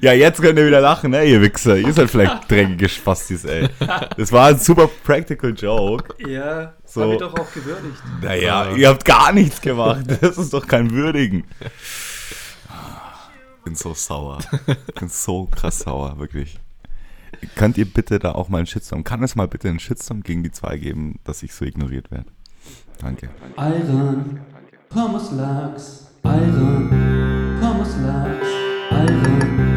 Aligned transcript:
Ja, 0.00 0.12
jetzt 0.12 0.40
könnt 0.40 0.58
ihr 0.58 0.66
wieder 0.66 0.80
lachen, 0.80 1.10
ne, 1.10 1.24
ihr 1.24 1.40
Wichser. 1.40 1.76
Ihr 1.76 1.92
seid 1.92 2.08
vielleicht 2.10 2.48
dreckige 2.50 2.88
Spastis, 2.88 3.44
ey. 3.44 3.68
Das 4.16 4.30
war 4.32 4.48
ein 4.48 4.58
super 4.58 4.88
practical 5.04 5.52
Joke. 5.56 6.14
Ja, 6.28 6.74
So. 6.84 7.02
hab 7.02 7.10
ich 7.12 7.18
doch 7.18 7.34
auch 7.38 7.52
gewürdigt. 7.52 7.96
Naja, 8.22 8.72
ihr 8.76 8.88
habt 8.88 9.04
gar 9.04 9.32
nichts 9.32 9.60
gemacht. 9.60 10.04
Das 10.20 10.38
ist 10.38 10.52
doch 10.54 10.66
kein 10.66 10.90
Würdigen. 10.92 11.44
Bin 13.64 13.74
so 13.74 13.94
sauer. 13.94 14.38
Bin 14.98 15.08
so 15.08 15.46
krass 15.46 15.80
sauer, 15.80 16.18
wirklich. 16.18 16.58
Könnt 17.56 17.78
ihr 17.78 17.86
bitte 17.86 18.18
da 18.18 18.32
auch 18.32 18.48
mal 18.48 18.58
einen 18.58 18.66
Shitstorm, 18.66 19.04
kann 19.04 19.22
es 19.22 19.34
mal 19.34 19.48
bitte 19.48 19.68
einen 19.68 19.80
Shitstorm 19.80 20.22
gegen 20.22 20.42
die 20.42 20.50
zwei 20.52 20.76
geben, 20.78 21.18
dass 21.24 21.42
ich 21.42 21.54
so 21.54 21.64
ignoriert 21.64 22.10
werde? 22.10 22.26
Danke. 23.00 23.30
Iron, 23.56 24.40
Pommes 24.88 25.32
Lachs, 25.32 26.06
Iron, 26.24 26.88
Pommes 27.60 27.96
Lachs, 28.04 28.46
Iron, 28.90 29.71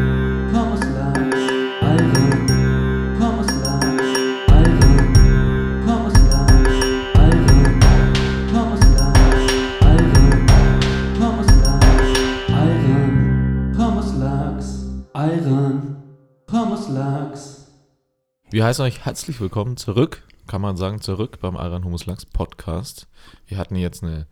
Wir 18.56 18.64
heißen 18.64 18.82
euch 18.86 19.04
herzlich 19.04 19.38
willkommen 19.38 19.76
zurück, 19.76 20.22
kann 20.46 20.62
man 20.62 20.78
sagen, 20.78 21.02
zurück 21.02 21.40
beim 21.42 21.56
Iron 21.56 21.84
Humus 21.84 22.06
Lachs 22.06 22.24
Podcast. 22.24 23.06
Wir 23.48 23.58
hatten 23.58 23.76
jetzt 23.76 24.02
eine 24.02 24.26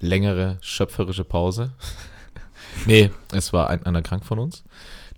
längere 0.00 0.58
schöpferische 0.60 1.24
Pause. 1.24 1.72
nee, 2.86 3.10
es 3.32 3.54
war 3.54 3.70
ein, 3.70 3.86
einer 3.86 4.02
krank 4.02 4.26
von 4.26 4.38
uns. 4.38 4.64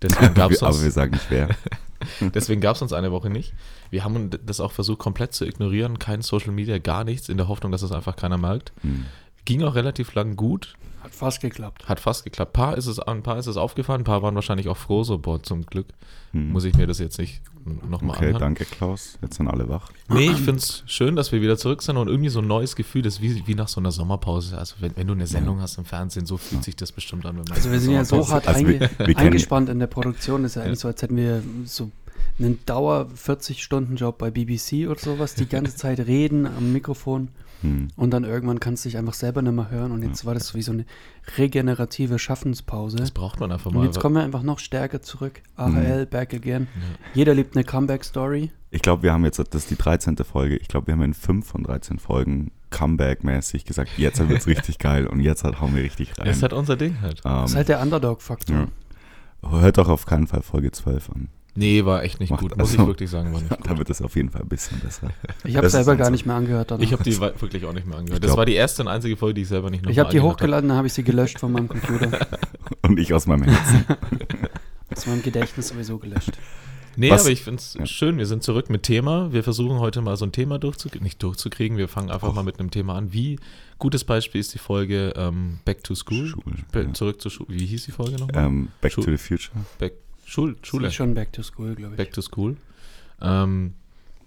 Deswegen 0.01 0.33
gab 0.33 0.51
es 0.51 0.61
Wir- 0.61 0.67
Aber 0.69 0.79
wir 0.79 0.85
uns, 0.85 0.93
sagen 0.93 1.11
nicht 1.11 1.29
wer. 1.29 1.49
deswegen 2.33 2.61
gab's 2.61 2.81
uns 2.81 2.93
eine 2.93 3.11
Woche 3.11 3.29
nicht. 3.29 3.53
Wir 3.89 4.05
haben 4.05 4.29
das 4.45 4.61
auch 4.61 4.71
versucht 4.71 4.99
komplett 4.99 5.33
zu 5.33 5.43
ignorieren, 5.45 5.99
kein 5.99 6.21
Social 6.21 6.53
Media, 6.53 6.77
gar 6.77 7.03
nichts, 7.03 7.27
in 7.27 7.35
der 7.35 7.49
Hoffnung, 7.49 7.73
dass 7.73 7.81
es 7.81 7.91
einfach 7.91 8.15
keiner 8.15 8.37
merkt. 8.37 8.71
Hm. 8.81 9.07
Ging 9.47 9.63
auch 9.63 9.75
relativ 9.75 10.13
lang 10.13 10.35
gut, 10.35 10.75
Hat 11.01 11.13
fast 11.15 11.39
geklappt. 11.41 11.87
hat 11.87 11.99
fast 12.01 12.23
geklappt. 12.25 12.51
Paar 12.53 12.77
ist 12.77 12.85
es, 12.85 12.99
ein 12.99 13.23
paar 13.23 13.37
ist 13.39 13.47
es 13.47 13.55
aufgefallen, 13.57 14.01
ein 14.01 14.03
paar 14.03 14.21
waren 14.21 14.35
wahrscheinlich 14.35 14.67
auch 14.67 14.75
froh, 14.77 15.03
so, 15.03 15.17
boah, 15.17 15.41
zum 15.41 15.65
Glück 15.65 15.87
Hm. 16.33 16.51
muss 16.51 16.65
ich 16.65 16.75
mir 16.75 16.85
das 16.85 16.99
jetzt 16.99 17.17
nicht 17.17 17.41
nochmal 17.89 18.17
Okay, 18.17 18.25
anhören. 18.25 18.39
danke 18.41 18.65
Klaus. 18.65 19.17
Jetzt 19.21 19.37
sind 19.37 19.47
alle 19.47 19.69
wach. 19.69 19.89
Nee, 20.09 20.25
ich 20.31 20.37
finde 20.37 20.57
es 20.57 20.83
schön, 20.85 21.15
dass 21.15 21.31
wir 21.31 21.41
wieder 21.41 21.57
zurück 21.57 21.81
sind 21.81 21.95
und 21.95 22.09
irgendwie 22.09 22.29
so 22.29 22.39
ein 22.39 22.47
neues 22.47 22.75
Gefühl, 22.75 23.01
das 23.03 23.15
ist 23.15 23.21
wie, 23.21 23.47
wie 23.47 23.55
nach 23.55 23.69
so 23.69 23.79
einer 23.79 23.91
Sommerpause. 23.91 24.57
Also 24.57 24.75
wenn, 24.81 24.95
wenn 24.97 25.07
du 25.07 25.13
eine 25.13 25.27
Sendung 25.27 25.61
hast 25.61 25.77
im 25.77 25.85
Fernsehen, 25.85 26.25
so 26.25 26.35
fühlt 26.37 26.63
sich 26.65 26.75
das 26.75 26.91
bestimmt 26.91 27.25
an. 27.25 27.37
Wenn 27.37 27.45
man 27.45 27.53
Also 27.53 27.71
wir 27.71 27.79
sind 27.79 27.93
ja 27.93 28.03
so 28.03 28.27
hart 28.29 28.45
Also 28.47 28.59
wir- 28.67 28.75
einge 28.75 28.79
wir 28.97 29.05
kennen- 29.05 29.17
eingespannt 29.17 29.69
in 29.69 29.79
der 29.79 29.87
Produktion. 29.87 30.43
Das 30.43 30.51
ist 30.51 30.55
ja 30.55 30.63
eigentlich 30.63 30.79
so, 30.79 30.89
als 30.89 31.01
hätten 31.01 31.15
wir 31.15 31.41
so 31.65 31.89
einen 32.39 32.59
Dauer 32.65 33.07
40-Stunden-Job 33.15 34.17
bei 34.17 34.29
BBC 34.31 34.87
oder 34.87 34.99
sowas, 34.99 35.35
die 35.35 35.47
ganze 35.47 35.75
Zeit 35.75 35.99
reden 36.01 36.45
am 36.45 36.73
Mikrofon 36.73 37.29
Hm. 37.61 37.87
und 37.95 38.11
dann 38.11 38.23
irgendwann 38.23 38.59
kannst 38.59 38.85
du 38.85 38.89
dich 38.89 38.97
einfach 38.97 39.13
selber 39.15 39.41
nicht 39.41 39.53
mehr 39.53 39.71
hören 39.71 39.91
und 39.91 40.03
jetzt 40.03 40.25
war 40.25 40.33
das 40.35 40.53
wie 40.53 40.61
so 40.61 40.71
eine 40.71 40.85
regenerative 41.37 42.19
Schaffenspause. 42.19 42.97
Das 42.97 43.11
braucht 43.11 43.39
man 43.39 43.51
einfach 43.51 43.71
Und 43.71 43.77
mal. 43.77 43.85
jetzt 43.85 43.99
kommen 43.99 44.15
wir 44.15 44.23
einfach 44.23 44.43
noch 44.43 44.59
stärker 44.59 45.01
zurück. 45.01 45.41
AHL, 45.55 46.05
back 46.05 46.33
again. 46.33 46.67
Jeder 47.13 47.33
liebt 47.33 47.55
eine 47.55 47.63
Comeback-Story. 47.63 48.51
Ich 48.69 48.81
glaube, 48.81 49.03
wir 49.03 49.13
haben 49.13 49.23
jetzt, 49.25 49.39
das 49.39 49.47
ist 49.55 49.71
die 49.71 49.75
13. 49.77 50.17
Folge, 50.17 50.57
ich 50.57 50.67
glaube, 50.67 50.87
wir 50.87 50.93
haben 50.93 51.01
in 51.01 51.13
5 51.13 51.45
von 51.47 51.63
13 51.63 51.99
Folgen 51.99 52.51
Comeback-mäßig 52.69 53.65
gesagt, 53.65 53.91
jetzt 53.97 54.19
wird 54.27 54.39
es 54.39 54.47
richtig 54.47 54.77
geil 54.77 55.07
und 55.07 55.19
jetzt 55.21 55.43
halt 55.43 55.61
hauen 55.61 55.75
wir 55.75 55.83
richtig 55.83 56.17
rein. 56.17 56.25
Das 56.25 56.37
ist 56.37 56.43
halt 56.43 56.53
unser 56.53 56.75
Ding 56.75 56.99
halt. 57.01 57.21
Ähm, 57.25 57.31
Das 57.31 57.51
ist 57.51 57.55
halt 57.55 57.69
der 57.69 57.81
Underdog-Faktor. 57.81 58.55
ja. 59.43 59.49
Hört 59.49 59.77
doch 59.77 59.87
auf 59.87 60.05
keinen 60.05 60.27
Fall 60.27 60.41
Folge 60.41 60.71
12 60.71 61.09
an. 61.11 61.29
Nee, 61.57 61.85
war 61.85 62.03
echt 62.03 62.19
nicht 62.19 62.29
Macht 62.29 62.41
gut, 62.41 62.55
muss 62.57 62.71
ich 62.73 62.77
also- 62.79 62.87
wirklich 62.89 63.09
sagen. 63.09 63.33
War 63.33 63.41
nicht 63.41 63.49
gut. 63.49 63.67
Da 63.67 63.77
wird 63.77 63.89
es 63.89 64.01
auf 64.01 64.15
jeden 64.15 64.29
Fall 64.29 64.41
ein 64.43 64.47
bisschen 64.47 64.79
besser. 64.79 65.09
Ich 65.43 65.55
habe 65.57 65.69
selber 65.69 65.95
gar 65.95 66.05
so. 66.07 66.11
nicht 66.11 66.25
mehr 66.25 66.35
angehört. 66.35 66.69
danach. 66.71 66.83
Ich 66.83 66.93
habe 66.93 67.03
die 67.03 67.19
wirklich 67.19 67.65
auch 67.65 67.73
nicht 67.73 67.87
mehr 67.87 67.97
angehört. 67.97 68.23
Ich 68.23 68.27
Das 68.29 68.37
war 68.37 68.45
die 68.45 68.53
erste 68.53 68.83
und 68.83 68.87
einzige 68.87 69.17
Folge, 69.17 69.33
die 69.35 69.41
ich 69.41 69.47
selber 69.47 69.69
nicht 69.71 69.83
noch 69.83 69.91
ich 69.91 69.97
habe 69.99 70.09
die 70.11 70.19
hochgeladen, 70.21 70.69
dann 70.69 70.77
habe 70.77 70.87
ich 70.87 70.93
sie 70.93 71.03
gelöscht 71.03 71.39
von 71.39 71.51
meinem 71.51 71.67
Computer. 71.67 72.27
Und 72.83 72.99
ich 72.99 73.13
aus 73.13 73.25
meinem 73.27 73.43
Herzen. 73.43 73.85
Aus 74.95 75.05
meinem 75.07 75.21
Gedächtnis 75.21 75.67
sowieso 75.69 75.97
gelöscht. 75.97 76.31
Nee, 76.95 77.11
Was- 77.11 77.21
aber 77.21 77.31
ich 77.31 77.43
finde 77.43 77.59
es 77.59 77.73
Ja. 77.73 77.85
schön. 77.85 78.17
Wir 78.17 78.25
sind 78.25 78.41
zurück 78.43 78.69
mit 78.69 78.83
Thema. 78.83 79.31
Wir 79.33 79.43
versuchen 79.43 79.79
heute 79.79 80.01
mal 80.01 80.15
so 80.17 80.25
ein 80.25 80.31
Thema 80.31 80.57
durchzukriegen. 80.59 81.03
Nicht 81.03 81.21
durchzukriegen, 81.21 81.77
wir 81.77 81.87
fangen 81.87 82.09
einfach 82.09 82.33
mal 82.33 82.43
mit 82.43 82.59
einem 82.59 82.71
Thema 82.71 82.95
an. 82.95 83.13
Wie, 83.13 83.39
gutes 83.79 84.03
Beispiel 84.03 84.39
ist 84.41 84.53
die 84.53 84.57
Folge 84.59 85.13
ähm, 85.15 85.59
Back 85.65 85.83
to 85.83 85.93
School. 85.95 86.27
Schule, 86.27 86.55
Be- 86.71 86.83
ja. 86.83 86.93
Zurück 86.93 87.21
zur 87.21 87.29
Schule. 87.31 87.49
Wie 87.49 87.65
hieß 87.65 87.85
die 87.85 87.91
Folge 87.91 88.17
nochmal? 88.17 88.45
ähm, 88.45 88.67
Back 88.81 88.93
Schu- 88.93 89.01
to 89.03 89.11
the 89.11 89.17
Future. 89.17 89.51
Back, 89.79 89.93
Schul, 90.29 90.55
Das 90.59 90.67
Schule. 90.67 90.87
ist 90.87 90.95
schon 90.95 91.13
back 91.13 91.31
to 91.33 91.41
school, 91.41 91.73
glaube 91.75 91.93
ich. 91.93 91.97
Back 91.97 92.11
to 92.13 92.21
School. 92.21 92.57
Ähm, 93.21 93.73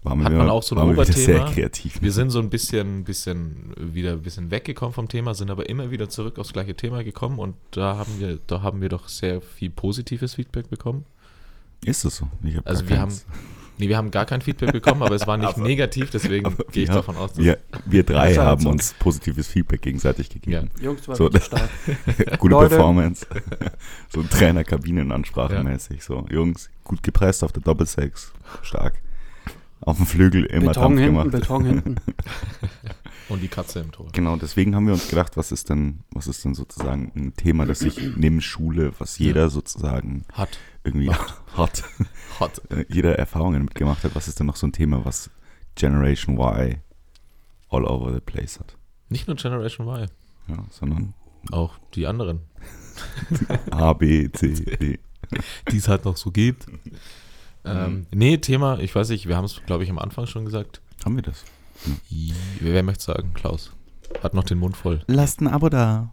Waren 0.03 0.17
wir 0.17 0.25
Hat 0.25 0.33
man 0.33 0.41
wieder- 0.45 0.51
auch 0.53 0.63
so 0.63 0.73
ein 0.73 0.79
waren 0.79 0.87
wir 0.87 0.93
wieder 0.93 1.03
Oberthema? 1.03 1.45
sehr 1.45 1.53
kreativ. 1.53 2.01
wir 2.01 2.11
sind 2.11 2.31
so 2.31 2.39
ein 2.39 2.49
bisschen, 2.49 3.03
bisschen 3.03 3.71
wieder 3.77 4.13
ein 4.13 4.23
bisschen 4.23 4.49
weggekommen 4.49 4.93
vom 4.93 5.07
Thema, 5.07 5.35
sind 5.35 5.51
aber 5.51 5.69
immer 5.69 5.91
wieder 5.91 6.09
zurück 6.09 6.39
aufs 6.39 6.53
gleiche 6.53 6.73
Thema 6.75 7.03
gekommen 7.03 7.37
und 7.37 7.55
da 7.69 7.97
haben 7.97 8.19
wir, 8.19 8.39
da 8.47 8.63
haben 8.63 8.81
wir 8.81 8.89
doch 8.89 9.07
sehr 9.07 9.41
viel 9.41 9.69
positives 9.69 10.33
Feedback 10.33 10.71
bekommen. 10.71 11.05
Ist 11.85 12.03
es 12.03 12.17
so? 12.17 12.27
Ich 12.43 12.57
hab 12.57 12.65
Also 12.67 12.81
gar 12.81 12.89
wir 12.89 12.97
keins. 12.97 13.25
Nee, 13.77 13.89
wir 13.89 13.97
haben 13.97 14.11
gar 14.11 14.25
kein 14.25 14.41
Feedback 14.41 14.71
bekommen, 14.73 15.01
aber 15.01 15.15
es 15.15 15.25
war 15.25 15.37
nicht 15.37 15.57
negativ, 15.57 16.11
deswegen 16.11 16.45
Aber 16.45 16.63
gehe 16.71 16.83
ich 16.83 16.89
wir- 16.89 16.95
davon 16.95 17.15
aus, 17.15 17.33
dass 17.33 17.43
Wir, 17.43 17.57
wir 17.85 18.03
drei 18.03 18.35
haben 18.35 18.65
uns 18.67 18.93
positives 18.99 19.47
Feedback 19.47 19.81
gegenseitig 19.81 20.29
gegeben. 20.29 20.69
Jungs, 20.79 21.07
war 21.07 21.15
So, 21.15 21.29
stark. 21.41 21.69
Gute 22.37 22.51
Leute. 22.51 22.69
Performance. 22.69 23.25
so 24.09 24.21
Trainer-Kabinenansprache 24.23 25.55
Ja. 25.55 25.63
mäßig. 25.63 26.03
So, 26.03 26.25
Jungs, 26.29 26.69
gut 26.83 27.01
gepresst 27.01 27.43
auf 27.43 27.51
der 27.53 27.63
Doppelsechs. 27.63 28.31
Stark. 28.61 29.01
Auf 29.83 29.97
dem 29.97 30.05
Flügel 30.05 30.45
immer 30.45 30.67
Beton 30.67 30.83
Dampf 30.83 30.99
hinten, 30.99 31.05
gemacht. 31.17 31.31
Beton 31.31 31.65
hinten. 31.65 31.95
und 33.29 33.41
die 33.41 33.47
Katze 33.47 33.79
im 33.79 33.91
Tor. 33.91 34.07
Genau, 34.13 34.35
deswegen 34.35 34.75
haben 34.75 34.85
wir 34.85 34.93
uns 34.93 35.07
gedacht, 35.09 35.37
was 35.37 35.51
ist 35.51 35.69
denn, 35.69 36.01
was 36.11 36.27
ist 36.27 36.45
denn 36.45 36.53
sozusagen 36.53 37.11
ein 37.15 37.33
Thema, 37.35 37.65
das 37.65 37.79
sich 37.79 37.97
neben 38.15 38.41
Schule, 38.41 38.91
was 38.99 39.17
jeder 39.17 39.49
sozusagen 39.49 40.25
Hat. 40.33 40.59
Irgendwie 40.83 41.09
hat, 41.55 41.83
Hat. 42.39 42.61
jeder 42.89 43.17
Erfahrungen 43.17 43.63
mitgemacht 43.63 44.03
hat, 44.03 44.15
was 44.15 44.27
ist 44.27 44.39
denn 44.39 44.47
noch 44.47 44.55
so 44.55 44.67
ein 44.67 44.71
Thema, 44.73 45.05
was 45.05 45.29
Generation 45.75 46.37
Y 46.37 46.81
all 47.69 47.85
over 47.85 48.13
the 48.13 48.19
place 48.19 48.59
hat? 48.59 48.75
Nicht 49.09 49.27
nur 49.27 49.35
Generation 49.35 49.87
Y, 49.87 50.07
Ja, 50.47 50.65
sondern 50.69 51.13
auch 51.51 51.77
die 51.95 52.07
anderen, 52.07 52.41
A, 53.71 53.93
B, 53.93 54.29
C, 54.31 54.53
D. 54.53 54.99
die 55.71 55.77
es 55.77 55.87
halt 55.87 56.05
noch 56.05 56.17
so 56.17 56.31
gibt. 56.31 56.65
Ähm, 57.63 58.05
nee, 58.11 58.37
Thema, 58.37 58.79
ich 58.79 58.93
weiß 58.95 59.09
nicht, 59.09 59.27
wir 59.27 59.37
haben 59.37 59.45
es, 59.45 59.61
glaube 59.65 59.83
ich, 59.83 59.89
am 59.89 59.99
Anfang 59.99 60.25
schon 60.27 60.45
gesagt. 60.45 60.81
Haben 61.05 61.15
wir 61.15 61.23
das? 61.23 61.43
Wer, 62.09 62.73
wer 62.73 62.83
möchte 62.83 63.03
sagen? 63.03 63.33
Klaus. 63.33 63.71
Hat 64.21 64.33
noch 64.33 64.43
den 64.43 64.59
Mund 64.59 64.75
voll. 64.77 65.01
Lasst 65.07 65.41
ein 65.41 65.47
Abo 65.47 65.69
da. 65.69 66.11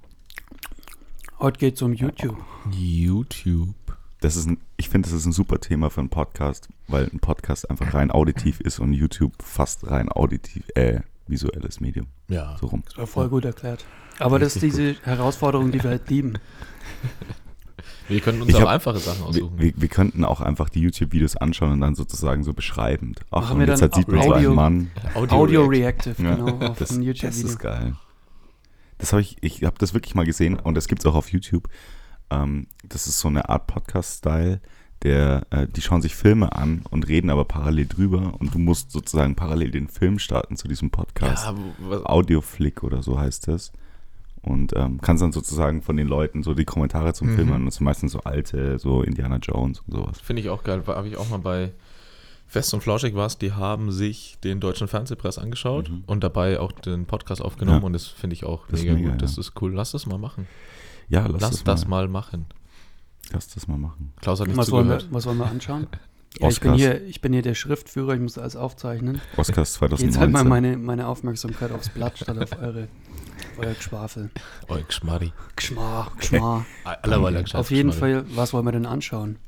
Heute 1.40 1.58
geht 1.58 1.74
es 1.76 1.82
um 1.82 1.92
YouTube. 1.94 2.36
YouTube. 2.70 3.74
Das 4.20 4.34
ist 4.36 4.46
ein, 4.48 4.58
ich 4.76 4.88
finde, 4.88 5.08
das 5.08 5.16
ist 5.16 5.26
ein 5.26 5.32
super 5.32 5.60
Thema 5.60 5.90
für 5.90 6.00
einen 6.00 6.08
Podcast, 6.10 6.68
weil 6.88 7.04
ein 7.12 7.20
Podcast 7.20 7.70
einfach 7.70 7.94
rein 7.94 8.10
auditiv 8.10 8.60
ist 8.60 8.80
und 8.80 8.92
YouTube 8.92 9.32
fast 9.42 9.88
rein 9.90 10.10
auditiv, 10.10 10.64
äh, 10.74 11.00
visuelles 11.28 11.80
Medium. 11.80 12.08
Ja. 12.28 12.56
So 12.60 12.66
rum. 12.66 12.82
Das 12.86 12.96
war 12.98 13.06
voll 13.06 13.28
gut 13.28 13.44
erklärt. 13.44 13.84
Aber 14.18 14.38
das 14.40 14.56
ist 14.56 14.62
diese 14.62 14.96
Herausforderung, 15.04 15.70
die 15.70 15.82
wir 15.82 15.90
halt 15.90 16.08
lieben. 16.10 16.34
Wir 18.08 18.20
können 18.20 18.40
uns 18.40 18.50
Ich 18.50 18.56
auch 18.56 18.62
hab- 18.62 18.68
einfache 18.68 18.98
Sachen 18.98 19.22
aussuchen. 19.22 19.58
wir, 19.58 19.72
wir 19.76 19.88
könnten 19.88 20.24
auch 20.24 20.40
einfach 20.40 20.70
die 20.70 20.80
YouTube-Videos 20.80 21.36
anschauen 21.36 21.72
und 21.72 21.80
dann 21.82 21.94
sozusagen 21.94 22.42
so 22.42 22.54
beschreibend. 22.54 23.20
Ach, 23.30 23.42
Machen 23.42 23.52
und 23.52 23.60
wir 23.60 23.66
jetzt 23.66 23.82
dann 23.82 23.90
halt 23.92 23.94
sieht 23.96 24.08
man 24.08 24.22
so 24.22 24.32
Audio- 24.34 24.48
einen 24.48 24.56
Mann. 24.56 24.90
Audio 25.30 25.64
React. 25.66 25.70
Reactive, 26.06 26.22
Ja, 26.22 26.34
genau, 26.36 26.66
auf 26.68 26.78
das, 26.78 26.90
ein 26.92 27.00
das 27.00 27.06
YouTube-Video. 27.06 27.46
ist 27.48 27.58
geil. 27.58 27.96
Das 28.96 29.12
habe 29.12 29.20
ich, 29.20 29.36
ich 29.42 29.62
habe 29.64 29.76
das 29.78 29.92
wirklich 29.92 30.14
mal 30.14 30.24
gesehen 30.24 30.58
und 30.58 30.74
das 30.74 30.88
gibt 30.88 31.02
es 31.02 31.06
auch 31.06 31.14
auf 31.14 31.30
YouTube. 31.30 31.68
Ähm, 32.30 32.66
das 32.86 33.06
ist 33.06 33.18
so 33.20 33.28
eine 33.28 33.48
Art 33.48 33.66
Podcast-Style, 33.66 34.60
der, 35.02 35.46
äh, 35.50 35.66
die 35.66 35.80
schauen 35.80 36.02
sich 36.02 36.14
Filme 36.16 36.52
an 36.54 36.82
und 36.90 37.06
reden 37.08 37.30
aber 37.30 37.44
parallel 37.44 37.86
drüber 37.86 38.34
und 38.38 38.54
du 38.54 38.58
musst 38.58 38.90
sozusagen 38.90 39.34
parallel 39.36 39.70
den 39.70 39.88
Film 39.88 40.18
starten 40.18 40.56
zu 40.56 40.66
diesem 40.68 40.90
Podcast. 40.90 41.46
Ja, 41.46 41.54
was, 41.78 42.04
Audioflick 42.04 42.82
oder 42.82 43.02
so 43.02 43.18
heißt 43.18 43.48
das. 43.48 43.72
Und 44.42 44.72
ähm, 44.76 45.00
kannst 45.00 45.22
dann 45.22 45.32
sozusagen 45.32 45.82
von 45.82 45.96
den 45.96 46.06
Leuten 46.08 46.42
so 46.42 46.54
die 46.54 46.64
Kommentare 46.64 47.12
zum 47.12 47.28
Mhm. 47.30 47.36
Film 47.36 47.52
an. 47.52 47.64
Das 47.64 47.76
sind 47.76 47.84
meistens 47.84 48.12
so 48.12 48.20
alte, 48.20 48.78
so 48.78 49.02
Indiana 49.02 49.36
Jones 49.36 49.80
und 49.86 49.94
sowas. 49.94 50.20
Finde 50.20 50.42
ich 50.42 50.48
auch 50.48 50.64
geil. 50.64 50.82
Habe 50.86 51.08
ich 51.08 51.16
auch 51.16 51.28
mal 51.28 51.38
bei 51.38 51.72
Fest 52.46 52.72
und 52.72 52.80
Flauschig 52.80 53.14
war 53.14 53.28
die 53.40 53.52
haben 53.52 53.92
sich 53.92 54.38
den 54.42 54.58
deutschen 54.58 54.88
Fernsehpress 54.88 55.38
angeschaut 55.38 55.90
Mhm. 55.90 56.04
und 56.06 56.24
dabei 56.24 56.60
auch 56.60 56.72
den 56.72 57.04
Podcast 57.04 57.42
aufgenommen 57.42 57.80
Ja. 57.80 57.86
und 57.86 57.92
das 57.92 58.06
finde 58.06 58.34
ich 58.34 58.44
auch 58.44 58.66
Das 58.68 58.80
mega, 58.80 58.94
mega, 58.94 59.10
gut. 59.10 59.22
Das 59.22 59.36
ja. 59.36 59.40
ist 59.40 59.52
cool. 59.60 59.74
Lass 59.74 59.90
das 59.92 60.06
mal 60.06 60.18
machen. 60.18 60.46
Ja, 61.08 61.26
lass, 61.26 61.40
Lass, 61.40 61.50
das, 61.50 61.64
das, 61.64 61.88
mal, 61.88 62.06
mal 62.06 62.08
machen. 62.08 62.46
Lass 63.30 63.48
das 63.48 63.68
mal 63.68 63.78
machen. 63.78 64.12
Klaus 64.20 64.40
hat 64.40 64.48
nicht 64.48 64.56
Was 64.56 64.70
wollen, 64.70 64.88
wir, 64.88 64.98
zugehört. 64.98 65.14
was 65.14 65.26
wollen 65.26 65.38
wir 65.38 65.46
anschauen? 65.46 65.86
Ja, 66.40 66.48
ich, 66.50 66.60
bin 66.60 66.74
hier, 66.74 67.04
ich 67.06 67.20
bin 67.20 67.32
hier 67.32 67.42
der 67.42 67.54
Schriftführer, 67.54 68.14
ich 68.14 68.20
muss 68.20 68.36
alles 68.38 68.54
aufzeichnen. 68.54 69.20
Oscars 69.38 69.70
Jetzt 69.70 69.74
2019. 69.78 70.20
halt 70.20 70.30
mal 70.30 70.44
meine, 70.44 70.76
meine 70.76 71.06
Aufmerksamkeit 71.08 71.72
aufs 71.72 71.88
Blatt 71.88 72.18
statt 72.18 72.38
auf 72.38 72.56
eure, 72.60 72.86
euer 73.58 73.72
Geschwafel. 73.72 74.30
Oh, 74.68 74.76
Geschmarri. 74.86 75.32
Geschmar, 75.56 76.12
Geschmar. 76.18 76.64
Allerweil 76.84 77.44
Auf 77.54 77.70
jeden 77.70 77.92
Fall, 77.92 78.24
was 78.36 78.52
wollen 78.52 78.66
wir 78.66 78.72
denn 78.72 78.86
anschauen? 78.86 79.38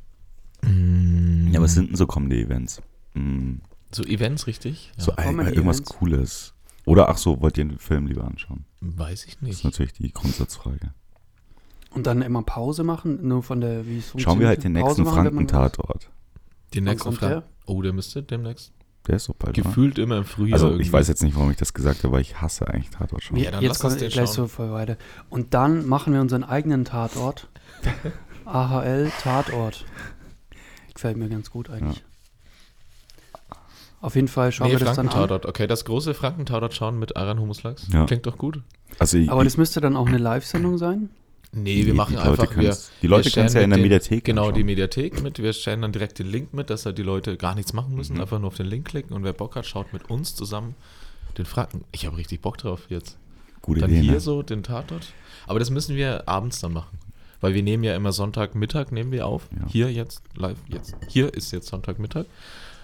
Ja, 0.64 1.60
was 1.60 1.74
sind 1.74 1.90
denn 1.90 1.96
so 1.96 2.06
Comedy-Events? 2.06 2.82
Hm, 3.14 3.60
So 3.92 4.02
Events, 4.02 4.46
richtig? 4.46 4.90
Ja, 4.96 5.04
so 5.04 5.16
ein, 5.16 5.24
Comedy 5.28 5.50
irgendwas 5.50 5.76
Events. 5.80 5.90
Cooles. 5.98 6.54
Oder 6.86 7.08
ach 7.08 7.18
so, 7.18 7.40
wollt 7.40 7.58
ihr 7.58 7.66
den 7.66 7.78
Film 7.78 8.06
lieber 8.06 8.24
anschauen? 8.24 8.64
weiß 8.80 9.26
ich 9.26 9.34
Das 9.34 9.42
nicht. 9.42 9.52
ist 9.58 9.64
natürlich 9.64 9.92
die 9.92 10.12
Grundsatzfrage. 10.12 10.94
Und 11.92 12.06
dann 12.06 12.22
immer 12.22 12.42
Pause 12.42 12.84
machen, 12.84 13.26
nur 13.26 13.42
von 13.42 13.60
der, 13.60 13.86
wie 13.86 13.98
es 13.98 14.12
Schauen 14.16 14.38
wir 14.38 14.46
halt 14.46 14.62
den 14.62 14.72
nächsten 14.72 15.04
Franken-Tatort. 15.04 16.08
Den 16.74 16.84
nächsten 16.84 17.02
kommt 17.02 17.18
Fra 17.18 17.28
der? 17.28 17.42
Oh, 17.66 17.82
der 17.82 17.92
müsste 17.92 18.22
demnächst. 18.22 18.72
Der 19.06 19.16
ist 19.16 19.24
so 19.24 19.34
bald. 19.36 19.58
oder? 19.58 19.68
Gefühlt 19.68 19.98
immer 19.98 20.18
im 20.18 20.24
Frühjahr. 20.24 20.54
Also 20.54 20.66
irgendwie. 20.68 20.84
ich 20.84 20.92
weiß 20.92 21.08
jetzt 21.08 21.22
nicht, 21.22 21.34
warum 21.34 21.50
ich 21.50 21.56
das 21.56 21.74
gesagt 21.74 22.04
habe, 22.04 22.12
weil 22.12 22.20
ich 22.20 22.40
hasse 22.40 22.68
eigentlich 22.68 22.90
Tatort 22.90 23.22
schon. 23.22 23.36
Ja, 23.38 23.50
dann 23.50 23.62
jetzt 23.62 23.80
kommt 23.80 23.98
gleich 23.98 24.14
schauen. 24.14 24.26
so 24.26 24.46
voll 24.46 24.70
weiter. 24.72 24.96
Und 25.30 25.54
dann 25.54 25.88
machen 25.88 26.12
wir 26.12 26.20
unseren 26.20 26.44
eigenen 26.44 26.84
Tatort. 26.84 27.48
AHL 28.44 29.10
Tatort. 29.22 29.84
Gefällt 30.94 31.16
mir 31.16 31.28
ganz 31.28 31.50
gut 31.50 31.70
eigentlich. 31.70 32.04
Auf 34.00 34.14
jeden 34.14 34.28
Fall 34.28 34.50
schauen 34.50 34.68
Nee, 34.68 34.78
wir 34.78 34.84
das 34.86 34.96
dann 34.96 35.08
an. 35.08 35.30
Okay, 35.44 35.66
das 35.66 35.84
große 35.84 36.14
Frankentatort 36.14 36.74
schauen 36.74 36.98
mit 36.98 37.16
Aran 37.16 37.38
Humuslachs. 37.38 37.88
Ja. 37.92 38.06
Klingt 38.06 38.26
doch 38.26 38.38
gut. 38.38 38.62
Also 38.98 39.18
ich, 39.18 39.30
Aber 39.30 39.44
das 39.44 39.56
müsste 39.56 39.80
dann 39.80 39.96
auch 39.96 40.06
eine 40.06 40.18
Live-Sendung 40.18 40.78
sein. 40.78 41.10
Nee, 41.52 41.84
wir 41.84 41.94
machen 41.94 42.16
die 42.16 42.22
Leute 42.24 42.42
einfach. 42.42 42.56
Wir, 42.56 42.76
die 43.02 43.06
Leute 43.08 43.24
wir 43.24 43.32
können 43.32 43.46
es 43.46 43.54
ja 43.54 43.60
in 43.62 43.70
der 43.70 43.78
mit 43.78 43.84
den- 43.86 43.92
Mediathek 43.92 44.24
Genau, 44.24 44.42
die 44.44 44.48
anschauen. 44.50 44.66
Mediathek 44.66 45.22
mit. 45.22 45.38
Wir 45.42 45.52
stellen 45.52 45.82
dann 45.82 45.92
direkt 45.92 46.18
den 46.20 46.28
Link 46.28 46.54
mit, 46.54 46.70
dass 46.70 46.82
da 46.84 46.92
die 46.92 47.02
Leute 47.02 47.36
gar 47.36 47.54
nichts 47.56 47.72
machen 47.72 47.94
müssen. 47.96 48.14
Mhm. 48.14 48.20
Einfach 48.20 48.38
nur 48.38 48.48
auf 48.48 48.56
den 48.56 48.66
Link 48.66 48.86
klicken 48.86 49.14
und 49.14 49.24
wer 49.24 49.32
Bock 49.32 49.56
hat, 49.56 49.66
schaut 49.66 49.92
mit 49.92 50.08
uns 50.10 50.34
zusammen 50.36 50.74
den 51.38 51.46
Franken. 51.46 51.84
Ich 51.92 52.06
habe 52.06 52.16
richtig 52.16 52.40
Bock 52.40 52.56
drauf 52.58 52.82
jetzt. 52.88 53.16
Gute 53.62 53.80
Dann 53.80 53.90
Idee, 53.90 54.00
hier 54.02 54.12
ne? 54.12 54.20
so 54.20 54.42
den 54.42 54.62
Tatort. 54.62 55.08
Aber 55.46 55.58
das 55.58 55.70
müssen 55.70 55.96
wir 55.96 56.28
abends 56.28 56.60
dann 56.60 56.72
machen. 56.72 56.98
Weil 57.40 57.54
wir 57.54 57.62
nehmen 57.62 57.82
ja 57.84 57.96
immer 57.96 58.12
Sonntagmittag, 58.12 58.92
nehmen 58.92 59.10
wir 59.12 59.26
auf. 59.26 59.48
Ja. 59.52 59.66
Hier 59.68 59.92
jetzt 59.92 60.22
live. 60.36 60.58
Jetzt. 60.68 60.94
Hier 61.08 61.32
ist 61.34 61.50
jetzt 61.52 61.68
Sonntagmittag. 61.68 62.26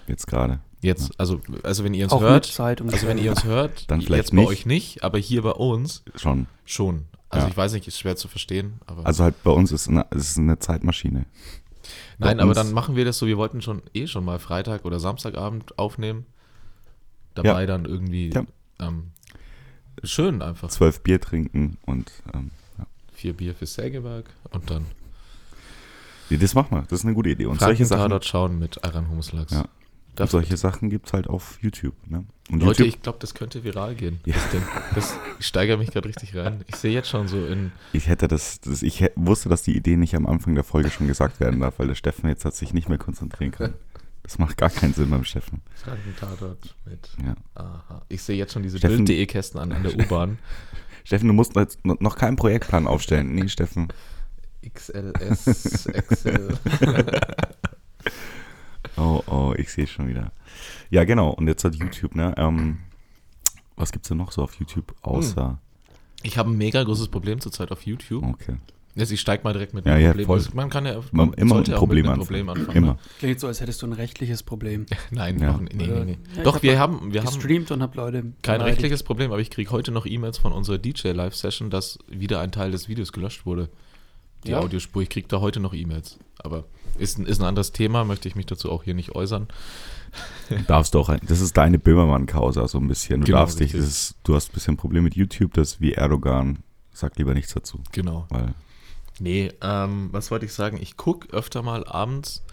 Jetzt 0.07 0.27
gerade. 0.27 0.59
Jetzt, 0.81 1.11
also, 1.19 1.41
also 1.63 1.83
wenn 1.83 1.93
ihr 1.93 2.03
uns 2.05 2.13
Auch 2.13 2.21
hört, 2.21 2.59
also 2.59 3.07
wenn 3.07 3.17
ihr 3.17 3.31
uns 3.31 3.43
hört, 3.43 3.89
Dann 3.89 4.01
vielleicht 4.01 4.25
jetzt 4.25 4.31
bei 4.31 4.37
nicht. 4.41 4.47
euch 4.49 4.65
nicht, 4.65 5.03
aber 5.03 5.17
hier 5.19 5.41
bei 5.41 5.51
uns 5.51 6.03
Schon. 6.15 6.47
schon. 6.65 7.05
Also 7.29 7.45
Ja. 7.47 7.51
ich 7.51 7.57
weiß 7.57 7.73
nicht, 7.73 7.87
ist 7.87 7.99
schwer 7.99 8.15
zu 8.15 8.27
verstehen, 8.27 8.79
aber 8.85 9.05
Also 9.05 9.23
halt 9.23 9.41
bei 9.43 9.51
uns 9.51 9.71
ist 9.71 9.87
eine, 9.89 10.05
ist 10.11 10.37
eine 10.37 10.59
Zeitmaschine. 10.59 11.25
nein, 12.17 12.37
bei 12.37 12.43
aber 12.43 12.49
uns- 12.49 12.55
dann 12.57 12.71
machen 12.73 12.95
wir 12.95 13.03
das 13.05 13.17
so, 13.17 13.27
wir 13.27 13.37
wollten 13.37 13.61
schon 13.61 13.81
eh 13.93 14.07
schon 14.07 14.23
mal 14.25 14.39
Freitag 14.39 14.85
oder 14.85 14.99
Samstagabend 14.99 15.77
aufnehmen. 15.77 16.25
Dabei 17.35 17.61
Ja. 17.61 17.65
dann 17.67 17.85
irgendwie 17.85 18.29
Ja. 18.33 18.45
ähm, 18.79 19.11
schön 20.03 20.41
einfach. 20.41 20.69
Zwölf 20.69 21.01
Bier 21.01 21.19
trinken 21.21 21.77
und 21.85 22.11
ähm. 22.33 22.51
Vier 23.13 23.33
Bier 23.33 23.55
für 23.55 23.65
Sägewerk 23.65 24.29
und 24.51 24.69
dann 24.69 24.85
Nee, 26.29 26.37
das 26.37 26.53
machen 26.55 26.71
wir. 26.77 26.81
Das 26.83 26.99
ist 26.99 27.05
eine 27.05 27.13
gute 27.13 27.29
Idee. 27.29 27.45
Und 27.45 27.59
solche 27.61 27.85
Sachen, 27.85 27.99
Franken-Tatort 28.01 28.25
schauen 28.25 28.59
mit 28.59 28.83
Aran 28.83 29.09
Humuslachs. 29.09 29.53
Ja. 29.53 29.65
Und 30.23 30.29
solche 30.31 30.57
Sachen 30.57 30.89
gibt 30.89 31.07
es 31.07 31.13
halt 31.13 31.27
auf 31.27 31.57
YouTube. 31.61 31.95
Ne? 32.07 32.25
Und 32.49 32.61
Leute, 32.61 32.83
YouTube, 32.83 32.95
ich 32.95 33.01
glaube, 33.01 33.17
das 33.19 33.33
könnte 33.33 33.63
viral 33.63 33.95
gehen. 33.95 34.19
Ja. 34.25 34.35
Das, 34.95 35.17
ich 35.39 35.45
steigere 35.45 35.77
mich 35.77 35.91
gerade 35.91 36.07
richtig 36.07 36.35
rein. 36.35 36.63
Ich 36.67 36.75
sehe 36.75 36.91
jetzt 36.93 37.09
schon 37.09 37.27
so 37.27 37.45
in 37.45 37.71
ich 37.93 38.07
hätte 38.07 38.27
das, 38.27 38.59
das 38.61 38.81
ich 38.83 39.01
hä- 39.01 39.11
wusste, 39.15 39.49
dass 39.49 39.61
die 39.63 39.75
Idee 39.75 39.97
nicht 39.97 40.15
am 40.15 40.25
Anfang 40.25 40.55
der 40.55 40.63
Folge 40.63 40.89
schon 40.89 41.07
gesagt 41.07 41.39
werden 41.39 41.59
darf, 41.59 41.79
weil 41.79 41.87
der 41.87 41.95
Steffen 41.95 42.29
jetzt 42.29 42.45
hat 42.45 42.55
sich 42.55 42.73
nicht 42.73 42.89
mehr 42.89 42.97
konzentrieren 42.97 43.51
können. 43.51 43.73
Das 44.23 44.39
macht 44.39 44.57
gar 44.57 44.69
keinen 44.69 44.93
Sinn 44.93 45.09
beim 45.09 45.23
Steffen. 45.23 45.61
Franken-Tatort 45.75 46.75
mit. 46.85 47.09
Ja. 47.25 47.35
Aha. 47.55 48.01
Ich 48.09 48.21
sehe 48.23 48.35
jetzt 48.35 48.51
schon 48.53 48.63
diese 48.63 48.77
Bild.de-Kästen 48.79 49.59
an, 49.59 49.71
an 49.71 49.83
der 49.83 49.97
U-Bahn. 49.97 50.37
Steffen, 51.05 51.27
du 51.27 51.33
musst 51.33 51.53
noch 51.83 52.15
keinen 52.17 52.35
Projektplan 52.35 52.87
aufstellen. 52.87 53.33
Nee, 53.35 53.47
Steffen. 53.47 53.87
XLS, 54.67 55.87
XL. 56.09 56.57
Oh, 58.95 59.21
oh, 59.27 59.53
ich 59.57 59.69
sehe 59.71 59.87
schon 59.87 60.07
wieder. 60.07 60.31
Ja, 60.89 61.03
genau. 61.03 61.29
Und 61.31 61.47
jetzt 61.47 61.63
hat 61.63 61.75
YouTube, 61.75 62.15
ne? 62.15 62.33
Ähm, 62.37 62.77
was 63.75 63.91
gibt's 63.91 64.07
denn 64.07 64.17
noch 64.17 64.31
so 64.31 64.41
auf 64.43 64.55
YouTube 64.55 64.95
außer. 65.01 65.59
Ich 66.23 66.37
habe 66.37 66.49
ein 66.49 66.57
mega 66.57 66.83
großes 66.83 67.09
Problem 67.09 67.39
zurzeit 67.41 67.71
auf 67.71 67.85
YouTube. 67.85 68.23
Okay. 68.23 68.55
Jetzt, 68.95 69.11
ich 69.11 69.19
steige 69.21 69.43
mal 69.43 69.53
direkt 69.53 69.75
mit 69.75 69.85
Ja, 69.85 69.93
einem 69.93 70.01
ja, 70.01 70.09
Problem. 70.09 70.25
voll. 70.25 70.37
Also 70.39 70.49
Man 70.55 70.71
kann 70.71 70.85
ja 70.87 70.99
Man, 71.11 71.31
immer 71.33 71.55
sollte 71.55 71.73
ein 71.73 71.77
Problem, 71.77 72.01
mit 72.05 72.11
einem 72.13 72.21
anfangen. 72.21 72.25
Problem 72.45 72.49
anfangen. 72.49 72.77
Immer. 72.77 72.93
Ne? 72.93 72.99
Klingt 73.19 73.39
so, 73.39 73.45
als 73.45 73.61
hättest 73.61 73.83
du 73.83 73.85
ein 73.85 73.93
rechtliches 73.93 74.41
Problem. 74.41 74.87
Nein, 75.11 75.37
Ja. 75.37 75.51
noch, 75.51 75.61
nee, 75.61 75.69
nee, 75.75 75.85
nee. 76.05 76.17
Ja, 76.35 76.43
Doch, 76.43 76.55
hab 76.55 76.63
wir 76.63 76.79
haben, 76.79 77.13
wir 77.13 77.23
haben 77.23 77.35
Gestreamt 77.35 77.69
und 77.69 77.83
hab 77.83 77.93
Leute. 77.95 78.21
kein 78.21 78.31
beleidigt. 78.55 78.67
rechtliches 78.69 79.03
Problem, 79.03 79.31
aber 79.31 79.39
ich 79.41 79.51
kriege 79.51 79.69
heute 79.69 79.91
noch 79.91 80.07
E-Mails 80.07 80.39
von 80.39 80.51
unserer 80.51 80.79
DJ-Live-Session, 80.79 81.69
dass 81.69 81.99
wieder 82.07 82.39
ein 82.39 82.51
Teil 82.51 82.71
des 82.71 82.89
Videos 82.89 83.11
gelöscht 83.13 83.45
wurde. 83.45 83.69
Die 84.47 84.51
Ja? 84.51 84.59
Audiospur, 84.59 85.01
ich 85.03 85.09
kriege 85.09 85.27
da 85.27 85.39
heute 85.41 85.59
noch 85.59 85.73
E-Mails. 85.73 86.17
Aber 86.39 86.65
ist, 86.97 87.17
ein- 87.19 87.25
ist 87.25 87.39
ein 87.41 87.45
anderes 87.45 87.71
Thema, 87.71 88.03
möchte 88.03 88.27
ich 88.27 88.35
mich 88.35 88.45
dazu 88.45 88.71
auch 88.71 88.83
hier 88.83 88.93
nicht 88.93 89.13
äußern. 89.13 89.47
Darfst 90.67 90.93
du 90.93 90.99
auch 90.99 91.09
ein, 91.09 91.19
das 91.27 91.41
ist 91.41 91.57
deine 91.57 91.77
Böhmermann-Causa 91.79 92.67
so 92.67 92.77
ein 92.77 92.87
bisschen. 92.87 93.21
Du 93.21 93.25
Genau, 93.27 93.39
darfst 93.39 93.59
dich, 93.59 93.73
ist, 93.73 94.15
du 94.23 94.33
hast 94.35 94.49
ein 94.49 94.53
bisschen 94.53 94.73
ein 94.75 94.77
Problem 94.77 95.03
mit 95.03 95.15
YouTube, 95.15 95.53
das 95.53 95.81
wie 95.81 95.93
Erdogan. 95.93 96.59
Sag 96.93 97.17
lieber 97.17 97.33
nichts 97.33 97.53
dazu. 97.53 97.79
Genau. 97.91 98.25
Weil, 98.29 98.53
Nee, 99.19 99.51
ähm, 99.61 100.09
was 100.11 100.29
wollte 100.31 100.45
ich 100.45 100.53
sagen? 100.53 100.77
Ich 100.79 100.95
gucke 100.95 101.27
öfter 101.35 101.63
mal 101.63 101.85
abends, 101.87 102.43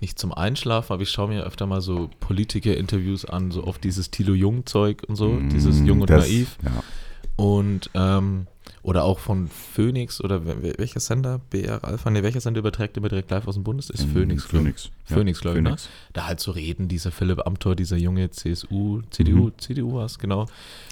nicht 0.00 0.16
zum 0.18 0.32
Einschlafen, 0.32 0.92
aber 0.92 1.02
ich 1.02 1.10
schaue 1.10 1.28
mir 1.28 1.42
öfter 1.44 1.66
mal 1.66 1.80
so 1.80 2.08
Politiker-Interviews 2.20 3.24
an, 3.24 3.50
so 3.50 3.64
oft 3.64 3.82
dieses 3.82 4.10
Thilo 4.12 4.32
Jung-Zeug 4.34 5.02
und 5.08 5.16
so, 5.16 5.38
dieses 5.40 5.80
mm, 5.80 5.86
Jung 5.86 6.00
und 6.02 6.10
das- 6.10 6.24
Naiv. 6.28 6.56
Ja. 6.64 6.82
Und, 7.36 7.90
ähm, 7.94 8.46
oder 8.88 9.04
auch 9.04 9.18
von 9.18 9.48
Phoenix 9.48 10.20
oder 10.22 10.36
wel- 10.46 10.62
wel- 10.62 10.78
welcher 10.78 11.00
Sender? 11.00 11.40
BR 11.50 11.84
Alpha? 11.84 12.08
Ne, 12.10 12.22
welcher 12.22 12.40
Sender 12.40 12.60
überträgt 12.60 12.96
immer 12.96 13.08
direkt 13.08 13.30
live 13.30 13.46
aus 13.46 13.54
dem 13.54 13.64
Bundes? 13.64 13.90
Ist 13.90 14.06
Mm, 14.06 14.12
Phoenix. 14.12 14.44
ich. 14.44 14.50
Phoenix. 14.50 14.90
Phoenix, 15.04 15.40
glaub 15.40 15.54
ich, 15.56 15.60
ne? 15.62 15.68
Phoenix. 15.70 15.88
Da 16.14 16.26
halt 16.26 16.40
so 16.40 16.52
reden, 16.52 16.88
dieser 16.88 17.10
Philipp 17.10 17.46
Amthor, 17.46 17.76
dieser 17.76 17.96
junge 17.96 18.30
CSU, 18.30 19.02
CDU, 19.10 19.46
Mhm. 19.46 19.52
CDU 19.58 19.94
was, 19.94 20.18
genau. 20.18 20.46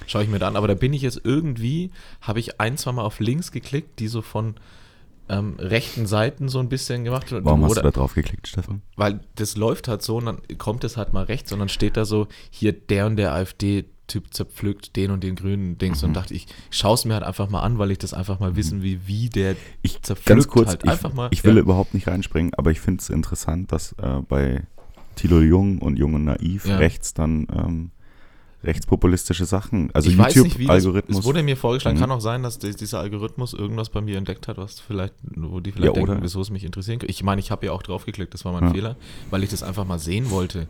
Schaue 0.06 0.24
ich 0.24 0.28
mir 0.28 0.38
da 0.38 0.48
an. 0.48 0.56
Aber 0.56 0.68
da 0.68 0.74
bin 0.74 0.92
ich 0.92 1.02
jetzt 1.02 1.20
irgendwie, 1.24 1.90
habe 2.20 2.38
ich 2.40 2.60
ein, 2.60 2.76
zwei 2.76 2.92
Mal 2.92 3.02
auf 3.02 3.18
Links 3.20 3.50
geklickt, 3.50 3.98
die 3.98 4.08
so 4.08 4.20
von 4.22 4.54
ähm, 5.28 5.56
rechten 5.58 6.06
Seiten 6.06 6.48
so 6.48 6.60
ein 6.60 6.68
bisschen 6.68 7.02
gemacht. 7.02 7.26
Warum 7.32 7.64
hast 7.64 7.72
Oder- 7.72 7.82
du 7.82 7.88
da 7.88 7.98
drauf 7.98 8.14
geklickt, 8.14 8.46
Steffen? 8.46 8.82
weil 8.94 9.18
das 9.34 9.56
läuft 9.56 9.88
halt 9.88 10.02
so 10.02 10.18
und 10.18 10.26
dann 10.26 10.38
kommt 10.58 10.84
es 10.84 10.96
halt 10.96 11.12
mal 11.12 11.24
rechts 11.24 11.50
und 11.52 11.58
dann 11.58 11.68
steht 11.68 11.96
da 11.96 12.04
so, 12.04 12.28
hier 12.50 12.72
der 12.72 13.06
und 13.06 13.16
der 13.16 13.32
AfD-Typ 14.06 14.32
zerpflückt 14.32 14.96
den 14.96 15.10
und 15.10 15.22
den 15.22 15.34
grünen 15.36 15.78
Dings 15.78 16.02
Mhm. 16.02 16.08
und 16.08 16.14
dachte 16.14 16.34
ich, 16.34 16.46
schaue 16.70 16.94
es 16.94 17.04
mir 17.04 17.14
halt 17.14 17.24
einfach 17.24 17.48
mal 17.50 17.60
an, 17.60 17.78
weil 17.78 17.90
ich 17.90 17.98
das 17.98 18.14
einfach 18.14 18.38
mal 18.40 18.56
wissen 18.56 18.82
will, 18.82 19.00
wie 19.06 19.28
der 19.28 19.56
Ich, 19.82 20.00
zerpflückt 20.02 20.26
ganz 20.26 20.48
kurz, 20.48 20.68
halt 20.68 20.84
ich, 20.84 20.90
einfach 20.90 21.12
mal. 21.12 21.28
ich 21.32 21.44
will 21.44 21.54
ja, 21.56 21.60
überhaupt 21.60 21.94
nicht 21.94 22.06
reinspringen, 22.06 22.54
aber 22.54 22.70
ich 22.70 22.80
finde 22.80 23.00
es 23.02 23.10
interessant, 23.10 23.72
dass 23.72 23.92
äh, 23.92 24.20
bei 24.28 24.62
Thilo 25.16 25.40
Jung 25.40 25.78
und 25.78 25.96
Jung 25.98 26.14
und 26.14 26.24
Naiv 26.24 26.66
Ja. 26.66 26.76
rechts 26.76 27.14
dann 27.14 27.46
ähm, 27.52 27.90
rechtspopulistische 28.64 29.44
Sachen, 29.44 29.90
also 29.92 30.10
YouTube-Algorithmus. 30.10 31.20
es 31.20 31.24
wurde 31.24 31.42
mir 31.42 31.56
vorgeschlagen, 31.56 31.96
Mhm. 31.98 32.00
kann 32.00 32.10
auch 32.10 32.20
sein, 32.20 32.42
dass 32.42 32.58
die- 32.58 32.74
dieser 32.74 32.98
Algorithmus 33.00 33.52
irgendwas 33.54 33.90
bei 33.90 34.00
mir 34.00 34.16
entdeckt 34.18 34.48
hat, 34.48 34.56
was 34.56 34.80
vielleicht, 34.80 35.14
wo 35.22 35.60
die 35.60 35.70
vielleicht 35.72 35.86
Ja, 35.88 35.92
denken, 35.92 36.10
oder? 36.12 36.22
wieso 36.22 36.40
es 36.40 36.50
mich 36.50 36.64
interessieren 36.64 36.98
könnte. 36.98 37.10
Ich 37.12 37.22
meine, 37.22 37.40
ich 37.40 37.50
habe 37.50 37.66
ja 37.66 37.72
auch 37.72 37.82
draufgeklickt, 37.82 38.34
das 38.34 38.44
war 38.44 38.52
mein. 38.52 38.72
Fehler, 38.72 38.96
weil 39.30 39.44
ich 39.44 39.50
das 39.50 39.62
einfach 39.62 39.84
mal 39.86 39.98
sehen 40.00 40.30
wollte. 40.30 40.66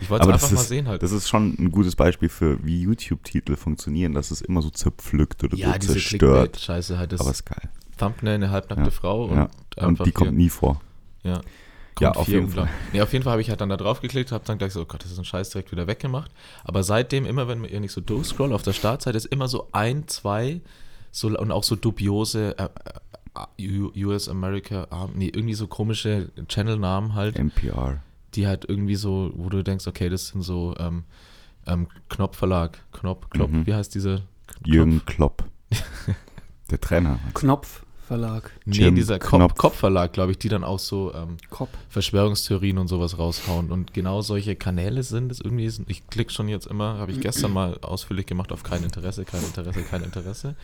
Ich 0.00 0.10
wollte 0.10 0.24
es 0.28 0.32
das 0.32 0.42
einfach 0.44 0.56
mal 0.56 0.62
ist, 0.62 0.68
sehen 0.68 0.88
halt. 0.88 1.02
das 1.02 1.12
ist 1.12 1.28
schon 1.28 1.54
ein 1.58 1.70
gutes 1.70 1.96
Beispiel 1.96 2.28
für, 2.28 2.64
wie 2.64 2.80
YouTube-Titel 2.82 3.56
funktionieren, 3.56 4.12
dass 4.14 4.30
es 4.30 4.40
immer 4.40 4.62
so 4.62 4.70
zerpflückt 4.70 5.44
oder 5.44 5.56
ja, 5.56 5.72
so 5.72 5.78
diese 5.78 5.92
zerstört. 5.94 6.52
Clickbait-Scheiße 6.54 6.98
halt, 6.98 7.12
das 7.12 7.20
Aber 7.20 7.30
ist 7.30 7.44
geil. 7.44 7.68
Thumbnail, 7.98 8.34
eine 8.34 8.50
halbnackte 8.50 8.84
Ja, 8.86 8.90
Frau 8.90 9.24
und 9.26 9.36
ja. 9.36 9.48
Und 9.76 9.78
einfach 9.88 10.04
die 10.04 10.12
kommt 10.12 10.30
hier- 10.30 10.38
nie 10.38 10.48
vor. 10.48 10.80
Ja. 11.22 11.40
Ja, 12.00 12.12
auf 12.12 12.28
jeden 12.28 12.48
bla. 12.48 12.66
Nee, 12.94 13.02
auf 13.02 13.12
jeden 13.12 13.24
Fall 13.24 13.32
habe 13.32 13.42
ich 13.42 13.50
halt 13.50 13.60
dann 13.60 13.68
da 13.68 13.76
drauf 13.76 14.00
geklickt, 14.00 14.32
habe 14.32 14.42
dann 14.46 14.56
gleich 14.56 14.72
so, 14.72 14.80
oh 14.80 14.84
Gott, 14.86 15.04
das 15.04 15.10
ist 15.12 15.18
ein 15.18 15.24
Scheiß 15.26 15.50
direkt 15.50 15.70
wieder 15.70 15.86
weggemacht. 15.86 16.30
Aber 16.64 16.82
seitdem, 16.82 17.26
immer 17.26 17.46
wenn 17.46 17.60
nicht 17.60 17.92
so 17.92 18.00
durchscroll 18.00 18.54
auf 18.54 18.62
der 18.62 18.72
Startseite, 18.72 19.18
ist 19.18 19.26
immer 19.26 19.48
so 19.48 19.68
ein, 19.72 20.08
zwei 20.08 20.62
so, 21.10 21.28
und 21.28 21.50
auch 21.52 21.62
so 21.64 21.76
dubiose 21.76 22.56
äh, 22.58 22.68
äh, 23.58 23.68
U- 23.82 23.92
US 24.08 24.30
America, 24.30 24.86
ah, 24.90 25.08
nee, 25.14 25.26
irgendwie 25.28 25.52
so 25.54 25.66
komische 25.66 26.30
Channel-Namen 26.48 27.14
halt, 27.14 27.36
NPR. 27.38 28.02
Die 28.34 28.46
halt 28.46 28.64
irgendwie 28.68 28.96
so, 28.96 29.32
wo 29.34 29.48
du 29.48 29.62
denkst, 29.62 29.86
okay, 29.86 30.08
das 30.08 30.28
sind 30.28 30.42
so 30.42 30.74
ähm, 30.78 31.04
ähm, 31.66 31.88
Knopf 32.08 32.36
Verlag, 32.36 32.78
Knopf, 32.92 33.28
Knopf, 33.30 33.50
Mhm. 33.50 33.66
wie 33.66 33.74
heißt 33.74 33.94
diese? 33.94 34.22
Jürgen 34.64 35.04
Klopp. 35.06 35.44
Der 36.70 36.80
Trainer. 36.80 37.18
Knopf 37.34 37.84
Verlag. 38.06 38.50
Nee, 38.64 38.76
Jim 38.78 38.94
dieser 38.96 39.20
Knopf. 39.20 39.54
Kopf, 39.54 39.54
Kopfverlag, 39.56 40.12
glaube 40.12 40.32
ich, 40.32 40.38
die 40.38 40.48
dann 40.48 40.64
auch 40.64 40.80
so 40.80 41.14
ähm, 41.14 41.36
Kopf. 41.48 41.68
Verschwörungstheorien 41.90 42.76
und 42.78 42.88
sowas 42.88 43.18
raushauen. 43.18 43.70
Und 43.70 43.94
genau 43.94 44.20
solche 44.20 44.56
Kanäle 44.56 45.04
sind 45.04 45.30
es 45.30 45.40
irgendwie. 45.40 45.70
Ich 45.86 46.08
klicke 46.08 46.32
schon 46.32 46.48
jetzt 46.48 46.66
immer, 46.66 46.98
habe 46.98 47.12
ich 47.12 47.20
gestern 47.20 47.52
mal 47.52 47.78
ausführlich 47.82 48.26
gemacht 48.26 48.50
auf 48.50 48.64
kein 48.64 48.82
Interesse, 48.82 49.24
kein 49.24 49.44
Interesse, 49.44 49.82
kein 49.84 50.02
Interesse. 50.02 50.56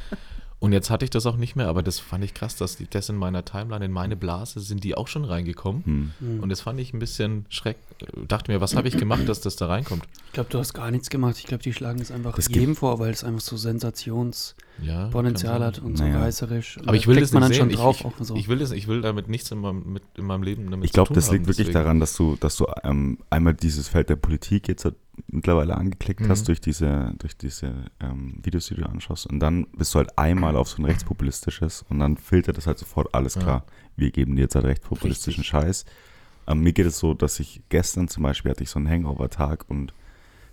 Und 0.58 0.72
jetzt 0.72 0.88
hatte 0.88 1.04
ich 1.04 1.10
das 1.10 1.26
auch 1.26 1.36
nicht 1.36 1.54
mehr, 1.54 1.68
aber 1.68 1.82
das 1.82 1.98
fand 1.98 2.24
ich 2.24 2.32
krass, 2.32 2.56
dass 2.56 2.76
die, 2.76 2.88
das 2.88 3.08
in 3.10 3.16
meiner 3.16 3.44
Timeline, 3.44 3.84
in 3.84 3.92
meine 3.92 4.16
Blase, 4.16 4.60
sind 4.60 4.84
die 4.84 4.94
auch 4.96 5.06
schon 5.06 5.24
reingekommen. 5.26 5.84
Hm. 5.84 6.12
Hm. 6.18 6.40
Und 6.42 6.48
das 6.48 6.62
fand 6.62 6.80
ich 6.80 6.94
ein 6.94 6.98
bisschen 6.98 7.44
schreck. 7.50 7.76
Dachte 8.26 8.50
mir, 8.50 8.60
was 8.62 8.74
habe 8.74 8.88
ich 8.88 8.96
gemacht, 8.96 9.28
dass 9.28 9.40
das 9.42 9.56
da 9.56 9.66
reinkommt? 9.66 10.04
Ich 10.28 10.32
glaube, 10.32 10.48
du 10.50 10.58
hast 10.58 10.72
gar 10.72 10.90
nichts 10.90 11.10
gemacht. 11.10 11.36
Ich 11.38 11.44
glaube, 11.44 11.62
die 11.62 11.74
schlagen 11.74 11.98
das 11.98 12.10
einfach 12.10 12.34
Das 12.34 12.48
gibt- 12.48 12.60
jedem 12.60 12.74
vor, 12.74 12.98
weil 12.98 13.10
es 13.12 13.22
einfach 13.22 13.40
so 13.42 13.56
Sensations. 13.58 14.54
Ja, 14.82 15.08
Potenzial 15.08 15.64
hat 15.64 15.78
und 15.78 15.96
so 15.96 16.04
Naja. 16.04 16.20
reißerisch. 16.20 16.78
Aber 16.84 16.94
ich 16.96 17.06
will 17.06 17.18
das 17.18 17.32
man 17.32 17.48
nicht 17.48 17.58
dann 17.60 17.68
sehen. 17.70 17.76
schon 17.78 17.82
drauf. 17.84 18.00
ich, 18.00 18.04
auch 18.04 18.12
so. 18.20 18.34
ich, 18.34 18.40
ich, 18.42 18.48
will 18.48 18.58
das, 18.58 18.72
ich 18.72 18.86
will 18.88 19.00
damit 19.00 19.26
nichts 19.28 19.50
in 19.50 19.58
meinem, 19.58 19.92
mit, 19.92 20.02
in 20.16 20.24
meinem 20.26 20.42
Leben 20.42 20.70
damit 20.70 20.84
Ich 20.84 20.92
glaube, 20.92 21.14
das 21.14 21.28
haben, 21.28 21.34
liegt 21.36 21.46
wirklich 21.46 21.68
deswegen. 21.68 21.74
daran, 21.84 22.00
dass 22.00 22.14
du, 22.16 22.36
dass 22.36 22.56
du 22.56 22.66
ähm, 22.84 23.18
einmal 23.30 23.54
dieses 23.54 23.88
Feld 23.88 24.10
der 24.10 24.16
Politik 24.16 24.68
jetzt 24.68 24.84
halt 24.84 24.96
mittlerweile 25.28 25.76
angeklickt 25.78 26.20
Mhm. 26.20 26.28
hast 26.28 26.46
durch 26.48 26.60
diese, 26.60 27.14
durch 27.18 27.38
diese 27.38 27.72
ähm, 28.00 28.34
Videos, 28.42 28.66
die 28.66 28.74
du 28.74 28.84
anschaust. 28.86 29.26
Und 29.26 29.40
dann 29.40 29.66
bist 29.76 29.94
du 29.94 29.98
halt 29.98 30.18
einmal 30.18 30.56
auf 30.56 30.68
so 30.68 30.82
ein 30.82 30.84
rechtspopulistisches 30.84 31.84
und 31.88 31.98
dann 32.00 32.18
filtert 32.18 32.58
das 32.58 32.66
halt 32.66 32.78
sofort 32.78 33.14
alles 33.14 33.36
Ja. 33.36 33.42
klar. 33.42 33.64
Wir 33.96 34.10
geben 34.10 34.36
dir 34.36 34.42
jetzt 34.42 34.56
halt 34.56 34.66
rechtspopulistischen 34.66 35.42
Scheiß. 35.42 35.86
Ähm, 36.48 36.60
mir 36.60 36.74
geht 36.74 36.84
es 36.86 36.98
so, 36.98 37.14
dass 37.14 37.40
ich 37.40 37.62
gestern 37.70 38.08
zum 38.08 38.22
Beispiel 38.24 38.50
hatte 38.50 38.62
ich 38.62 38.68
so 38.70 38.78
einen 38.78 38.90
Hangover-Tag 38.90 39.64
und 39.68 39.94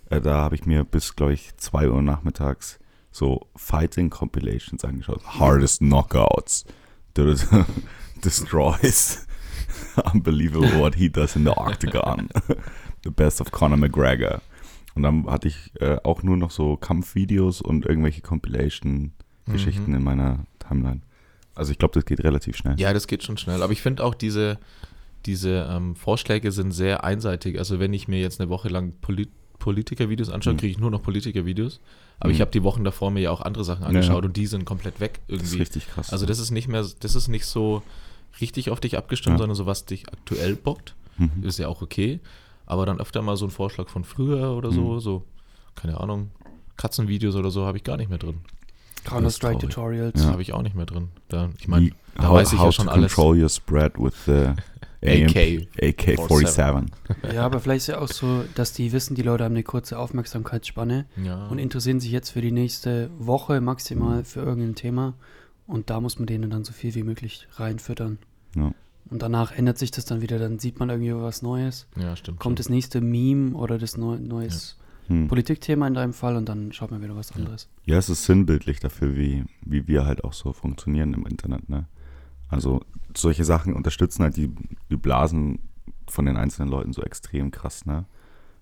äh, 0.08 0.20
da 0.22 0.36
habe 0.36 0.54
ich 0.54 0.64
mir 0.64 0.84
bis, 0.84 1.14
glaube 1.14 1.34
ich, 1.34 1.54
2 1.58 1.90
Uhr 1.90 2.00
nachmittags 2.00 2.78
so 3.14 3.46
Fighting-Compilations 3.54 4.84
angeschaut. 4.84 5.22
Hardest 5.24 5.80
Knockouts. 5.80 6.64
Destroys. 8.24 9.26
Unbelievable 10.12 10.80
what 10.80 10.94
he 10.96 11.08
does 11.08 11.36
in 11.36 11.44
the 11.44 11.50
Octagon. 11.56 12.28
The 13.04 13.10
best 13.10 13.40
of 13.42 13.50
Conor 13.52 13.76
McGregor. 13.76 14.40
Und 14.94 15.02
dann 15.02 15.26
hatte 15.26 15.48
ich 15.48 15.70
äh, 15.80 15.98
auch 16.04 16.22
nur 16.22 16.36
noch 16.38 16.50
so 16.50 16.76
Kampfvideos 16.76 17.60
und 17.60 17.84
irgendwelche 17.84 18.22
Compilation-Geschichten 18.22 19.90
Mhm. 19.90 19.96
in 19.98 20.02
meiner 20.04 20.46
Timeline. 20.58 21.02
Also 21.54 21.70
ich 21.70 21.78
glaube, 21.78 21.92
das 21.94 22.06
geht 22.06 22.24
relativ 22.24 22.56
schnell. 22.56 22.74
Ja, 22.80 22.92
das 22.94 23.06
geht 23.06 23.22
schon 23.22 23.36
schnell. 23.36 23.62
Aber 23.62 23.72
ich 23.72 23.82
finde 23.82 24.02
auch 24.04 24.14
diese, 24.14 24.58
diese 25.26 25.68
ähm, 25.70 25.94
Vorschläge 25.96 26.50
sind 26.50 26.72
sehr 26.72 27.04
einseitig. 27.04 27.58
Also 27.58 27.78
wenn 27.78 27.92
ich 27.92 28.08
mir 28.08 28.20
jetzt 28.20 28.40
eine 28.40 28.48
Woche 28.48 28.68
lang 28.70 28.94
Polit 29.02 29.30
Politiker-Videos 29.58 30.30
anschaue, 30.30 30.54
Mhm. 30.54 30.58
kriege 30.58 30.70
ich 30.72 30.78
nur 30.78 30.90
noch 30.90 31.02
Politiker-Videos. 31.02 31.80
Aber 32.20 32.28
Mhm. 32.28 32.34
ich 32.34 32.40
habe 32.40 32.50
die 32.50 32.62
Wochen 32.62 32.84
davor 32.84 33.10
mir 33.10 33.20
ja 33.20 33.30
auch 33.30 33.40
andere 33.40 33.64
Sachen 33.64 33.84
angeschaut 33.84 34.22
ja. 34.22 34.28
und 34.28 34.36
die 34.36 34.46
sind 34.46 34.64
komplett 34.64 35.00
weg 35.00 35.20
das 35.28 35.36
ist 35.38 35.42
irgendwie. 35.52 35.58
richtig 35.62 35.88
krass. 35.88 36.10
Also 36.12 36.26
das 36.26 36.38
ist 36.38 36.50
nicht 36.50 36.68
mehr, 36.68 36.84
das 37.00 37.14
ist 37.14 37.28
nicht 37.28 37.46
so 37.46 37.82
richtig 38.40 38.70
auf 38.70 38.80
dich 38.80 38.96
abgestimmt, 38.98 39.34
Ja. 39.34 39.38
sondern 39.38 39.54
so 39.56 39.66
was 39.66 39.84
dich 39.86 40.08
aktuell 40.12 40.56
bockt. 40.56 40.94
mhm. 41.16 41.44
Ist 41.44 41.58
ja 41.58 41.68
auch 41.68 41.80
okay. 41.82 42.18
Aber 42.66 42.86
dann 42.86 42.98
öfter 43.00 43.22
mal 43.22 43.36
so 43.36 43.44
ein 43.46 43.50
Vorschlag 43.50 43.88
von 43.88 44.02
früher 44.04 44.50
oder 44.56 44.72
so, 44.72 44.94
Mhm. 44.94 45.00
so, 45.00 45.24
keine 45.76 46.00
Ahnung, 46.00 46.30
Katzenvideos 46.76 47.36
oder 47.36 47.50
so 47.50 47.64
habe 47.66 47.76
ich 47.78 47.84
gar 47.84 47.96
nicht 47.96 48.08
mehr 48.08 48.18
drin. 48.18 48.38
Counter-Strike 49.04 49.58
traurig. 49.58 49.74
Tutorials. 49.74 50.12
Das 50.14 50.24
Ja. 50.24 50.30
habe 50.32 50.42
ich 50.42 50.52
auch 50.52 50.62
nicht 50.62 50.74
mehr 50.76 50.86
drin. 50.86 51.08
Da, 51.28 51.50
ich 51.58 51.68
meine, 51.68 51.90
da 52.16 52.32
weiß 52.32 52.52
ich 52.52 52.58
ja 52.58 52.64
how 52.64 52.74
schon 52.74 52.86
to 52.86 52.92
alles. 52.92 53.14
control 53.14 53.40
your 53.42 53.48
spread 53.48 53.92
with 53.98 54.14
the 54.26 54.52
AK. 55.06 55.68
AK-47. 55.82 56.86
Ja, 57.34 57.44
aber 57.44 57.60
vielleicht 57.60 57.82
ist 57.82 57.86
ja 57.88 57.98
auch 58.00 58.08
so, 58.08 58.44
dass 58.54 58.72
die 58.72 58.92
wissen, 58.92 59.14
die 59.14 59.22
Leute 59.22 59.44
haben 59.44 59.52
eine 59.54 59.62
kurze 59.62 59.98
Aufmerksamkeitsspanne 59.98 61.06
Ja. 61.22 61.46
und 61.48 61.58
interessieren 61.58 62.00
sich 62.00 62.10
jetzt 62.10 62.30
für 62.30 62.40
die 62.40 62.52
nächste 62.52 63.10
Woche 63.18 63.60
maximal 63.60 64.24
für 64.24 64.40
irgendein 64.40 64.74
Thema. 64.74 65.14
Und 65.66 65.90
da 65.90 66.00
muss 66.00 66.18
man 66.18 66.26
denen 66.26 66.50
dann 66.50 66.64
so 66.64 66.72
viel 66.72 66.94
wie 66.94 67.02
möglich 67.02 67.46
reinfüttern. 67.56 68.18
Ja. 68.54 68.72
Und 69.10 69.22
danach 69.22 69.52
ändert 69.52 69.76
sich 69.78 69.90
das 69.90 70.06
dann 70.06 70.22
wieder, 70.22 70.38
dann 70.38 70.58
sieht 70.58 70.78
man 70.78 70.88
irgendwie 70.88 71.14
was 71.14 71.42
Neues. 71.42 71.86
ja, 72.00 72.16
stimmt. 72.16 72.38
Kommt 72.40 72.58
das 72.58 72.68
nächste 72.70 73.00
Meme 73.02 73.54
oder 73.54 73.78
das 73.78 73.96
neu, 73.98 74.16
neues 74.18 74.78
Hm. 75.08 75.28
Politikthema 75.28 75.86
in 75.86 75.94
deinem 75.94 76.12
Fall 76.14 76.36
und 76.36 76.48
dann 76.48 76.72
schaut 76.72 76.90
man 76.90 77.02
wieder 77.02 77.14
was 77.16 77.32
anderes. 77.32 77.68
Ja, 77.84 77.98
es 77.98 78.08
ist 78.08 78.24
sinnbildlich 78.24 78.80
dafür, 78.80 79.16
wie, 79.16 79.44
wie 79.62 79.86
wir 79.86 80.06
halt 80.06 80.24
auch 80.24 80.32
so 80.32 80.52
funktionieren 80.52 81.12
im 81.12 81.26
Internet. 81.26 81.68
Ne? 81.68 81.86
Also 82.48 82.80
solche 83.14 83.44
Sachen 83.44 83.74
unterstützen 83.74 84.22
halt 84.22 84.36
die, 84.36 84.50
die 84.90 84.96
Blasen 84.96 85.58
von 86.08 86.24
den 86.26 86.36
einzelnen 86.36 86.70
Leuten 86.70 86.92
so 86.92 87.02
extrem 87.02 87.50
krass. 87.50 87.84
Ne? 87.84 88.06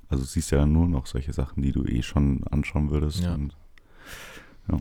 Also 0.08 0.24
du 0.24 0.28
siehst 0.28 0.50
ja 0.50 0.66
nur 0.66 0.88
noch 0.88 1.06
solche 1.06 1.32
Sachen, 1.32 1.62
die 1.62 1.72
du 1.72 1.84
eh 1.84 2.02
schon 2.02 2.44
anschauen 2.48 2.90
würdest. 2.90 3.20
Ja. 3.20 3.34
Und, 3.34 3.56
ja. 4.68 4.78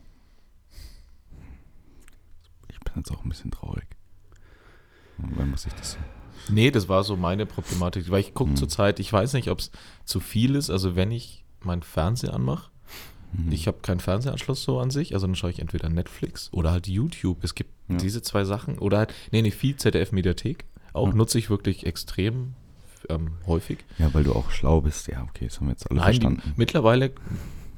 Ich 2.70 2.80
bin 2.80 2.94
jetzt 2.96 3.12
auch 3.12 3.24
ein 3.24 3.30
bisschen 3.30 3.52
traurig. 3.52 3.86
Wann 5.18 5.52
muss 5.52 5.68
ich 5.68 5.74
das? 5.74 5.98
Nee, 6.50 6.72
das 6.72 6.90
war 6.90 7.04
so 7.04 7.16
meine 7.16 7.46
Problematik, 7.46 8.10
weil 8.10 8.22
ich 8.22 8.34
gucke 8.34 8.52
Hm. 8.52 8.58
zurzeit, 8.58 9.00
ich 9.00 9.14
weiß 9.14 9.34
nicht, 9.34 9.50
ob 9.50 9.60
es 9.60 9.72
zu 10.06 10.20
viel 10.20 10.56
ist, 10.56 10.70
also 10.72 10.96
wenn 10.96 11.12
ich 11.12 11.41
meinen 11.66 11.84
Fernseher 11.84 12.34
anmache, 12.34 12.70
Hm. 13.36 13.52
ich 13.52 13.68
habe 13.68 13.78
keinen 13.82 14.02
Fernsehanschluss 14.02 14.62
so 14.64 14.80
an 14.80 14.92
sich, 14.92 15.14
also 15.14 15.26
dann 15.26 15.36
schaue 15.36 15.52
ich 15.52 15.60
entweder 15.60 15.88
Netflix 15.90 16.50
oder 16.52 16.72
halt 16.72 16.88
YouTube. 16.88 17.44
Es 17.44 17.56
gibt 17.56 17.70
Ja. 17.88 17.96
diese 17.98 18.22
zwei 18.22 18.44
Sachen 18.44 18.78
oder 18.78 18.98
halt, 19.00 19.14
nee, 19.32 19.42
nee, 19.42 19.52
viel 19.52 19.76
ZDF-Mediathek. 19.78 20.66
Auch 20.94 21.08
Ja. 21.10 21.14
nutze 21.16 21.38
ich 21.40 21.50
wirklich 21.50 21.86
extrem 21.86 22.54
ähm, 23.10 23.32
häufig. 23.48 23.80
Ja, 23.98 24.14
weil 24.14 24.24
du 24.26 24.34
auch 24.34 24.52
schlau 24.52 24.82
bist. 24.82 25.08
Ja, 25.08 25.24
okay, 25.24 25.46
das 25.46 25.58
haben 25.60 25.68
wir 25.68 25.72
jetzt 25.72 25.90
alle 25.90 26.00
Nein, 26.02 26.12
die, 26.14 26.20
verstanden. 26.22 26.54
mittlerweile 26.58 27.12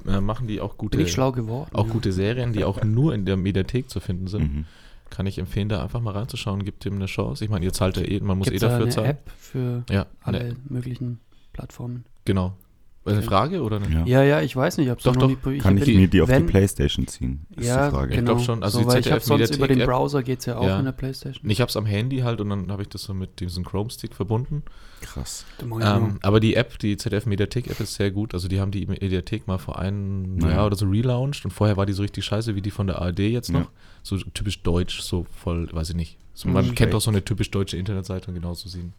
äh, 0.08 0.20
machen 0.20 0.48
die 0.48 0.60
auch 0.60 0.76
gute, 0.78 0.98
Bin 0.98 1.06
ich 1.08 1.14
schlau 1.14 1.32
geworden. 1.32 1.70
auch 1.74 1.86
ja. 1.88 1.94
gute 1.94 2.12
Serien, 2.12 2.52
die 2.52 2.64
auch 2.66 2.84
nur 2.84 3.14
in 3.14 3.26
der 3.26 3.38
Mediathek 3.38 3.90
zu 3.90 4.00
finden 4.02 4.28
sind. 4.28 4.54
Mhm. 4.54 4.66
Kann 5.12 5.26
ich 5.28 5.38
empfehlen, 5.38 5.70
da 5.70 5.82
einfach 5.84 6.02
mal 6.02 6.12
reinzuschauen, 6.12 6.66
gibt 6.66 6.84
dem 6.84 6.96
eine 6.96 7.06
Chance. 7.06 7.46
Ich 7.46 7.50
meine, 7.52 7.64
ihr 7.64 7.72
zahlt 7.74 7.96
ja 7.98 8.04
eh, 8.04 8.20
man 8.20 8.38
muss 8.40 8.48
Gibt's 8.50 8.64
eh 8.64 8.66
da 8.66 8.72
dafür 8.72 8.84
eine 8.86 8.92
zahlen. 8.92 9.10
App 9.12 9.32
für 9.38 9.84
Ja, 9.90 10.08
alle 10.24 10.44
ne, 10.44 10.56
möglichen 10.68 11.20
Plattformen? 11.54 12.04
genau. 12.26 12.58
Eine 13.06 13.18
Okay. 13.18 13.28
Frage 13.28 13.62
oder 13.62 13.82
eine? 13.82 13.94
Ja. 13.94 14.06
Ja, 14.06 14.24
ja, 14.24 14.42
ich 14.42 14.56
weiß 14.56 14.78
nicht, 14.78 14.90
ob 14.90 15.02
Doch, 15.04 15.14
doch. 15.18 15.30
Kann 15.60 15.78
ich 15.78 15.84
bin- 15.84 15.98
mir 16.00 16.08
die 16.08 16.22
auf 16.22 16.30
wenn- 16.30 16.46
die 16.48 16.52
Playstation 16.52 17.06
ziehen? 17.06 17.46
Ist 17.58 17.68
Ja, 17.68 17.90
die 17.90 17.96
Frage. 17.96 18.12
Ich 18.12 18.16
genau. 18.18 18.36
glaub 18.36 18.46
schon. 18.46 18.64
Also 18.64 18.80
so, 18.80 18.86
weil 18.88 19.02
ich 19.02 19.12
habe 19.12 19.20
sonst 19.20 19.56
über 19.58 19.68
den 19.68 19.80
Browser 19.80 20.24
geht 20.24 20.40
es 20.40 20.46
ja 20.46 20.56
auch 20.58 20.66
Ja. 20.66 20.80
in 20.80 20.86
der 20.86 20.94
Playstation. 20.94 21.50
Ich 21.50 21.60
habe 21.60 21.68
es 21.68 21.76
am 21.76 21.86
Handy 21.86 22.20
halt 22.20 22.40
und 22.40 22.50
dann 22.50 22.72
habe 22.72 22.82
ich 22.82 22.88
das 22.88 23.04
so 23.04 23.14
mit 23.14 23.42
diesem 23.42 23.66
Chrome-Stick 23.66 24.16
verbunden. 24.16 24.64
Krass. 25.02 25.46
Ich 25.60 25.66
Ähm, 25.66 26.18
aber 26.22 26.40
die 26.40 26.56
App, 26.56 26.80
die 26.80 26.96
ZDF-Mediathek-App 26.96 27.78
ist 27.82 27.96
sehr 27.96 28.10
gut. 28.10 28.34
Also 28.34 28.48
die 28.48 28.62
haben 28.62 28.72
die 28.72 28.86
Mediathek 28.86 29.48
mal 29.48 29.58
vor 29.58 29.80
einem 29.80 30.40
Ja. 30.40 30.52
Jahr 30.52 30.66
oder 30.68 30.78
so 30.78 30.86
relaunched 30.86 31.44
und 31.44 31.52
vorher 31.52 31.76
war 31.76 31.86
die 31.86 31.92
so 31.94 32.04
richtig 32.04 32.24
scheiße 32.24 32.56
wie 32.56 32.62
die 32.62 32.72
von 32.72 32.88
der 32.88 33.02
ARD 33.02 33.20
jetzt 33.30 33.52
noch. 33.52 33.60
Ja. 33.62 33.68
So 34.02 34.18
typisch 34.18 34.64
deutsch, 34.64 35.02
so 35.02 35.26
voll, 35.30 35.68
weiß 35.74 35.90
ich 35.90 35.96
nicht. 35.98 36.18
So, 36.34 36.48
Mhm. 36.48 36.54
man 36.54 36.64
Straight. 36.64 36.78
kennt 36.78 36.94
doch 36.94 37.02
so 37.02 37.12
eine 37.12 37.24
typisch 37.26 37.52
deutsche 37.52 37.76
Internetseite 37.76 38.30
und 38.30 38.36
genauso 38.36 38.70
sehen, 38.70 38.94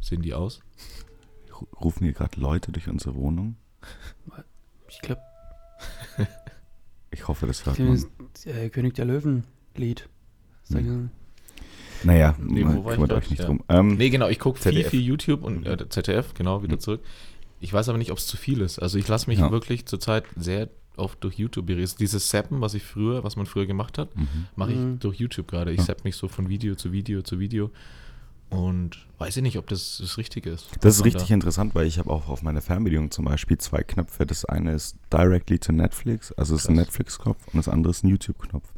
sehen 0.00 0.22
die 0.22 0.34
aus. 0.34 0.60
Ru- 1.60 1.66
Rufen 1.80 2.04
hier 2.04 2.12
gerade 2.12 2.40
Leute 2.40 2.72
durch 2.72 2.88
unsere 2.88 3.14
Wohnung? 3.14 3.56
ich 4.88 5.00
glaube, 5.00 5.20
Ich 7.10 7.26
hoffe, 7.26 7.46
das 7.46 7.66
hört 7.66 7.78
man. 7.78 8.04
das 8.34 8.46
äh, 8.46 8.68
König 8.70 8.94
der 8.94 9.04
Löwen-Lied. 9.06 10.08
Sag 10.62 10.82
Hm. 10.82 11.10
Naja, 12.04 12.34
Nee, 12.38 12.64
wo 12.64 12.84
war 12.84 12.92
ich 12.92 12.94
kümmert 12.94 13.10
grad? 13.10 13.18
euch 13.24 13.30
nicht 13.30 13.40
Ja. 13.40 13.46
drum. 13.46 13.62
Ähm, 13.68 13.96
Nee, 13.96 14.10
genau, 14.10 14.28
ich 14.28 14.38
gucke 14.38 14.58
viel, 14.58 14.72
ZDF. 14.72 14.90
viel 14.90 15.02
YouTube 15.02 15.42
und 15.42 15.66
äh, 15.66 15.88
ZDF, 15.88 16.32
genau, 16.34 16.62
wieder 16.62 16.76
Mhm. 16.76 16.80
zurück. 16.80 17.00
Ich 17.60 17.72
weiß 17.72 17.88
aber 17.90 17.98
nicht, 17.98 18.10
ob 18.10 18.18
es 18.18 18.26
zu 18.26 18.36
viel 18.38 18.60
ist. 18.62 18.78
Also 18.78 18.96
ich 18.98 19.06
lasse 19.08 19.28
mich 19.28 19.40
Ja. 19.40 19.50
wirklich 19.50 19.84
zurzeit 19.86 20.24
sehr 20.36 20.70
oft 20.96 21.22
durch 21.24 21.34
YouTube 21.38 21.66
berieseln. 21.66 21.98
Dieses 21.98 22.28
Zappen, 22.28 22.60
was 22.60 22.74
ich 22.74 22.82
früher, 22.84 23.22
was 23.24 23.36
man 23.36 23.44
früher 23.46 23.66
gemacht 23.66 23.98
hat, 23.98 24.14
mhm. 24.16 24.28
mache 24.56 24.72
ich 24.72 24.78
Mhm. 24.78 24.98
durch 25.00 25.18
YouTube 25.18 25.48
gerade. 25.48 25.72
Ich 25.72 25.86
Ja. 25.86 25.94
mich 26.04 26.16
so 26.16 26.28
von 26.28 26.48
Video 26.48 26.74
zu 26.74 26.92
Video 26.92 27.22
zu 27.22 27.38
Video 27.38 27.70
und 28.50 29.06
weiß 29.18 29.36
ich 29.36 29.42
nicht, 29.42 29.58
ob 29.58 29.66
das 29.68 29.98
das 30.00 30.18
Richtige 30.18 30.50
ist. 30.50 30.68
Das 30.80 30.96
ist 30.96 31.04
richtig 31.04 31.30
interessant, 31.30 31.74
weil 31.74 31.86
ich 31.86 31.98
habe 31.98 32.10
auch 32.10 32.28
auf 32.28 32.42
meiner 32.42 32.60
Fernbedienung 32.60 33.10
zum 33.10 33.24
Beispiel 33.24 33.58
zwei 33.58 33.82
Knöpfe. 33.82 34.26
Das 34.26 34.44
eine 34.44 34.72
ist 34.72 34.96
directly 35.12 35.58
to 35.58 35.72
Netflix, 35.72 36.32
also 36.32 36.54
es 36.54 36.62
ist 36.62 36.68
ein. 36.68 36.76
Netflix-Knopf 36.76 37.46
und 37.48 37.56
das 37.56 37.68
andere 37.68 37.90
ist 37.90 38.04
ein 38.04 38.08
YouTube-Knopf. 38.08 38.72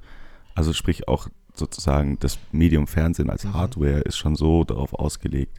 Also 0.55 0.73
sprich 0.73 1.09
auch 1.09 1.29
sozusagen 1.55 2.19
das 2.21 2.38
Medium 2.50 2.87
Fernsehen 2.87 3.31
als 3.31 3.45
Mhm. 3.45 3.55
Hardware 3.55 4.00
ist 4.00 4.17
schon 4.17 4.37
so 4.37 4.64
darauf 4.64 4.95
ausgelegt, 4.95 5.59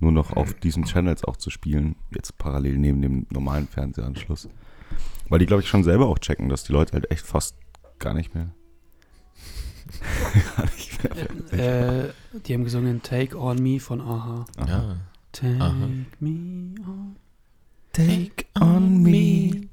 nur 0.00 0.12
noch 0.12 0.32
auf 0.36 0.54
diesen 0.54 0.84
Channels 0.84 1.24
auch 1.24 1.36
zu 1.36 1.50
spielen, 1.50 1.96
jetzt 2.14 2.38
parallel 2.38 2.78
neben 2.78 3.02
dem 3.02 3.26
normalen 3.30 3.68
Fernsehanschluss. 3.68 4.48
Weil 5.28 5.38
die, 5.38 5.46
glaube 5.46 5.62
ich, 5.62 5.68
schon 5.68 5.84
selber 5.84 6.08
auch 6.08 6.18
checken, 6.18 6.48
dass 6.48 6.64
die 6.64 6.72
Leute 6.72 6.92
halt 6.92 7.10
echt 7.10 7.24
fast 7.24 7.56
gar 7.98 8.14
nicht 8.14 8.34
mehr. 8.34 8.42
gar 8.44 8.44
nicht 8.44 8.50
mehr 8.52 8.52
Fernsehen 8.52 8.52
Äh, 11.50 12.10
die 12.46 12.54
haben 12.54 12.64
gesungen 12.64 13.02
Take 13.02 13.36
On 13.36 13.60
Me 13.60 13.80
von 13.80 14.00
Aha. 14.00 14.44
Aha. 14.56 14.68
Ja. 14.68 14.96
Take 15.32 15.60
Aha. 15.60 15.88
me 16.20 16.74
on. 16.86 17.16
Take 17.92 18.46
on 18.58 19.02
me. 19.02 19.68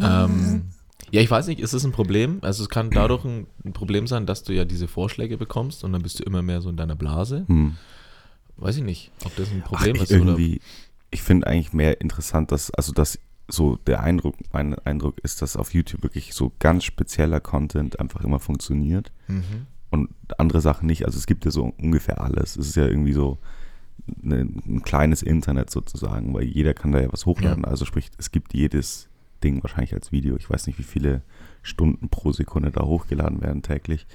Ähm, 0.00 0.62
ja, 1.10 1.20
ich 1.20 1.30
weiß 1.30 1.46
nicht, 1.46 1.60
ist 1.60 1.72
es 1.72 1.84
ein 1.84 1.92
Problem? 1.92 2.38
Also 2.42 2.62
es 2.62 2.68
kann 2.68 2.90
dadurch 2.90 3.24
ein, 3.24 3.46
ein 3.64 3.72
Problem 3.72 4.06
sein, 4.06 4.26
dass 4.26 4.44
du 4.44 4.52
ja 4.52 4.64
diese 4.64 4.88
Vorschläge 4.88 5.36
bekommst 5.36 5.84
und 5.84 5.92
dann 5.92 6.02
bist 6.02 6.20
du 6.20 6.24
immer 6.24 6.42
mehr 6.42 6.60
so 6.60 6.70
in 6.70 6.76
deiner 6.76 6.96
Blase. 6.96 7.44
Hm. 7.48 7.76
Weiß 8.56 8.76
ich 8.76 8.82
nicht, 8.82 9.12
ob 9.24 9.34
das 9.36 9.50
ein 9.50 9.62
Ach, 9.64 9.68
Problem 9.68 9.96
ich 9.96 10.02
ist 10.02 10.10
oder. 10.12 10.20
irgendwie, 10.20 10.60
ich 11.10 11.22
finde 11.22 11.46
eigentlich 11.46 11.72
mehr 11.72 12.00
interessant, 12.00 12.52
dass, 12.52 12.70
also 12.70 12.92
dass 12.92 13.18
so 13.48 13.76
der 13.86 14.02
Eindruck, 14.02 14.34
mein 14.52 14.74
Eindruck 14.80 15.18
ist, 15.20 15.40
dass 15.42 15.56
auf 15.56 15.72
YouTube 15.72 16.02
wirklich 16.02 16.34
so 16.34 16.52
ganz 16.58 16.84
spezieller 16.84 17.40
Content 17.40 17.98
einfach 17.98 18.22
immer 18.22 18.40
funktioniert 18.40 19.12
Mhm. 19.26 19.66
und 19.90 20.10
andere 20.38 20.60
Sachen 20.60 20.86
nicht. 20.86 21.04
Also 21.06 21.16
es 21.18 21.26
gibt 21.26 21.44
ja 21.46 21.50
so 21.50 21.72
ungefähr 21.78 22.20
alles. 22.20 22.56
Es 22.56 22.68
ist 22.68 22.76
ja 22.76 22.86
irgendwie 22.86 23.14
so 23.14 23.38
eine, 24.22 24.40
ein 24.40 24.82
kleines 24.82 25.22
Internet 25.22 25.70
sozusagen, 25.70 26.34
weil 26.34 26.44
jeder 26.44 26.74
kann 26.74 26.92
da 26.92 27.00
ja 27.00 27.12
was 27.12 27.26
hochladen. 27.26 27.64
Also 27.64 27.84
sprich, 27.84 28.10
es 28.18 28.30
gibt 28.30 28.52
jedes 28.54 29.08
Ding 29.42 29.62
wahrscheinlich 29.62 29.94
als 29.94 30.12
Video. 30.12 30.36
Ich 30.36 30.48
weiß 30.50 30.66
nicht, 30.66 30.78
wie 30.78 30.82
viele 30.84 31.22
Stunden 31.62 32.08
pro 32.08 32.32
Sekunde 32.32 32.70
da 32.70 32.82
hochgeladen 32.84 33.40
werden 33.40 33.62
täglich. 33.62 34.06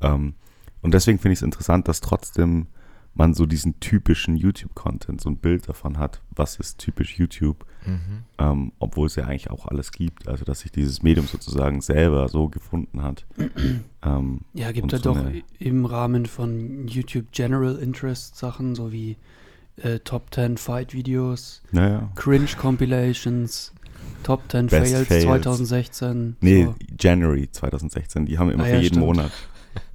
Ähm, 0.00 0.34
und 0.80 0.92
deswegen 0.94 1.18
finde 1.18 1.34
ich 1.34 1.38
es 1.38 1.42
interessant, 1.42 1.86
dass 1.88 2.00
trotzdem 2.00 2.66
man 3.14 3.34
so 3.34 3.44
diesen 3.46 3.78
typischen 3.80 4.36
YouTube-Content, 4.36 5.20
so 5.20 5.28
ein 5.28 5.36
Bild 5.36 5.68
davon 5.68 5.98
hat, 5.98 6.22
was 6.30 6.56
ist 6.56 6.78
typisch 6.78 7.18
YouTube, 7.18 7.66
Mhm. 7.84 8.22
ähm, 8.38 8.72
obwohl 8.78 9.06
es 9.08 9.16
ja 9.16 9.24
eigentlich 9.24 9.50
auch 9.50 9.66
alles 9.66 9.90
gibt. 9.90 10.28
Also 10.28 10.44
dass 10.44 10.60
sich 10.60 10.70
dieses 10.70 11.02
Medium 11.02 11.26
sozusagen 11.26 11.80
selber 11.80 12.28
so 12.28 12.48
gefunden 12.48 13.02
hat. 13.02 13.26
ähm, 14.04 14.40
Ja, 14.54 14.70
gibt 14.72 14.84
Und 14.84 14.92
ja 14.92 14.98
so 14.98 15.04
doch 15.14 15.20
im 15.58 15.84
Rahmen 15.84 16.26
von 16.26 16.86
YouTube 16.86 17.26
General 17.32 17.74
Interest 17.76 18.36
Sachen, 18.36 18.74
so 18.76 18.92
wie 18.92 19.16
äh, 19.76 19.98
Top 19.98 20.32
10 20.32 20.58
Fight 20.58 20.94
Videos, 20.94 21.62
naja. 21.72 22.10
Cringe 22.14 22.46
Compilations, 22.58 23.72
Top 24.22 24.42
10 24.50 24.66
Best 24.68 24.92
Fails, 24.92 25.08
Fails. 25.08 25.24
2016. 25.24 26.36
Nee, 26.40 26.64
So, 26.66 26.74
January 27.00 27.48
2016, 27.50 28.26
die 28.26 28.38
haben 28.38 28.50
immer 28.50 28.62
Ah 28.62 28.66
für 28.66 28.72
ja, 28.74 28.78
jeden 28.80 28.94
stimmt. 28.94 29.06
Monat. 29.06 29.32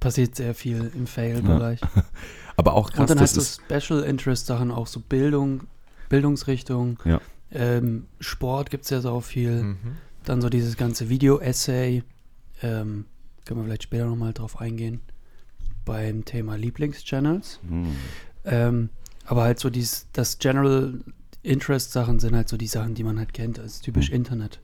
passiert 0.00 0.34
sehr 0.36 0.54
viel 0.54 0.90
im 0.94 1.06
Fail-Bereich. 1.06 1.80
Aber 2.58 2.74
auch 2.74 2.90
krass, 2.90 3.00
Und 3.02 3.10
dann 3.10 3.20
hast 3.20 3.36
du 3.36 3.40
Special 3.40 4.02
Interest 4.02 4.44
Sachen, 4.46 4.70
auch 4.72 4.88
so 4.88 4.98
Bildung, 5.00 5.62
Bildungsrichtung. 6.08 6.98
Ja. 7.04 7.20
Ähm, 7.52 8.06
Sport 8.20 8.70
gibt 8.70 8.82
es 8.84 8.90
ja 8.90 9.00
so 9.00 9.20
viel. 9.20 9.62
Mhm. 9.62 9.76
Dann 10.24 10.42
so 10.42 10.48
dieses 10.50 10.76
ganze 10.76 11.08
Video-Essay. 11.08 12.02
Ähm, 12.62 13.04
können 13.44 13.60
wir 13.60 13.64
vielleicht 13.64 13.84
später 13.84 14.06
nochmal 14.06 14.32
drauf 14.32 14.60
eingehen. 14.60 15.00
Beim 15.84 16.24
Thema 16.24 16.56
Lieblingschannels. 16.56 17.60
hm, 17.66 17.96
Ähm, 18.44 18.88
aber 19.24 19.44
halt 19.44 19.58
so 19.60 19.70
dieses, 19.70 20.06
das 20.12 20.38
General 20.38 20.94
Interest 21.44 21.92
Sachen 21.92 22.18
sind 22.18 22.34
halt 22.34 22.48
so 22.48 22.56
die 22.56 22.66
Sachen, 22.66 22.94
die 22.94 23.04
man 23.04 23.18
halt 23.18 23.32
kennt. 23.32 23.58
Ist 23.58 23.82
typisch 23.84 24.08
Hm. 24.08 24.16
Internet. 24.16 24.60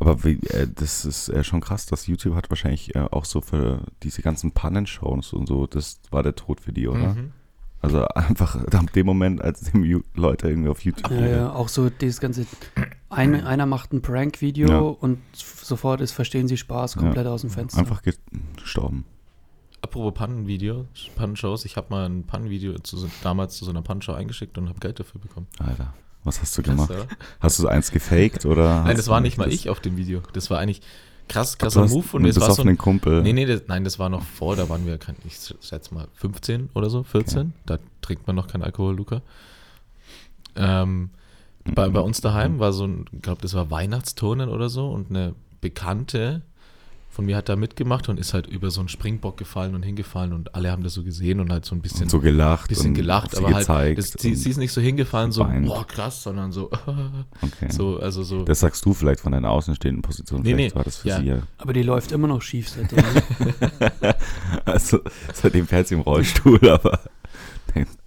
Aber 0.00 0.22
wie, 0.24 0.38
äh, 0.48 0.66
das 0.74 1.04
ist 1.04 1.28
äh, 1.28 1.42
schon 1.44 1.60
krass, 1.60 1.86
dass 1.86 2.06
YouTube 2.06 2.34
hat 2.34 2.50
wahrscheinlich 2.50 2.94
äh, 2.94 3.00
auch 3.00 3.24
so 3.24 3.40
für 3.40 3.80
diese 4.02 4.22
ganzen 4.22 4.52
Pannenshows 4.52 5.32
und 5.32 5.46
so, 5.46 5.66
das 5.66 6.00
war 6.10 6.22
der 6.22 6.34
Tod 6.36 6.60
für 6.60 6.72
die, 6.72 6.88
oder? 6.88 7.14
Mhm. 7.14 7.32
Also 7.80 8.04
einfach 8.08 8.56
ab 8.74 8.92
dem 8.92 9.06
Moment, 9.06 9.40
als 9.40 9.60
die 9.60 10.00
Leute 10.14 10.48
irgendwie 10.48 10.68
auf 10.68 10.80
YouTube 10.80 11.10
Ja, 11.12 11.26
ja, 11.26 11.52
auch 11.52 11.68
so 11.68 11.90
dieses 11.90 12.18
ganze, 12.20 12.44
ein, 13.08 13.44
einer 13.44 13.66
macht 13.66 13.92
ein 13.92 14.02
Prank-Video 14.02 14.68
Ja. 14.68 14.78
und 14.80 15.18
sofort 15.32 16.00
ist 16.00 16.12
Verstehen 16.12 16.48
Sie 16.48 16.56
Spaß 16.56 16.96
Ja. 16.96 17.02
komplett 17.02 17.26
aus 17.28 17.42
dem 17.42 17.50
Fenster. 17.50 17.78
einfach 17.78 18.02
gestorben. 18.56 19.04
Apropos 19.80 20.12
Pannenvideo, 20.14 20.86
Pannenshows, 21.14 21.64
ich 21.64 21.76
habe 21.76 21.86
mal 21.90 22.08
ein 22.08 22.24
Pannenvideo 22.26 22.78
zu, 22.80 22.96
so- 22.98 23.08
damals 23.22 23.56
zu 23.56 23.64
so 23.64 23.70
einer 23.70 23.82
Pannenshow 23.82 24.12
eingeschickt 24.12 24.58
und 24.58 24.68
habe 24.68 24.80
Geld 24.80 24.98
dafür 24.98 25.20
bekommen. 25.20 25.46
Alter, 25.60 25.94
was 26.28 26.40
hast 26.40 26.56
du 26.56 26.62
Krass, 26.62 26.74
gemacht? 26.74 26.90
oder? 26.90 27.06
Hast 27.40 27.58
du 27.58 27.62
so 27.62 27.68
eins 27.68 27.90
gefaked 27.90 28.46
oder? 28.46 28.84
Nein, 28.84 28.96
das 28.96 29.08
war 29.08 29.20
nicht 29.20 29.38
mal 29.38 29.52
ich 29.52 29.68
auf 29.68 29.80
dem 29.80 29.96
Video. 29.96 30.22
Das 30.32 30.50
war 30.50 30.58
eigentlich 30.58 30.82
krass, 31.28 31.58
krasser 31.58 31.86
Move 31.86 32.20
mir. 32.20 32.28
Es 32.28 32.40
war 32.40 32.52
so 32.52 32.62
ein, 32.62 32.78
Kumpel. 32.78 33.22
nee, 33.22 33.32
nee, 33.32 33.46
das, 33.46 33.62
nein, 33.66 33.84
das 33.84 33.98
war 33.98 34.08
noch 34.08 34.22
vor, 34.22 34.56
da 34.56 34.68
waren 34.68 34.86
wir, 34.86 34.98
ich 35.26 35.54
schätze 35.60 35.92
mal 35.94 36.08
15 36.14 36.70
oder 36.74 36.90
so, 36.90 37.02
14. 37.02 37.52
Da 37.66 37.78
trinkt 38.00 38.26
man 38.26 38.36
noch 38.36 38.46
keinen 38.46 38.62
Alkohol, 38.62 38.96
Luca. 38.96 39.22
Ähm, 40.56 41.10
bei, 41.64 41.88
bei 41.88 42.00
uns 42.00 42.20
daheim 42.20 42.58
war 42.58 42.72
so 42.72 42.86
ein, 42.86 43.04
ich 43.12 43.22
glaube, 43.22 43.42
das 43.42 43.54
war 43.54 43.70
Weihnachtsturnen 43.70 44.48
oder 44.48 44.68
so 44.68 44.90
und 44.90 45.10
eine 45.10 45.34
Bekannte 45.60 46.42
von 47.18 47.26
mir 47.26 47.36
hat 47.36 47.48
da 47.48 47.56
mitgemacht 47.56 48.08
und 48.08 48.16
ist 48.20 48.32
halt 48.32 48.46
über 48.46 48.70
so 48.70 48.78
einen 48.78 48.88
Springbock 48.88 49.36
gefallen 49.38 49.74
und 49.74 49.82
hingefallen 49.82 50.32
und 50.32 50.54
alle 50.54 50.70
haben 50.70 50.84
das 50.84 50.94
so 50.94 51.02
gesehen 51.02 51.40
und 51.40 51.50
halt 51.50 51.64
so 51.64 51.74
ein 51.74 51.80
bisschen, 51.80 52.04
und 52.04 52.10
so 52.10 52.20
gelacht. 52.20 52.68
bisschen 52.68 52.90
und 52.90 52.94
gelacht, 52.94 53.36
aber 53.36 53.52
halt, 53.52 53.98
das, 53.98 54.12
sie, 54.12 54.36
sie 54.36 54.50
ist 54.50 54.56
nicht 54.56 54.70
so 54.70 54.80
hingefallen, 54.80 55.32
so, 55.32 55.42
geweint. 55.42 55.66
boah, 55.66 55.84
krass, 55.84 56.22
sondern 56.22 56.52
so, 56.52 56.70
okay. 57.42 57.72
so, 57.72 57.98
also 57.98 58.22
so. 58.22 58.44
Das 58.44 58.60
sagst 58.60 58.84
du 58.84 58.94
vielleicht 58.94 59.18
von 59.18 59.32
deiner 59.32 59.50
außenstehenden 59.50 60.00
Position. 60.00 60.42
Nee, 60.42 60.54
vielleicht 60.54 60.74
nee, 60.74 60.78
war 60.78 60.84
das 60.84 60.98
für 60.98 61.08
ja. 61.08 61.18
sie 61.18 61.26
ja. 61.26 61.42
Aber 61.56 61.72
die 61.72 61.82
läuft 61.82 62.12
immer 62.12 62.28
noch 62.28 62.40
schief 62.40 62.68
seitdem. 62.68 62.98
ne? 62.98 64.14
Also 64.64 65.00
seitdem 65.34 65.66
fährt 65.66 65.88
sie 65.88 65.96
im 65.96 66.02
Rollstuhl, 66.02 66.60
aber 66.70 67.00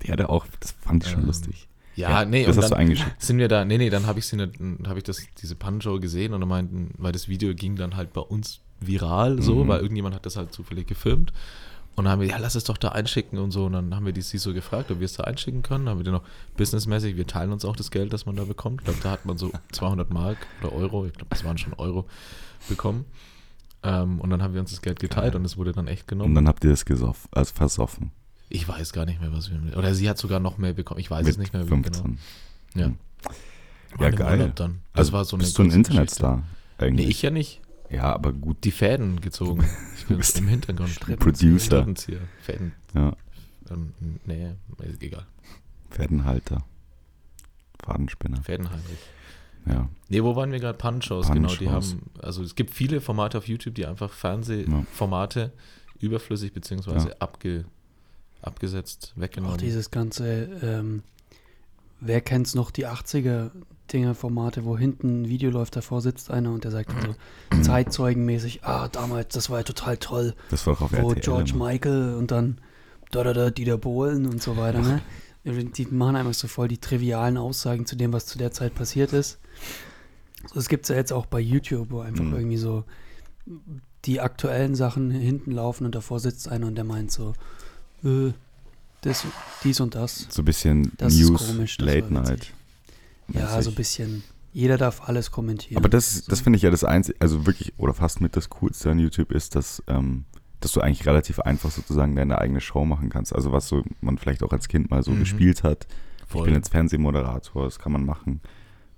die 0.04 0.10
hatte 0.10 0.30
auch, 0.30 0.46
das 0.62 0.72
fand 0.80 1.04
ich 1.04 1.10
schon 1.12 1.20
Ähm, 1.24 1.26
lustig. 1.28 1.68
ja, 1.98 2.24
nee, 2.24 2.46
das 2.46 2.56
und 2.56 2.64
hast 2.64 2.70
du 2.70 2.76
dann 2.76 2.80
eingeschickt. 2.80 3.22
sind 3.22 3.40
wir 3.40 3.50
da, 3.50 3.66
nee, 3.66 3.78
nee, 3.78 3.90
dann 3.90 4.06
habe 4.06 4.20
ich 4.20 4.28
sie 4.28 4.38
nicht, 4.38 4.54
habe 4.88 5.00
ich 5.00 5.04
das, 5.04 5.22
diese 5.42 5.56
Pannenshow 5.56 6.00
gesehen 6.00 6.34
und 6.34 6.40
dann 6.40 6.48
meinten, 6.48 6.94
weil 6.98 7.12
das 7.12 7.28
Video 7.28 7.54
ging 7.54 7.76
dann 7.76 7.98
halt 7.98 8.14
bei 8.14 8.22
uns 8.22 8.62
viral, 8.82 9.42
so, 9.42 9.64
Mhm. 9.64 9.68
weil 9.70 9.80
irgendjemand 9.82 10.16
hat 10.16 10.26
das 10.26 10.36
halt 10.38 10.52
zufällig 10.54 10.88
gefilmt. 10.88 11.32
Und 11.96 12.06
dann 12.06 12.14
haben 12.14 12.22
wir, 12.22 12.28
ja, 12.30 12.38
lass 12.38 12.56
es 12.56 12.64
doch 12.64 12.78
da 12.78 12.90
einschicken 12.90 13.38
und 13.38 13.52
so. 13.52 13.66
Und 13.66 13.74
dann 13.74 13.94
haben 13.96 14.06
wir 14.06 14.14
die 14.14 14.22
sie 14.22 14.38
so 14.38 14.54
gefragt, 14.54 14.90
ob 14.92 15.00
wir 15.00 15.06
es 15.06 15.14
da 15.14 15.24
einschicken 15.26 15.62
können. 15.62 15.86
Dann 15.86 15.92
haben 15.94 16.00
wir 16.00 16.06
die 16.06 16.12
noch 16.12 16.24
businessmäßig, 16.56 17.18
wir 17.18 17.28
teilen 17.28 17.52
uns 17.52 17.66
auch 17.66 17.76
das 17.76 17.92
Geld, 17.92 18.14
das 18.14 18.26
man 18.26 18.36
da 18.38 18.46
bekommt. 18.46 18.82
Ich 18.82 18.86
glaube, 18.86 19.00
da 19.04 19.12
hat 19.12 19.26
man 19.26 19.38
so 19.38 19.52
200 19.74 20.10
Mark 20.12 20.38
oder 20.62 20.72
Euro, 20.74 21.06
ich 21.06 21.14
glaube, 21.14 21.28
das 21.30 21.44
waren 21.44 21.58
schon 21.58 21.74
Euro, 21.74 22.06
bekommen. 22.70 23.06
Ähm, 23.84 24.20
und 24.22 24.30
dann 24.30 24.42
haben 24.42 24.54
wir 24.54 24.62
uns 24.62 24.70
das 24.72 24.82
Geld 24.82 25.00
geteilt 25.00 25.36
und 25.36 25.44
es 25.44 25.58
wurde 25.58 25.74
dann 25.74 25.88
echt 25.88 26.04
Und 26.04 26.08
genommen. 26.20 26.36
dann 26.36 26.48
habt 26.48 26.64
ihr 26.64 26.70
das 26.70 26.86
gesoffen, 26.86 27.28
also 27.32 27.54
versoffen. 27.54 28.12
ich 28.50 28.68
weiß 28.68 28.94
gar 28.94 29.06
nicht 29.06 29.20
mehr, 29.20 29.34
was 29.34 29.50
wir. 29.52 29.60
Oder 29.78 29.94
sie 29.96 30.08
hat 30.10 30.18
sogar 30.18 30.40
noch 30.40 30.58
mehr 30.60 30.74
bekommen. 30.74 31.00
Ich 31.00 31.10
weiß 31.12 31.28
es 31.28 31.38
nicht 31.38 31.52
mehr, 31.54 31.66
wie 31.66 31.70
15. 31.70 32.04
genau. 32.04 32.16
Ja, 32.76 32.86
Hm. 32.86 32.96
Ja, 34.00 34.08
im 34.08 34.16
geil. 34.16 34.54
Also 34.94 35.12
war 35.14 35.26
so 35.26 35.36
eine 35.36 35.44
bist 35.44 35.58
du 35.58 35.64
ein 35.64 35.72
Internetstar 35.72 36.44
eigentlich? 36.78 37.06
Nee, 37.08 37.12
ich 37.12 37.22
ja 37.22 37.30
nicht. 37.32 37.60
Ja, 37.92 38.14
aber 38.14 38.34
gut. 38.34 38.64
Die 38.64 38.72
Fäden 38.72 39.22
gezogen. 39.22 39.64
Ich 40.02 40.08
bin 40.08 40.20
im 40.44 40.48
Hintergrund. 40.50 41.00
Producer. 41.20 41.86
Fäden. 42.42 42.74
Ja, 42.94 43.16
Ähm, 43.70 43.94
nee, 44.26 44.50
ist 44.84 45.02
egal. 45.02 45.26
Pferdenhalter. 45.90 46.66
Fadenspinner. 47.84 48.42
Fädenheinrich. 48.42 48.98
Ja. 49.66 49.90
Nee, 50.10 50.24
wo 50.24 50.36
waren 50.36 50.52
wir 50.52 50.60
gerade? 50.60 50.78
Pannenshows, 50.78 51.32
genau. 51.32 51.54
Die 51.56 51.70
haben, 51.70 52.10
also 52.20 52.44
es 52.44 52.56
gibt 52.56 52.72
viele 52.72 53.00
Formate 53.00 53.38
auf 53.38 53.48
YouTube, 53.48 53.76
die 53.76 53.86
einfach 53.86 54.12
Fernsehformate 54.12 55.52
überflüssig 56.00 56.52
beziehungsweise 56.52 57.10
Ja. 57.10 57.16
abge, 57.20 57.66
abgesetzt, 58.42 59.14
weggenommen. 59.16 59.56
Auch 59.56 59.62
dieses 59.62 59.92
ganze, 59.92 60.44
ähm, 60.64 61.04
wer 62.00 62.22
kennt's 62.22 62.56
noch, 62.56 62.72
die 62.72 62.88
80er 62.88 63.52
Dinger, 63.94 64.16
Formate, 64.16 64.64
wo 64.66 64.78
hinten 64.78 65.22
ein 65.24 65.28
Video 65.30 65.50
läuft, 65.52 65.76
davor 65.76 66.02
sitzt 66.02 66.32
einer 66.32 66.52
und 66.52 66.64
der 66.64 66.72
sagt 66.72 66.92
dann 66.92 67.16
so 67.56 67.62
zeitzeugenmäßig, 67.64 68.64
ah, 68.64 68.88
damals, 68.88 69.34
das 69.34 69.50
war 69.50 69.60
ja 69.60 69.64
total 69.64 69.98
toll, 69.98 70.34
Das 70.50 70.66
war 70.68 70.76
doch 70.76 70.82
auf 70.82 70.92
wo 70.94 71.10
RTL. 71.10 71.22
George 71.22 71.52
immer. 71.54 71.66
Michael 71.68 72.16
und 72.16 72.32
dann 72.32 72.58
da, 73.12 73.24
da, 73.24 73.34
da, 73.34 73.50
Dieter 73.50 73.78
Bohlen 73.78 74.26
und 74.26 74.42
so 74.42 74.56
weiter, 74.58 74.82
ne? 74.82 75.02
Die 75.44 75.86
machen 75.88 76.16
einfach 76.16 76.34
so 76.36 76.48
voll 76.48 76.68
die 76.68 76.78
trivialen 76.78 77.36
Aussagen 77.38 77.86
zu 77.86 77.96
dem, 77.96 78.14
was 78.14 78.26
zu 78.28 78.38
der 78.38 78.52
Zeit 78.52 78.76
passiert 78.76 79.12
ist. 79.12 79.40
So, 80.48 80.56
das 80.56 80.70
gibt's 80.70 80.90
ja 80.90 80.96
jetzt 80.96 81.12
auch 81.12 81.26
bei 81.26 81.40
YouTube, 81.40 81.88
wo 81.90 82.00
einfach 82.02 82.24
Mhm. 82.24 82.34
irgendwie 82.34 82.58
so 82.58 82.84
die 84.06 84.20
aktuellen 84.22 84.76
Sachen 84.76 85.12
hinten 85.12 85.52
laufen 85.52 85.86
und 85.86 85.96
davor 85.96 86.20
sitzt 86.20 86.48
einer 86.48 86.68
und 86.68 86.76
der 86.76 86.84
meint 86.84 87.12
so, 87.12 87.34
äh, 88.04 88.32
das, 89.02 89.26
dies 89.64 89.80
und 89.80 89.96
das. 89.96 90.28
So 90.30 90.44
ein 90.44 90.46
bisschen 90.46 90.92
Das 90.98 91.14
ist 91.14 91.28
News, 91.30 91.48
komisch, 91.48 91.78
Late 91.80 92.14
Night. 92.14 92.54
Ja, 93.34 93.62
so 93.62 93.70
ein 93.70 93.76
bisschen. 93.76 94.24
Jeder 94.54 94.78
darf 94.78 95.08
alles 95.08 95.32
kommentieren. 95.32 95.78
Aber 95.78 95.88
das, 95.90 96.26
das 96.26 96.40
So. 96.40 96.44
finde 96.44 96.58
ich 96.58 96.64
ja 96.64 96.70
das 96.72 96.84
Einzige, 96.84 97.18
also 97.22 97.46
wirklich, 97.46 97.74
oder 97.78 97.94
fast 97.94 98.20
mit 98.20 98.36
das 98.36 98.50
Coolste 98.50 98.92
an 98.92 99.00
YouTube 99.00 99.32
ist, 99.32 99.56
dass, 99.56 99.82
ähm, 99.88 100.26
dass 100.60 100.74
du 100.74 100.82
eigentlich 100.82 101.06
relativ 101.08 101.40
einfach 101.40 101.72
sozusagen 101.72 102.16
deine 102.16 102.38
eigene 102.38 102.60
Show 102.60 102.84
machen 102.84 103.10
kannst. 103.10 103.34
Also 103.34 103.52
was 103.54 103.68
so 103.70 103.84
man 104.02 104.18
vielleicht 104.18 104.44
auch 104.44 104.52
als 104.52 104.68
Kind 104.68 104.92
mal 104.92 105.04
so 105.04 105.12
Mhm. 105.12 105.20
gespielt 105.20 105.64
hat. 105.64 105.88
Voll. 106.28 106.42
Ich 106.42 106.46
bin 106.46 106.54
jetzt 106.56 106.70
Fernsehmoderator, 106.70 107.64
das 107.64 107.80
kann 107.80 107.94
man 107.94 108.06
machen. 108.06 108.42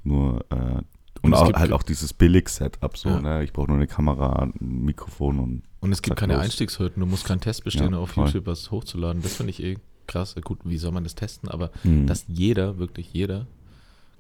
Nur, 0.04 0.44
äh, 0.50 0.56
und, 0.56 0.86
Und 1.22 1.34
auch, 1.36 1.54
halt 1.54 1.72
auch 1.72 1.84
dieses 1.84 2.14
Billig-Setup 2.14 2.98
so, 2.98 3.10
Ja. 3.10 3.22
ne? 3.22 3.44
Ich 3.44 3.54
brauche 3.54 3.68
nur 3.68 3.78
eine 3.78 3.88
Kamera, 3.88 4.34
ein 4.42 4.54
Mikrofon 4.60 5.40
und 5.40 5.62
Und 5.80 5.92
es 5.94 6.02
gibt 6.02 6.18
keine 6.18 6.34
los. 6.34 6.44
Einstiegshürden, 6.44 7.00
du 7.00 7.06
musst 7.06 7.26
keinen 7.26 7.40
Test 7.40 7.64
bestehen, 7.64 7.94
Ja, 7.94 8.00
auf 8.00 8.10
voll. 8.12 8.26
YouTube 8.26 8.48
was 8.48 8.72
hochzuladen. 8.72 9.22
Das 9.22 9.36
finde 9.36 9.52
ich 9.52 9.64
eh 9.64 9.78
krass. 10.08 10.36
Gut, 10.44 10.60
wie 10.66 10.78
soll 10.78 10.92
man 10.92 11.04
das 11.04 11.16
testen? 11.16 11.48
Aber 11.50 11.72
Mhm. 11.84 12.08
dass 12.08 12.26
jeder, 12.28 12.78
wirklich 12.80 13.14
jeder, 13.14 13.48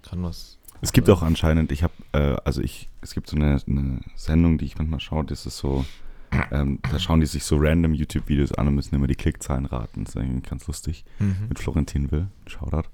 kann 0.03 0.23
was. 0.23 0.59
Es 0.81 0.91
gibt 0.91 1.09
auch 1.09 1.21
anscheinend, 1.21 1.71
ich 1.71 1.83
habe, 1.83 1.93
äh, 2.11 2.35
also 2.43 2.61
ich, 2.61 2.89
es 3.01 3.13
gibt 3.13 3.29
so 3.29 3.37
eine, 3.37 3.57
eine 3.67 4.01
Sendung, 4.15 4.57
die 4.57 4.65
ich 4.65 4.77
manchmal 4.77 4.99
schaue, 4.99 5.23
das 5.23 5.45
ist 5.45 5.57
so, 5.57 5.85
ähm, 6.51 6.79
da 6.91 6.99
schauen 6.99 7.21
die 7.21 7.25
sich 7.25 7.45
so 7.45 7.57
random 7.57 7.93
YouTube-Videos 7.93 8.53
an 8.53 8.67
und 8.67 8.75
müssen 8.75 8.95
immer 8.95 9.07
die 9.07 9.15
Klickzahlen 9.15 9.65
raten. 9.65 10.03
Das 10.03 10.15
ist 10.15 10.21
eigentlich 10.21 10.49
ganz 10.49 10.67
lustig. 10.67 11.05
Mhm. 11.19 11.47
Mit 11.47 11.59
Florentin 11.59 12.11
Will, 12.11 12.27
Shoutout. 12.47 12.89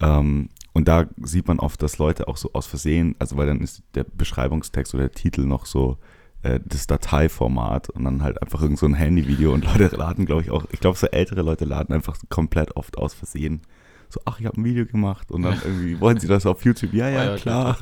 Ähm, 0.00 0.48
und 0.74 0.86
da 0.86 1.06
sieht 1.16 1.48
man 1.48 1.58
oft, 1.58 1.82
dass 1.82 1.98
Leute 1.98 2.28
auch 2.28 2.36
so 2.36 2.52
aus 2.52 2.66
Versehen, 2.66 3.16
also 3.18 3.36
weil 3.36 3.48
dann 3.48 3.60
ist 3.60 3.82
der 3.94 4.04
Beschreibungstext 4.04 4.94
oder 4.94 5.08
der 5.08 5.12
Titel 5.12 5.44
noch 5.44 5.66
so 5.66 5.98
äh, 6.42 6.60
das 6.64 6.86
Dateiformat 6.86 7.90
und 7.90 8.04
dann 8.04 8.22
halt 8.22 8.40
einfach 8.40 8.62
irgend 8.62 8.78
so 8.78 8.86
ein 8.86 8.94
Handyvideo 8.94 9.52
und 9.52 9.64
Leute 9.64 9.96
laden, 9.96 10.24
glaube 10.24 10.42
ich, 10.42 10.50
auch, 10.50 10.64
ich 10.70 10.78
glaube, 10.78 10.96
so 10.96 11.08
ältere 11.08 11.42
Leute 11.42 11.64
laden 11.64 11.92
einfach 11.92 12.16
komplett 12.28 12.76
oft 12.76 12.96
aus 12.96 13.14
Versehen. 13.14 13.62
So, 14.08 14.20
ach, 14.24 14.40
ich 14.40 14.46
habe 14.46 14.60
ein 14.60 14.64
Video 14.64 14.86
gemacht 14.86 15.30
und 15.30 15.42
dann 15.42 15.60
irgendwie, 15.64 16.00
wollen 16.00 16.18
sie 16.18 16.28
das 16.28 16.46
auf 16.46 16.64
YouTube? 16.64 16.94
Ja, 16.94 17.08
ja, 17.08 17.34
Ah 17.34 17.36
klar. 17.36 17.76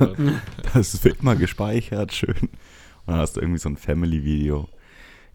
Das 0.73 1.03
wird 1.03 1.21
immer 1.21 1.35
gespeichert, 1.35 2.13
schön. 2.13 2.35
Und 2.35 2.49
dann 3.07 3.17
hast 3.17 3.37
du 3.37 3.41
irgendwie 3.41 3.59
so 3.59 3.69
ein 3.69 3.77
Family-Video 3.77 4.67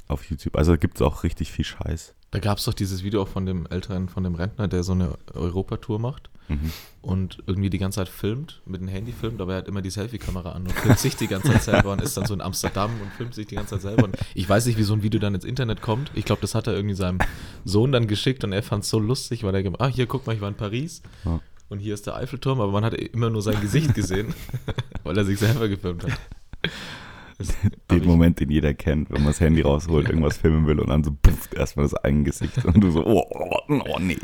auf 0.08 0.24
YouTube. 0.24 0.56
Also 0.56 0.76
gibt 0.76 0.96
es 0.96 1.02
auch 1.02 1.24
richtig 1.24 1.50
viel 1.50 1.64
Scheiß. 1.64 2.14
Da 2.32 2.40
gab 2.40 2.58
es 2.58 2.64
doch 2.64 2.74
dieses 2.74 3.04
Video 3.04 3.22
auch 3.22 3.28
von 3.28 3.46
dem 3.46 3.66
Älteren, 3.66 4.08
von 4.08 4.24
dem 4.24 4.34
Rentner, 4.34 4.66
der 4.66 4.82
so 4.82 4.92
eine 4.92 5.16
Europatour 5.32 6.00
macht. 6.00 6.28
Mhm. 6.48 6.72
und 7.02 7.38
irgendwie 7.46 7.70
die 7.70 7.78
ganze 7.78 7.96
Zeit 8.00 8.08
filmt, 8.08 8.62
mit 8.66 8.80
dem 8.80 8.88
Handy 8.88 9.12
filmt, 9.12 9.40
aber 9.40 9.52
er 9.52 9.58
hat 9.58 9.68
immer 9.68 9.80
die 9.80 9.90
Selfie-Kamera 9.90 10.50
an 10.52 10.62
und 10.62 10.72
filmt 10.72 10.98
sich 10.98 11.14
die 11.14 11.28
ganze 11.28 11.52
Zeit 11.52 11.62
selber 11.62 11.92
und 11.92 12.02
ist 12.02 12.16
dann 12.16 12.26
so 12.26 12.34
in 12.34 12.40
Amsterdam 12.40 12.90
und 13.00 13.12
filmt 13.12 13.32
sich 13.32 13.46
die 13.46 13.54
ganze 13.54 13.74
Zeit 13.76 13.82
selber. 13.82 14.02
Und 14.04 14.16
ich 14.34 14.48
weiß 14.48 14.66
nicht, 14.66 14.76
wie 14.76 14.82
so 14.82 14.92
ein 14.92 15.04
Video 15.04 15.20
dann 15.20 15.36
ins 15.36 15.44
Internet 15.44 15.82
kommt. 15.82 16.10
Ich 16.14 16.24
glaube, 16.24 16.40
das 16.40 16.56
hat 16.56 16.66
er 16.66 16.74
irgendwie 16.74 16.96
seinem 16.96 17.18
Sohn 17.64 17.92
dann 17.92 18.08
geschickt 18.08 18.42
und 18.42 18.52
er 18.52 18.62
fand 18.64 18.82
es 18.82 18.90
so 18.90 18.98
lustig, 18.98 19.44
weil 19.44 19.54
er 19.54 19.62
gemacht, 19.62 19.80
ah, 19.80 19.86
hier, 19.86 20.06
guck 20.06 20.26
mal, 20.26 20.34
ich 20.34 20.40
war 20.40 20.48
in 20.48 20.56
Paris 20.56 21.00
Ja. 21.24 21.38
und 21.68 21.78
hier 21.78 21.94
ist 21.94 22.06
der 22.08 22.16
Eiffelturm, 22.16 22.60
aber 22.60 22.72
man 22.72 22.84
hat 22.84 22.94
immer 22.94 23.30
nur 23.30 23.40
sein 23.42 23.60
Gesicht 23.60 23.94
gesehen, 23.94 24.34
weil 25.04 25.16
er 25.16 25.24
sich 25.24 25.38
selber 25.38 25.68
gefilmt 25.68 26.02
hat. 26.02 26.18
Den 27.90 28.04
Moment, 28.04 28.40
den 28.40 28.50
jeder 28.50 28.74
kennt, 28.74 29.10
wenn 29.10 29.18
man 29.22 29.28
das 29.28 29.40
Handy 29.40 29.62
rausholt, 29.62 30.08
irgendwas 30.08 30.36
filmen 30.36 30.66
will 30.66 30.80
und 30.80 30.88
dann 30.88 31.04
so 31.04 31.12
puff, 31.20 31.52
erstmal 31.54 31.84
das 31.84 31.94
eigene 31.94 32.24
Gesicht 32.24 32.64
und 32.64 32.80
du 32.80 32.90
so, 32.90 33.04
oh, 33.06 33.24
oh, 33.30 33.58
oh 33.68 33.98
nee. 33.98 34.18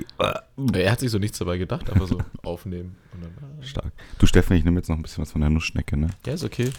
Er 0.72 0.92
hat 0.92 1.00
sich 1.00 1.10
so 1.10 1.18
nichts 1.18 1.38
dabei 1.38 1.58
gedacht, 1.58 1.90
einfach 1.90 2.06
so 2.06 2.18
aufnehmen. 2.42 2.96
Dann, 3.20 3.30
ah, 3.40 3.62
Stark. 3.62 3.92
Du 4.18 4.26
Steffen, 4.26 4.56
ich 4.56 4.64
nehme 4.64 4.76
jetzt 4.78 4.88
noch 4.88 4.96
ein 4.96 5.02
bisschen 5.02 5.22
was 5.22 5.32
von 5.32 5.40
der 5.40 5.50
Nussschnecke, 5.50 5.96
ne? 5.96 6.08
ja, 6.26 6.32
ist 6.34 6.44
okay. 6.44 6.70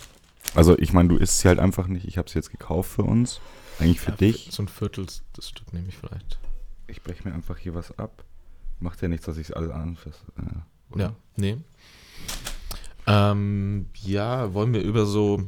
Also 0.56 0.78
ich 0.80 0.93
meine, 0.93 1.10
du 1.10 1.17
isst 1.17 1.39
sie 1.39 1.47
halt 1.47 1.60
einfach 1.60 1.88
nicht. 1.88 2.06
Ich 2.08 2.17
habe 2.17 2.30
sie 2.30 2.39
jetzt 2.39 2.49
gekauft 2.49 2.91
für 2.91 3.04
uns. 3.04 3.39
Eigentlich 3.80 3.99
für 3.99 4.12
Ja, 4.12 4.17
dich. 4.17 4.47
So 4.52 4.63
ein 4.63 4.67
Viertel, 4.67 5.06
das 5.34 5.49
Stück 5.49 5.71
nehme 5.73 5.88
ich 5.88 5.97
vielleicht. 5.97 6.39
Ich 6.88 7.04
breche 7.04 7.28
mir 7.28 7.36
einfach 7.36 7.58
hier 7.58 7.75
was 7.75 7.97
ab. 7.99 8.23
Macht 8.80 9.02
ja 9.02 9.08
nichts, 9.08 9.25
dass 9.25 9.38
ich 9.38 9.49
es 9.49 9.54
alles 9.54 9.69
anfasse. 9.71 10.19
Äh? 10.38 10.99
Ja, 10.99 11.13
nee. 11.36 11.58
Ähm, 13.06 13.88
ja, 14.02 14.54
wollen 14.54 14.73
wir 14.73 14.82
über 14.82 15.06
so 15.06 15.41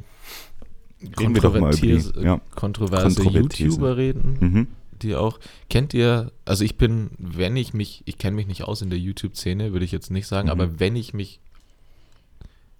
Reden 1.19 1.33
wir 1.35 1.41
doch 1.41 1.59
mal 1.59 1.73
über 1.73 1.81
die, 1.81 2.21
ja. 2.21 2.39
kontroverse. 2.55 3.21
YouTuber 3.23 3.97
reden, 3.97 4.37
Mhm. 4.39 4.67
die 5.01 5.15
auch. 5.15 5.39
Kennt 5.69 5.93
ihr, 5.93 6.31
also 6.45 6.63
ich 6.63 6.77
bin, 6.77 7.09
wenn 7.17 7.55
ich 7.55 7.73
mich, 7.73 8.03
ich 8.05 8.17
kenne 8.17 8.35
mich 8.35 8.47
nicht 8.47 8.63
aus 8.63 8.81
in 8.81 8.89
der 8.89 8.99
YouTube-Szene, 8.99 9.71
würde 9.73 9.85
ich 9.85 9.91
jetzt 9.91 10.11
nicht 10.11 10.27
sagen, 10.27 10.47
Mhm. 10.47 10.51
aber 10.51 10.79
wenn 10.79 10.95
ich 10.95 11.13
mich 11.13 11.39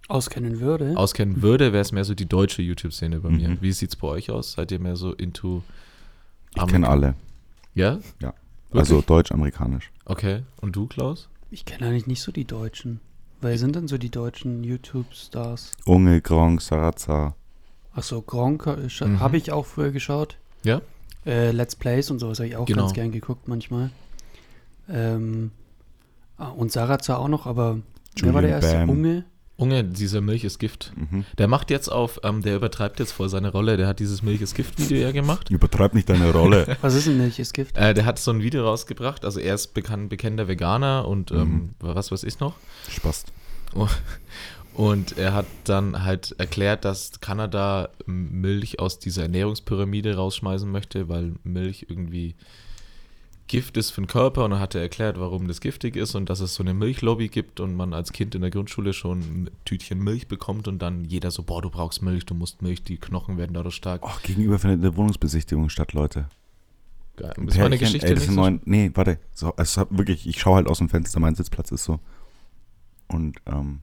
Auskennen 0.08 0.60
würde. 0.60 0.96
auskennen 0.96 1.42
würde, 1.42 1.72
wäre 1.72 1.80
es 1.82 1.92
mehr 1.92 2.04
so 2.04 2.14
die 2.14 2.26
deutsche 2.26 2.60
YouTube-Szene 2.62 3.20
bei 3.20 3.30
mir. 3.30 3.48
Mhm. 3.50 3.58
Wie 3.60 3.72
sieht's 3.72 3.96
bei 3.96 4.08
euch 4.08 4.30
aus? 4.30 4.52
Seid 4.52 4.70
ihr 4.72 4.78
mehr 4.80 4.96
so 4.96 5.12
into 5.12 5.62
Ich 6.54 6.66
kenne 6.66 6.88
alle. 6.88 7.14
Ja? 7.74 7.98
Ja. 8.20 8.34
Wirklich? 8.68 8.80
Also 8.80 9.00
deutsch-amerikanisch. 9.02 9.90
Okay. 10.04 10.42
Und 10.60 10.76
du, 10.76 10.86
Klaus? 10.86 11.28
Ich 11.50 11.64
kenne 11.64 11.88
eigentlich 11.88 12.06
nicht 12.06 12.20
so 12.22 12.32
die 12.32 12.44
Deutschen. 12.44 13.00
Wer 13.40 13.56
sind 13.58 13.74
denn 13.76 13.88
so 13.88 13.96
die 13.98 14.10
deutschen 14.10 14.62
YouTube-Stars? 14.64 15.72
Unge, 15.86 16.20
Gronk, 16.20 16.60
Sarazar. 16.62 17.34
Achso, 17.94 18.22
Gronk 18.22 18.66
äh, 18.66 18.86
scha- 18.88 19.06
Mhm. 19.06 19.20
habe 19.20 19.36
ich 19.36 19.52
auch 19.52 19.66
früher 19.66 19.90
geschaut. 19.90 20.36
Ja? 20.64 20.80
Äh, 21.26 21.50
Let's 21.52 21.76
Plays 21.76 22.10
und 22.10 22.18
sowas 22.18 22.38
habe 22.38 22.48
ich 22.48 22.56
auch 22.56 22.66
Genau. 22.66 22.82
ganz 22.82 22.94
gern 22.94 23.12
geguckt 23.12 23.48
manchmal. 23.48 23.90
Ähm, 24.88 25.50
ah, 26.38 26.48
und 26.48 26.72
Sarazar 26.72 27.18
auch 27.18 27.28
noch, 27.28 27.46
aber 27.46 27.78
wer 28.20 28.34
war 28.34 28.42
der 28.42 28.50
Julian 28.50 28.62
erste? 28.62 28.78
Bam. 28.78 28.90
Unge? 28.90 29.24
Unge, 29.56 29.84
dieser 29.84 30.20
Milch 30.22 30.42
ist 30.42 30.58
Gift. 30.58 30.92
Mhm. 30.96 31.24
Der 31.38 31.46
macht 31.46 31.70
jetzt 31.70 31.88
auf, 31.92 32.18
ähm, 32.24 32.42
der 32.42 32.56
übertreibt 32.56 32.98
jetzt 32.98 33.12
voll 33.12 33.28
seine 33.28 33.52
Rolle. 33.52 33.76
Der 33.76 33.86
hat 33.86 34.00
dieses 34.00 34.22
Milch 34.22 34.40
ist 34.40 34.54
Gift-Video 34.56 34.98
ja 34.98 35.12
gemacht. 35.12 35.50
Übertreib 35.50 35.94
nicht 35.94 36.08
deine 36.08 36.32
Rolle. 36.32 36.76
Was 36.80 36.94
ist 36.94 37.06
denn 37.06 37.20
welches 37.20 37.52
Gift? 37.52 37.76
Äh, 37.76 37.94
der 37.94 38.04
hat 38.04 38.18
so 38.18 38.32
ein 38.32 38.42
Video 38.42 38.64
rausgebracht. 38.64 39.24
Also 39.24 39.38
er 39.38 39.54
ist 39.54 39.74
bekannt, 39.74 40.08
bekannter 40.08 40.48
Veganer 40.48 41.06
und 41.06 41.30
Mhm. 41.30 41.38
ähm, 41.38 41.70
was 41.80 42.10
weiß 42.10 42.24
ich 42.24 42.40
noch. 42.40 42.54
Spaß. 42.90 43.26
Und 44.74 45.18
er 45.18 45.34
hat 45.34 45.46
dann 45.64 46.02
halt 46.02 46.34
erklärt, 46.38 46.84
dass 46.84 47.20
Kanada 47.20 47.90
Milch 48.06 48.78
aus 48.78 48.98
dieser 48.98 49.22
Ernährungspyramide 49.22 50.16
rausschmeißen 50.16 50.70
möchte, 50.70 51.08
weil 51.08 51.34
Milch 51.44 51.86
irgendwie 51.88 52.34
Gift 53.48 53.76
ist 53.76 53.90
für 53.90 54.00
den 54.00 54.06
Körper. 54.06 54.46
Und 54.46 54.52
dann 54.52 54.60
hat 54.60 54.74
er 54.74 54.80
erklärt, 54.80 55.20
warum 55.20 55.46
das 55.46 55.60
giftig 55.60 55.94
ist 55.94 56.14
und 56.14 56.30
dass 56.30 56.40
es 56.40 56.54
so 56.54 56.62
eine 56.62 56.72
Milchlobby 56.72 57.28
gibt 57.28 57.60
und 57.60 57.76
man 57.76 57.92
als 57.92 58.12
Kind 58.12 58.34
in 58.34 58.40
der 58.40 58.50
Grundschule 58.50 58.94
schon 58.94 59.20
ein 59.20 59.50
Tütchen 59.66 59.98
Milch 59.98 60.26
bekommt 60.26 60.68
und 60.68 60.80
dann 60.80 61.04
jeder 61.04 61.30
so, 61.30 61.42
boah, 61.42 61.60
du 61.60 61.68
brauchst 61.68 62.00
Milch, 62.00 62.24
du 62.24 62.34
musst 62.34 62.62
Milch, 62.62 62.82
die 62.82 62.96
Knochen 62.96 63.36
werden 63.36 63.52
dadurch 63.52 63.74
stark. 63.74 64.00
Oh, 64.04 64.18
gegenüber 64.22 64.58
findet 64.58 64.80
eine 64.80 64.96
Wohnungsbesichtigung 64.96 65.68
statt, 65.68 65.92
Leute. 65.92 66.28
Geil. 67.16 67.34
Das 67.44 67.58
war 67.58 67.66
eine 67.66 67.76
Geschichte 67.76 68.06
ey, 68.06 68.14
das 68.14 68.20
nicht 68.20 68.28
sind 68.28 68.36
so 68.36 68.40
neun, 68.40 68.60
Nee, 68.64 68.90
warte. 68.94 69.18
So, 69.34 69.52
es 69.58 69.76
hat 69.76 69.88
wirklich, 69.90 70.26
ich 70.26 70.40
schaue 70.40 70.56
halt 70.56 70.66
aus 70.66 70.78
dem 70.78 70.88
Fenster, 70.88 71.20
mein 71.20 71.34
Sitzplatz 71.34 71.70
ist 71.72 71.84
so. 71.84 72.00
Und, 73.08 73.36
ähm, 73.44 73.80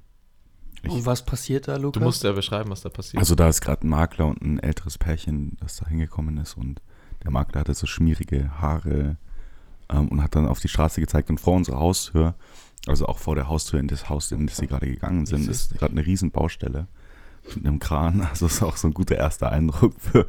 ich, 0.83 0.91
Und 0.91 1.05
was 1.05 1.23
passiert 1.25 1.67
da, 1.67 1.77
Lukas? 1.77 1.99
Du 1.99 2.05
musst 2.05 2.23
ja 2.23 2.31
beschreiben, 2.31 2.69
was 2.69 2.81
da 2.81 2.89
passiert. 2.89 3.19
also 3.19 3.35
da 3.35 3.49
ist 3.49 3.61
gerade 3.61 3.85
ein 3.85 3.89
Makler 3.89 4.27
und 4.27 4.41
ein 4.41 4.59
älteres 4.59 4.97
Pärchen, 4.97 5.57
das 5.59 5.77
da 5.77 5.87
hingekommen 5.87 6.37
ist 6.37 6.55
und 6.57 6.81
der 7.23 7.31
Makler 7.31 7.61
hatte 7.61 7.73
so 7.73 7.85
schmierige 7.87 8.61
Haare 8.61 9.17
ähm, 9.89 10.07
und 10.07 10.23
hat 10.23 10.35
dann 10.35 10.47
auf 10.47 10.59
die 10.59 10.69
Straße 10.69 11.01
gezeigt 11.01 11.29
und 11.29 11.39
vor 11.39 11.55
unserer 11.55 11.79
Haustür, 11.79 12.35
also 12.87 13.07
auch 13.07 13.19
vor 13.19 13.35
der 13.35 13.47
Haustür 13.47 13.79
in 13.79 13.87
das 13.87 14.09
Haus, 14.09 14.31
in 14.31 14.47
das 14.47 14.57
sie 14.57 14.67
gerade 14.67 14.87
gegangen 14.87 15.25
sind, 15.25 15.47
ist 15.47 15.77
gerade 15.77 15.91
eine 15.91 16.05
riesen 16.05 16.31
Baustelle 16.31 16.87
mit 17.55 17.65
einem 17.65 17.79
Kran. 17.79 18.21
Also 18.29 18.45
ist 18.45 18.61
auch 18.63 18.77
so 18.77 18.87
ein 18.87 18.93
guter 18.93 19.15
erster 19.15 19.51
Eindruck 19.51 19.93
für, 19.99 20.27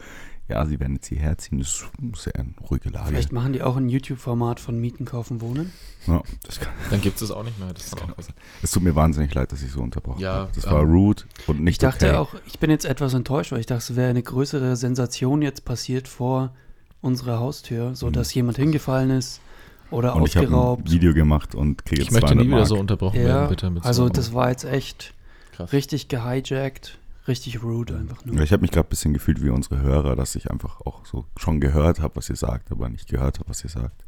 ja, 0.50 0.66
sie 0.66 0.78
werden 0.80 0.96
jetzt 0.96 1.06
hierher 1.08 1.38
ziehen, 1.38 1.58
das 1.58 1.68
ist 1.68 2.22
sehr 2.22 2.34
eine 2.36 2.52
ruhige 2.68 2.90
Lage. 2.90 3.08
Vielleicht 3.08 3.32
machen 3.32 3.52
die 3.52 3.62
auch 3.62 3.76
ein 3.76 3.88
YouTube-Format 3.88 4.60
von 4.60 4.78
Mieten, 4.80 5.04
Kaufen, 5.04 5.40
Wohnen. 5.40 5.72
Ja, 6.06 6.22
das 6.42 6.60
kann, 6.60 6.72
dann 6.90 7.00
gibt 7.00 7.16
es 7.16 7.22
es 7.22 7.30
auch 7.30 7.42
nicht 7.44 7.58
mehr. 7.58 7.72
Das 7.72 7.84
ist 7.84 8.00
dann 8.00 8.10
auch 8.10 8.16
es 8.62 8.70
tut 8.70 8.82
mir 8.82 8.94
wahnsinnig 8.94 9.32
leid, 9.34 9.52
dass 9.52 9.62
ich 9.62 9.70
so 9.70 9.80
unterbrochen 9.80 10.20
Ja, 10.20 10.32
habe. 10.34 10.50
Das 10.54 10.64
ähm, 10.66 10.72
war 10.72 10.82
rude 10.82 11.22
und 11.46 11.60
nicht 11.60 11.74
Ich 11.74 11.78
dachte 11.78 12.08
okay. 12.08 12.16
auch, 12.16 12.34
ich 12.46 12.58
bin 12.58 12.70
jetzt 12.70 12.84
etwas 12.84 13.14
enttäuscht, 13.14 13.52
weil 13.52 13.60
ich 13.60 13.66
dachte, 13.66 13.92
es 13.92 13.96
wäre 13.96 14.10
eine 14.10 14.22
größere 14.22 14.76
Sensation 14.76 15.42
jetzt 15.42 15.64
passiert 15.64 16.08
vor 16.08 16.52
unserer 17.00 17.38
Haustür, 17.40 17.94
so 17.94 18.08
Mhm. 18.08 18.12
dass 18.12 18.34
jemand 18.34 18.56
hingefallen 18.58 19.10
ist 19.10 19.40
oder 19.90 20.14
Und 20.16 20.26
ich 20.26 20.36
habe 20.36 20.46
ein 20.48 20.54
ausgeraubt. 20.54 20.90
Video 20.90 21.14
gemacht 21.14 21.54
und 21.54 21.84
kriege 21.84 22.02
jetzt 22.02 22.08
Ich 22.08 22.12
möchte 22.12 22.26
200 22.28 22.44
nie 22.44 22.48
wieder 22.50 22.56
Mark. 22.58 22.68
so 22.68 22.76
unterbrochen 22.78 23.20
Ja, 23.20 23.26
werden, 23.26 23.48
bitte. 23.48 23.70
Mit 23.70 23.84
also 23.84 24.04
so 24.04 24.08
das 24.10 24.32
war 24.34 24.50
jetzt 24.50 24.64
echt 24.64 25.14
krass. 25.52 25.72
richtig 25.72 26.08
gehijackt, 26.08 26.98
richtig 27.28 27.62
rude 27.62 27.96
einfach 27.96 28.24
Ja, 28.24 28.32
nur. 28.32 28.42
ich 28.42 28.52
habe 28.52 28.62
mich 28.62 28.70
gerade 28.70 28.86
ein 28.86 28.90
bisschen 28.90 29.12
gefühlt 29.12 29.42
wie 29.42 29.50
unsere 29.50 29.80
Hörer, 29.80 30.16
dass 30.16 30.34
ich 30.36 30.50
einfach 30.50 30.80
auch 30.82 31.04
so 31.06 31.26
schon 31.36 31.60
gehört 31.60 32.00
habe, 32.00 32.16
was 32.16 32.28
ihr 32.30 32.36
sagt, 32.36 32.70
aber 32.72 32.88
nicht 32.88 33.08
gehört 33.08 33.38
habe, 33.38 33.48
was 33.50 33.62
ihr 33.64 33.70
sagt. 33.70 34.04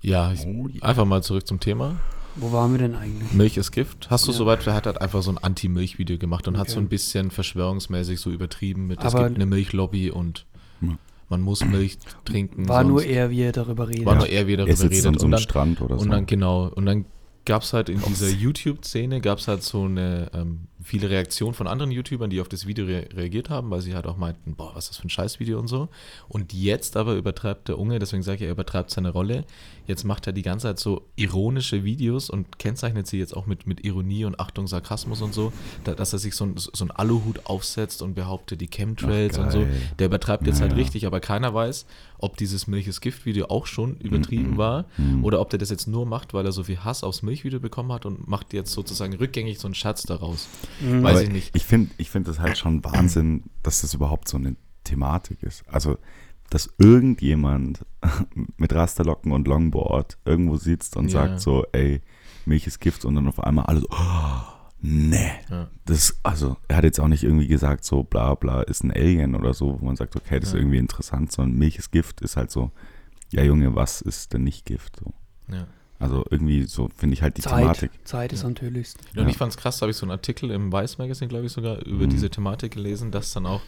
Ja, 0.00 0.32
ich, 0.32 0.46
Oh, 0.46 0.68
ja. 0.68 0.82
einfach 0.82 1.04
mal 1.04 1.22
zurück 1.22 1.46
zum 1.46 1.60
Thema. 1.60 1.96
Wo 2.36 2.52
waren 2.52 2.70
wir 2.72 2.78
denn 2.78 2.94
eigentlich? 2.94 3.32
Milch 3.32 3.56
ist 3.56 3.72
Gift. 3.72 4.10
Hast 4.10 4.26
du 4.28 4.30
Ja. 4.32 4.38
soweit, 4.38 4.64
er 4.66 4.74
hat 4.74 4.86
halt 4.86 5.00
einfach 5.00 5.22
so 5.22 5.30
ein 5.32 5.38
Anti-Milch-Video 5.38 6.18
gemacht 6.18 6.46
und 6.46 6.56
hat 6.56 6.66
Okay. 6.68 6.74
so 6.74 6.78
ein 6.80 6.88
bisschen 6.88 7.30
verschwörungsmäßig 7.32 8.20
so 8.20 8.30
übertrieben 8.30 8.86
mit, 8.86 9.00
es 9.00 9.06
Aber- 9.14 9.24
gibt 9.24 9.36
eine 9.36 9.46
Milchlobby 9.46 10.10
und 10.10 10.46
Ja. 10.80 10.96
man 11.28 11.40
muss 11.40 11.64
Milch 11.64 11.98
trinken. 12.24 12.68
War 12.68 12.84
nur 12.84 13.00
sonst- 13.00 13.10
er, 13.12 13.30
wie 13.30 13.40
er 13.42 13.52
darüber 13.52 13.88
redet. 13.88 14.06
war 14.06 14.14
nur 14.14 14.28
er, 14.28 14.46
wie 14.46 14.52
er 14.52 14.60
Er 14.60 14.66
darüber 14.66 14.76
sitzt 14.76 14.92
redet. 14.92 15.06
an 15.06 15.14
so 15.14 15.18
und 15.18 15.24
einem 15.24 15.30
dann, 15.32 15.40
Strand 15.40 15.80
oder 15.80 15.96
so. 15.98 16.04
Und 16.04 16.10
dann, 16.10 16.26
genau, 16.26 16.68
und 16.68 16.86
dann 16.86 17.04
gab 17.48 17.62
es 17.62 17.72
halt 17.72 17.88
in 17.88 18.00
dieser 18.02 18.28
YouTube-Szene, 18.28 19.22
gab 19.22 19.38
es 19.38 19.48
halt 19.48 19.62
so 19.62 19.84
eine, 19.84 20.30
ähm, 20.34 20.68
viele 20.88 21.10
Reaktionen 21.10 21.52
von 21.54 21.66
anderen 21.66 21.90
YouTubern, 21.92 22.30
die 22.30 22.40
auf 22.40 22.48
das 22.48 22.66
Video 22.66 22.86
re 22.86 23.06
reagiert 23.14 23.50
haben, 23.50 23.70
weil 23.70 23.82
sie 23.82 23.94
halt 23.94 24.06
auch 24.06 24.16
meinten, 24.16 24.54
boah, 24.54 24.70
was 24.74 24.84
ist 24.84 24.90
das 24.90 24.96
für 24.96 25.06
ein 25.06 25.10
Scheißvideo 25.10 25.58
und 25.58 25.68
so. 25.68 25.88
Und 26.28 26.54
jetzt 26.54 26.96
aber 26.96 27.14
übertreibt 27.14 27.68
der 27.68 27.78
Unge, 27.78 27.98
deswegen 27.98 28.22
sage 28.22 28.36
ich, 28.36 28.42
er 28.44 28.50
übertreibt 28.52 28.90
seine 28.90 29.10
Rolle. 29.10 29.44
Jetzt 29.86 30.04
macht 30.04 30.26
er 30.26 30.32
die 30.32 30.42
ganze 30.42 30.66
Zeit 30.68 30.78
so 30.78 31.02
ironische 31.16 31.84
Videos 31.84 32.30
und 32.30 32.58
kennzeichnet 32.58 33.06
sie 33.06 33.18
jetzt 33.18 33.36
auch 33.36 33.46
mit, 33.46 33.66
mit 33.66 33.84
Ironie 33.84 34.24
und 34.24 34.40
Achtung, 34.40 34.66
Sarkasmus 34.66 35.20
und 35.22 35.34
so, 35.34 35.52
da, 35.84 35.94
dass 35.94 36.12
er 36.12 36.18
sich 36.18 36.34
so, 36.34 36.44
ein, 36.44 36.54
so 36.56 36.70
einen 36.84 36.90
Aluhut 36.90 37.44
aufsetzt 37.46 38.00
und 38.02 38.14
behauptet, 38.14 38.60
die 38.60 38.68
Chemtrails 38.68 39.38
Ach, 39.38 39.44
und 39.44 39.50
so. 39.52 39.66
Der 39.98 40.06
übertreibt 40.06 40.46
jetzt 40.46 40.60
Ja, 40.60 40.68
halt 40.68 40.76
richtig, 40.76 41.06
aber 41.06 41.20
keiner 41.20 41.52
weiß, 41.54 41.86
ob 42.18 42.36
dieses 42.36 42.66
Milch 42.66 42.86
ist 42.88 43.00
Gift-Video 43.00 43.46
auch 43.46 43.66
schon 43.66 43.96
übertrieben 43.98 44.52
Mhm. 44.52 44.56
war 44.58 44.84
Mhm. 44.96 45.24
oder 45.24 45.40
ob 45.40 45.50
der 45.50 45.58
das 45.58 45.70
jetzt 45.70 45.86
nur 45.86 46.04
macht, 46.06 46.34
weil 46.34 46.44
er 46.44 46.52
so 46.52 46.64
viel 46.64 46.78
Hass 46.84 47.04
aufs 47.04 47.22
Milchvideo 47.22 47.60
bekommen 47.60 47.92
hat 47.92 48.06
und 48.06 48.26
macht 48.28 48.52
jetzt 48.52 48.72
sozusagen 48.72 49.14
rückgängig 49.14 49.58
so 49.58 49.68
einen 49.68 49.74
Schatz 49.74 50.02
daraus. 50.02 50.48
Mhm. 50.80 51.02
Weiß 51.02 51.10
Aber 51.12 51.22
ich 51.22 51.30
nicht. 51.30 51.56
Ich 51.56 51.64
finde 51.64 51.90
ich 51.98 52.10
find 52.10 52.28
das 52.28 52.38
halt 52.40 52.58
schon 52.58 52.84
Wahnsinn, 52.84 53.44
dass 53.62 53.80
das 53.82 53.94
überhaupt 53.94 54.28
so 54.28 54.36
eine 54.36 54.56
Thematik 54.84 55.42
ist. 55.42 55.62
Also, 55.68 55.98
dass 56.50 56.70
irgendjemand 56.78 57.84
mit 58.56 58.72
Rasterlocken 58.72 59.32
und 59.32 59.46
Longboard 59.48 60.18
irgendwo 60.24 60.56
sitzt 60.56 60.96
und 60.96 61.06
Ja. 61.12 61.26
sagt 61.26 61.40
so, 61.40 61.66
ey, 61.72 62.00
Milch 62.46 62.66
ist 62.66 62.80
Gift 62.80 63.04
und 63.04 63.14
dann 63.14 63.28
auf 63.28 63.40
einmal 63.40 63.66
alle 63.66 63.80
so, 63.80 63.88
oh, 63.90 64.40
nee. 64.80 65.30
Ja. 65.50 65.68
Das, 65.84 66.18
also, 66.22 66.56
er 66.68 66.76
hat 66.78 66.84
jetzt 66.84 67.00
auch 67.00 67.08
nicht 67.08 67.24
irgendwie 67.24 67.48
gesagt, 67.48 67.84
so 67.84 68.02
bla 68.04 68.34
bla 68.34 68.62
ist 68.62 68.82
ein 68.84 68.92
Alien 68.92 69.34
oder 69.34 69.52
so, 69.52 69.78
wo 69.80 69.84
man 69.86 69.96
sagt, 69.96 70.16
okay, 70.16 70.38
das 70.40 70.50
ist 70.50 70.54
Ja. 70.54 70.60
irgendwie 70.60 70.78
interessant, 70.78 71.32
sondern 71.32 71.58
Milch 71.58 71.76
ist 71.76 71.90
Gift 71.92 72.20
ist 72.22 72.36
halt 72.36 72.50
so, 72.50 72.70
ja 73.30 73.42
Junge, 73.42 73.74
was 73.74 74.00
ist 74.00 74.32
denn 74.32 74.44
nicht 74.44 74.64
Gift? 74.64 74.96
So. 75.04 75.12
Ja. 75.54 75.66
Also 76.00 76.24
irgendwie 76.30 76.62
so 76.64 76.88
finde 76.96 77.14
ich 77.14 77.22
halt 77.22 77.36
die 77.38 77.42
Zeit, 77.42 77.58
Thematik. 77.60 77.90
Zeit 78.04 78.32
ist 78.32 78.42
Ja. 78.42 78.48
am 78.48 78.54
tödlichsten. 78.54 79.04
Und 79.16 79.24
Ja. 79.24 79.28
ich 79.28 79.36
fand 79.36 79.50
es 79.52 79.56
krass, 79.56 79.78
da 79.78 79.82
habe 79.82 79.90
ich 79.90 79.96
so 79.96 80.04
einen 80.06 80.12
Artikel 80.12 80.50
im 80.52 80.70
Weiß 80.72 80.98
Magazine, 80.98 81.28
glaube 81.28 81.46
ich 81.46 81.52
sogar, 81.52 81.84
über 81.86 82.04
Mhm. 82.06 82.10
diese 82.10 82.30
Thematik 82.30 82.72
gelesen, 82.74 83.10
dass 83.10 83.32
dann 83.32 83.46
auch 83.46 83.62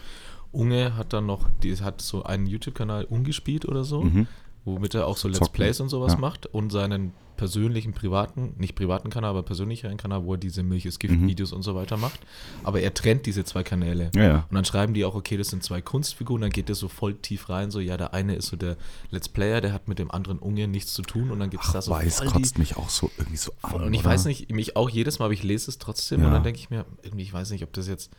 Unge 0.52 0.96
hat 0.96 1.12
dann 1.12 1.26
noch, 1.26 1.48
die 1.62 1.74
hat 1.76 2.00
so 2.00 2.22
einen 2.24 2.46
YouTube-Kanal 2.46 3.04
umgespielt 3.04 3.66
oder 3.66 3.84
so, 3.84 4.02
Mhm. 4.02 4.26
Womit 4.72 4.94
er 4.94 5.06
auch 5.06 5.16
so 5.16 5.28
Let's 5.28 5.38
Zocken. 5.38 5.52
Plays 5.54 5.80
und 5.80 5.88
sowas 5.88 6.12
Ja. 6.14 6.18
macht 6.18 6.46
und 6.46 6.70
seinen 6.70 7.12
persönlichen, 7.36 7.94
privaten, 7.94 8.52
nicht 8.58 8.74
privaten 8.74 9.08
Kanal, 9.08 9.30
aber 9.30 9.42
persönlicheren 9.42 9.96
Kanal, 9.96 10.24
wo 10.24 10.34
er 10.34 10.38
diese 10.38 10.62
Milch 10.62 10.84
ist 10.84 10.98
Gift-Videos 11.00 11.52
und 11.54 11.62
so 11.62 11.74
weiter 11.74 11.96
macht. 11.96 12.20
Aber 12.64 12.80
er 12.82 12.92
trennt 12.92 13.24
diese 13.24 13.44
zwei 13.44 13.62
Kanäle. 13.62 14.10
Ja, 14.14 14.22
ja. 14.22 14.46
Und 14.50 14.54
dann 14.54 14.66
schreiben 14.66 14.92
die 14.92 15.06
auch, 15.06 15.14
okay, 15.14 15.38
das 15.38 15.48
sind 15.48 15.64
zwei 15.64 15.80
Kunstfiguren, 15.80 16.42
dann 16.42 16.50
geht 16.50 16.68
der 16.68 16.74
so 16.76 16.88
voll 16.88 17.14
tief 17.14 17.48
rein, 17.48 17.70
so, 17.70 17.80
ja, 17.80 17.96
der 17.96 18.12
eine 18.12 18.34
ist 18.34 18.48
so 18.48 18.56
der 18.56 18.76
Let's 19.10 19.30
Player, 19.30 19.62
der 19.62 19.72
hat 19.72 19.88
mit 19.88 19.98
dem 19.98 20.10
anderen 20.10 20.38
Unge 20.38 20.68
nichts 20.68 20.92
zu 20.92 21.00
tun 21.00 21.30
und 21.30 21.40
dann 21.40 21.48
gibt 21.48 21.64
es 21.64 21.72
da 21.72 21.80
so 21.80 21.90
weiß 21.92 22.18
voll 22.18 22.26
die, 22.26 22.32
kotzt 22.34 22.58
mich 22.58 22.76
auch 22.76 22.90
so 22.90 23.10
irgendwie 23.16 23.38
so 23.38 23.52
an. 23.62 23.72
und 23.84 23.94
ich 23.94 24.00
oder? 24.00 24.10
weiß 24.10 24.26
nicht, 24.26 24.52
mich 24.52 24.76
auch 24.76 24.90
jedes 24.90 25.18
Mal, 25.18 25.24
aber 25.24 25.34
ich 25.34 25.42
lese 25.42 25.70
es 25.70 25.78
trotzdem 25.78 26.22
und 26.22 26.32
dann 26.32 26.42
denke 26.42 26.60
ich 26.60 26.68
mir, 26.68 26.84
irgendwie, 27.02 27.22
ich 27.24 27.32
weiß 27.32 27.50
nicht, 27.52 27.64
ob 27.64 27.72
das 27.72 27.88
jetzt, 27.88 28.10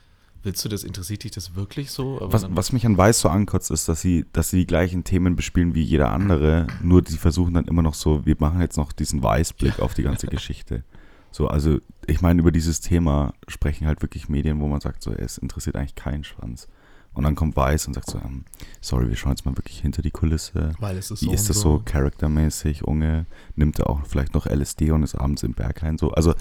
willst 0.44 0.64
du 0.66 0.70
das, 0.70 0.84
interessiert 0.84 1.24
dich 1.24 1.32
das 1.32 1.56
wirklich 1.56 1.92
so? 1.92 2.20
Was, 2.22 2.48
was 2.50 2.72
mich 2.72 2.86
an 2.86 2.98
Weiß 2.98 3.20
so 3.20 3.30
ankotzt, 3.30 3.72
ist, 3.72 3.88
dass 3.88 4.02
sie, 4.02 4.26
dass 4.34 4.50
sie 4.50 4.58
die 4.58 4.68
gleichen 4.68 5.04
Themen 5.04 5.36
bespielen 5.36 5.76
wie 5.76 5.84
jeder 5.84 6.12
andere, 6.12 6.68
nur 6.82 7.04
sie 7.06 7.18
versuchen 7.18 7.54
dann 7.54 7.66
immer 7.66 7.82
noch 7.82 7.94
so, 7.94 8.26
wir 8.26 8.36
machen 8.40 8.62
jetzt 8.62 8.78
noch 8.78 8.92
diesen 8.92 9.22
Weißblick 9.24 9.80
auf 9.80 9.94
die 9.94 10.04
ganze 10.04 10.28
Geschichte. 10.28 10.84
So, 11.32 11.48
also 11.48 11.80
ich 12.08 12.22
meine, 12.22 12.42
über 12.42 12.52
dieses 12.52 12.82
Thema 12.82 13.34
sprechen 13.48 13.88
halt 13.88 14.02
wirklich 14.02 14.28
Medien, 14.28 14.60
wo 14.60 14.68
man 14.68 14.82
sagt, 14.82 15.02
so, 15.02 15.12
es 15.12 15.38
interessiert 15.38 15.76
eigentlich 15.76 15.96
keinen 15.96 16.24
Schwanz. 16.24 16.68
Und 17.14 17.24
dann 17.24 17.36
kommt 17.36 17.58
Weiß 17.58 17.88
und 17.88 17.94
sagt 17.94 18.10
so, 18.10 18.20
ähm, 18.20 18.46
sorry, 18.80 19.10
wir 19.10 19.18
schauen 19.18 19.34
jetzt 19.34 19.46
mal 19.46 19.58
wirklich 19.58 19.80
hinter 19.80 20.02
die 20.02 20.12
Kulisse. 20.12 20.74
weil 20.80 20.98
es 20.98 21.12
ist 21.12 21.22
Wie 21.22 21.26
so 21.26 21.34
ist 21.34 21.50
das 21.50 21.60
so 21.60 21.82
charaktermäßig, 21.84 22.86
Unge? 22.86 23.26
Nimmt 23.56 23.80
er 23.80 23.90
auch 23.90 24.06
vielleicht 24.06 24.34
noch 24.34 24.46
LSD 24.46 24.92
und 24.92 25.04
ist 25.04 25.16
abends 25.16 25.44
im 25.44 25.54
Berghain 25.54 25.98
so? 25.98 26.12
Also 26.12 26.34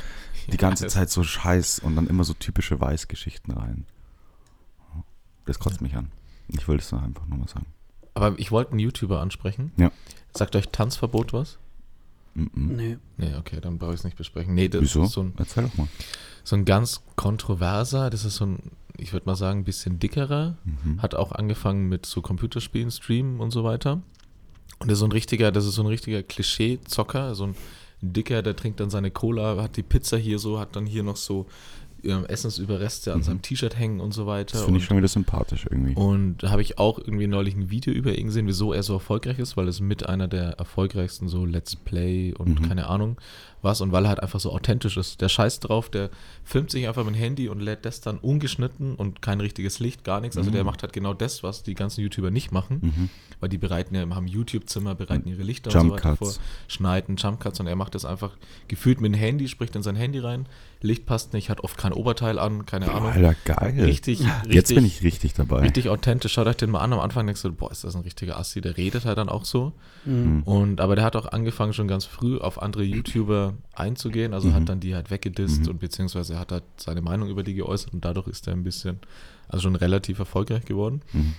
die 0.53 0.57
ganze 0.57 0.87
Zeit 0.89 1.11
so 1.11 1.23
Scheiß 1.23 1.79
und 1.81 1.97
dann 1.97 2.07
immer 2.07 2.25
so 2.25 2.35
typische 2.35 2.81
Weiß-Geschichten 2.81 3.53
rein. 3.53 3.87
Das 5.47 5.59
kotzt 5.59 5.81
mich 5.81 5.97
an. 5.97 6.11
Ich 6.49 6.67
wollte 6.69 6.83
es 6.83 6.93
einfach 6.93 7.27
nur 7.27 7.39
mal 7.39 7.49
sagen. 7.49 7.67
Aber 8.15 8.39
ich 8.39 8.51
wollte 8.51 8.73
einen 8.73 8.81
YouTuber 8.81 9.21
ansprechen. 9.21 9.73
Ja. 9.77 9.91
Sagt 10.33 10.55
euch 10.57 10.69
Tanzverbot 10.69 11.33
was? 11.33 11.59
Mhm. 12.35 12.51
Nee. 12.77 12.99
Nee, 13.17 13.35
okay, 13.37 13.61
dann 13.61 13.79
brauche 13.79 13.93
ich 13.93 14.01
es 14.01 14.05
nicht 14.05 14.17
besprechen. 14.17 14.55
Nee, 14.55 14.69
das 14.69 14.83
Wieso? 14.83 15.05
ist 15.05 15.13
so 15.13 15.23
ein, 15.23 15.33
Erzähl 15.37 15.65
doch 15.65 15.77
mal. 15.77 15.89
so 16.45 16.57
ein 16.57 16.65
ganz 16.65 17.03
kontroverser, 17.17 18.11
das 18.11 18.25
ist 18.25 18.37
so 18.37 18.47
ein, 18.47 18.59
ich 18.97 19.13
würde 19.13 19.27
mal 19.27 19.37
sagen, 19.37 19.61
ein 19.61 19.65
bisschen 19.65 19.99
dickerer. 19.99 20.57
Mhm. 20.65 21.03
Hat 21.03 21.15
auch 21.15 21.33
angefangen 21.33 21.89
mit 21.89 22.07
so 22.07 22.23
Computerspielen, 22.23 22.91
Streamen 22.91 23.41
und 23.41 23.51
so 23.51 23.65
weiter. 23.65 24.03
Und 24.79 24.89
das 24.89 24.95
ist 24.95 25.01
so 25.01 25.07
ein 25.07 25.13
richtiger, 25.13 25.53
das 25.53 25.67
ist 25.67 25.75
so 25.75 25.83
ein 25.83 25.89
richtiger 25.89 26.23
Klischee-Zocker, 26.23 27.35
so 27.35 27.45
ein 27.45 27.55
dicker, 28.01 28.43
der 28.43 28.57
trinkt 28.57 28.81
dann 28.81 28.91
seine 28.91 29.11
Cola, 29.11 29.63
hat 29.63 29.77
die 29.77 29.83
Pizza 29.83 30.17
hier 30.17 30.39
so, 30.39 30.59
hat 30.59 30.77
dann 30.77 30.87
hier 30.87 31.03
noch 31.03 31.17
so 31.17 31.47
Essensüberreste 32.05 33.13
an 33.13 33.23
seinem 33.23 33.43
T-Shirt 33.43 33.79
hängen 33.79 34.01
und 34.01 34.13
so 34.15 34.27
weiter. 34.27 34.57
Mhm. 34.57 34.59
Das 34.59 34.65
finde 34.65 34.81
ich 34.81 34.87
schon 34.87 34.97
wieder 34.97 35.09
sympathisch 35.09 35.67
irgendwie. 35.71 35.95
Und 35.95 36.39
da 36.43 36.51
habe 36.51 36.63
ich 36.63 36.79
auch 36.79 36.99
irgendwie 36.99 37.27
neulich 37.27 37.55
ein 37.55 37.71
Video 37.71 37.93
über 37.93 38.17
ihn 38.17 38.27
gesehen, 38.27 38.47
wieso 38.47 38.73
er 38.73 38.83
so 38.83 38.95
erfolgreich 38.95 39.39
ist, 39.39 39.57
weil 39.57 39.69
es 39.69 39.81
mit 39.81 40.09
einer 40.09 40.29
der 40.29 40.53
erfolgreichsten 40.59 41.29
so 41.29 41.45
Let's 41.45 41.77
Play 41.77 42.33
und 42.35 42.61
Mhm. 42.61 42.69
keine 42.69 42.87
Ahnung 42.89 43.19
was 43.63 43.83
und 43.83 43.93
weil 43.93 44.07
er 44.07 44.09
halt 44.09 44.23
einfach 44.23 44.41
so 44.41 44.53
authentisch 44.53 44.97
ist. 44.97 45.21
Der 45.21 45.29
scheißt 45.29 45.69
drauf, 45.69 45.91
der 45.91 46.09
filmt 46.45 46.71
sich 46.71 46.89
einfach 46.89 47.05
mit 47.05 47.15
dem 47.15 47.19
Handy 47.19 47.51
und 47.51 47.61
lädt 47.61 47.85
das 47.85 48.01
dann 48.01 48.17
ungeschnitten 48.17 48.95
und 48.95 49.21
kein 49.21 49.39
richtiges 49.39 49.81
Licht, 49.81 50.03
gar 50.03 50.23
nichts. 50.23 50.39
Also 50.39 50.49
Mhm. 50.49 50.55
der 50.55 50.65
macht 50.65 50.83
halt 50.83 50.95
genau 50.95 51.13
das, 51.13 51.43
was 51.43 51.63
die 51.63 51.75
ganzen 51.75 52.01
YouTuber 52.01 52.31
nicht 52.31 52.53
machen, 52.53 52.79
Mhm. 52.81 53.09
weil 53.39 53.51
die 53.51 53.59
bereiten 53.59 53.95
ja, 53.95 54.09
haben 54.15 54.27
YouTube-Zimmer, 54.27 54.95
bereiten 54.95 55.29
ihre 55.29 55.43
Lichter 55.43 55.71
Jump 55.71 55.83
und 55.83 55.89
so 55.91 55.95
weiter 55.97 56.17
Cuts. 56.17 56.37
vor, 56.39 56.45
schneiden 56.69 57.17
Jumpcuts 57.17 57.61
und 57.61 57.67
er 57.67 57.77
macht 57.77 57.95
das 57.95 58.07
einfach 58.07 58.35
gefühlt 58.69 59.03
mit 59.03 59.13
dem 59.13 59.19
Handy, 59.19 59.47
spricht 59.47 59.77
in 59.77 59.83
sein 59.83 59.95
Handy 59.97 60.21
rein, 60.21 60.47
Licht 60.83 61.05
passt 61.05 61.35
nicht, 61.35 61.51
hat 61.51 61.61
oft 61.63 61.77
kein 61.77 61.93
Oberteil 61.93 62.39
an, 62.39 62.65
keine 62.65 62.91
Ahnung. 62.91 63.11
Alter, 63.13 63.35
geil. 63.45 63.85
Richtig, 63.85 64.21
richtig, 64.21 64.55
Jetzt 64.55 64.75
bin 64.75 64.85
ich 64.87 65.03
richtig 65.03 65.35
dabei. 65.35 65.61
richtig 65.61 65.91
authentisch. 65.91 66.33
Schaut 66.33 66.47
euch 66.47 66.57
den 66.57 66.71
mal 66.71 66.81
an. 66.81 66.93
Am 66.95 67.01
Anfang 67.01 67.27
denkst 67.27 67.43
du, 67.43 67.53
boah, 67.53 67.71
ist 67.71 67.85
das 67.85 67.95
ein 67.95 68.01
richtiger 68.03 68.39
Assi, 68.39 68.63
der 68.63 68.79
redet 68.79 69.05
halt 69.05 69.19
dann 69.19 69.29
auch 69.29 69.45
so. 69.45 69.73
Mhm. 70.07 70.43
Und 70.45 70.81
aber 70.81 70.97
der 70.97 71.05
hat 71.05 71.17
auch 71.17 71.27
angefangen, 71.27 71.75
schon 71.75 71.87
ganz 71.87 72.07
früh 72.07 72.39
auf 72.39 72.63
andere 72.63 72.83
YouTuber 72.83 73.55
einzugehen. 73.75 74.33
Also 74.33 74.49
Mhm. 74.49 74.55
hat 74.55 74.69
dann 74.71 74.81
die 74.81 74.95
halt 74.95 75.11
weggedisst 75.11 75.63
Mhm. 75.65 75.69
und 75.69 75.81
beziehungsweise 75.81 76.39
hat 76.39 76.51
halt 76.51 76.65
seine 76.79 77.03
Meinung 77.03 77.29
über 77.29 77.43
die 77.43 77.53
geäußert 77.55 77.93
und 77.93 78.05
dadurch 78.05 78.27
ist 78.29 78.47
er 78.47 78.55
ein 78.55 78.65
bisschen, 78.65 79.01
also 79.49 79.63
schon 79.65 79.77
relativ 79.77 80.19
erfolgreich 80.19 80.65
geworden. 80.65 81.03
Mhm. 81.13 81.35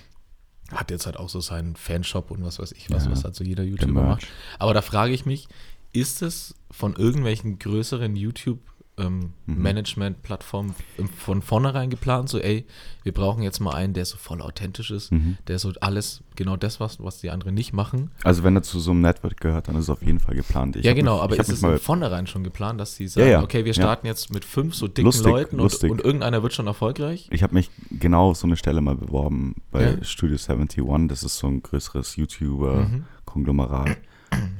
Hat 0.70 0.90
jetzt 0.92 1.04
halt 1.06 1.16
auch 1.18 1.28
so 1.28 1.40
seinen 1.40 1.74
Fanshop 1.74 2.30
und 2.30 2.44
was 2.44 2.58
weiß 2.60 2.72
ich 2.72 2.90
was, 2.90 3.06
Ja, 3.06 3.10
was 3.10 3.24
halt 3.24 3.34
so 3.34 3.42
jeder 3.42 3.64
Der 3.64 3.70
YouTuber 3.72 4.02
macht. 4.04 4.26
Aber 4.60 4.72
da 4.72 4.82
frage 4.82 5.12
ich 5.12 5.26
mich, 5.26 5.48
ist 5.92 6.22
es 6.22 6.54
von 6.70 6.94
irgendwelchen 6.96 7.58
größeren 7.58 8.16
YouTube 8.16 8.58
ähm, 8.98 9.32
Mhm. 9.46 9.62
Management-Plattformen 9.62 10.74
von 11.16 11.40
vornherein 11.40 11.88
geplant, 11.88 12.28
so 12.28 12.38
ey, 12.38 12.66
wir 13.04 13.12
brauchen 13.12 13.42
jetzt 13.42 13.58
mal 13.58 13.72
einen, 13.74 13.94
der 13.94 14.04
so 14.04 14.18
voll 14.18 14.42
authentisch 14.42 14.90
ist, 14.90 15.10
Mhm. 15.12 15.38
der 15.48 15.58
so 15.58 15.72
alles, 15.80 16.22
genau 16.36 16.56
das, 16.58 16.78
was, 16.78 17.02
was 17.02 17.18
die 17.20 17.30
anderen 17.30 17.54
nicht 17.54 17.72
machen. 17.72 18.10
Also 18.22 18.42
wenn 18.42 18.54
er 18.54 18.62
zu 18.62 18.78
so 18.80 18.90
einem 18.90 19.00
Network 19.00 19.40
gehört, 19.40 19.68
dann 19.68 19.76
ist 19.76 19.84
es 19.84 19.90
auf 19.90 20.02
jeden 20.02 20.20
Fall 20.20 20.34
geplant. 20.34 20.76
Ich 20.76 20.84
ja, 20.84 20.92
genau, 20.92 21.14
mich, 21.14 21.22
aber 21.24 21.38
ist 21.40 21.48
es 21.48 21.60
von 21.60 21.78
vornherein 21.78 22.26
schon 22.26 22.44
geplant, 22.44 22.78
dass 22.80 22.94
sie 22.94 23.08
sagen, 23.08 23.26
Ja, 23.26 23.32
ja, 23.38 23.42
okay, 23.42 23.64
wir 23.64 23.72
ja. 23.72 23.82
starten 23.82 24.06
jetzt 24.06 24.32
mit 24.32 24.44
fünf 24.44 24.74
so 24.74 24.88
dicken 24.88 25.06
Lustig, 25.06 25.24
Leuten 25.26 25.56
und, 25.56 25.62
lustig. 25.62 25.90
und 25.90 26.02
irgendeiner 26.02 26.42
wird 26.42 26.52
schon 26.52 26.66
erfolgreich? 26.66 27.28
Ich 27.30 27.42
habe 27.42 27.54
mich 27.54 27.70
genau 27.90 28.30
auf 28.30 28.36
so 28.36 28.46
eine 28.46 28.56
Stelle 28.58 28.82
mal 28.82 28.94
beworben 28.96 29.54
bei 29.70 29.92
Ja. 29.96 30.04
Studio 30.04 30.36
71. 30.36 31.08
Das 31.08 31.22
ist 31.22 31.38
so 31.38 31.46
ein 31.46 31.62
größeres 31.62 32.16
Mhm. 32.18 32.22
YouTuber-Konglomerat. 32.24 33.96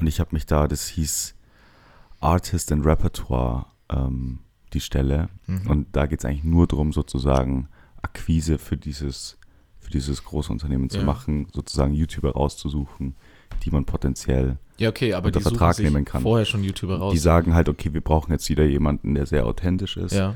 Und 0.01 0.07
ich 0.07 0.21
habe 0.21 0.31
mich 0.33 0.47
da, 0.47 0.69
das 0.69 0.87
hieß 0.89 1.35
Artist 2.21 2.71
and 2.73 2.85
Repertoire, 2.87 3.67
ähm, 3.93 4.39
die 4.73 4.81
Stelle. 4.81 5.29
Mhm. 5.47 5.67
Und 5.69 5.87
da 5.97 6.07
geht 6.07 6.21
es 6.21 6.25
eigentlich 6.25 6.45
nur 6.45 6.67
darum, 6.67 6.93
sozusagen 6.93 7.69
Akquise 8.01 8.59
für 8.59 8.77
dieses, 8.77 9.39
für 9.81 9.91
dieses 9.91 10.25
große 10.25 10.51
Unternehmen 10.53 10.89
zu 10.91 10.99
Ja. 10.99 11.05
machen, 11.05 11.47
sozusagen 11.53 11.93
YouTuber 11.95 12.33
rauszusuchen, 12.33 13.15
die 13.65 13.71
man 13.71 13.85
potenziell 13.85 14.59
Ja, 14.79 14.89
okay, 14.89 15.13
aber 15.15 15.27
unter 15.27 15.39
die 15.41 15.45
Vertrag 15.45 15.79
nehmen 15.79 16.05
kann. 16.05 16.23
vorher 16.23 16.47
schon 16.47 16.65
YouTuber 16.65 16.99
raus. 16.99 17.13
Die 17.13 17.19
sagen 17.19 17.55
halt, 17.55 17.69
okay, 17.69 17.93
wir 17.93 18.01
brauchen 18.01 18.33
jetzt 18.33 18.49
wieder 18.49 18.65
jemanden, 18.65 19.15
der 19.15 19.27
sehr 19.27 19.47
authentisch 19.47 19.97
ist. 19.97 20.15
ja. 20.15 20.35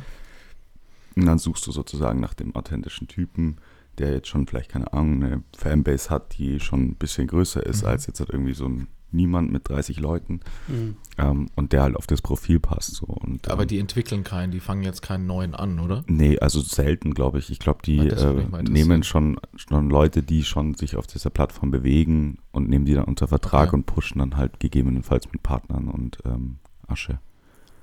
Und 1.16 1.24
dann 1.24 1.38
suchst 1.38 1.66
du 1.66 1.72
sozusagen 1.72 2.20
nach 2.20 2.34
dem 2.34 2.54
authentischen 2.54 3.08
Typen, 3.08 3.56
der 3.96 4.12
jetzt 4.12 4.28
schon 4.28 4.46
vielleicht, 4.46 4.70
keine 4.70 4.92
Ahnung, 4.92 5.24
eine 5.24 5.42
Fanbase 5.56 6.10
hat, 6.10 6.36
die 6.36 6.60
schon 6.60 6.82
ein 6.88 6.94
bisschen 6.96 7.26
größer 7.26 7.64
ist 7.64 7.82
Mhm. 7.82 7.88
als 7.88 8.06
jetzt 8.06 8.20
halt 8.20 8.28
irgendwie 8.30 8.52
so 8.52 8.66
ein 8.66 8.86
Niemand 9.12 9.52
mit 9.52 9.68
30 9.68 10.00
Leuten 10.00 10.40
Mhm. 10.68 10.96
ähm, 11.16 11.48
und 11.54 11.72
der 11.72 11.82
halt 11.82 11.96
auf 11.96 12.06
das 12.06 12.20
Profil 12.20 12.58
passt. 12.60 12.94
So. 12.96 13.06
Und, 13.06 13.48
Aber 13.50 13.62
ähm, 13.62 13.68
die 13.68 13.78
entwickeln 13.78 14.24
keinen, 14.24 14.50
die 14.50 14.60
fangen 14.60 14.82
jetzt 14.82 15.00
keinen 15.02 15.26
neuen 15.26 15.54
an, 15.54 15.78
oder? 15.80 16.04
Nee, 16.08 16.38
also 16.38 16.60
selten, 16.60 17.14
glaube 17.14 17.38
ich. 17.38 17.50
Ich 17.50 17.58
glaube, 17.58 17.80
die 17.84 17.98
äh, 18.08 18.62
nehmen 18.68 19.02
schon, 19.04 19.38
schon 19.54 19.88
Leute, 19.90 20.22
die 20.22 20.44
schon 20.44 20.74
sich 20.74 20.96
auf 20.96 21.06
dieser 21.06 21.30
Plattform 21.30 21.70
bewegen 21.70 22.38
und 22.52 22.68
nehmen 22.68 22.84
die 22.84 22.94
dann 22.94 23.04
unter 23.04 23.28
Vertrag 23.28 23.68
Okay. 23.68 23.76
und 23.76 23.86
pushen 23.86 24.18
dann 24.18 24.36
halt 24.36 24.60
gegebenenfalls 24.60 25.30
mit 25.32 25.42
Partnern 25.42 25.88
und 25.88 26.18
ähm, 26.24 26.56
Asche. 26.88 27.18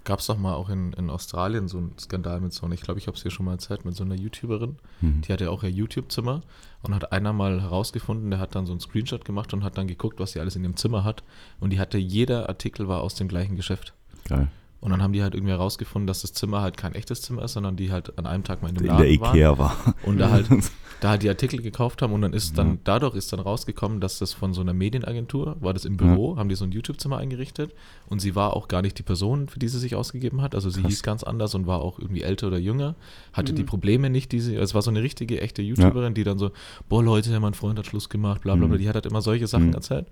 Gab 0.03 0.19
es 0.19 0.25
doch 0.25 0.37
mal 0.37 0.53
auch 0.53 0.69
in, 0.69 0.93
in 0.93 1.09
Australien 1.09 1.67
so 1.67 1.77
einen 1.77 1.97
Skandal 1.97 2.41
mit 2.41 2.51
so 2.53 2.65
einer, 2.65 2.75
ich 2.75 2.81
glaube, 2.81 2.99
ich 2.99 3.07
habe 3.07 3.15
es 3.15 3.23
dir 3.23 3.31
schon 3.31 3.45
mal 3.45 3.53
erzählt, 3.53 3.85
mit 3.85 3.95
so 3.95 4.03
einer 4.03 4.15
YouTuberin. 4.15 4.77
Mhm. 5.01 5.21
Die 5.21 5.31
hatte 5.31 5.49
auch 5.49 5.63
ihr 5.63 5.71
YouTube-Zimmer 5.71 6.41
und 6.81 6.93
hat 6.93 7.11
einer 7.11 7.31
mal 7.31 7.61
herausgefunden, 7.61 8.29
der 8.29 8.39
hat 8.39 8.55
dann 8.55 8.65
so 8.65 8.73
einen 8.73 8.81
Screenshot 8.81 9.23
gemacht 9.23 9.53
und 9.53 9.63
hat 9.63 9.77
dann 9.77 9.87
geguckt, 9.87 10.19
was 10.19 10.33
sie 10.33 10.39
alles 10.39 10.55
in 10.55 10.63
dem 10.63 10.75
Zimmer 10.75 11.03
hat. 11.03 11.23
Und 11.59 11.71
die 11.71 11.79
hatte, 11.79 11.97
jeder 11.97 12.49
Artikel 12.49 12.87
war 12.87 13.01
aus 13.01 13.15
dem 13.15 13.27
gleichen 13.27 13.55
Geschäft. 13.55 13.93
Geil. 14.27 14.49
Und 14.83 14.91
dann 14.91 15.01
haben 15.01 15.13
die 15.13 15.23
halt 15.23 15.33
irgendwie 15.33 15.53
herausgefunden, 15.53 16.07
dass 16.07 16.23
das 16.23 16.33
Zimmer 16.33 16.61
halt 16.61 16.75
kein 16.75 16.93
echtes 16.93 17.21
Zimmer 17.21 17.43
ist, 17.43 17.53
sondern 17.53 17.77
die 17.77 17.89
halt 17.93 18.17
an 18.19 18.25
einem 18.25 18.43
Tag 18.43 18.61
mal 18.61 18.67
in 18.67 18.75
dem 18.75 18.83
In 18.83 18.87
Laden 18.89 19.07
der 19.09 19.21
waren 19.21 19.35
Ikea 19.35 19.57
war. 19.57 19.77
und 20.03 20.17
da 20.17 20.29
halt, 20.29 20.49
da 20.99 21.11
halt 21.11 21.23
die 21.23 21.29
Artikel 21.29 21.61
gekauft 21.61 22.01
haben 22.01 22.11
und 22.11 22.21
dann 22.21 22.33
ist 22.33 22.57
dann, 22.57 22.71
Ja. 22.73 22.77
dadurch 22.83 23.15
ist 23.15 23.31
dann 23.31 23.39
rausgekommen, 23.39 24.01
dass 24.01 24.19
das 24.19 24.33
von 24.33 24.53
so 24.53 24.59
einer 24.59 24.73
Medienagentur, 24.73 25.55
war 25.61 25.73
das 25.73 25.85
im 25.85 25.95
Büro, 25.95 26.35
haben 26.35 26.49
die 26.49 26.55
so 26.55 26.65
ein 26.65 26.73
YouTube-Zimmer 26.73 27.15
eingerichtet 27.17 27.73
und 28.09 28.19
sie 28.19 28.35
war 28.35 28.57
auch 28.57 28.67
gar 28.67 28.81
nicht 28.81 28.97
die 28.99 29.03
Person, 29.03 29.47
für 29.47 29.57
die 29.57 29.69
sie 29.69 29.79
sich 29.79 29.95
ausgegeben 29.95 30.41
hat, 30.41 30.53
also 30.53 30.69
sie 30.69 30.81
Krass. 30.81 30.89
hieß 30.91 31.03
ganz 31.03 31.23
anders 31.23 31.55
und 31.55 31.65
war 31.65 31.79
auch 31.81 31.97
irgendwie 31.97 32.23
älter 32.23 32.47
oder 32.47 32.57
jünger, 32.57 32.95
hatte 33.31 33.53
Mhm. 33.53 33.55
die 33.55 33.63
Probleme 33.63 34.09
nicht, 34.09 34.33
die 34.33 34.41
sie, 34.41 34.57
es 34.57 34.73
war 34.75 34.81
so 34.81 34.91
eine 34.91 35.01
richtige, 35.01 35.39
echte 35.39 35.61
YouTuberin, 35.61 36.13
die 36.13 36.25
dann 36.25 36.37
so, 36.39 36.51
boah 36.89 37.01
Leute, 37.01 37.39
mein 37.39 37.53
Freund 37.53 37.79
hat 37.79 37.85
Schluss 37.85 38.09
gemacht, 38.09 38.41
bla 38.41 38.55
bla 38.55 38.67
bla, 38.67 38.75
Mhm. 38.75 38.81
die 38.81 38.89
hat 38.89 38.95
halt 38.95 39.05
immer 39.05 39.21
solche 39.21 39.47
Sachen 39.47 39.67
Mhm. 39.67 39.75
erzählt 39.75 40.07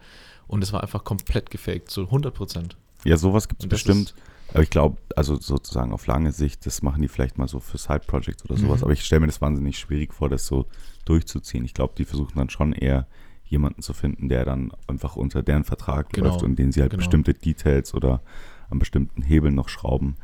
und 0.47 0.63
es 0.63 0.71
war 0.71 0.81
einfach 0.81 1.03
komplett 1.03 1.49
gefaked, 1.51 1.91
so 1.91 2.09
100 2.09 2.33
Prozent. 2.33 2.77
Ja, 3.03 3.17
sowas 3.17 3.49
gibt 3.49 3.63
es 3.63 3.67
bestimmt. 3.67 4.13
Aber 4.53 4.63
ich 4.63 4.69
glaube, 4.69 4.97
also 5.15 5.35
sozusagen 5.39 5.93
auf 5.93 6.07
lange 6.07 6.31
Sicht, 6.31 6.65
das 6.65 6.81
machen 6.81 7.01
die 7.01 7.07
vielleicht 7.07 7.37
mal 7.37 7.47
so 7.47 7.59
für 7.59 7.77
Side-Projects 7.77 8.45
oder 8.45 8.57
sowas. 8.57 8.79
Mhm. 8.79 8.83
Aber 8.85 8.93
ich 8.93 9.03
stelle 9.03 9.21
mir 9.21 9.27
das 9.27 9.41
wahnsinnig 9.41 9.77
schwierig 9.79 10.13
vor, 10.13 10.29
das 10.29 10.45
so 10.45 10.65
durchzuziehen. 11.05 11.63
Ich 11.65 11.73
glaube, 11.73 11.93
die 11.97 12.05
versuchen 12.05 12.37
dann 12.37 12.49
schon 12.49 12.73
eher 12.73 13.07
jemanden 13.45 13.81
zu 13.81 13.93
finden, 13.93 14.29
der 14.29 14.45
dann 14.45 14.71
einfach 14.87 15.15
unter 15.15 15.43
deren 15.43 15.63
Vertrag 15.63 16.09
Genau, 16.11 16.29
läuft 16.29 16.43
und 16.43 16.57
den 16.57 16.71
sie 16.71 16.81
halt 16.81 16.91
genau. 16.91 16.99
bestimmte 17.01 17.33
Details 17.33 17.93
oder 17.93 18.21
an 18.69 18.79
bestimmten 18.79 19.21
Hebeln 19.21 19.55
noch 19.55 19.69
schrauben. 19.69 20.15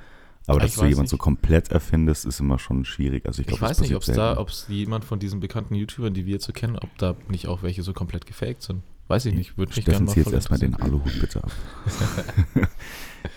Aber 0.45 0.57
Ah, 0.57 0.61
dass 0.61 0.71
ich 0.71 0.75
du 0.75 0.81
weiß 0.83 0.89
jemand 0.89 1.03
nicht. 1.05 1.11
so 1.11 1.17
komplett 1.17 1.71
erfindest, 1.71 2.25
ist 2.25 2.39
immer 2.39 2.57
schon 2.57 2.85
schwierig. 2.85 3.25
Also 3.25 3.41
ich, 3.41 3.47
Ich, 3.47 3.49
glaub, 3.49 3.59
das 3.59 3.69
weiß 3.69 3.81
nicht, 3.81 3.95
ob 3.95 4.01
es 4.03 4.13
da, 4.13 4.37
ob 4.37 4.47
es 4.49 4.65
jemand 4.69 5.03
von 5.03 5.19
diesen 5.19 5.41
bekannten 5.41 5.75
YouTubern, 5.75 6.13
die 6.13 6.25
wir 6.25 6.33
jetzt 6.33 6.45
so 6.45 6.53
kennen, 6.53 6.77
ob 6.77 6.97
da 6.97 7.15
nicht 7.27 7.47
auch 7.47 7.63
welche 7.63 7.83
so 7.83 7.91
komplett 7.91 8.25
gefaked 8.25 8.61
sind. 8.61 8.81
Weiß 9.07 9.25
ich 9.25 9.33
nicht, 9.33 9.57
würde 9.57 9.73
mich 9.75 9.85
gerne 9.85 10.05
mal 10.05 10.15
jetzt 10.15 10.31
erstmal 10.33 10.59
den. 10.59 10.75
Aluhut 10.75 11.19
bitte 11.19 11.43
ab. 11.43 11.51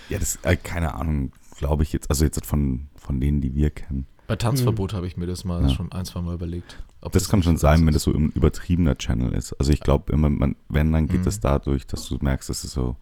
ja, 0.08 0.18
das, 0.18 0.38
äh, 0.42 0.56
keine 0.56 0.94
Ahnung, 0.94 1.32
glaube 1.58 1.82
ich 1.82 1.92
jetzt, 1.92 2.10
also 2.10 2.24
jetzt 2.24 2.44
von, 2.46 2.88
von 2.96 3.20
denen, 3.20 3.40
die 3.40 3.54
wir 3.54 3.70
kennen. 3.70 4.06
Bei 4.26 4.36
Tanzverbot 4.36 4.92
habe 4.94 5.06
ich 5.06 5.16
mir 5.16 5.26
das 5.26 5.44
mal 5.44 5.62
Ja. 5.62 5.68
schon 5.70 5.90
ein, 5.92 6.04
zwei 6.04 6.20
Mal 6.20 6.34
überlegt. 6.34 6.82
ob 7.00 7.12
Das 7.12 7.28
kann 7.28 7.42
schon 7.42 7.56
so 7.56 7.62
sein, 7.62 7.80
ist. 7.80 7.86
wenn 7.86 7.94
das 7.94 8.02
so 8.04 8.12
ein 8.12 8.30
übertriebener 8.30 8.96
Channel 8.96 9.32
ist. 9.32 9.52
Also 9.54 9.72
ich 9.72 9.80
glaube 9.80 10.12
immer, 10.12 10.30
man, 10.30 10.54
wenn, 10.68 10.92
dann 10.92 11.08
geht 11.08 11.20
Mhm. 11.20 11.24
das 11.24 11.40
dadurch, 11.40 11.86
dass 11.86 12.06
du 12.08 12.18
merkst, 12.20 12.48
das 12.48 12.62
ist 12.64 12.72
so, 12.72 12.96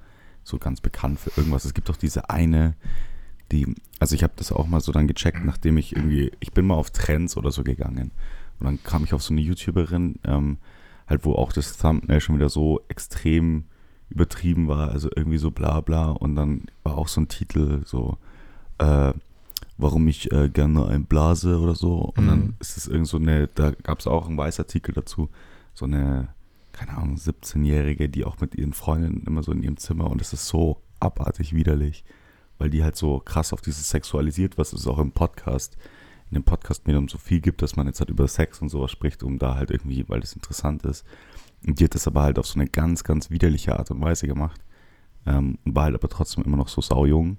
so 0.45 0.59
ganz 0.59 0.81
bekannt 0.81 1.21
für 1.21 1.31
irgendwas. 1.37 1.65
Es 1.67 1.75
gibt 1.75 1.89
doch 1.91 1.97
diese 1.97 2.31
eine, 2.31 2.75
die, 3.53 3.75
also 3.99 4.15
ich 4.15 4.23
habe 4.23 4.33
das 4.37 4.53
auch 4.53 4.67
mal 4.67 4.81
so 4.81 4.93
dann 4.93 5.07
gecheckt, 5.09 5.45
nachdem 5.45 5.77
ich 5.79 5.95
irgendwie, 5.97 6.33
ich 6.41 6.53
bin 6.53 6.67
mal 6.67 6.75
auf 6.77 6.91
Trends 6.91 7.37
oder 7.37 7.51
so 7.51 7.63
gegangen 7.65 8.11
und 8.61 8.65
dann 8.67 8.83
kam 8.83 9.05
ich 9.05 9.13
auf 9.15 9.23
so 9.23 9.33
eine 9.35 9.41
YouTuberin, 9.43 10.17
ähm, 10.25 10.59
halt 11.09 11.25
wo 11.25 11.35
auch 11.35 11.53
das 11.53 11.77
Thumbnail 11.79 12.21
schon 12.21 12.37
wieder 12.37 12.49
so 12.49 12.81
extrem 12.89 13.65
übertrieben 14.11 14.69
war, 14.69 14.91
also 14.91 15.09
irgendwie 15.15 15.39
so 15.39 15.51
bla 15.51 15.81
bla 15.81 16.11
und 16.11 16.35
dann 16.35 16.63
war 16.83 16.97
auch 16.97 17.09
so 17.09 17.21
ein 17.21 17.29
Titel 17.29 17.83
so, 17.85 18.17
äh, 18.79 19.13
warum 19.77 20.09
ich 20.09 20.33
äh, 20.33 20.49
gerne 20.49 20.87
ein 20.87 21.05
Blase 21.05 21.59
oder 21.61 21.75
so 21.75 22.13
und 22.17 22.25
Mhm. 22.25 22.29
dann 22.29 22.57
ist 22.59 22.77
es 22.77 22.87
irgend 22.89 23.07
so 23.09 23.17
eine, 23.19 23.49
da 23.49 23.71
gab 23.71 24.01
es 24.01 24.07
auch 24.07 24.27
einen 24.29 24.39
Weißartikel 24.39 24.95
dazu, 24.95 25.29
so 25.75 25.85
eine, 25.85 26.29
keine 26.73 26.97
Ahnung, 26.97 27.17
17-Jährige, 27.17 28.09
die 28.09 28.25
auch 28.25 28.41
mit 28.41 28.55
ihren 28.55 28.73
Freundinnen 28.73 29.25
immer 29.27 29.43
so 29.43 29.53
in 29.53 29.63
ihrem 29.63 29.77
Zimmer 29.77 30.11
und 30.11 30.21
es 30.21 30.33
ist 30.33 30.47
so 30.49 30.79
abartig 31.01 31.55
widerlich, 31.55 32.05
weil 32.59 32.71
die 32.71 32.83
halt 32.83 32.97
so 32.97 33.21
krass 33.21 33.53
auf 33.53 33.61
dieses 33.61 33.89
sexualisiert, 33.91 34.59
was 34.59 34.73
es 34.73 34.87
auch 34.87 34.99
im 34.99 35.13
Podcast, 35.13 35.77
in 36.31 36.35
dem 36.35 36.45
Podcast-Medium 36.45 37.09
so 37.09 37.19
viel 37.19 37.41
gibt, 37.41 37.63
dass 37.63 37.77
man 37.77 37.87
jetzt 37.87 38.01
halt 38.01 38.11
über 38.11 38.29
Sex 38.29 38.61
und 38.61 38.69
sowas 38.69 38.91
spricht, 38.91 39.23
um 39.23 39.39
da 39.39 39.55
halt 39.55 39.71
irgendwie, 39.71 40.05
weil 40.09 40.21
das 40.21 40.35
interessant 40.35 40.85
ist. 40.85 41.05
Und 41.67 41.81
die 41.81 41.85
hat 41.85 41.95
das 41.95 42.07
aber 42.07 42.23
halt 42.23 42.39
auf 42.39 42.47
so 42.47 42.59
eine 42.61 42.69
ganz, 42.69 43.03
ganz 43.05 43.31
widerliche 43.31 43.79
Art 43.79 43.91
und 43.91 44.01
Weise 44.01 44.27
gemacht. 44.27 44.61
Ähm, 45.27 45.59
und 45.65 45.75
war 45.75 45.85
halt 45.85 45.95
aber 45.95 46.09
trotzdem 46.09 46.45
immer 46.45 46.57
noch 46.57 46.69
so 46.69 46.81
saujung. 46.81 47.39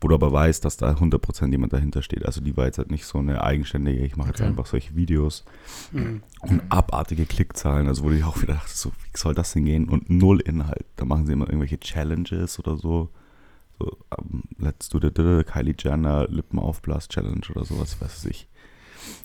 Wo 0.00 0.06
du 0.06 0.14
aber 0.14 0.30
weißt, 0.32 0.64
dass 0.64 0.76
da 0.76 0.92
100% 0.92 1.50
jemand 1.50 1.72
dahinter 1.72 2.02
steht. 2.02 2.24
Also 2.24 2.40
die 2.40 2.56
war 2.56 2.66
jetzt 2.66 2.78
halt 2.78 2.90
nicht 2.90 3.04
so 3.04 3.18
eine 3.18 3.42
eigenständige, 3.42 4.04
ich 4.06 4.16
mache 4.16 4.28
jetzt 4.28 4.40
Okay. 4.40 4.48
einfach 4.48 4.66
solche 4.66 4.94
Videos 4.94 5.44
Mhm. 5.90 6.22
und 6.42 6.62
abartige 6.68 7.26
Klickzahlen. 7.26 7.88
Also 7.88 8.04
wo 8.04 8.10
ich 8.12 8.22
auch 8.22 8.40
wieder 8.40 8.54
dachte, 8.54 8.70
so, 8.72 8.90
wie 8.90 9.18
soll 9.18 9.34
das 9.34 9.52
denn 9.54 9.64
gehen? 9.64 9.88
Und 9.88 10.08
null 10.08 10.40
Inhalt. 10.40 10.86
Da 10.96 11.04
machen 11.04 11.26
sie 11.26 11.32
immer 11.32 11.46
irgendwelche 11.46 11.80
Challenges 11.80 12.60
oder 12.60 12.76
so. 12.76 13.10
So, 13.78 13.96
um, 14.18 14.44
let's 14.58 14.88
do 14.88 14.98
the, 15.00 15.10
the 15.14 15.44
Kylie 15.44 15.74
Jenner 15.78 16.26
Lippenaufblas-Challenge 16.28 17.42
oder 17.54 17.64
sowas, 17.64 18.00
weiß 18.00 18.24
ich. 18.26 18.48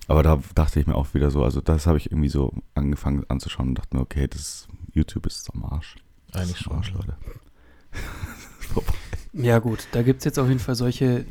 Aber 0.08 0.22
da 0.22 0.39
dachte 0.56 0.80
ich 0.80 0.86
mir 0.88 0.96
auch 0.96 1.13
wieder 1.13 1.32
so, 1.32 1.44
also 1.44 1.60
das 1.62 1.88
habe 1.88 1.98
ich 1.98 2.12
irgendwie 2.12 2.30
so 2.30 2.54
angefangen 2.76 3.26
anzuschauen 3.30 3.70
und 3.70 3.76
dachte 3.76 3.96
mir, 3.98 4.02
okay, 4.04 4.28
das 4.28 4.68
YouTube 4.94 5.26
ist 5.26 5.50
am 5.54 5.63
Arsch. 5.66 5.96
Eigentlich 6.34 6.52
Ist 6.58 6.63
schon. 6.63 6.74
Arsch, 6.78 6.94
Leute. 6.94 7.16
Ja 9.36 9.58
gut, 9.58 9.88
da 9.94 10.04
gibt 10.04 10.20
es 10.20 10.26
jetzt 10.26 10.38
auf 10.38 10.48
jeden 10.48 10.60
Fall 10.60 10.76
solche 10.76 11.26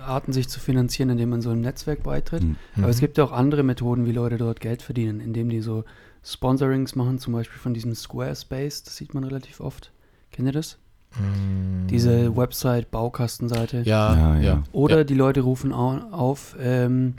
Arten, 0.00 0.32
sich 0.32 0.48
zu 0.48 0.60
finanzieren, 0.60 1.10
indem 1.10 1.28
man 1.28 1.42
so 1.42 1.50
einem 1.50 1.60
Netzwerk 1.60 2.02
beitritt. 2.02 2.42
Hm. 2.42 2.56
Aber 2.76 2.88
es 2.88 2.96
Mhm. 2.96 3.00
gibt 3.00 3.18
ja 3.18 3.24
auch 3.24 3.32
andere 3.32 3.62
Methoden, 3.62 4.06
wie 4.06 4.12
Leute 4.12 4.38
dort 4.38 4.60
Geld 4.60 4.80
verdienen, 4.80 5.20
indem 5.20 5.50
die 5.50 5.60
so 5.60 5.84
Sponsorings 6.24 6.94
machen, 6.94 7.18
zum 7.18 7.34
Beispiel 7.34 7.58
von 7.58 7.74
diesem 7.74 7.94
Squarespace, 7.94 8.84
das 8.84 8.96
sieht 8.96 9.12
man 9.12 9.24
relativ 9.24 9.60
oft. 9.60 9.92
Kennt 10.30 10.48
ihr 10.48 10.52
das? 10.52 10.78
Mhm. 11.18 11.86
Diese 11.88 12.36
Website, 12.36 12.90
Baukastenseite. 12.90 13.82
Ja, 13.84 14.14
Ja, 14.34 14.40
ja. 14.40 14.62
Oder 14.72 14.98
ja. 14.98 15.04
die 15.04 15.14
Leute 15.14 15.42
rufen 15.42 15.72
au- 15.72 16.00
auf, 16.10 16.56
ähm, 16.60 17.14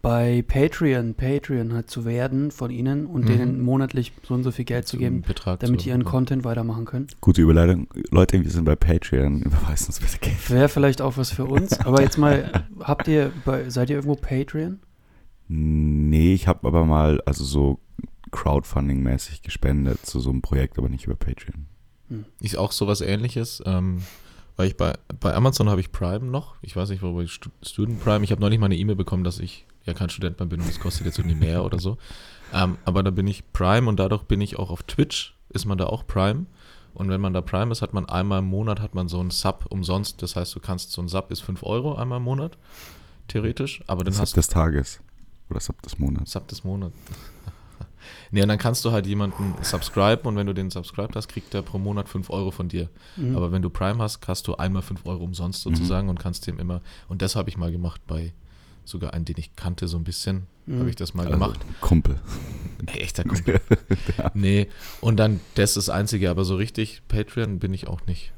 bei 0.00 0.42
Patreon, 0.46 1.14
Patreon 1.14 1.72
halt 1.74 1.90
zu 1.90 2.04
werden 2.04 2.50
von 2.52 2.70
ihnen 2.70 3.04
und 3.06 3.22
Mhm. 3.24 3.26
denen 3.26 3.60
monatlich 3.60 4.12
so 4.22 4.34
und 4.34 4.44
so 4.44 4.52
viel 4.52 4.64
Geld 4.64 4.86
zu 4.86 4.96
geben, 4.96 5.22
Betrag 5.22 5.58
damit 5.60 5.84
die 5.84 5.88
ihren 5.88 6.02
ja. 6.02 6.06
Content 6.08 6.44
weitermachen 6.44 6.84
können. 6.84 7.08
Gute 7.20 7.42
Überleitung. 7.42 7.88
Leute, 8.10 8.42
wir 8.42 8.50
sind 8.50 8.64
bei 8.64 8.76
Patreon. 8.76 9.42
Überweisen 9.42 9.88
uns 9.88 9.98
bitte 10.00 10.18
Geld. 10.18 10.50
Wäre 10.50 10.68
vielleicht 10.68 11.02
auch 11.02 11.16
was 11.16 11.30
für 11.32 11.44
uns. 11.46 11.78
Aber 11.80 12.00
jetzt 12.00 12.16
mal, 12.16 12.64
habt 12.80 13.08
ihr, 13.08 13.32
bei, 13.44 13.68
seid 13.70 13.90
ihr 13.90 13.96
irgendwo 13.96 14.14
Patreon? 14.14 14.78
Nee, 15.48 16.32
ich 16.34 16.46
habe 16.46 16.66
aber 16.66 16.84
mal, 16.84 17.20
also 17.26 17.42
so 17.44 17.80
Crowdfunding-mäßig 18.30 19.42
gespendet 19.42 20.04
zu 20.06 20.20
so 20.20 20.30
einem 20.30 20.42
Projekt, 20.42 20.78
aber 20.78 20.88
nicht 20.88 21.06
über 21.06 21.16
Patreon. 21.16 21.66
Ist 22.40 22.56
auch 22.56 22.72
sowas 22.72 23.00
ähnliches, 23.00 23.62
ähm, 23.66 24.02
weil 24.56 24.68
ich 24.68 24.76
bei, 24.76 24.94
bei 25.20 25.34
Amazon 25.34 25.68
habe 25.68 25.80
ich 25.80 25.92
Prime 25.92 26.26
noch. 26.26 26.56
Ich 26.62 26.74
weiß 26.74 26.88
nicht, 26.90 27.02
wo 27.02 27.12
bei 27.14 27.26
Stu- 27.26 27.50
Student 27.62 28.02
Prime. 28.02 28.24
Ich 28.24 28.30
habe 28.32 28.40
neulich 28.40 28.58
mal 28.58 28.66
eine 28.66 28.76
E-Mail 28.76 28.96
bekommen, 28.96 29.24
dass 29.24 29.38
ich 29.38 29.66
ja 29.84 29.94
kein 29.94 30.10
Student 30.10 30.38
mehr 30.38 30.46
bin 30.48 30.60
und 30.60 30.68
das 30.68 30.80
kostet 30.80 31.06
jetzt 31.06 31.18
irgendwie 31.18 31.36
mehr 31.36 31.64
oder 31.64 31.78
so. 31.78 31.96
Ähm, 32.52 32.76
aber 32.84 33.02
da 33.02 33.10
bin 33.10 33.26
ich 33.26 33.52
Prime 33.52 33.88
und 33.88 33.98
dadurch 33.98 34.22
bin 34.24 34.40
ich 34.40 34.58
auch 34.58 34.70
auf 34.70 34.82
Twitch, 34.84 35.34
ist 35.50 35.64
man 35.66 35.78
da 35.78 35.86
auch 35.86 36.06
Prime. 36.06 36.46
Und 36.94 37.10
wenn 37.10 37.20
man 37.20 37.32
da 37.32 37.42
Prime 37.42 37.70
ist, 37.70 37.82
hat 37.82 37.92
man 37.94 38.06
einmal 38.08 38.40
im 38.40 38.46
Monat 38.46 38.80
hat 38.80 38.94
man 38.94 39.06
so 39.08 39.20
einen 39.20 39.30
Sub 39.30 39.66
umsonst. 39.68 40.20
Das 40.22 40.34
heißt, 40.34 40.54
du 40.54 40.60
kannst 40.60 40.90
so 40.92 41.00
ein 41.02 41.08
Sub 41.08 41.30
ist 41.30 41.40
5 41.42 41.62
Euro 41.62 41.94
einmal 41.94 42.16
im 42.18 42.24
Monat, 42.24 42.56
theoretisch. 43.28 43.82
Aber 43.86 44.02
dann 44.02 44.12
Das 44.14 44.20
hast 44.20 44.30
Sub 44.30 44.36
des 44.36 44.48
Tages. 44.48 45.00
Oder 45.50 45.60
Sub 45.60 45.80
des 45.82 45.98
Monats. 45.98 46.32
Sub 46.32 46.48
des 46.48 46.64
Monats. 46.64 46.96
Nee, 48.30 48.42
und 48.42 48.48
dann 48.48 48.58
kannst 48.58 48.84
du 48.84 48.92
halt 48.92 49.06
jemanden 49.06 49.54
subscriben 49.62 50.26
und 50.26 50.36
wenn 50.36 50.46
du 50.46 50.52
den 50.54 50.70
subscribed 50.70 51.16
hast, 51.16 51.28
kriegt 51.28 51.54
der 51.54 51.62
pro 51.62 51.78
Monat 51.78 52.08
5 52.08 52.30
Euro 52.30 52.50
von 52.50 52.68
dir. 52.68 52.88
Mhm. 53.16 53.36
Aber 53.36 53.52
wenn 53.52 53.62
du 53.62 53.70
Prime 53.70 53.98
hast, 53.98 54.26
hast 54.28 54.46
du 54.48 54.56
einmal 54.56 54.82
5 54.82 55.06
Euro 55.06 55.24
umsonst 55.24 55.62
sozusagen 55.62 56.08
und 56.08 56.18
kannst 56.18 56.46
dem 56.46 56.58
immer. 56.58 56.80
Und 57.08 57.22
das 57.22 57.36
habe 57.36 57.48
ich 57.48 57.56
mal 57.56 57.72
gemacht 57.72 58.00
bei 58.06 58.32
sogar 58.84 59.12
einen, 59.14 59.24
den 59.24 59.36
ich 59.38 59.54
kannte, 59.54 59.86
so 59.86 59.96
ein 59.96 60.04
bisschen. 60.04 60.46
Mhm. 60.66 60.80
Habe 60.80 60.90
ich 60.90 60.96
das 60.96 61.14
mal 61.14 61.26
Also, 61.26 61.38
gemacht. 61.38 61.60
Kumpel. 61.80 62.20
Ey, 62.86 63.00
echter 63.00 63.24
Kumpel. 63.24 63.60
Nee, 64.34 64.68
und 65.00 65.16
dann, 65.18 65.40
das 65.54 65.70
ist 65.70 65.88
das 65.88 65.90
Einzige, 65.90 66.30
aber 66.30 66.44
so 66.44 66.56
richtig 66.56 67.02
Patreon 67.08 67.58
bin 67.58 67.74
ich 67.74 67.88
auch 67.88 68.04
nicht. 68.06 68.32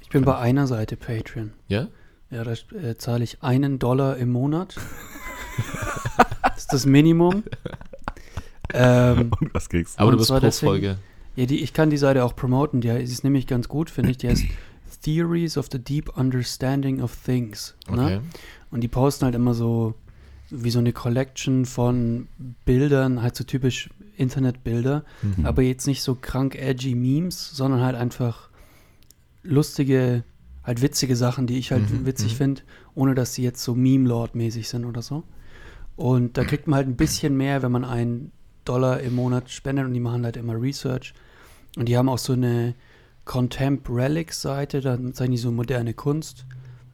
Ich 0.00 0.08
bin 0.08 0.24
bei 0.24 0.38
einer 0.38 0.66
Seite 0.66 0.96
Patreon. 0.96 1.52
Ja? 1.68 1.88
Ja, 2.30 2.44
da 2.44 2.52
äh, 2.52 2.96
zahle 2.96 3.24
ich 3.24 3.42
einen 3.42 3.78
Dollar 3.78 4.16
im 4.16 4.30
Monat. 4.30 4.76
das 6.42 6.58
ist 6.58 6.72
das 6.72 6.86
Minimum. 6.86 7.44
Ähm, 8.76 9.30
Und 9.40 9.54
was 9.54 9.68
kriegst 9.68 9.96
du? 9.98 10.02
Aber 10.02 10.12
du 10.12 10.18
bist 10.18 10.30
pro 10.30 10.38
deswegen- 10.40 10.70
Folge. 10.70 10.98
ja, 11.36 11.46
die, 11.46 11.60
ich 11.62 11.72
kann 11.72 11.90
die 11.90 11.96
Seite 11.96 12.24
auch 12.24 12.36
promoten. 12.36 12.80
Die 12.80 12.88
ist 12.88 13.24
nämlich 13.24 13.46
ganz 13.46 13.68
gut, 13.68 13.90
finde 13.90 14.10
ich. 14.10 14.18
Die 14.18 14.28
heißt 14.28 14.44
Theories 15.02 15.56
of 15.58 15.68
the 15.72 15.78
Deep 15.78 16.16
Understanding 16.16 17.00
of 17.00 17.16
Things. 17.24 17.74
Ne? 17.90 18.02
Okay. 18.04 18.20
Und 18.70 18.80
die 18.82 18.88
posten 18.88 19.24
halt 19.24 19.34
immer 19.34 19.54
so 19.54 19.94
wie 20.50 20.70
so 20.70 20.78
eine 20.78 20.92
Collection 20.92 21.64
von 21.66 22.28
Bildern, 22.64 23.20
halt 23.22 23.34
so 23.36 23.42
typisch 23.44 23.90
Internetbilder, 24.16 25.04
Mhm. 25.22 25.44
aber 25.44 25.62
jetzt 25.62 25.86
nicht 25.86 26.02
so 26.02 26.14
krank 26.14 26.54
edgy 26.54 26.94
Memes, 26.94 27.50
sondern 27.52 27.80
halt 27.82 27.96
einfach 27.96 28.48
lustige, 29.42 30.24
halt 30.64 30.82
witzige 30.82 31.16
Sachen, 31.16 31.46
die 31.46 31.58
ich 31.58 31.72
halt 31.72 31.90
Mhm, 31.90 32.06
witzig 32.06 32.32
mhm. 32.32 32.36
finde, 32.36 32.62
ohne 32.94 33.14
dass 33.14 33.34
sie 33.34 33.42
jetzt 33.42 33.62
so 33.62 33.74
Meme-Lord-mäßig 33.74 34.68
sind 34.68 34.84
oder 34.84 35.02
so. 35.02 35.24
Und 35.96 36.36
da 36.36 36.44
kriegt 36.44 36.66
man 36.66 36.76
halt 36.78 36.88
ein 36.88 36.96
bisschen 36.96 37.36
mehr, 37.36 37.62
wenn 37.62 37.72
man 37.72 37.84
einen 37.84 38.32
Dollar 38.68 39.00
im 39.00 39.14
Monat 39.14 39.50
spendet 39.50 39.86
und 39.86 39.94
die 39.94 40.00
machen 40.00 40.24
halt 40.24 40.36
immer 40.36 40.60
Research. 40.60 41.14
Und 41.76 41.88
die 41.88 41.96
haben 41.96 42.08
auch 42.08 42.18
so 42.18 42.32
eine 42.32 42.74
Contempt 43.24 43.88
Relics-Seite, 43.90 44.80
da 44.80 44.98
zeigen 45.12 45.32
die 45.32 45.38
so 45.38 45.50
moderne 45.50 45.94
Kunst. 45.94 46.46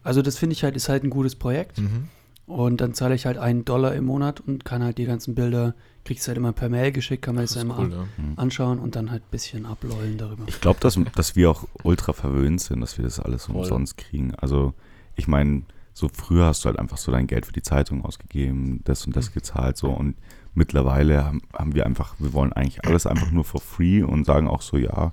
Also 0.03 0.23
das 0.23 0.39
finde 0.39 0.55
ich 0.55 0.65
halt, 0.65 0.77
ist 0.77 0.89
halt 0.89 1.05
ein 1.05 1.11
gutes 1.11 1.37
Projekt. 1.37 1.79
Mhm. 1.79 2.09
Und 2.47 2.81
dann 2.81 2.93
zahle 2.93 3.15
ich 3.15 3.25
halt 3.25 3.39
einen 3.39 3.65
Dollar 3.65 3.95
im 3.95 4.05
Monat 4.05 4.41
und 4.41 4.65
kann 4.65 4.83
halt 4.83 4.99
die 4.99 5.05
ganzen 5.05 5.35
Bilder, 5.35 5.75
kriegst 6.05 6.27
halt 6.27 6.37
immer 6.37 6.53
per 6.53 6.69
Mail 6.69 6.91
geschickt, 6.91 7.23
kann 7.23 7.37
man 7.37 7.45
Das 7.45 7.53
ist 7.55 7.63
immer 7.63 7.79
cool, 7.79 7.85
an, 7.85 7.93
ja. 7.93 8.07
anschauen 8.37 8.79
und 8.81 8.97
dann 8.97 9.11
halt 9.11 9.23
ein 9.23 9.31
bisschen 9.31 9.65
ablollen 9.65 10.19
darüber. 10.19 10.45
Ich 10.49 10.61
glaube, 10.61 10.81
dass, 10.81 10.99
dass 11.15 11.37
wir 11.37 11.51
auch 11.51 11.65
ultra 11.85 12.13
verwöhnt 12.13 12.61
sind, 12.61 12.81
dass 12.81 12.99
wir 12.99 13.05
das 13.05 13.21
alles 13.21 13.47
Voll. 13.47 13.57
umsonst 13.57 13.97
kriegen. 13.97 14.35
Also, 14.35 14.75
ich 15.15 15.29
meine, 15.29 15.63
so 15.95 16.09
früher 16.09 16.47
hast 16.47 16.65
du 16.65 16.67
halt 16.67 16.79
einfach 16.79 16.97
so 16.97 17.13
dein 17.13 17.27
Geld 17.27 17.47
für 17.47 17.53
die 17.53 17.63
Zeitung 17.63 18.05
ausgegeben, 18.05 18.81
das 18.85 19.07
und 19.07 19.15
das 19.15 19.33
gezahlt, 19.33 19.77
so 19.77 19.91
und 19.91 20.17
mittlerweile 20.55 21.25
haben, 21.25 21.43
haben 21.53 21.75
wir 21.75 21.87
einfach, 21.87 22.15
wir 22.19 22.33
wollen 22.33 22.53
eigentlich 22.53 22.85
alles 22.85 23.07
einfach 23.07 23.31
nur 23.31 23.45
for 23.45 23.61
free 23.61 24.03
und 24.03 24.25
sagen 24.25 24.49
auch 24.49 24.63
so, 24.63 24.77
ja, 24.77 25.13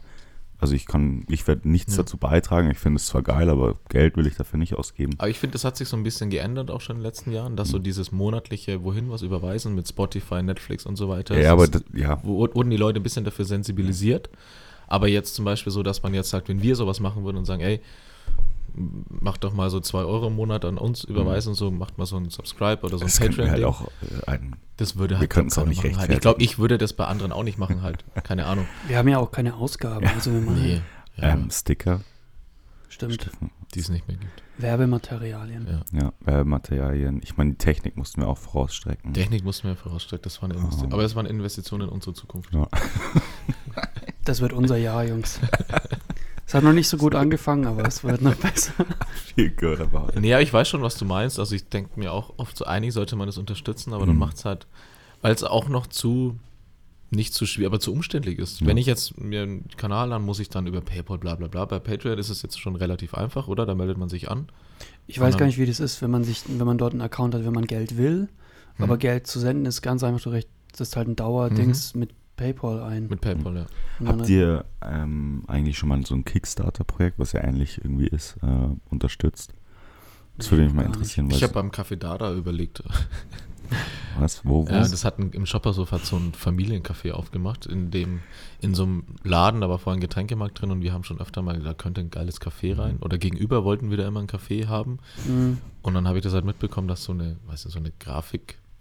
also 0.62 0.74
ich 0.76 0.86
kann, 0.86 1.24
ich 1.30 1.48
werde 1.48 1.70
nichts 1.70 1.96
Ja. 1.96 2.04
dazu 2.04 2.18
beitragen, 2.18 2.70
ich 2.70 2.78
finde 2.78 2.98
es 2.98 3.06
zwar 3.06 3.22
geil, 3.22 3.50
aber 3.50 3.76
Geld 3.88 4.18
will 4.18 4.28
ich 4.28 4.36
dafür 4.36 4.60
nicht 4.60 4.74
ausgeben. 4.76 5.14
Aber 5.18 5.30
ich 5.30 5.40
finde, 5.40 5.54
das 5.54 5.64
hat 5.64 5.78
sich 5.78 5.88
so 5.88 5.96
ein 5.96 6.04
bisschen 6.04 6.30
geändert 6.30 6.70
auch 6.70 6.82
schon 6.82 6.98
in 6.98 7.02
den 7.02 7.06
letzten 7.06 7.32
Jahren, 7.32 7.56
dass 7.56 7.70
Mhm. 7.70 7.72
so 7.72 7.80
dieses 7.80 8.12
monatliche 8.12 8.84
Wohin 8.84 9.10
was 9.10 9.22
überweisen 9.22 9.74
mit 9.74 9.88
Spotify, 9.88 10.44
Netflix 10.44 10.86
und 10.86 10.98
so 10.98 11.08
weiter. 11.08 11.40
Ja, 11.40 11.54
aber 11.54 11.64
ist- 11.64 11.76
das, 11.76 11.84
ja, 11.94 12.22
wurden 12.26 12.70
die 12.70 12.76
Leute 12.78 13.00
ein 13.00 13.04
bisschen 13.04 13.24
dafür 13.24 13.46
sensibilisiert. 13.46 14.30
Aber 14.88 15.08
jetzt 15.08 15.36
zum 15.36 15.46
Beispiel 15.46 15.72
so, 15.72 15.82
dass 15.84 16.04
man 16.04 16.14
jetzt 16.14 16.30
sagt, 16.30 16.50
wenn 16.50 16.62
wir 16.62 16.76
sowas 16.76 17.00
machen 17.00 17.24
würden 17.24 17.38
und 17.38 17.46
sagen, 17.46 17.62
ey, 17.62 17.80
macht 18.76 19.44
doch 19.44 19.54
mal 19.54 19.70
so 19.70 19.80
zwei 19.80 20.00
Euro 20.00 20.28
im 20.28 20.36
Monat 20.36 20.66
an 20.66 20.78
uns 20.78 21.04
überweisen 21.04 21.50
und 21.50 21.56
so, 21.56 21.72
macht 21.72 21.98
mal 21.98 22.06
so 22.06 22.18
ein 22.18 22.30
Subscribe 22.30 22.82
oder 22.84 22.98
so 22.98 23.06
ein 23.06 23.08
das 23.08 23.20
können 23.20 23.38
wir 23.38 23.46
Patreon. 23.46 23.52
halt 23.52 23.64
auch 23.66 24.28
äh, 24.28 24.32
ein, 24.32 24.56
das 24.78 24.98
würde 24.98 25.16
wir 25.16 25.20
halt 25.20 25.30
können's 25.30 25.56
keiner 25.56 25.66
auch 25.66 25.70
nicht 25.70 25.84
machen 25.84 25.98
halt. 25.98 26.12
Ich 26.12 26.20
glaube, 26.20 26.42
ich 26.42 26.60
würde 26.60 26.78
das 26.78 26.94
bei 26.94 27.06
anderen 27.06 27.32
auch 27.32 27.44
nicht 27.44 27.58
machen 27.58 27.82
halt. 27.82 28.06
Keine 28.24 28.46
Ahnung. 28.46 28.66
Wir 28.88 28.98
haben 28.98 29.08
ja 29.08 29.20
auch 29.20 29.32
keine 29.32 29.56
Ausgaben, 29.56 30.08
also 30.08 30.32
wir 30.34 30.42
machen 30.42 30.62
Nee. 30.62 30.82
Ja, 31.18 31.34
ähm, 31.34 31.50
Sticker, 31.52 32.02
stimmt 32.88 33.30
die 33.74 33.80
es 33.80 33.90
nicht 33.90 34.08
mehr 34.08 34.18
gibt. 34.18 34.44
Werbematerialien. 34.58 35.68
Ja. 35.68 36.00
ja, 36.00 36.14
Werbematerialien. 36.22 37.22
Ich 37.24 37.38
meine, 37.38 37.52
die 37.52 37.58
Technik 37.58 37.98
mussten 37.98 38.22
wir 38.22 38.28
auch 38.28 38.38
vorausstrecken. 38.38 39.14
Technik 39.14 39.44
mussten 39.44 39.68
wir 39.68 39.76
vorausstrecken, 39.76 40.24
das 40.24 40.42
war. 40.42 40.50
Oh. 40.50 40.86
Aber 40.90 41.04
es 41.04 41.16
war 41.16 41.22
eine 41.22 41.30
Investition 41.30 41.82
in 41.82 41.90
unsere 41.90 42.14
Zukunft. 42.14 42.54
Ja. 42.54 42.68
Das 44.26 44.42
wird 44.42 44.54
unser 44.54 44.78
Jahr, 44.78 45.06
Jungs. 45.06 45.40
Es 46.50 46.56
hat 46.56 46.64
noch 46.64 46.74
nicht 46.74 46.88
so 46.88 46.98
gut 46.98 47.14
angefangen, 47.14 47.68
aber 47.68 47.86
es 47.86 48.04
wird 48.04 48.24
noch 48.24 48.34
besser. 48.34 48.74
Viel 49.36 49.52
good 49.52 49.80
about 49.80 50.14
it. 50.16 50.20
Nee, 50.20 50.34
aber 50.34 50.42
ich 50.42 50.52
weiß 50.52 50.68
schon, 50.68 50.82
was 50.82 50.98
du 50.98 51.06
meinst. 51.06 51.38
Also 51.38 51.54
ich 51.54 51.70
denke 51.70 51.92
mir 52.00 52.12
auch 52.12 52.34
oft 52.38 52.58
so, 52.58 52.66
eigentlich 52.66 52.96
sollte 52.96 53.16
man 53.16 53.28
das 53.28 53.38
unterstützen, 53.38 53.94
aber 53.94 54.08
dann 54.08 54.16
Mhm. 54.16 54.20
macht 54.22 54.38
es 54.38 54.46
halt, 54.46 54.66
weil 55.22 55.32
es 55.32 55.44
auch 55.44 55.70
noch 55.70 55.86
zu 55.86 56.38
nicht 57.12 57.36
zu 57.36 57.46
schwierig, 57.46 57.68
aber 57.68 57.80
zu 57.80 57.92
umständlich 57.94 58.40
ist. 58.40 58.62
Ja. 58.62 58.68
Wenn 58.68 58.78
ich 58.78 58.88
jetzt 58.88 59.20
mir 59.20 59.44
einen 59.44 59.68
Kanal 59.78 60.12
an, 60.12 60.24
muss 60.24 60.40
ich 60.40 60.50
dann 60.50 60.66
über 60.66 60.82
PayPal 60.82 61.20
bla 61.20 61.36
bla 61.36 61.48
bla. 61.48 61.66
Bei 61.66 61.78
Patreon 61.78 62.18
ist 62.18 62.30
es 62.30 62.42
jetzt 62.42 62.60
schon 62.60 62.76
relativ 62.76 63.14
einfach, 63.14 63.48
oder? 63.48 63.68
Da 63.68 63.76
meldet 63.76 64.00
man 64.00 64.10
sich 64.10 64.32
an. 64.32 64.48
Ich 65.06 65.20
weiß 65.20 65.38
gar 65.38 65.46
nicht, 65.46 65.60
wie 65.60 65.68
das 65.68 65.80
ist, 65.80 66.02
wenn 66.02 66.10
man 66.10 66.24
sich, 66.24 66.42
wenn 66.48 66.66
man 66.66 66.80
dort 66.80 66.94
einen 66.94 67.02
Account 67.02 67.36
hat, 67.36 67.46
wenn 67.46 67.54
man 67.54 67.66
Geld 67.68 67.96
will. 67.96 68.28
Mhm. 68.80 68.84
Aber 68.84 68.98
Geld 68.98 69.28
zu 69.28 69.40
senden 69.40 69.68
ist 69.68 69.84
ganz 69.84 70.04
einfach, 70.04 70.22
du 70.22 70.32
recht, 70.32 70.50
das 70.72 70.82
ist 70.90 70.96
halt 70.96 71.08
ein 71.10 71.16
Dauerdings 71.16 71.94
mit 71.94 72.10
PayPal 72.40 72.82
ein. 72.84 73.08
Mit 73.08 73.22
PayPal, 73.22 73.56
ja. 73.58 73.66
Habt 74.08 74.30
ihr 74.30 74.66
ähm, 74.82 75.44
eigentlich 75.48 75.78
schon 75.78 75.90
mal 75.90 76.06
so 76.06 76.16
ein 76.16 76.24
Kickstarter-Projekt, 76.24 77.20
was 77.20 77.34
ja 77.34 77.44
ähnlich 77.44 77.80
irgendwie 77.84 78.08
ist, 78.08 78.38
äh, 78.42 78.48
unterstützt? 78.90 79.54
Das 80.38 80.50
würde 80.52 80.64
mich 80.64 80.74
mal 80.74 80.86
interessieren. 80.86 81.28
Ich 81.30 81.36
was- 81.36 81.44
habe 81.44 81.54
beim 81.54 81.70
Café 81.72 81.98
Dada 81.98 82.34
überlegt. 82.34 82.82
was? 84.20 84.46
Wo? 84.46 84.66
wo? 84.66 84.72
Ja, 84.72 84.80
das 84.80 85.04
hat 85.04 85.20
ein, 85.20 85.32
im 85.32 85.46
Shoppershof 85.46 85.92
hat 85.92 86.06
so 86.06 86.16
ein 86.16 86.32
Familiencafé 86.32 87.12
aufgemacht, 87.12 87.66
in 87.66 87.92
dem, 87.92 88.22
in 88.62 88.74
so 88.74 88.84
einem 88.84 89.04
Laden, 89.24 89.60
da 89.60 89.70
war 89.70 89.78
vorhin 89.78 89.98
ein 89.98 90.02
Getränkemarkt 90.02 90.62
drin 90.62 90.72
und 90.72 90.82
wir 90.82 90.94
haben 90.94 91.04
schon 91.04 91.20
öfter 91.20 91.42
mal 91.42 91.58
gesagt, 91.58 91.80
da 91.80 91.84
könnte 91.84 92.00
ein 92.02 92.10
geiles 92.10 92.40
Café 92.40 92.78
rein. 92.78 92.98
Oder 93.02 93.18
gegenüber 93.18 93.66
wollten 93.66 93.90
wir 93.90 93.98
da 93.98 94.08
immer 94.08 94.22
ein 94.22 94.28
Café 94.28 94.68
haben. 94.68 95.00
Mhm. 95.28 95.58
Und 95.82 95.94
dann 95.94 96.08
habe 96.08 96.20
ich 96.20 96.24
das 96.24 96.34
halt 96.34 96.46
mitbekommen, 96.46 96.88
dass 96.88 97.04
so 97.04 97.12
eine, 97.12 97.36
weißt 97.48 97.66
du, 97.66 97.70
so 97.70 97.80
eine 97.80 97.92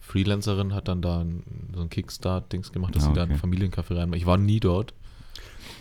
Grafik-Freelancerin 0.09 0.75
hat 0.75 0.89
dann 0.89 1.03
da 1.03 1.21
ein, 1.21 1.43
so 1.75 1.83
ein 1.83 1.91
Kickstart-Dings 1.91 2.73
gemacht, 2.73 2.97
dass 2.97 3.05
Ah, 3.05 3.09
sie 3.09 3.13
da 3.15 3.23
ein 3.25 3.33
okay. 3.33 3.41
Familiencafé 3.41 3.97
rein. 3.97 4.13
Ich 4.15 4.27
war 4.27 4.37
nie 4.39 4.61
dort. 4.61 4.95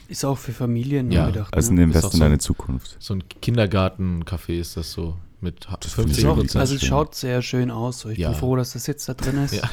Ist 0.10 0.24
auch 0.26 0.38
für 0.38 0.54
Familien 0.54 1.12
Ja, 1.12 1.28
gedacht. 1.28 1.54
also 1.54 1.72
ein 1.72 1.76
ne? 1.76 1.84
Invest 1.84 2.00
Ist 2.00 2.06
auch 2.06 2.14
in 2.14 2.18
so- 2.20 2.24
deine 2.24 2.38
Zukunft. 2.40 2.96
So 3.00 3.14
ein 3.16 3.24
Kindergarten-Café 3.28 4.60
ist 4.60 4.78
das 4.78 4.92
so 4.92 5.18
mit 5.42 5.66
Das 5.66 5.94
finde 5.94 6.12
ich 6.12 6.18
50 6.18 6.24
irgendwie 6.24 6.42
Prozent. 6.42 6.60
Also 6.62 6.76
es 6.76 6.82
schön. 6.82 6.90
schaut 6.90 7.16
sehr 7.16 7.42
schön 7.42 7.72
aus. 7.72 8.00
So. 8.00 8.10
Ich 8.10 8.18
Ja. 8.18 8.30
bin 8.32 8.40
froh, 8.40 8.56
dass 8.56 8.74
das 8.74 8.88
jetzt 8.88 9.08
da 9.10 9.14
drin 9.14 9.38
ist. 9.44 9.54
Ja. 9.62 9.70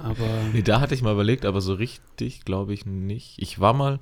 Aber 0.00 0.28
Nee, 0.52 0.62
da 0.62 0.80
hatte 0.80 0.94
ich 0.94 1.02
mal 1.02 1.12
überlegt, 1.12 1.44
aber 1.44 1.60
so 1.60 1.72
richtig 1.74 2.44
glaube 2.44 2.72
ich 2.72 2.86
nicht. 2.86 3.34
Ich 3.38 3.58
war 3.58 3.72
mal 3.72 3.98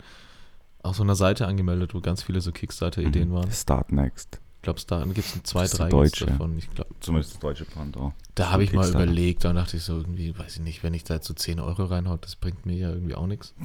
auf 0.82 0.94
so 0.96 1.02
einer 1.02 1.14
Seite 1.16 1.46
angemeldet, 1.46 1.94
wo 1.94 2.00
ganz 2.02 2.22
viele 2.22 2.42
so 2.42 2.52
Kickstarter-Ideen 2.52 3.30
Mhm. 3.30 3.32
waren. 3.32 3.50
Start 3.50 3.92
Next. 3.92 4.38
Ich 4.66 4.86
glaube, 4.86 5.04
da 5.06 5.12
gibt 5.12 5.18
es 5.18 5.42
zwei, 5.44 5.66
drei 5.68 5.88
Deutsche. 5.88 6.26
davon. 6.26 6.58
Ich 6.58 6.68
glaub, 6.74 6.88
Zumindest 7.00 7.34
das 7.34 7.40
deutsche 7.40 7.64
Pendant. 7.64 8.14
da 8.34 8.50
habe 8.50 8.64
ich 8.64 8.72
mal 8.72 8.88
überlegt, 8.88 9.44
da 9.44 9.52
dachte 9.52 9.76
ich 9.76 9.84
so 9.84 9.98
irgendwie, 9.98 10.36
weiß 10.36 10.56
ich 10.56 10.62
nicht, 10.62 10.82
wenn 10.82 10.92
ich 10.92 11.04
da 11.04 11.14
jetzt 11.14 11.26
so 11.26 11.34
10 11.34 11.60
Euro 11.60 11.84
reinhaut, 11.84 12.24
das 12.24 12.34
bringt 12.34 12.66
mir 12.66 12.74
ja 12.76 12.90
irgendwie 12.90 13.14
auch 13.14 13.26
nichts. 13.26 13.54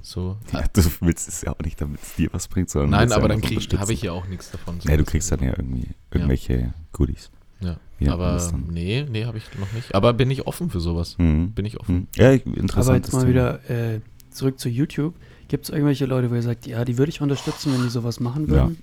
So. 0.00 0.38
Ja, 0.52 0.64
du 0.72 0.82
willst 1.00 1.28
es 1.28 1.42
ja 1.42 1.52
auch 1.52 1.58
nicht, 1.58 1.78
damit 1.78 2.00
es 2.02 2.14
dir 2.14 2.30
was 2.32 2.48
bringt, 2.48 2.70
sondern 2.70 2.90
Nein, 2.92 3.12
aber 3.12 3.28
ja 3.28 3.36
dann 3.38 3.78
habe 3.78 3.92
ich 3.92 4.00
ja 4.00 4.12
auch 4.12 4.26
nichts 4.26 4.50
davon. 4.50 4.80
So 4.80 4.88
Ja, 4.88 4.96
du 4.96 5.04
kriegst 5.04 5.30
dann 5.30 5.42
ja 5.42 5.50
irgendwie 5.50 5.88
irgendwelche 6.10 6.72
Goodies. 6.92 7.30
Ja, 7.60 7.76
Ja, 7.98 8.14
aber 8.14 8.50
nee, 8.70 9.04
nee, 9.10 9.26
habe 9.26 9.36
ich 9.36 9.44
noch 9.58 9.70
nicht. 9.72 9.94
Aber 9.94 10.14
bin 10.14 10.30
ich 10.30 10.46
offen 10.46 10.70
für 10.70 10.80
sowas? 10.80 11.18
Mhm. 11.18 11.50
Bin 11.50 11.66
ich 11.66 11.78
offen? 11.78 11.94
Mhm. 11.94 12.06
Ja, 12.14 12.30
interessant. 12.30 12.86
Aber 12.88 12.96
jetzt 12.96 13.12
mal 13.12 13.28
wieder 13.28 13.68
äh, 13.68 14.00
zurück 14.30 14.58
zu 14.58 14.70
YouTube. 14.70 15.14
Gibt 15.48 15.64
es 15.64 15.70
irgendwelche 15.70 16.06
Leute, 16.06 16.30
wo 16.30 16.34
ihr 16.34 16.42
sagt, 16.42 16.66
ja, 16.66 16.84
die 16.86 16.96
würde 16.96 17.10
ich 17.10 17.20
unterstützen, 17.20 17.74
wenn 17.74 17.82
die 17.82 17.90
sowas 17.90 18.18
machen 18.20 18.48
würden? 18.48 18.78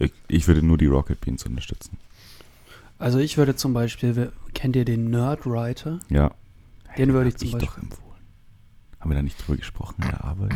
Ich, 0.00 0.12
ich 0.28 0.48
würde 0.48 0.62
nur 0.64 0.76
die 0.78 0.86
Rocket 0.86 1.20
Beans 1.20 1.44
unterstützen. 1.46 1.98
Also 2.98 3.18
ich 3.18 3.38
würde 3.38 3.54
zum 3.54 3.72
Beispiel, 3.72 4.32
kennt 4.54 4.74
ihr 4.76 4.84
den 4.84 5.10
Nerdwriter? 5.10 6.00
Ja. 6.08 6.32
Den 6.98 7.12
würde 7.12 7.28
ich 7.28 7.36
zum 7.36 7.46
ich 7.46 7.52
doch 7.52 7.60
Beispiel- 7.60 7.84
empfohlen. 7.84 8.06
Haben 8.98 9.10
wir 9.10 9.14
da 9.16 9.22
nicht 9.22 9.36
drüber 9.46 9.56
gesprochen 9.56 10.02
in 10.02 10.08
der 10.10 10.24
Arbeit? 10.24 10.52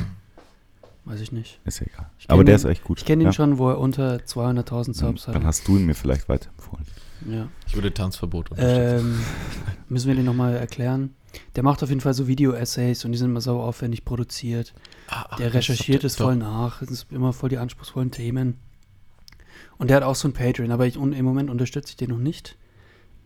Weiß 1.07 1.21
ich 1.21 1.33
nicht. 1.33 1.61
Ist 1.65 1.81
ja 1.81 1.87
egal. 1.87 2.11
Ich 2.19 2.29
Aber 2.31 2.45
der 2.45 2.55
den- 2.55 2.57
ist 2.57 2.65
echt 2.65 2.85
gut. 2.85 2.99
Ich 2.99 3.05
kenne 3.05 3.23
ihn 3.23 3.27
ja? 3.27 3.33
schon, 3.33 3.59
wo 3.59 3.69
er 3.71 3.79
unter 3.79 4.17
200.000 4.25 4.95
Subs 4.95 5.25
Dann 5.27 5.37
hat. 5.37 5.45
hast 5.45 5.69
du 5.69 5.77
ihn 5.77 5.87
mir 5.87 5.95
vielleicht 5.95 6.29
weiterempfohlen. 6.29 6.85
Ja. 7.29 7.49
Ich 7.67 7.75
würde 7.75 7.93
Tanzverbot 7.95 8.51
unterstützen. 8.51 9.07
Ähm, 9.07 9.21
müssen 9.89 10.09
wir 10.09 10.15
den 10.15 10.25
nochmal 10.27 10.57
erklären? 10.57 11.15
Der 11.57 11.63
macht 11.63 11.83
auf 11.83 11.89
jeden 11.89 12.01
Fall 12.01 12.15
so 12.15 12.27
Video-Essays 12.27 13.05
und 13.05 13.13
die 13.13 13.19
sind 13.19 13.31
immer 13.31 13.41
so 13.41 13.61
aufwendig 13.61 14.05
produziert. 14.05 14.75
Ah, 15.09 15.27
ach, 15.31 15.37
Der 15.37 15.53
recherchiert 15.55 16.05
es 16.05 16.17
voll 16.17 16.37
nach. 16.37 16.81
Es 16.83 16.91
ist 16.91 17.07
immer 17.11 17.33
voll 17.33 17.49
die 17.51 17.59
anspruchsvollen 17.59 18.11
Themen. 18.11 18.59
Und 19.79 19.89
der 19.91 19.97
hat 19.99 20.03
auch 20.05 20.15
so 20.15 20.29
ein 20.29 20.33
Patreon, 20.33 20.71
aber 20.71 20.87
ich, 20.87 20.97
im 20.97 21.25
Moment 21.25 21.51
unterstütze 21.51 21.91
ich 21.91 21.97
den 21.97 22.11
noch 22.11 22.19
nicht. 22.19 22.57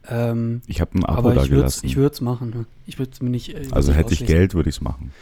Ähm, 0.08 0.62
Ich 0.66 0.80
habe 0.80 0.98
ein 0.98 1.04
Abo 1.04 1.18
aber 1.18 1.34
da 1.34 1.42
ich 1.44 1.50
würde 1.50 1.66
es 1.66 1.80
gelassen. 1.80 1.86
ich 1.86 1.96
würd's 1.96 2.20
machen. 2.20 2.50
ne? 2.50 2.64
Ich 2.86 2.98
würde 2.98 3.12
es 3.12 3.20
mir 3.20 3.30
nicht. 3.30 3.54
äh, 3.54 3.66
also 3.72 3.90
nicht 3.90 3.98
hätte 3.98 4.14
ich. 4.14 4.24
Geld, 4.26 4.54
würde 4.54 4.70
ich 4.70 4.76
es 4.76 4.80
machen. 4.80 5.12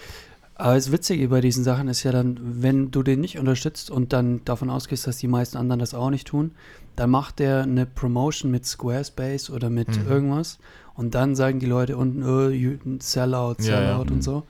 Aber 0.54 0.74
das 0.74 0.90
Witzige 0.92 1.28
bei 1.28 1.40
diesen 1.42 1.64
Sachen 1.64 1.88
ist 1.88 2.02
ja 2.04 2.12
dann, 2.12 2.38
wenn 2.62 2.90
du 2.90 3.02
den 3.02 3.20
nicht 3.20 3.38
unterstützt 3.38 3.90
und 3.90 4.12
dann 4.14 4.42
davon 4.44 4.70
ausgehst, 4.70 5.06
dass 5.06 5.18
die 5.18 5.28
meisten 5.28 5.58
anderen 5.58 5.80
das 5.80 5.92
auch 5.92 6.08
nicht 6.08 6.28
tun, 6.28 6.52
dann 6.94 7.10
macht 7.10 7.40
der 7.40 7.62
eine 7.64 7.84
Promotion 7.84 8.50
mit 8.50 8.64
Squarespace 8.64 9.50
oder 9.50 9.68
mit 9.68 9.88
Mhm. 9.88 10.08
irgendwas 10.08 10.58
und 10.94 11.14
dann 11.14 11.34
sagen 11.36 11.58
die 11.60 11.66
Leute 11.66 11.98
unten, 11.98 12.22
oh, 12.22 12.48
you- 12.48 12.78
Sellout, 13.00 13.56
Ja, 13.58 13.64
Sellout 13.64 14.04
ja. 14.06 14.12
und 14.12 14.22
so. 14.24 14.44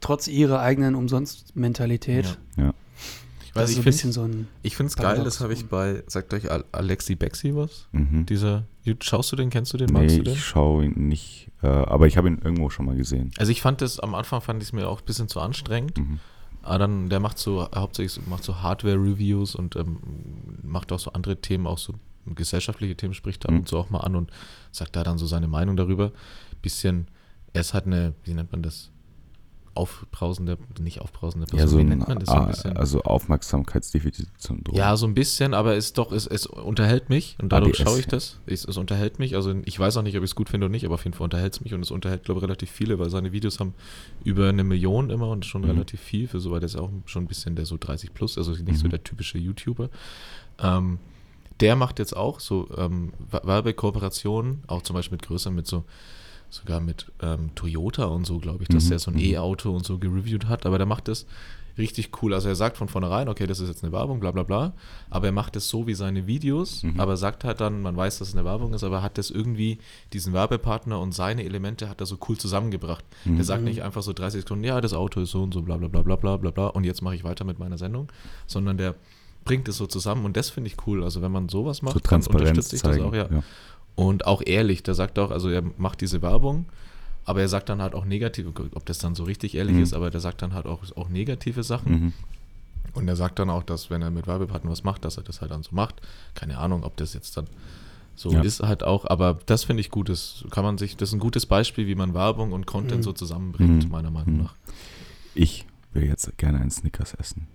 Trotz 0.00 0.26
ihrer 0.26 0.60
eigenen 0.60 0.96
Umsonst-Mentalität. 0.96 2.38
Ja. 2.56 2.64
Ja. 2.64 2.74
Ich 3.56 3.60
Das 3.60 3.62
weiß, 3.62 3.70
ist 3.70 3.70
ich 3.70 3.76
so 3.76 3.80
ein 3.80 3.82
finde 3.84 3.96
bisschen 3.96 4.12
so 4.12 4.22
ein. 4.22 4.48
Ich 4.62 4.76
finde 4.76 4.88
es 4.88 4.96
geil, 4.96 5.22
das 5.22 5.40
habe 5.40 5.52
ich 5.52 5.66
bei, 5.66 6.02
sagt 6.08 6.34
euch 6.34 6.50
Al- 6.50 6.64
Alexi 6.72 7.14
Bexi 7.14 7.54
was? 7.54 7.86
Mhm. 7.92 8.26
Dieser, 8.26 8.64
schaust 9.00 9.30
du 9.30 9.36
den, 9.36 9.48
kennst 9.50 9.72
du 9.72 9.76
den, 9.76 9.92
magst 9.92 10.10
Nee, 10.10 10.18
du 10.18 10.24
den? 10.24 10.34
ich 10.34 10.44
schaue 10.44 10.84
ihn 10.86 11.08
nicht. 11.08 11.50
Äh, 11.62 11.68
aber 11.68 12.08
ich 12.08 12.16
habe 12.16 12.26
ihn 12.28 12.40
irgendwo 12.42 12.68
schon 12.68 12.84
mal 12.86 12.96
gesehen. 12.96 13.30
Also 13.38 13.52
ich 13.52 13.62
fand 13.62 13.80
das, 13.80 14.00
am 14.00 14.14
Anfang 14.16 14.40
fand 14.40 14.60
ich 14.60 14.70
es 14.70 14.72
mir 14.72 14.88
auch 14.88 14.98
ein 15.00 15.04
bisschen 15.06 15.28
zu 15.28 15.38
anstrengend. 15.40 15.98
Mhm. 15.98 16.18
Aber 16.62 16.78
dann, 16.78 17.08
der 17.10 17.20
macht 17.20 17.38
so, 17.38 17.68
hauptsächlich 17.74 18.12
so- 18.12 18.22
macht 18.28 18.42
so 18.42 18.60
Hardware-Reviews 18.60 19.54
und 19.54 19.76
ähm, 19.76 19.98
macht 20.62 20.90
auch 20.90 20.98
so 20.98 21.12
andere 21.12 21.36
Themen, 21.40 21.66
auch 21.68 21.78
so 21.78 21.94
gesellschaftliche 22.26 22.96
Themen, 22.96 23.14
spricht 23.14 23.44
da 23.46 23.52
Mhm. 23.52 23.58
und 23.60 23.68
zu 23.68 23.76
auch 23.78 23.90
mal 23.90 24.00
an 24.00 24.16
und 24.16 24.30
sagt 24.72 24.96
da 24.96 25.04
dann 25.04 25.16
so 25.18 25.26
seine 25.26 25.46
Meinung 25.46 25.76
darüber. 25.76 26.10
Bisschen, 26.60 27.06
er 27.52 27.60
ist 27.60 27.72
halt 27.74 27.86
eine, 27.86 28.14
wie 28.24 28.34
nennt 28.34 28.50
man 28.50 28.62
das? 28.62 28.90
Aufbrausende, 29.74 30.56
nicht 30.80 31.00
aufbrausende 31.00 31.46
Person, 31.46 31.60
Ja, 31.60 31.66
so 31.66 31.78
wie 31.78 31.82
ein, 31.82 31.88
nennt 31.88 32.08
man 32.08 32.18
das 32.20 32.28
so 32.28 32.34
ein 32.36 32.46
bisschen? 32.46 32.76
also 32.76 33.02
Aufmerksamkeitsdefizitsyndrom. 33.02 34.76
Ja, 34.76 34.96
so 34.96 35.06
ein 35.06 35.14
bisschen, 35.14 35.52
aber 35.54 35.74
es 35.76 35.92
doch, 35.92 36.12
es, 36.12 36.26
es 36.26 36.46
unterhält 36.46 37.08
mich 37.08 37.36
und 37.42 37.50
dadurch 37.52 37.78
ADS. 37.80 37.82
schaue 37.90 37.98
ich 38.00 38.06
das. 38.06 38.38
Es, 38.46 38.64
es 38.64 38.76
unterhält 38.76 39.18
mich. 39.18 39.34
Also 39.34 39.54
ich 39.64 39.78
weiß 39.78 39.96
auch 39.96 40.02
nicht, 40.02 40.16
ob 40.16 40.22
ich 40.24 40.30
es 40.30 40.34
gut 40.36 40.48
finde 40.48 40.66
oder 40.66 40.70
nicht, 40.72 40.84
aber 40.84 40.94
auf 40.94 41.04
jeden 41.04 41.16
Fall 41.16 41.24
unterhält 41.24 41.54
es 41.54 41.60
mich 41.60 41.74
und 41.74 41.82
es 41.82 41.90
unterhält, 41.90 42.24
glaube 42.24 42.38
ich, 42.38 42.44
relativ 42.44 42.70
viele, 42.70 42.98
weil 42.98 43.10
seine 43.10 43.32
Videos 43.32 43.58
haben 43.60 43.74
über 44.22 44.48
eine 44.48 44.64
Million 44.64 45.10
immer 45.10 45.28
und 45.28 45.44
schon 45.44 45.62
Mhm. 45.62 45.70
relativ 45.70 46.00
viel 46.00 46.28
für 46.28 46.40
so, 46.40 46.50
weil 46.50 46.60
der 46.60 46.66
ist 46.68 46.76
auch 46.76 46.90
schon 47.06 47.24
ein 47.24 47.28
bisschen 47.28 47.56
der 47.56 47.66
so 47.66 47.76
30 47.78 48.14
plus, 48.14 48.38
also 48.38 48.52
nicht 48.52 48.78
so 48.78 48.86
Mhm. 48.86 48.90
der 48.90 49.02
typische 49.02 49.38
YouTuber. 49.38 49.90
Ähm, 50.60 50.98
der 51.60 51.76
macht 51.76 51.98
jetzt 51.98 52.16
auch 52.16 52.40
so 52.40 52.68
ähm, 52.76 53.12
Werbekooperationen, 53.30 54.62
auch 54.66 54.82
zum 54.82 54.94
Beispiel 54.94 55.16
mit 55.16 55.26
größeren, 55.26 55.54
mit 55.54 55.66
so 55.66 55.84
sogar 56.50 56.80
mit 56.80 57.06
ähm, 57.20 57.50
Toyota 57.54 58.04
und 58.04 58.26
so, 58.26 58.38
glaube 58.38 58.62
ich, 58.62 58.68
dass 58.68 58.84
Mhm, 58.84 58.88
der 58.90 58.98
so 58.98 59.10
ein 59.10 59.14
mhm. 59.14 59.20
E-Auto 59.24 59.70
und 59.74 59.84
so 59.84 59.98
gereviewt 59.98 60.46
hat. 60.46 60.66
Aber 60.66 60.78
der 60.78 60.86
macht 60.86 61.08
das 61.08 61.26
richtig 61.76 62.22
cool. 62.22 62.32
Also 62.34 62.48
er 62.48 62.54
sagt 62.54 62.76
von 62.76 62.86
vornherein, 62.86 63.28
okay, 63.28 63.48
das 63.48 63.58
ist 63.58 63.68
jetzt 63.68 63.82
eine 63.82 63.92
Werbung, 63.92 64.20
bla 64.20 64.30
bla 64.30 64.44
bla. 64.44 64.74
Aber 65.10 65.26
er 65.26 65.32
macht 65.32 65.56
es 65.56 65.68
so 65.68 65.88
wie 65.88 65.94
seine 65.94 66.28
Videos, 66.28 66.84
Mhm. 66.84 67.00
aber 67.00 67.16
sagt 67.16 67.42
halt 67.42 67.60
dann, 67.60 67.82
man 67.82 67.96
weiß, 67.96 68.20
dass 68.20 68.28
es 68.28 68.34
eine 68.36 68.44
Werbung 68.44 68.72
ist, 68.74 68.84
aber 68.84 69.02
hat 69.02 69.18
das 69.18 69.30
irgendwie, 69.30 69.78
diesen 70.12 70.32
Werbepartner 70.32 71.00
und 71.00 71.12
seine 71.12 71.44
Elemente 71.44 71.88
hat 71.88 72.00
er 72.00 72.06
so 72.06 72.16
cool 72.28 72.38
zusammengebracht. 72.38 73.04
Mhm. 73.24 73.36
Der 73.36 73.44
sagt 73.44 73.64
nicht 73.64 73.82
einfach 73.82 74.02
so 74.02 74.12
30 74.12 74.42
Sekunden, 74.42 74.62
ja, 74.62 74.80
das 74.80 74.94
Auto 74.94 75.20
ist 75.20 75.32
so 75.32 75.42
und 75.42 75.52
so, 75.52 75.62
bla 75.62 75.76
bla 75.76 75.88
bla 75.88 76.02
bla 76.02 76.14
bla 76.14 76.36
bla 76.36 76.50
bla 76.52 76.66
und 76.68 76.84
jetzt 76.84 77.02
mache 77.02 77.16
ich 77.16 77.24
weiter 77.24 77.44
mit 77.44 77.58
meiner 77.58 77.76
Sendung, 77.78 78.06
sondern 78.46 78.76
der 78.78 78.94
bringt 79.44 79.68
es 79.68 79.76
so 79.76 79.86
zusammen 79.86 80.24
und 80.24 80.36
das 80.36 80.48
finde 80.50 80.68
ich 80.68 80.76
cool. 80.86 81.02
Also 81.04 81.20
wenn 81.22 81.32
man 81.32 81.48
sowas 81.48 81.82
macht, 81.82 81.94
so 81.94 82.00
dann 82.00 82.22
unterstütze 82.22 82.76
ich 82.76 82.82
zeigen. 82.82 82.98
das 82.98 83.06
auch, 83.06 83.14
ja. 83.14 83.42
Und 83.96 84.26
auch 84.26 84.42
ehrlich, 84.44 84.82
der 84.82 84.94
sagt 84.94 85.18
auch, 85.18 85.30
also 85.30 85.48
er 85.48 85.62
macht 85.78 86.00
diese 86.00 86.20
Werbung, 86.22 86.66
aber 87.24 87.40
er 87.40 87.48
sagt 87.48 87.68
dann 87.68 87.80
halt 87.80 87.94
auch 87.94 88.04
negative, 88.04 88.52
ob 88.74 88.84
das 88.86 88.98
dann 88.98 89.14
so 89.14 89.24
richtig 89.24 89.54
ehrlich 89.54 89.76
Mhm. 89.76 89.82
ist, 89.82 89.94
aber 89.94 90.10
der 90.10 90.20
sagt 90.20 90.42
dann 90.42 90.52
halt 90.52 90.66
auch, 90.66 90.82
auch 90.96 91.08
negative 91.08 91.62
Sachen. 91.62 91.92
Mhm. 91.92 92.12
Und 92.92 93.08
er 93.08 93.16
sagt 93.16 93.38
dann 93.38 93.50
auch, 93.50 93.62
dass 93.62 93.90
wenn 93.90 94.02
er 94.02 94.10
mit 94.10 94.26
Werbepartnern 94.26 94.70
was 94.70 94.84
macht, 94.84 95.04
dass 95.04 95.16
er 95.16 95.22
das 95.22 95.40
halt 95.40 95.50
dann 95.50 95.62
so 95.62 95.70
macht. 95.74 96.00
Keine 96.34 96.58
Ahnung, 96.58 96.84
ob 96.84 96.96
das 96.96 97.14
jetzt 97.14 97.36
dann 97.36 97.46
so 98.16 98.30
Ja. 98.30 98.42
ist 98.42 98.60
halt 98.62 98.84
auch, 98.84 99.04
aber 99.06 99.38
das 99.46 99.64
finde 99.64 99.80
ich 99.80 99.90
gut. 99.90 100.08
Das 100.08 100.44
kann 100.50 100.62
man 100.64 100.78
sich, 100.78 100.96
das 100.96 101.08
ist 101.08 101.14
ein 101.14 101.18
gutes 101.18 101.46
Beispiel, 101.46 101.86
wie 101.88 101.96
man 101.96 102.14
Werbung 102.14 102.52
und 102.52 102.66
Content 102.66 102.98
Mhm. 102.98 103.02
so 103.02 103.12
zusammenbringt, 103.12 103.84
Mhm. 103.84 103.90
meiner 103.90 104.10
Meinung 104.12 104.34
Mhm. 104.36 104.42
nach. 104.44 104.54
Ich 105.34 105.66
will 105.92 106.04
jetzt 106.04 106.36
gerne 106.38 106.60
einen 106.60 106.70
Snickers 106.70 107.14
essen. 107.14 107.48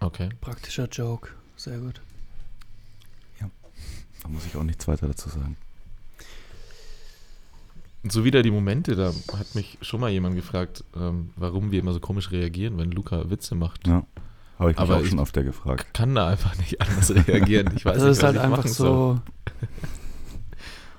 Okay. 0.00 0.28
Praktischer 0.40 0.88
Joke. 0.88 1.30
Sehr 1.60 1.78
gut. 1.78 2.00
Da 4.22 4.28
muss 4.28 4.44
ich 4.46 4.54
auch 4.56 4.62
nichts 4.62 4.86
weiter 4.86 5.08
dazu 5.08 5.28
sagen. 5.30 5.56
So 8.04 8.24
wieder 8.24 8.42
die 8.42 8.50
Momente, 8.50 8.94
da 8.96 9.12
hat 9.36 9.54
mich 9.54 9.78
schon 9.82 10.00
mal 10.00 10.10
jemand 10.10 10.36
gefragt, 10.36 10.84
ähm, 10.96 11.30
warum 11.36 11.70
wir 11.70 11.80
immer 11.80 11.92
so 11.92 12.00
komisch 12.00 12.30
reagieren, 12.30 12.78
wenn 12.78 12.90
Luca 12.92 13.28
Witze 13.30 13.54
macht. 13.54 13.86
Ja. 13.86 14.04
Habe 14.58 14.70
ich 14.70 14.76
mich 14.76 14.78
Aber 14.78 14.96
auch 14.96 15.00
ich- 15.02 15.08
schon 15.10 15.20
öfter 15.20 15.42
gefragt. 15.42 15.92
Kann 15.94 16.14
da 16.14 16.28
einfach 16.28 16.56
nicht 16.58 16.80
anders 16.80 17.14
reagieren. 17.28 17.72
Ich 17.76 17.84
weiß 17.84 17.94
Das 17.96 18.02
nicht, 18.04 18.10
ist 18.12 18.18
was 18.18 18.24
halt 18.24 18.36
ich 18.36 18.42
einfach 18.42 18.56
machen 18.58 18.70
soll. 18.72 19.16
so, 19.16 19.20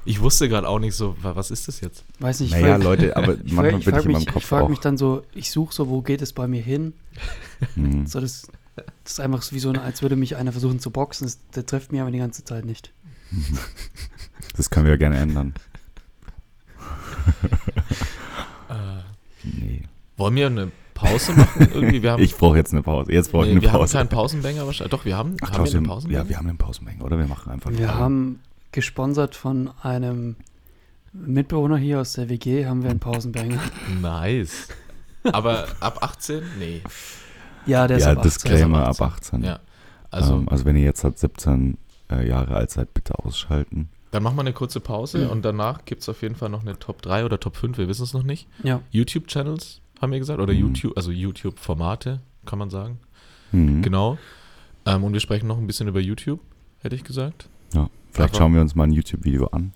Ich 0.06 0.20
wusste 0.20 0.50
gerade 0.50 0.68
auch 0.68 0.80
nicht 0.80 0.96
so, 0.96 1.16
wa- 1.24 1.36
was 1.36 1.50
ist 1.52 1.68
das 1.68 1.80
jetzt? 1.82 2.04
weiß 2.20 2.40
nicht. 2.42 2.52
Naja, 2.52 2.76
frag- 2.76 2.84
Leute, 2.84 3.18
aber 3.18 3.34
ich 3.44 3.52
manchmal 3.54 3.72
frag- 3.72 3.80
ich 3.80 3.86
bin 3.86 3.96
ich 4.00 4.06
in 4.06 4.12
meinem 4.14 4.26
Kopf 4.26 4.38
Ich 4.38 4.46
frage 4.46 4.70
mich 4.70 4.80
dann 4.80 4.98
so, 4.98 5.24
ich 5.34 5.50
suche 5.52 5.74
so, 5.74 5.90
wo 5.90 6.02
geht 6.02 6.22
es 6.24 6.34
bei 6.34 6.48
mir 6.48 6.62
hin? 6.62 6.94
Mhm. 7.76 8.06
So, 8.08 8.20
das, 8.20 8.48
das 9.04 9.14
ist 9.14 9.20
einfach 9.20 9.42
so 9.42 9.56
wie 9.56 9.60
so, 9.60 9.70
eine, 9.70 9.82
als 9.82 10.02
würde 10.02 10.16
mich 10.16 10.36
einer 10.36 10.52
versuchen 10.52 10.80
zu 10.80 10.92
boxen. 10.92 11.26
Das, 11.26 11.40
der 11.56 11.66
trifft 11.66 11.92
mich 11.92 12.02
aber 12.02 12.12
die 12.12 12.20
ganze 12.20 12.44
Zeit 12.44 12.66
nicht. 12.66 12.92
Das 14.58 14.70
können 14.70 14.86
wir 14.86 14.92
ja 14.92 14.98
gerne 14.98 15.18
ändern. 15.18 15.54
Nee. 19.44 19.84
Wollen 20.18 20.36
wir 20.36 20.48
eine 20.48 20.72
Pause 20.94 21.34
machen? 21.34 21.70
Irgendwie, 21.74 22.04
wir 22.04 22.12
haben, 22.14 22.24
Ich 22.24 22.36
brauche 22.36 22.58
jetzt 22.58 22.72
eine 22.74 22.84
Pause. 22.84 23.12
Jetzt 23.12 23.32
brauche 23.32 23.44
ich 23.44 23.48
nee, 23.50 23.54
eine 23.54 23.62
wir 23.62 23.72
haben 23.72 23.80
Pause. 23.80 23.98
keinen 23.98 24.10
Pausenbanger 24.10 24.66
wahrscheinlich. 24.66 24.92
Doch, 24.92 25.06
wir 25.06 25.18
haben, 25.18 25.38
Ach, 25.42 25.52
haben 25.52 25.66
wir 25.66 25.72
einen 25.74 25.86
wir- 25.86 25.90
Pausenbanger? 25.90 26.24
ja, 26.24 26.30
wir 26.30 26.38
haben 26.38 26.48
einen 26.50 26.58
Pausenbanger, 26.58 27.04
oder? 27.04 27.18
Wir 27.18 27.28
machen 27.28 27.52
einfach 27.52 27.72
Wir 27.72 27.96
haben 27.96 28.40
gesponsert 28.72 29.36
von 29.36 29.72
einem 29.82 30.36
Mitbewohner 31.14 31.78
hier 31.78 32.00
aus 32.02 32.14
der 32.14 32.30
WG, 32.30 32.66
haben 32.66 32.84
wir 32.84 32.90
einen 32.92 33.00
Pausenbanger. 33.00 33.60
Nice. 34.02 34.68
Aber 35.24 35.68
ab 35.80 36.00
18? 36.04 36.42
Nee. 36.60 36.82
Ja, 37.66 37.88
der 37.88 37.98
ist 37.98 38.04
ja, 38.06 38.12
ab 38.12 38.18
18. 38.20 38.24
Disclaimer 38.30 38.86
Also 38.88 39.04
ab 39.06 39.14
18. 39.14 39.44
Ja. 39.44 39.60
Also, 40.10 40.36
ähm, 40.36 40.50
also 40.50 40.66
wenn 40.66 40.76
ihr 40.76 40.84
jetzt 40.84 41.04
halt 41.04 41.18
17 41.20 41.78
äh, 42.12 42.28
Jahre 42.28 42.56
alt 42.56 42.72
seid, 42.72 42.94
bitte 42.94 43.18
ausschalten. 43.20 43.90
dann 44.12 44.24
machen 44.24 44.36
wir 44.36 44.42
eine 44.42 44.52
kurze 44.54 44.80
Pause 44.82 45.30
und 45.30 45.44
danach 45.46 45.86
gibt 45.86 46.02
es 46.02 46.10
auf 46.10 46.22
jeden 46.22 46.36
Fall 46.36 46.50
noch 46.50 46.62
eine 46.62 46.78
Top 46.78 47.02
3 47.02 47.24
oder 47.24 47.40
Top 47.40 47.56
5, 47.56 47.78
wir 47.78 47.88
wissen 47.88 48.04
es 48.04 48.14
noch 48.14 48.24
nicht. 48.24 48.48
Ja, 48.64 48.82
YouTube-Channels, 48.92 49.80
haben 50.02 50.12
wir 50.12 50.20
gesagt, 50.20 50.40
oder 50.42 50.54
Mhm. 50.54 50.60
YouTube, 50.60 50.98
also 50.98 51.12
YouTube-Formate, 51.12 52.20
kann 52.46 52.60
man 52.60 52.70
sagen. 52.70 53.00
Mhm. 53.54 53.82
Genau. 53.82 54.18
Ähm, 54.86 55.04
und 55.06 55.14
wir 55.14 55.20
sprechen 55.22 55.48
noch 55.48 55.58
ein 55.58 55.68
bisschen 55.68 55.88
über 55.88 56.00
YouTube, 56.02 56.40
hätte 56.80 56.96
ich 56.96 57.04
gesagt. 57.06 57.48
Ja. 57.74 57.90
Vielleicht 58.12 58.34
Aber- 58.34 58.40
schauen 58.40 58.54
wir 58.54 58.62
uns 58.62 58.76
mal 58.76 58.84
ein 58.86 58.92
YouTube-Video 58.92 59.48
an. 59.48 59.72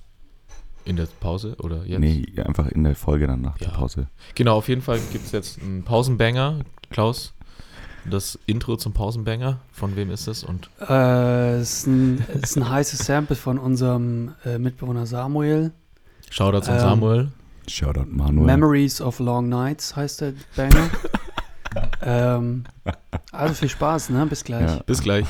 In 0.84 0.98
der 0.98 1.08
Pause 1.20 1.56
oder 1.60 1.86
jetzt? 1.86 2.00
Nee, 2.00 2.26
einfach 2.44 2.68
in 2.68 2.84
der 2.84 2.96
Folge 2.96 3.26
dann 3.28 3.42
nach 3.42 3.58
der 3.58 3.70
Ja. 3.70 3.74
Pause. 3.76 4.08
Genau, 4.36 4.58
auf 4.58 4.68
jeden 4.68 4.82
Fall 4.82 5.00
gibt 5.14 5.26
es 5.26 5.32
jetzt 5.32 5.62
einen 5.62 5.84
Pausenbanger. 5.84 6.60
Klaus, 6.92 7.34
das 8.10 8.38
Intro 8.45 8.78
zum 8.78 8.93
Pausenbanger, 8.93 9.60
von 9.72 9.95
wem 9.95 10.12
ist 10.12 10.28
es? 10.28 10.43
Und 10.43 10.70
äh, 10.89 11.62
ist, 11.62 11.88
ein, 11.88 12.24
ist 12.41 12.56
ein 12.56 12.70
heißes 12.70 12.99
Sample 12.99 13.36
von 13.36 13.58
unserem 13.58 14.34
äh, 14.45 14.58
Mitbewohner 14.58 15.06
Samuel. 15.06 15.72
Shoutouts 16.30 16.68
an 16.70 16.76
Ähm, 16.76 16.82
Samuel. 16.82 17.28
Shoutout 17.68 18.06
Manuel. 18.10 18.45
Memories 18.45 19.01
of 19.01 19.20
Long 19.20 19.49
Nights 19.49 19.95
heißt 19.95 20.22
der 20.22 20.34
Banger. 20.56 20.89
ähm, 22.01 22.64
also 23.32 23.53
viel 23.56 23.70
Spaß, 23.70 24.10
ne? 24.12 24.26
Bis 24.28 24.43
gleich. 24.43 24.70
Ja. 24.70 24.80
Bis 24.86 25.01
gleich. 25.01 25.26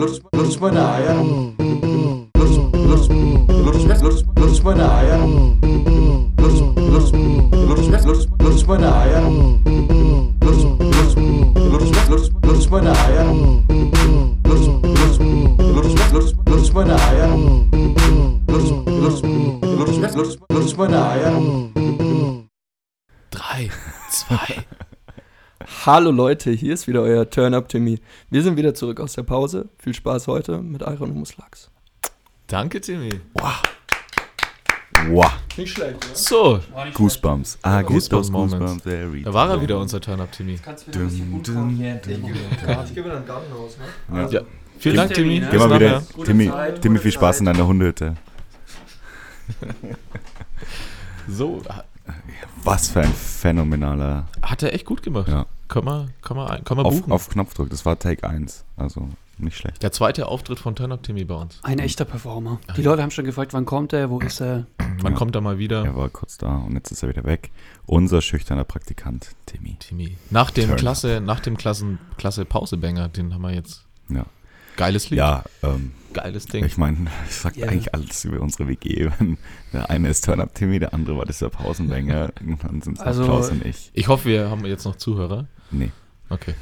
Lurch, 0.00 0.18
Lurch 0.32 0.58
Manaya. 0.58 1.59
Hallo 25.92 26.12
Leute, 26.12 26.52
hier 26.52 26.74
ist 26.74 26.86
wieder 26.86 27.02
euer 27.02 27.28
Turn 27.28 27.52
Up 27.52 27.68
Timmy. 27.68 27.98
Wir 28.30 28.44
sind 28.44 28.56
wieder 28.56 28.74
zurück 28.74 29.00
aus 29.00 29.14
der 29.14 29.24
Pause. 29.24 29.68
Viel 29.76 29.92
Spaß 29.92 30.28
heute 30.28 30.58
mit 30.58 30.82
Iron 30.82 31.10
Humus 31.10 31.36
Lachs. 31.36 31.68
Danke, 32.46 32.80
Timmy. 32.80 33.10
Wow. 33.34 35.32
Nicht 35.56 35.72
schlecht, 35.72 35.96
oder? 35.96 36.14
So, 36.14 36.60
Goosebumps. 36.94 37.58
Ah, 37.62 37.82
Goosebumps 37.82 38.30
Goosebumps, 38.30 38.52
Moments. 38.52 38.84
Goosebumps 38.84 39.24
da 39.24 39.34
war 39.34 39.50
er 39.50 39.60
wieder, 39.60 39.80
unser 39.80 40.00
Turn-Up, 40.00 40.30
Timmy. 40.30 40.60
Dum, 40.92 41.42
dum, 41.42 41.42
dum. 41.42 41.70
Ich 41.70 42.02
gehe 42.04 42.18
wieder 43.04 43.16
in 43.16 43.22
den 43.22 43.26
Garten 43.26 43.52
raus, 43.52 43.76
ne? 44.08 44.20
Ja. 44.20 44.28
Ja. 44.28 44.40
Vielen 44.78 44.94
Dank, 44.94 45.12
Timmy. 45.12 45.40
Timmy? 45.40 45.50
Geh 45.50 45.58
mal 45.58 45.74
wieder, 45.74 46.02
Timmy, 46.24 46.50
Zeit, 46.50 46.82
Timmy, 46.82 46.98
viel 47.00 47.10
Spaß 47.10 47.38
Zeit. 47.38 47.40
in 47.40 47.46
deiner 47.46 47.66
Hundehütte. 47.66 48.14
So, 51.26 51.60
Was 52.62 52.90
für 52.90 53.00
ein 53.00 53.12
phänomenaler 53.12 54.28
hat 54.40 54.62
er 54.62 54.72
echt 54.72 54.84
gut 54.84 55.02
gemacht. 55.02 55.26
Ja. 55.26 55.46
Kann 55.70 55.84
man, 55.84 56.10
kann 56.20 56.36
man, 56.36 56.48
ein- 56.50 56.64
kann 56.64 56.76
man 56.76 56.84
auf, 56.86 57.00
buchen. 57.00 57.12
auf 57.12 57.28
Knopfdruck. 57.30 57.70
Das 57.70 57.86
war 57.86 57.98
Take 57.98 58.28
1. 58.28 58.64
Also 58.76 59.08
nicht 59.38 59.56
schlecht. 59.56 59.82
Der 59.82 59.90
zweite 59.92 60.26
Auftritt 60.26 60.58
von 60.58 60.76
Turn-Up 60.76 61.02
Timmy 61.02 61.24
bei 61.24 61.34
uns. 61.34 61.60
Ein 61.62 61.78
echter 61.78 62.04
Performer. 62.04 62.58
Die 62.76 62.82
Leute 62.82 63.00
haben 63.02 63.10
schon 63.10 63.24
gefragt, 63.24 63.54
wann 63.54 63.64
kommt 63.64 63.92
er, 63.94 64.10
wo 64.10 64.18
ist 64.20 64.40
er? 64.40 64.66
Wann 65.00 65.12
Ja. 65.12 65.18
kommt 65.18 65.34
er 65.34 65.40
mal 65.40 65.56
wieder? 65.58 65.82
Er 65.84 65.96
war 65.96 66.10
kurz 66.10 66.36
da 66.36 66.56
und 66.58 66.74
jetzt 66.74 66.90
ist 66.90 67.02
er 67.02 67.08
wieder 67.08 67.24
weg. 67.24 67.50
Unser 67.86 68.20
schüchterner 68.20 68.64
Praktikant, 68.64 69.30
Timmy. 69.46 69.76
Timmy. 69.78 70.18
Nach 70.28 70.50
dem. 70.50 70.76
Klasse, 70.76 71.22
nach 71.24 71.40
dem 71.40 71.56
Klassen, 71.56 71.98
Klasse 72.18 72.44
Pausebanger, 72.44 73.08
den 73.08 73.32
haben 73.32 73.40
wir 73.42 73.54
jetzt. 73.54 73.84
Ja, 74.10 74.26
Geiles 74.76 75.08
Lied. 75.08 75.18
ja 75.18 75.44
ähm, 75.62 75.92
Geiles 76.12 76.46
Ding. 76.46 76.64
ich 76.64 76.76
meine, 76.78 77.08
ich 77.28 77.34
sag 77.36 77.56
Ja. 77.56 77.68
eigentlich 77.68 77.94
alles 77.94 78.24
über 78.24 78.40
unsere 78.40 78.68
WG. 78.68 79.10
Der 79.72 79.90
eine 79.90 80.08
ist 80.08 80.24
Turn 80.24 80.40
Up 80.40 80.54
Timmy, 80.54 80.78
der 80.78 80.92
andere 80.94 81.16
war 81.16 81.24
das 81.24 81.38
der 81.38 81.48
Pausenbanger. 81.50 82.30
und 82.40 82.62
dann 82.64 82.82
sind 82.82 82.98
es 82.98 83.00
Also- 83.00 83.24
Klaus 83.24 83.50
und 83.50 83.64
ich. 83.64 83.90
Ich 83.94 84.08
hoffe, 84.08 84.28
wir 84.28 84.50
haben 84.50 84.64
jetzt 84.66 84.84
noch 84.84 84.96
Zuhörer. 84.96 85.46
Nee. 85.70 85.90
Okay. 86.28 86.54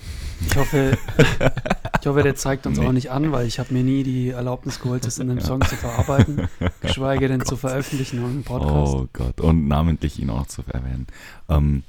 Ich 0.49 0.57
hoffe, 0.57 0.96
ich 2.01 2.07
hoffe, 2.07 2.22
der 2.22 2.34
zeigt 2.36 2.66
uns 2.66 2.78
Nee. 2.78 2.86
auch 2.86 2.92
nicht 2.92 3.11
an, 3.11 3.32
weil 3.32 3.46
ich 3.46 3.59
habe 3.59 3.74
mir 3.74 3.82
nie 3.82 4.03
die 4.03 4.30
Erlaubnis 4.30 4.80
geholt, 4.80 5.05
das 5.05 5.18
in 5.18 5.30
einem 5.30 5.40
Song 5.40 5.61
zu 5.61 5.76
verarbeiten, 5.76 6.49
geschweige 6.80 7.28
denn 7.28 7.44
zu 7.44 7.57
veröffentlichen 7.57 8.24
im 8.24 8.44
Podcast. 8.44 8.94
Oh 8.94 9.09
Gott. 9.12 9.40
Und 9.42 9.68
namentlich 9.68 10.18
ihn 10.18 10.30
auch 10.30 10.46
zu 10.46 10.62
erwähnen. 10.72 11.07
Ähm, 11.51 11.82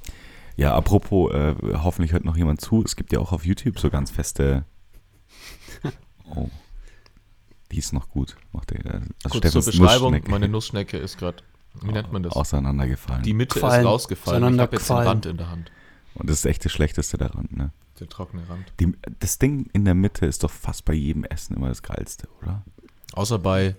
ja, 0.58 0.76
apropos, 0.76 1.32
äh, 1.34 1.56
hoffentlich 1.82 2.12
hört 2.12 2.26
noch 2.26 2.36
jemand 2.36 2.60
zu. 2.60 2.84
Es 2.84 2.98
gibt 2.98 3.14
ja 3.14 3.20
auch 3.20 3.32
auf 3.32 3.46
YouTube 3.46 3.80
so 3.80 3.90
ganz 3.90 4.12
feste. 4.12 4.66
Oh. 6.36 6.50
Die 7.72 7.78
ist 7.78 7.94
noch 7.94 8.10
gut. 8.10 8.36
Macht 8.52 8.72
der, 8.72 8.80
also 9.24 9.40
Kurz 9.40 9.52
zur 9.52 9.62
Steffens 9.62 9.66
Beschreibung. 9.68 10.12
Nussschnecke 10.12 10.32
Meine 10.32 10.48
Nussschnecke 10.50 10.98
ist 10.98 11.18
gerade, 11.18 11.38
wie 11.82 11.92
nennt 11.92 12.12
man 12.12 12.24
das? 12.24 12.34
auseinandergefallen. 12.34 13.22
Die 13.24 13.34
Mitte 13.34 13.56
Gefallen. 13.56 13.82
ist 13.82 13.88
rausgefallen. 13.88 14.54
Ich 14.56 14.60
habe 14.60 14.76
jetzt 14.76 14.90
den. 14.90 14.96
Rand 14.98 15.26
in 15.28 15.38
der 15.38 15.50
Hand. 15.52 15.72
Und 16.16 16.30
das 16.30 16.40
ist 16.40 16.46
echt 16.46 16.66
das 16.66 16.72
Schlechteste 16.72 17.18
daran. 17.18 17.48
Ne? 17.52 17.72
Der 18.00 18.10
trockene 18.10 18.42
Rand. 18.50 18.66
Die, 18.80 18.92
das 19.20 19.38
Ding 19.40 19.70
in 19.74 19.86
der 19.86 19.94
Mitte 19.94 20.26
ist 20.26 20.44
doch 20.44 20.50
fast 20.52 20.86
bei 20.86 20.94
jedem 20.94 21.24
Essen 21.26 21.56
immer 21.56 21.70
das 21.70 21.84
Geilste, 21.84 22.28
oder? 22.42 22.64
Außer 23.14 23.38
bei, 23.40 23.76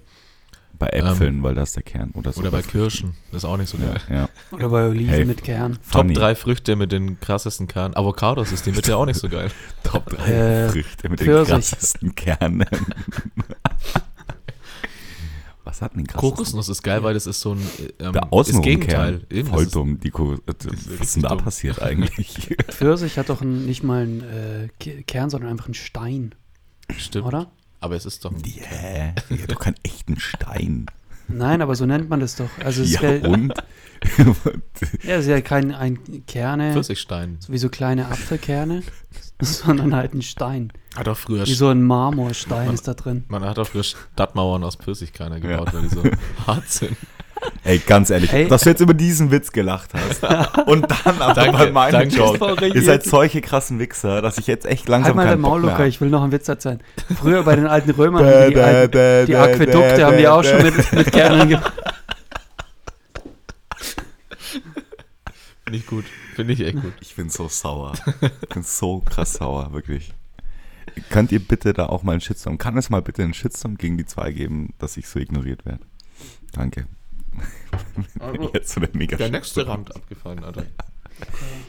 Bei 0.79 0.89
Äpfeln, 0.89 1.43
weil 1.43 1.55
da 1.55 1.63
ist 1.63 1.77
der 1.77 1.83
Kern. 1.83 2.11
Oder, 2.13 2.33
so 2.33 2.41
Ähm, 2.41 2.47
oder 2.47 2.57
bei 2.57 2.63
Kirschen. 2.63 3.15
Das 3.33 3.43
ist 3.43 3.49
auch 3.49 3.57
nicht 3.57 3.69
so 3.69 3.77
geil. 3.79 4.01
Ja, 4.09 4.15
ja. 4.15 4.29
Oder 4.53 4.69
bei 4.71 4.87
Oliven 4.89 5.09
Hey. 5.09 5.25
mit 5.25 5.43
Kern. 5.43 5.75
Top 5.75 5.85
Funny. 6.03 6.15
3 6.15 6.35
Früchte 6.37 6.77
mit 6.77 6.93
den 6.93 7.19
krassesten 7.21 7.67
Kernen. 7.67 7.97
Avocados 7.97 8.53
ist 8.53 8.65
die 8.67 8.73
Mitte 8.73 8.97
auch 8.97 9.05
nicht 9.07 9.19
so 9.21 9.29
geil. 9.29 9.51
Top 9.83 10.07
3 10.11 10.33
Äh, 10.33 10.69
Früchte 10.71 11.09
mit 11.09 11.21
Pfirsich. 11.21 11.47
den 11.47 11.55
krassesten 11.61 12.15
Kernen. 12.15 12.67
Was 15.81 15.87
hat 15.87 15.93
denn 15.95 16.03
den 16.03 16.07
krassesten? 16.07 16.31
Kokosnuss 16.37 16.69
ist 16.69 16.83
geil, 16.83 17.03
weil 17.03 17.15
das 17.15 17.27
ist 17.27 17.41
so 17.41 17.53
ein 17.55 17.61
ähm, 17.79 18.13
Der 18.13 18.23
das 18.23 18.33
Außenrum 18.33 18.63
Gegenteil. 18.63 19.21
Kern. 19.31 19.47
Voll 19.47 19.67
dumm. 19.67 19.99
Die 20.01 20.11
Kokos 20.11 20.41
was 20.47 20.67
richtig 20.67 21.01
ist 21.01 21.17
denn 21.17 21.23
da 21.23 21.35
passiert 21.37 21.81
eigentlich? 21.83 22.55
Pfirsich 22.69 23.17
hat 23.19 23.29
doch 23.31 23.41
ein, 23.41 23.65
nicht 23.67 23.83
mal 23.83 24.03
einen 24.03 24.21
äh, 24.21 24.69
Ke- 24.79 25.03
Kern, 25.05 25.31
sondern 25.31 25.51
einfach 25.51 25.65
einen 25.67 25.75
Stein, 25.75 26.35
Stimmt. 26.97 27.27
oder? 27.27 27.51
Aber 27.81 27.97
es 27.97 28.05
ist 28.05 28.25
doch 28.27 28.33
Yeah, 28.47 29.15
die 29.31 29.43
hat 29.43 29.51
doch 29.51 29.59
keinen 29.61 29.77
echten 29.83 30.21
Stein. 30.21 30.87
Nein, 31.33 31.63
aber 31.63 31.75
so 31.75 31.87
nennt 31.87 32.09
man 32.09 32.21
das 32.21 32.37
doch. 32.37 32.49
Also 32.65 32.83
es 32.83 32.93
ja, 32.93 33.03
wär, 33.03 33.25
und? 33.29 33.55
ja, 35.05 35.17
es 35.17 35.21
ist 35.23 35.27
ja 35.29 35.41
kein 35.41 35.75
ein 35.75 35.99
Kerne, 36.27 36.73
Pfirsichstein. 36.73 37.37
so 37.41 37.53
wie 37.53 37.59
so 37.59 37.69
kleine 37.69 38.07
Apfelkerne, 38.07 38.83
sondern 39.41 39.95
halt 39.95 40.15
ein 40.15 40.23
Stein. 40.23 40.73
Hat 40.97 41.09
auch 41.09 41.17
früher 41.17 41.47
Wie 41.47 41.55
so 41.55 41.69
ein 41.69 41.83
Marmorstein 41.83 42.67
Man- 42.67 42.75
ist 42.75 42.89
da 42.89 42.95
drin. 42.95 43.25
Man 43.29 43.45
hat 43.45 43.59
auch 43.59 43.67
früher 43.67 43.85
Stadtmauern 43.85 44.65
aus 44.65 44.77
Pfirsichkerne 44.77 45.41
gebaut, 45.41 45.73
weil 45.73 45.83
die 45.83 45.89
so 45.89 46.03
hart 46.47 46.69
sind. 46.69 46.97
Ey, 47.65 47.79
ganz 47.79 48.11
ehrlich, 48.11 48.33
Ey. 48.33 48.49
dass 48.49 48.63
du 48.63 48.71
jetzt 48.71 48.81
über 48.81 48.95
diesen 48.95 49.31
Witz 49.31 49.53
gelacht 49.53 49.91
hast 49.95 50.23
und 50.67 50.87
dann 50.91 51.21
aber 51.21 51.35
Danke, 51.35 51.59
bei 51.59 51.71
meinem 51.71 51.93
danke. 51.93 52.17
Joke. 52.17 52.67
Ihr 52.67 52.83
seid 52.83 53.05
solche 53.05 53.41
krassen 53.41 53.79
Wichser, 53.79 54.23
dass 54.23 54.39
ich 54.39 54.47
jetzt 54.47 54.67
echt 54.67 54.89
langsam 54.89 55.09
Halt 55.09 55.17
mal 55.17 55.27
keinen 55.27 55.43
Bock 55.43 55.51
Maul, 55.53 55.63
Luca, 55.63 55.85
ich 55.85 56.01
will 56.01 56.11
noch 56.11 56.23
einen 56.23 56.33
Witz 56.33 56.49
erzählen. 56.49 56.81
Früher 57.19 57.43
bei 57.43 57.57
den 57.57 57.67
alten 57.67 57.91
Römern, 57.91 58.25
Bäh, 58.25 58.51
die, 58.51 58.61
alten, 58.61 58.91
bäh, 58.91 59.27
die 59.27 59.37
Aquädukte 59.37 60.05
haben 60.05 60.17
die 60.17 60.29
auch 60.29 60.45
schon 60.45 60.63
mit, 60.63 60.93
mit 60.93 61.13
Kernen 61.13 61.49
gemacht. 61.49 61.73
Finde 65.65 65.79
ich 65.79 65.87
gut. 65.87 66.05
Finde 66.35 66.53
ich 66.53 66.61
echt 66.61 66.81
gut. 66.81 66.93
Ich 67.01 67.15
bin 67.15 67.31
so 67.31 67.47
sauer. 67.49 67.93
Ich 68.43 68.49
bin 68.49 68.63
so 68.63 69.01
krass 69.01 69.35
sauer, 69.35 69.73
wirklich. 69.73 70.13
Könnt 71.11 71.31
ihr 71.33 71.39
bitte 71.39 71.73
da 71.73 71.87
auch 71.87 72.03
mal 72.03 72.13
einen 72.13 72.21
Shitstorm, 72.21 72.59
kann 72.59 72.77
es 72.77 72.91
mal 72.91 73.03
bitte 73.03 73.23
einen 73.23 73.35
Shitstorm 73.35 73.77
gegen 73.77 73.97
die 73.97 74.07
zwei 74.07 74.33
geben, 74.33 74.75
dass 74.79 74.97
ich 74.97 75.07
so 75.07 75.21
ignoriert 75.21 75.65
werde? 75.65 75.85
Danke. 76.53 76.87
Jetzt 78.55 78.71
so 78.75 78.81
der 78.81 78.91
mega 78.93 79.17
Der 79.17 79.31
nächste. 79.31 79.67
Rand 79.67 79.95
abgefallen, 79.95 80.45
Alter. 80.45 80.67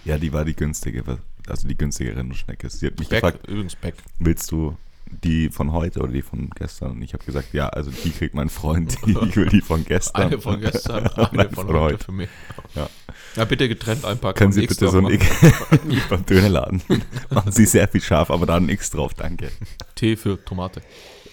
Ja, 0.05 0.18
die 0.18 0.32
war 0.32 0.45
die 0.45 0.55
günstige, 0.55 1.03
also 1.47 1.68
die 1.68 1.78
günstigere 1.78 2.24
Nussschnecke. 2.24 2.70
Sie 2.70 2.88
hat 2.88 2.97
mich 2.99 3.09
Beck, 3.09 3.22
gefragt, 3.22 3.47
übrigens 3.47 3.76
Beck. 3.76 3.95
willst 4.20 4.51
du 4.51 4.78
die 5.24 5.49
von 5.49 5.74
heute 5.74 5.99
oder 5.99 6.14
die 6.14 6.22
von 6.22 6.49
gestern? 6.51 6.91
Und 6.91 7.01
ich 7.01 7.14
habe 7.14 7.26
gesagt, 7.26 7.53
ja, 7.53 7.68
also 7.68 7.91
die 7.91 8.12
kriegt 8.12 8.34
mein 8.34 8.47
Freund, 8.49 8.97
die, 9.05 9.12
ich 9.12 9.36
will 9.36 9.47
die 9.49 9.59
von 9.62 9.84
gestern. 9.84 10.28
Eine 10.28 10.39
von 10.39 10.62
gestern, 10.62 11.07
eine 11.07 11.49
von 11.49 11.68
heute 11.74 12.03
für 12.03 12.12
mich. 12.14 12.30
Ja. 12.76 12.89
Ja, 13.36 13.45
bitte 13.45 13.68
getrennt 13.68 14.05
einpacken. 14.05 14.38
Können 14.38 14.53
Sie 14.53 14.64
X 14.64 14.76
bitte 14.78 14.89
so 14.91 14.97
ein. 14.99 15.07
X 15.07 15.26
beim 16.09 16.26
Dönerladen? 16.26 16.82
Machen 17.30 17.51
Sie 17.51 17.66
sehr 17.66 17.88
viel 17.89 18.01
scharf, 18.01 18.32
aber 18.32 18.45
da 18.45 18.55
ein 18.55 18.70
X 18.70 18.89
drauf, 18.91 19.14
danke. 19.14 19.51
T 19.95 20.16
für 20.16 20.43
Tomate. 20.43 20.82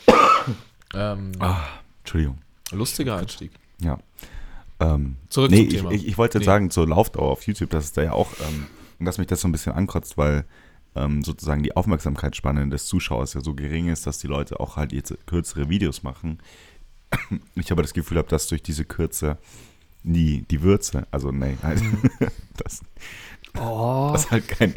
ähm, 0.94 1.32
Ah, 1.38 1.62
Entschuldigung. 2.00 2.38
lustiger 2.72 3.16
Einstieg. 3.16 3.52
Ja. 3.80 3.98
Ähm, 4.80 5.16
Zurück 5.28 5.50
nee, 5.50 5.58
zum 5.58 5.68
ich, 5.68 5.76
Thema. 5.76 5.90
ich, 5.92 6.06
ich 6.06 6.18
wollte 6.18 6.38
jetzt 6.38 6.42
Nee. 6.46 6.52
sagen, 6.52 6.70
zur 6.70 6.86
Laufdauer 6.88 7.30
auf 7.30 7.42
YouTube, 7.46 7.70
das 7.70 7.84
ist 7.86 7.96
da 7.96 8.02
ja 8.02 8.12
auch, 8.12 8.28
ähm, 8.48 8.66
dass 9.04 9.18
mich 9.18 9.26
das 9.26 9.40
so 9.40 9.48
ein 9.48 9.52
bisschen 9.52 9.72
ankotzt, 9.72 10.16
weil 10.18 10.44
ähm, 10.94 11.22
sozusagen 11.22 11.62
die 11.62 11.76
Aufmerksamkeitsspanne 11.76 12.68
des 12.68 12.86
Zuschauers 12.86 13.34
ja 13.34 13.40
so 13.40 13.54
gering 13.54 13.88
ist, 13.88 14.06
dass 14.06 14.18
die 14.18 14.26
Leute 14.26 14.58
auch 14.60 14.76
halt 14.76 14.92
jetzt 14.92 15.14
kürzere 15.26 15.68
Videos 15.68 16.02
machen. 16.02 16.38
Ich 17.54 17.72
aber 17.72 17.82
das 17.82 17.94
Gefühl 17.94 18.18
habe, 18.18 18.28
dass 18.28 18.48
durch 18.48 18.62
diese 18.62 18.84
Kürze 18.84 19.38
nie 20.02 20.44
die 20.50 20.62
Würze, 20.62 21.06
also 21.10 21.30
nee, 21.32 21.56
halt, 21.62 21.82
das, 22.56 22.82
Oh, 23.58 24.10
das 24.12 24.30
halt 24.30 24.46
kein, 24.46 24.74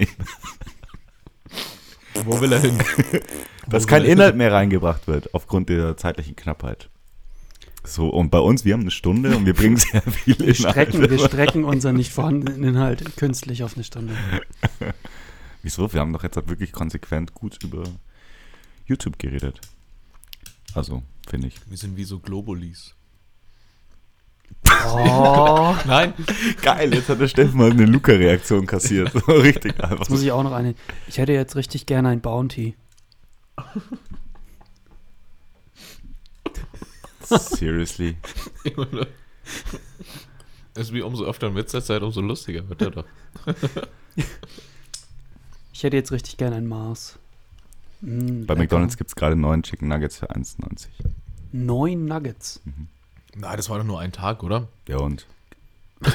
Wo 2.26 2.39
will 2.41 2.52
er 2.54 2.60
hin? 2.60 2.78
dass 3.70 3.86
kein 3.88 4.04
Inhalt 4.06 4.36
mehr 4.36 4.52
reingebracht 4.52 5.08
wird 5.08 5.34
aufgrund 5.34 5.70
der 5.70 5.97
zeitlichen 5.97 6.36
Knappheit. 6.36 6.89
So, 7.84 8.09
und 8.09 8.29
bei 8.29 8.39
uns, 8.39 8.63
wir 8.63 8.73
haben 8.73 8.82
eine 8.82 8.91
Stunde 8.91 9.36
und 9.36 9.45
wir 9.45 9.53
bringen 9.53 9.77
sehr 9.77 10.01
viel 10.03 10.38
wir 10.39 10.53
strecken, 10.53 10.99
wir 10.99 11.11
Inhalte. 11.11 11.27
strecken 11.27 11.63
unseren 11.63 11.95
nicht 11.95 12.11
vorhandenen 12.11 12.63
Inhalt 12.63 13.17
künstlich 13.17 13.63
auf 13.63 13.75
eine 13.75 13.84
Stunde. 13.84 14.13
Wieso? 15.63 15.91
Wir 15.91 15.99
haben 15.99 16.13
doch 16.13 16.23
jetzt 16.23 16.36
halt 16.36 16.47
wirklich 16.49 16.71
konsequent 16.71 17.34
gut 17.34 17.57
über 17.63 17.84
YouTube 18.86 19.17
geredet. 19.17 19.59
Also, 20.73 21.01
finde 21.27 21.47
ich. 21.47 21.55
Wir 21.67 21.77
sind 21.77 21.97
wie 21.97 22.03
so 22.03 22.19
Globulis. 22.19 22.95
Oh, 24.95 25.75
Nein, 25.86 26.13
Geil, 26.61 26.93
jetzt 26.93 27.09
hat 27.09 27.19
der 27.19 27.27
Steffen 27.27 27.57
mal 27.57 27.71
eine 27.71 27.86
Luca-Reaktion 27.86 28.67
kassiert. 28.67 29.11
So 29.13 29.32
richtig 29.32 29.79
einfach. 29.82 29.99
jetzt 29.99 30.09
muss 30.09 30.21
ich 30.21 30.32
auch 30.32 30.43
noch 30.43 30.51
eine. 30.51 30.75
Ich 31.07 31.17
hätte 31.17 31.34
jetzt 31.34 31.55
richtig 31.55 31.86
gerne 31.86 32.09
ein 32.09 32.21
Bounty. 32.21 32.75
Seriously. 37.24 38.17
ist 40.76 40.93
wie 40.93 41.01
umso 41.01 41.26
öfter 41.26 41.47
ein 41.47 41.55
Witz 41.55 41.74
erzählt, 41.74 42.03
umso 42.03 42.22
lustiger 42.22 42.67
wird 42.69 42.82
er 42.82 42.91
doch. 42.91 43.05
Ich 45.74 45.84
hätte 45.84 45.97
jetzt 45.97 46.11
richtig 46.11 46.38
gerne 46.38 46.57
ein 46.57 46.67
Mars. 46.67 47.17
Mm, 48.01 48.45
Bei 48.45 48.53
lecker. 48.53 48.55
McDonalds 48.63 48.97
gibt 48.97 49.09
es 49.09 49.15
gerade 49.15 49.36
neun 49.36 49.63
Chicken 49.63 49.88
Nuggets 49.88 50.19
für 50.19 50.30
1,90. 50.30 50.89
Neun 51.53 52.05
Nuggets. 52.05 52.61
Nein, 53.36 53.57
das 53.57 53.67
war 53.67 53.80
doch 53.80 53.86
nur 53.86 53.99
ein 53.99 54.11
Tag, 54.11 54.43
oder? 54.43 54.67
Ja 54.88 54.97
und? 54.97 55.26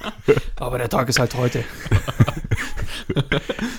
Aber 0.56 0.78
der 0.78 0.88
Tag 0.88 1.08
ist 1.08 1.18
halt 1.18 1.34
heute. 1.34 1.64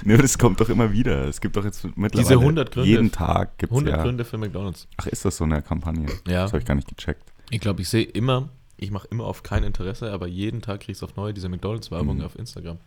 Ne, 0.04 0.18
das 0.18 0.38
kommt 0.38 0.60
doch 0.60 0.70
immer 0.70 0.92
wieder. 0.92 1.26
Es 1.26 1.40
gibt 1.40 1.56
doch 1.56 1.64
jetzt 1.64 1.84
mittlerweile 1.96 2.28
Diese 2.28 2.34
100 2.40 2.72
Gründe. 2.72 2.90
jeden 2.90 3.12
Tag 3.12 3.58
gibt 3.60 3.72
es 3.72 3.78
100 3.78 3.98
ja. 3.98 4.04
Gründe 4.04 4.26
für 4.26 4.38
McDonalds. 4.38 4.88
Ach, 4.98 5.06
ist 5.08 5.24
das 5.26 5.38
so 5.38 5.44
eine 5.44 5.62
Kampagne? 5.62 6.08
Ja. 6.28 6.44
Das 6.44 6.52
habe 6.52 6.60
ich 6.60 6.66
gar 6.66 6.76
nicht 6.76 6.88
gecheckt. 6.88 7.22
Ich 7.52 7.60
glaube, 7.60 7.82
ich 7.82 7.90
sehe 7.90 8.04
immer, 8.04 8.50
ich 8.78 8.92
mache 8.92 9.08
immer 9.12 9.26
auf 9.26 9.44
kein 9.44 9.64
Interesse, 9.64 10.12
aber 10.12 10.28
jeden 10.28 10.62
Tag 10.62 10.82
kriegst 10.82 11.02
du 11.02 11.06
auf 11.06 11.16
neue 11.16 11.34
diese 11.34 11.50
McDonalds-Werbung 11.50 12.18
Mhm. 12.18 12.24
auf 12.24 12.36
Instagram. 12.38 12.78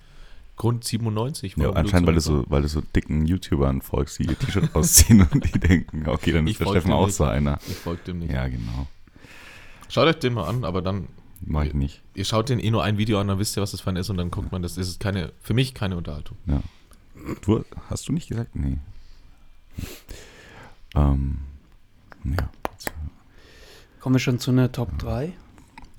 Grund 0.57 0.85
97. 0.85 1.57
Ja, 1.57 1.70
anscheinend, 1.70 2.07
weil 2.09 2.14
du, 2.14 2.20
so, 2.20 2.45
weil 2.49 2.62
du 2.62 2.68
so 2.68 2.80
dicken 2.95 3.24
YouTubern 3.26 3.80
folgst, 3.80 4.18
die 4.18 4.24
ihr 4.24 4.39
T-Shirt 4.39 4.70
ausziehen 4.74 5.26
und 5.30 5.45
die 5.55 5.59
denken, 5.61 6.09
okay, 6.09 6.33
dann 6.33 6.47
Ich 6.47 6.55
ist 6.55 6.61
der 6.61 6.66
Steffen 6.70 6.93
auch 6.93 7.07
nicht. 7.07 7.14
so 7.16 7.24
einer. 7.24 7.59
Ich 7.68 7.76
folge 7.76 8.03
dem 8.09 8.18
nicht. 8.18 8.33
Ja, 8.33 8.49
genau. 8.49 8.87
Schaut 9.89 10.09
euch 10.09 10.18
den 10.18 10.35
mal 10.35 10.49
an, 10.49 10.64
aber 10.64 10.83
dann, 10.83 11.07
Mach 11.45 11.64
ich 11.64 11.74
nicht. 11.74 12.03
ihr 12.14 12.24
schaut 12.24 12.49
den 12.49 12.59
eh 12.61 12.70
nur 12.70 12.82
ein 12.84 12.99
Video 12.99 13.18
an, 13.20 13.28
dann 13.28 13.38
wisst 13.38 13.57
ihr, 13.57 13.62
was 13.62 13.72
das 13.72 13.80
für 13.80 13.90
ein 13.90 13.97
ist 13.97 14.11
und 14.11 14.16
dann 14.16 14.30
guckt 14.30 14.53
man, 14.53 14.62
das 14.62 14.76
ist 14.76 15.01
keine, 15.01 15.32
für 15.40 15.55
mich 15.55 15.74
keine 15.74 15.97
Unterhaltung. 15.97 16.36
Ja. 16.47 16.62
Du, 17.43 17.64
hast 17.90 18.09
du 18.09 18.12
nicht 18.12 18.28
gesagt? 18.28 18.55
Nee. 18.55 18.78
Ähm, 20.95 21.38
ja. 22.24 22.51
Kommen 24.01 24.14
wir 24.14 24.20
schon 24.20 24.38
zu 24.38 24.51
einer 24.51 24.70
Top 24.72 24.99
3? 24.99 25.32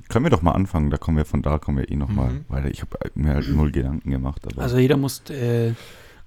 Können 0.09 0.25
wir 0.25 0.29
doch 0.29 0.41
mal 0.41 0.51
anfangen, 0.51 0.89
da 0.89 0.97
kommen 0.97 1.17
wir 1.17 1.25
von 1.25 1.41
da 1.41 1.57
kommen 1.57 1.77
wir 1.77 1.89
eh 1.89 1.95
nochmal 1.95 2.31
Mhm. 2.33 2.45
weiter. 2.49 2.69
Ich 2.69 2.81
habe 2.81 2.97
mir 3.15 3.33
halt 3.33 3.47
null 3.49 3.71
Gedanken 3.71 4.11
gemacht. 4.11 4.45
Aber 4.45 4.61
Also 4.61 4.77
jeder 4.77 4.97
muss 4.97 5.21
äh, 5.29 5.73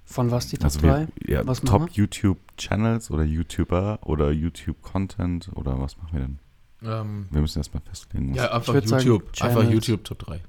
von 0.05 0.31
was 0.31 0.47
die 0.47 0.57
Top 0.57 0.65
also 0.65 0.79
3? 0.81 1.07
wir, 1.15 1.31
ja, 1.31 1.47
Was 1.47 1.61
Top 1.61 1.89
YouTube 1.91 2.39
Channels 2.57 3.11
oder 3.11 3.23
YouTuber 3.23 3.99
oder 4.03 4.31
YouTube 4.31 4.81
Content 4.81 5.49
oder 5.53 5.79
was 5.79 5.97
machen 5.97 6.09
wir 6.13 6.19
denn? 6.21 6.39
Ähm, 6.83 7.27
Wir 7.31 7.41
müssen 7.41 7.59
erstmal 7.59 7.81
festlegen. 7.83 8.31
was- 8.31 8.37
ja, 8.37 8.51
einfach 8.51 8.73
würd 8.73 8.87
sagen, 8.87 9.05
YouTube. 9.05 9.41
einfach. 9.41 9.63
YouTube 9.69 10.03
Top 10.03 10.19
3. 10.19 10.41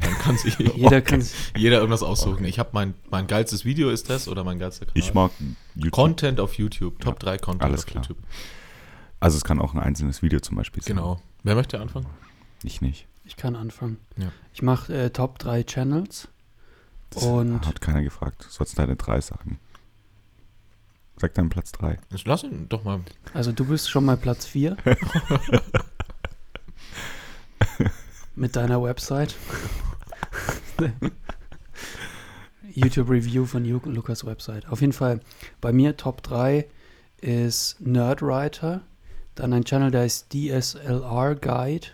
Dann 0.00 0.12
kann 0.18 0.36
sich 0.38 0.58
Jeder 0.76 1.00
kann 1.02 1.24
jeder 1.56 1.76
irgendwas 1.78 2.02
aussuchen. 2.02 2.44
Ich 2.44 2.58
habe 2.58 2.70
mein, 2.72 2.94
mein 3.10 3.26
geilstes 3.26 3.64
Video 3.64 3.90
ist 3.90 4.10
das 4.10 4.28
oder 4.28 4.44
mein 4.44 4.58
geilster 4.58 4.86
Kanal. 4.86 4.98
ich 4.98 5.14
mag 5.14 5.30
YouTube. 5.74 5.92
Content 5.92 6.40
auf 6.40 6.54
YouTube. 6.54 6.98
Top 7.00 7.18
3 7.20 7.38
Content 7.38 7.62
alles 7.62 7.80
auf 7.80 7.86
klar. 7.86 8.02
YouTube. 8.04 8.18
Also 9.20 9.36
es 9.36 9.44
kann 9.44 9.60
auch 9.60 9.72
ein 9.74 9.80
einzelnes 9.80 10.22
Video 10.22 10.40
zum 10.40 10.56
Beispiel 10.56 10.82
sein. 10.82 10.96
Genau. 10.96 11.20
Wer 11.42 11.54
möchte 11.54 11.80
anfangen? 11.80 12.06
Ich 12.62 12.80
nicht. 12.80 13.06
Ich 13.24 13.36
kann 13.36 13.56
anfangen. 13.56 13.98
Ja. 14.16 14.30
Ich 14.52 14.62
mache 14.62 14.92
äh, 14.94 15.10
Top 15.10 15.38
3 15.38 15.62
Channels. 15.64 16.28
Das 17.10 17.22
Und- 17.22 17.66
hat 17.66 17.80
keiner 17.80 18.02
gefragt. 18.02 18.44
Du 18.44 18.50
sollst 18.50 18.78
deine 18.78 18.96
drei 18.96 19.20
sagen. 19.20 19.58
Sag 21.16 21.34
deinen 21.34 21.48
Platz 21.48 21.72
drei. 21.72 21.98
Jetzt 22.10 22.26
Lass 22.26 22.42
ihn 22.42 22.68
doch 22.68 22.84
mal. 22.84 23.00
Also 23.32 23.52
du 23.52 23.64
bist 23.64 23.88
schon 23.90 24.04
mal 24.04 24.16
Platz 24.16 24.46
4. 24.46 24.76
Mit 28.34 28.56
deiner 28.56 28.82
Website. 28.82 29.36
YouTube 32.72 33.08
Review 33.10 33.46
von 33.46 33.64
Lukas 33.64 34.26
Website. 34.26 34.68
Auf 34.68 34.80
jeden 34.80 34.92
Fall 34.92 35.20
bei 35.60 35.72
mir 35.72 35.96
Top 35.96 36.22
3 36.24 36.66
ist 37.20 37.80
Nerdwriter. 37.80 38.80
Dann 39.36 39.52
ein 39.52 39.64
Channel, 39.64 39.90
der 39.90 40.04
ist 40.04 40.32
DSLR 40.32 41.36
Guide, 41.36 41.86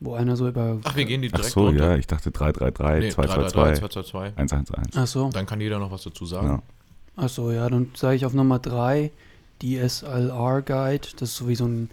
wo 0.00 0.14
einer 0.14 0.36
so 0.36 0.48
über. 0.48 0.80
Ach, 0.84 0.96
wir 0.96 1.04
gehen 1.04 1.22
die 1.22 1.28
Ach 1.32 1.36
direkt 1.36 1.52
so, 1.54 1.66
runter. 1.66 1.90
ja, 1.92 1.96
ich 1.96 2.06
dachte 2.06 2.30
333, 2.32 3.04
Nee, 3.04 3.10
222, 3.10 3.80
222. 3.90 4.38
111. 4.38 4.86
Ach 4.96 5.06
so. 5.06 5.30
Dann 5.30 5.46
kann 5.46 5.60
jeder 5.60 5.78
noch 5.78 5.90
was 5.90 6.02
dazu 6.02 6.26
sagen. 6.26 6.46
Ja. 6.48 6.62
Ach 7.20 7.28
so, 7.28 7.50
ja, 7.50 7.68
dann 7.68 7.90
sage 7.96 8.14
ich 8.14 8.24
auf 8.24 8.32
Nummer 8.32 8.60
3 8.60 9.10
DSLR 9.60 10.62
Guide. 10.62 11.08
Das 11.18 11.30
ist 11.30 11.36
so 11.36 11.48
wie 11.48 11.56
so 11.56 11.66
ein, 11.66 11.90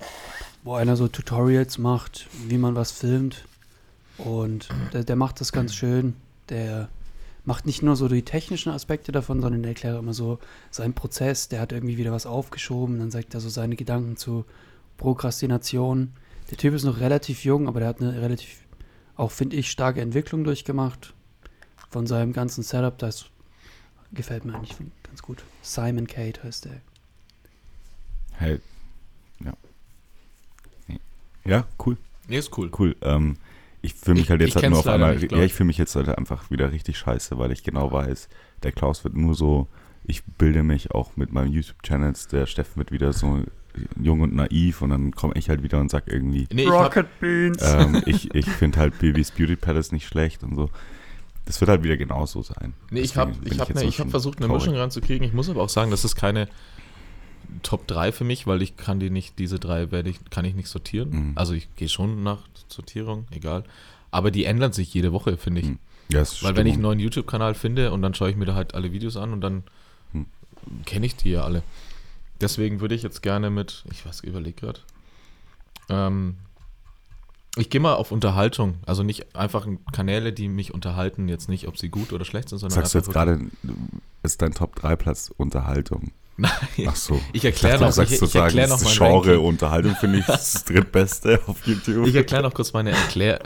wo 0.64 0.76
einer 0.76 0.96
so 0.96 1.08
Tutorials 1.08 1.80
macht, 1.80 2.28
wie 2.48 2.60
man 2.60 2.76
was 2.76 2.92
filmt. 2.92 3.46
Und 4.20 4.70
der, 4.94 5.04
der 5.04 5.16
macht 5.16 5.42
das 5.42 5.52
ganz 5.52 5.74
schön. 5.74 6.14
Der 6.50 6.90
macht 7.44 7.66
nicht 7.66 7.82
nur 7.82 7.96
so 7.96 8.08
die 8.08 8.22
technischen 8.22 8.72
Aspekte 8.72 9.12
davon, 9.12 9.42
sondern 9.42 9.64
der 9.64 9.72
erklärt 9.72 9.98
immer 9.98 10.14
so 10.14 10.38
seinen 10.70 10.94
Prozess. 10.94 11.50
Der 11.50 11.60
hat 11.60 11.72
irgendwie 11.72 11.98
wieder 11.98 12.12
was 12.12 12.28
aufgeschoben. 12.28 13.00
Dann 13.00 13.10
sagt 13.10 13.34
er 13.34 13.40
so 13.40 13.50
seine 13.50 13.76
Gedanken 13.76 14.18
zu 14.18 14.46
Prokrastination. 14.98 16.14
Der 16.52 16.58
Typ 16.60 16.76
ist 16.76 16.84
noch 16.84 17.00
relativ 17.00 17.44
jung, 17.44 17.68
aber 17.68 17.80
der 17.80 17.90
hat 17.90 18.00
eine 18.00 18.22
relativ, 18.22 18.60
auch 19.16 19.32
finde 19.32 19.56
ich, 19.56 19.72
starke 19.72 20.02
Entwicklung 20.02 20.44
durchgemacht. 20.44 21.16
Von 21.90 22.06
seinem 22.06 22.32
ganzen 22.32 22.62
Setup. 22.62 23.00
Das 23.00 23.26
gefällt 24.14 24.46
mir 24.46 24.54
eigentlich 24.54 24.78
ganz 25.16 25.22
gut. 25.22 25.44
Simon 25.62 26.08
Kate 26.08 26.44
heißt 26.44 26.66
der. 26.66 26.82
Hey. 28.34 28.60
Ja. 29.40 29.54
Ja, 31.46 31.66
cool, 31.86 31.96
Nee, 32.28 32.38
ist 32.40 32.58
cool. 32.58 32.70
cool. 32.78 32.96
Ähm, 33.02 33.38
ich 33.82 33.94
fühle 33.94 34.16
mich 34.16 34.24
Ich- 34.24 34.30
halt 34.32 34.42
ich 34.42 34.48
jetzt 34.56 34.62
halt 34.64 34.72
nur 34.72 34.80
auf 34.80 34.88
einmal, 34.88 35.16
nicht, 35.18 35.32
ja, 35.32 35.38
ich. 35.44 35.54
fühle 35.54 35.68
mich 35.68 35.78
jetzt 35.78 35.96
halt 35.96 36.10
einfach 36.10 36.50
wieder 36.52 36.72
richtig 36.74 36.98
scheiße, 36.98 37.38
weil 37.38 37.52
ich 37.54 37.64
genau 37.64 37.92
weiß, 37.94 38.28
der 38.64 38.72
Klaus 38.74 39.04
wird 39.06 39.16
nur 39.16 39.36
so, 39.36 39.68
ich 40.04 40.24
bilde 40.26 40.64
mich 40.64 40.92
auch 40.92 41.16
mit 41.16 41.32
meinen 41.32 41.54
YouTube-Channels, 41.54 42.28
der 42.28 42.46
Steffen 42.46 42.76
wird 42.78 42.92
wieder 42.92 43.14
so 43.14 43.42
jung 44.02 44.20
und 44.22 44.34
naiv 44.36 44.82
und 44.82 44.90
dann 44.90 45.12
komme 45.12 45.36
ich 45.36 45.48
halt 45.50 45.64
wieder 45.64 45.80
und 45.80 45.90
sag 45.92 46.08
irgendwie, 46.12 46.48
Nee, 46.52 46.64
ich 46.64 46.70
hab, 46.70 47.20
Beans. 47.22 47.62
ähm, 47.62 48.02
ich, 48.06 48.34
ich 48.36 48.48
finde 48.50 48.80
halt 48.80 48.98
Bibis 49.00 49.32
Beauty 49.32 49.56
Palace 49.56 49.92
nicht 49.94 50.08
schlecht 50.08 50.44
und 50.44 50.56
so. 50.56 50.70
Das 51.46 51.62
wird 51.62 51.70
halt 51.70 51.84
wieder 51.84 51.98
genauso 51.98 52.42
sein. 52.42 52.74
nee, 52.90 53.02
ich 53.02 53.16
habe 53.18 53.34
ich 53.46 53.60
hab, 53.60 53.74
ne, 53.74 53.84
ich 53.84 54.00
hab 54.00 54.10
versucht, 54.10 54.40
eine 54.40 54.48
traurig. 54.48 54.64
Mischung 54.64 54.78
ranzukriegen. 54.80 55.28
Ich 55.28 55.34
muss 55.34 55.50
aber 55.50 55.62
auch 55.62 55.70
sagen, 55.70 55.92
das 55.92 56.04
ist 56.04 56.16
keine 56.16 56.48
Top 57.62 57.86
3 57.88 58.12
für 58.12 58.24
mich, 58.24 58.48
weil 58.48 58.62
ich 58.64 58.78
kann 58.78 59.00
die 59.00 59.10
nicht, 59.12 59.38
diese 59.38 59.60
drei 59.60 59.92
werde 59.92 60.10
ich, 60.10 60.20
kann 60.32 60.44
ich 60.46 60.56
nicht 60.56 60.68
sortieren. 60.68 61.10
Mhm. 61.10 61.32
Also 61.36 61.54
ich 61.54 61.74
gehe 61.76 61.88
schon 61.90 62.24
nach 62.24 62.40
Sortierung, 62.68 63.26
egal. 63.32 63.64
Aber 64.12 64.32
die 64.32 64.46
ändern 64.46 64.74
sich 64.74 64.94
jede 64.94 65.12
Woche, 65.14 65.38
finde 65.38 65.62
ich. 65.62 65.68
Mhm. 65.68 65.80
Ja, 66.10 66.20
Weil 66.20 66.26
wenn 66.26 66.34
ich 66.42 66.44
einen 66.44 66.66
Stimmung. 66.68 66.82
neuen 66.82 67.00
YouTube-Kanal 67.00 67.54
finde 67.54 67.92
und 67.92 68.02
dann 68.02 68.14
schaue 68.14 68.30
ich 68.30 68.36
mir 68.36 68.46
da 68.46 68.56
halt 68.56 68.74
alle 68.76 68.92
Videos 68.92 69.16
an 69.18 69.32
und 69.34 69.42
dann 69.42 69.64
Hm. 70.14 70.26
kenne 70.86 71.06
ich 71.06 71.16
die 71.16 71.32
ja 71.32 71.44
alle. 71.44 71.64
Deswegen 72.42 72.80
würde 72.82 72.96
ich 72.96 73.04
jetzt 73.04 73.22
gerne 73.22 73.50
mit, 73.50 73.84
ich 73.92 74.06
weiß, 74.06 74.22
überlege 74.22 74.60
gerade. 74.60 74.80
Ähm, 75.90 76.36
ich 77.56 77.70
gehe 77.70 77.82
mal 77.82 77.96
auf 77.96 78.12
Unterhaltung. 78.12 78.76
Also 78.86 79.04
nicht 79.04 79.36
einfach 79.36 79.68
Kanäle, 79.92 80.34
die 80.34 80.48
mich 80.48 80.74
unterhalten, 80.74 81.28
jetzt 81.28 81.50
nicht, 81.50 81.68
ob 81.68 81.78
sie 81.78 81.90
gut 81.90 82.14
oder 82.14 82.26
schlecht 82.26 82.50
sind, 82.50 82.60
sondern 82.60 82.76
Sagst 82.76 82.94
du 82.94 82.98
jetzt 83.00 83.12
gerade, 83.12 83.40
ist 84.24 84.42
dein 84.42 84.54
Top 84.54 84.76
3 84.76 84.96
Platz 84.96 85.34
Unterhaltung? 85.36 86.12
Nein, 86.38 86.52
Ach 86.88 86.96
so. 86.98 87.22
ich 87.32 87.46
erkläre 87.46 87.80
noch, 87.80 87.94
sagst 87.94 88.12
ich, 88.12 88.22
ich 88.22 88.32
das 88.32 88.70
noch 88.70 88.84
mein 88.84 88.94
Genre 88.94 89.14
Ranking. 89.32 89.46
Unterhaltung 89.46 89.96
finde 89.96 90.20
ich 90.20 90.26
das 90.26 90.66
drittbeste 90.66 91.40
auf 91.48 91.66
YouTube. 91.66 92.06
Ich 92.08 92.16
erkläre 92.16 92.44
noch 92.44 92.54
kurz 92.54 92.74
meine, 92.74 92.92
Erklär, 92.92 93.40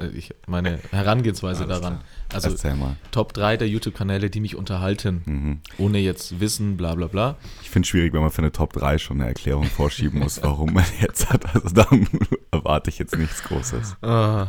meine 0.48 0.80
Herangehensweise 0.90 1.66
Alles 1.66 1.80
daran. 1.82 1.94
klar. 2.00 2.06
Also 2.34 2.50
Erzähl 2.50 2.76
mal. 2.76 2.96
Top 3.12 3.34
3 3.34 3.58
der 3.58 3.68
YouTube-Kanäle, 3.70 4.32
die 4.32 4.40
mich 4.40 4.56
unterhalten, 4.56 5.22
Mhm. 5.26 5.60
ohne 5.78 6.00
jetzt 6.00 6.40
Wissen, 6.40 6.78
bla 6.78 6.96
bla 6.96 7.06
bla. 7.08 7.38
Ich 7.62 7.70
finde 7.70 7.86
es 7.86 7.90
schwierig, 7.90 8.12
wenn 8.14 8.22
man 8.22 8.32
für 8.32 8.40
eine 8.42 8.52
Top 8.52 8.74
3 8.74 8.98
schon 8.98 9.18
eine 9.22 9.28
Erklärung 9.28 9.66
vorschieben 9.66 10.20
muss, 10.22 10.42
warum 10.42 10.74
man 10.74 10.86
jetzt 11.02 11.30
hat. 11.30 11.46
Also 11.56 11.70
dann 11.70 12.08
erwarte 12.52 12.90
ich 12.90 12.98
jetzt 12.98 13.16
nichts 13.16 13.44
Großes. 13.44 13.98
Ah, 14.02 14.48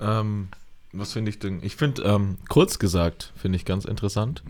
ähm, 0.00 0.48
was 0.92 1.14
finde 1.14 1.30
ich 1.30 1.38
denn? 1.38 1.60
Ich 1.62 1.76
finde, 1.76 2.02
ähm, 2.02 2.36
kurz 2.50 2.78
gesagt, 2.78 3.32
finde 3.34 3.56
ich 3.56 3.64
ganz 3.64 3.86
interessant. 3.86 4.42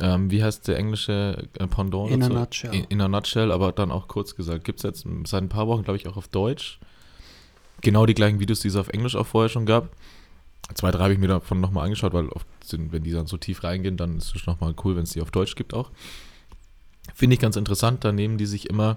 Ähm, 0.00 0.30
wie 0.30 0.42
heißt 0.42 0.68
der 0.68 0.78
englische 0.78 1.48
äh, 1.58 1.66
Pendant? 1.66 2.10
In 2.10 2.22
a 2.22 2.28
dazu? 2.28 2.38
nutshell. 2.40 2.74
In, 2.74 2.84
in 2.84 3.00
a 3.00 3.08
nutshell, 3.08 3.52
aber 3.52 3.72
dann 3.72 3.90
auch 3.90 4.08
kurz 4.08 4.34
gesagt. 4.34 4.64
Gibt 4.64 4.78
es 4.78 4.82
jetzt 4.84 5.06
seit 5.26 5.42
ein 5.42 5.48
paar 5.48 5.66
Wochen, 5.66 5.82
glaube 5.82 5.96
ich, 5.96 6.08
auch 6.08 6.16
auf 6.16 6.28
Deutsch. 6.28 6.78
Genau 7.82 8.06
die 8.06 8.14
gleichen 8.14 8.40
Videos, 8.40 8.60
die 8.60 8.68
es 8.68 8.76
auf 8.76 8.88
Englisch 8.88 9.16
auch 9.16 9.26
vorher 9.26 9.48
schon 9.48 9.66
gab. 9.66 9.90
Zwei, 10.74 10.90
drei 10.90 11.02
habe 11.04 11.12
ich 11.12 11.18
mir 11.18 11.28
davon 11.28 11.60
nochmal 11.60 11.84
angeschaut, 11.84 12.12
weil 12.12 12.28
oft 12.28 12.46
sind, 12.64 12.92
wenn 12.92 13.02
die 13.02 13.10
dann 13.10 13.26
so 13.26 13.36
tief 13.36 13.64
reingehen, 13.64 13.96
dann 13.96 14.16
ist 14.16 14.34
es 14.34 14.46
nochmal 14.46 14.74
cool, 14.84 14.96
wenn 14.96 15.02
es 15.02 15.10
die 15.10 15.20
auf 15.20 15.30
Deutsch 15.30 15.56
gibt 15.56 15.74
auch. 15.74 15.90
Finde 17.14 17.34
ich 17.34 17.40
ganz 17.40 17.56
interessant, 17.56 18.04
da 18.04 18.12
nehmen 18.12 18.38
die 18.38 18.46
sich 18.46 18.70
immer, 18.70 18.96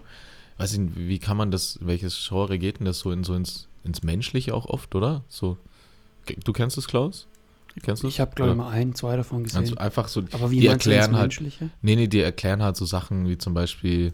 weiß 0.57 0.73
ich 0.73 0.79
nicht, 0.79 0.95
wie 0.95 1.19
kann 1.19 1.35
man 1.35 1.51
das, 1.51 1.79
welches 1.81 2.27
Genre 2.27 2.59
geht 2.59 2.79
denn 2.79 2.85
das 2.85 2.99
so, 2.99 3.11
in, 3.11 3.23
so 3.23 3.33
ins, 3.33 3.67
ins 3.83 4.03
Menschliche 4.03 4.53
auch 4.53 4.67
oft, 4.67 4.93
oder? 4.95 5.23
So, 5.27 5.57
du 6.43 6.53
kennst 6.53 6.77
es, 6.77 6.87
Klaus? 6.87 7.27
Kennst 7.81 8.03
du 8.03 8.07
Ich 8.07 8.19
habe, 8.19 8.33
glaube 8.35 8.51
ich, 8.51 8.57
mal 8.57 8.69
ein, 8.69 8.95
zwei 8.95 9.17
davon 9.17 9.43
gesehen. 9.43 9.59
Also 9.61 9.75
einfach 9.75 10.07
so, 10.07 10.23
Aber 10.31 10.51
wie 10.51 10.59
die 10.59 10.67
erklären 10.67 11.15
halt, 11.15 11.31
Menschliche? 11.31 11.69
nee, 11.81 11.95
nee, 11.95 12.07
die 12.07 12.21
erklären 12.21 12.63
halt 12.63 12.77
so 12.77 12.85
Sachen 12.85 13.27
wie 13.27 13.37
zum 13.37 13.53
Beispiel, 13.53 14.13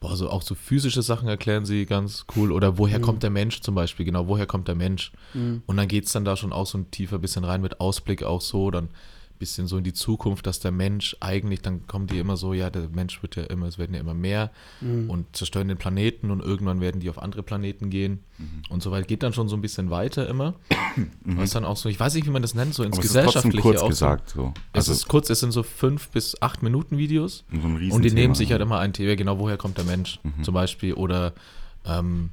boah, 0.00 0.16
so 0.16 0.28
auch 0.28 0.42
so 0.42 0.54
physische 0.54 1.02
Sachen 1.02 1.28
erklären 1.28 1.64
sie 1.64 1.86
ganz 1.86 2.26
cool. 2.36 2.52
Oder 2.52 2.76
woher 2.78 2.98
Mhm. 2.98 3.02
kommt 3.02 3.22
der 3.22 3.30
Mensch 3.30 3.60
zum 3.60 3.74
Beispiel, 3.74 4.04
genau, 4.04 4.28
woher 4.28 4.46
kommt 4.46 4.68
der 4.68 4.74
Mensch? 4.74 5.12
Mhm. 5.34 5.62
Und 5.66 5.76
dann 5.76 5.88
geht 5.88 6.06
es 6.06 6.12
dann 6.12 6.24
da 6.24 6.36
schon 6.36 6.52
auch 6.52 6.66
so 6.66 6.76
ein 6.78 6.90
tiefer 6.90 7.18
bisschen 7.18 7.44
rein 7.44 7.62
mit 7.62 7.80
Ausblick 7.80 8.22
auch 8.22 8.40
so, 8.42 8.70
dann 8.70 8.90
bisschen 9.40 9.66
so 9.66 9.76
in 9.78 9.82
die 9.84 9.92
Zukunft, 9.92 10.46
dass 10.46 10.60
der 10.60 10.70
Mensch 10.70 11.16
eigentlich, 11.18 11.60
dann 11.62 11.88
kommen 11.88 12.06
die 12.06 12.18
immer 12.18 12.36
so, 12.36 12.52
ja, 12.54 12.70
der 12.70 12.88
Mensch 12.90 13.20
wird 13.22 13.34
ja 13.34 13.42
immer, 13.42 13.66
es 13.66 13.76
werden 13.78 13.94
ja 13.94 14.00
immer 14.00 14.14
mehr 14.14 14.52
Mhm. 14.80 15.10
und 15.10 15.26
zerstören 15.36 15.66
den 15.66 15.76
Planeten 15.78 16.30
und 16.30 16.40
irgendwann 16.40 16.80
werden 16.80 17.00
die 17.00 17.10
auf 17.10 17.18
andere 17.20 17.42
Planeten 17.42 17.90
gehen 17.90 18.20
Mhm. 18.38 18.62
und 18.68 18.82
so 18.82 18.92
weiter. 18.92 19.06
Geht 19.06 19.24
dann 19.24 19.32
schon 19.32 19.48
so 19.48 19.56
ein 19.56 19.60
bisschen 19.62 19.90
weiter 19.90 20.28
immer. 20.28 20.54
Was 21.24 21.50
dann 21.50 21.64
auch 21.64 21.76
so, 21.76 21.88
ich 21.88 21.98
weiß 21.98 22.14
nicht, 22.14 22.26
wie 22.26 22.30
man 22.30 22.42
das 22.42 22.54
nennt, 22.54 22.72
so 22.74 22.84
ins 22.84 22.92
Aber 22.96 23.00
es 23.04 23.10
ist 23.10 23.14
Gesellschaftliche 23.16 23.60
kurz 23.62 23.80
auch 23.80 23.88
gesagt 23.88 24.28
so. 24.30 24.42
so. 24.42 24.54
Es 24.72 24.86
ist 24.88 25.08
kurz, 25.08 25.28
es 25.30 25.40
sind 25.40 25.50
so 25.50 25.62
fünf 25.64 26.08
bis 26.10 26.40
acht 26.40 26.62
Minuten 26.62 26.96
Videos 26.98 27.44
so 27.50 27.66
ein 27.66 27.90
und 27.90 28.04
die 28.04 28.12
nehmen 28.12 28.34
sich 28.36 28.52
halt 28.52 28.60
immer 28.62 28.78
ein 28.78 28.92
Thema, 28.92 29.16
genau 29.16 29.38
woher 29.40 29.56
kommt 29.56 29.76
der 29.78 29.84
Mensch 29.84 30.20
Mhm. 30.22 30.44
zum 30.44 30.54
Beispiel 30.54 30.94
oder 30.94 31.32
ähm, 31.86 32.30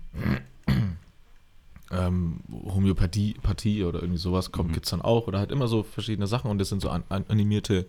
ähm, 1.92 2.42
Homöopathie 2.52 3.36
Pathie 3.42 3.84
oder 3.84 4.02
irgendwie 4.02 4.20
sowas 4.20 4.52
kommt, 4.52 4.70
Mhm. 4.70 4.74
gibt 4.74 4.86
es 4.86 4.92
dann 4.92 5.02
auch 5.02 5.28
oder 5.28 5.40
halt 5.40 5.52
immer 5.52 5.68
so 5.68 5.84
verschiedene 5.84 6.28
Sachen 6.28 6.50
und 6.52 6.58
das 6.60 6.70
sind 6.70 6.82
so 6.82 6.90
an, 6.90 7.04
an, 7.10 7.26
animierte 7.30 7.86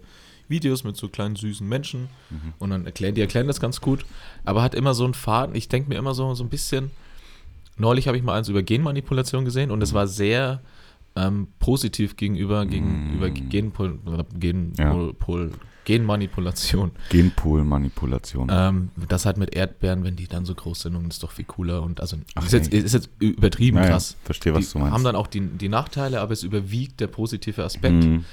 Videos 0.48 0.84
mit 0.84 0.96
so 0.96 1.08
kleinen 1.08 1.36
süßen 1.36 1.68
Menschen 1.68 2.08
Mhm. 2.30 2.54
und 2.58 2.70
dann 2.70 2.86
erklären 2.86 3.14
die 3.14 3.20
erklären 3.20 3.46
das 3.48 3.60
ganz 3.60 3.80
gut, 3.80 4.06
aber 4.44 4.62
hat 4.62 4.74
immer 4.74 4.94
so 4.94 5.04
einen 5.04 5.14
Faden, 5.14 5.54
ich 5.54 5.68
denke 5.68 5.88
mir 5.88 5.96
immer 5.96 6.14
so, 6.14 6.32
so 6.34 6.44
ein 6.44 6.48
bisschen, 6.48 6.90
neulich 7.76 8.06
habe 8.08 8.16
ich 8.16 8.22
mal 8.22 8.36
eins 8.38 8.48
über 8.48 8.62
Genmanipulation 8.62 9.44
gesehen 9.44 9.70
und 9.70 9.82
es 9.82 9.92
war 9.94 10.06
sehr 10.06 10.60
ähm, 11.16 11.48
positiv 11.58 12.16
gegenüber, 12.16 12.64
gegenüber 12.66 13.28
Mhm. 13.28 13.48
Genpol, 13.48 13.98
Gen, 14.38 14.72
Ja. 14.78 14.94
Genmanipulation. 15.84 16.90
Genpool-Manipulation. 17.08 18.48
Ähm, 18.52 18.90
das 19.08 19.24
halt 19.24 19.38
mit 19.38 19.54
Erdbeeren, 19.54 20.04
wenn 20.04 20.16
die 20.16 20.26
dann 20.26 20.44
so 20.44 20.54
groß 20.54 20.80
sind 20.80 20.96
und 20.96 21.08
ist 21.08 21.22
doch 21.22 21.30
viel 21.30 21.46
cooler 21.46 21.82
und 21.82 22.00
also 22.02 22.18
Ach, 22.34 22.44
ist, 22.44 22.52
jetzt, 22.52 22.72
ist 22.74 22.92
jetzt 22.92 23.08
übertrieben 23.20 23.76
Naja, 23.78 23.90
krass. 23.92 24.16
Verstehe, 24.22 24.52
was 24.54 24.66
die 24.66 24.72
du 24.74 24.78
meinst. 24.80 24.92
haben 24.94 25.04
dann 25.04 25.16
auch 25.16 25.26
die, 25.26 25.40
die 25.40 25.68
Nachteile, 25.70 26.20
aber 26.20 26.32
es 26.34 26.42
überwiegt 26.42 27.00
der 27.00 27.06
positive 27.06 27.64
Aspekt. 27.64 28.04
Mhm. 28.04 28.24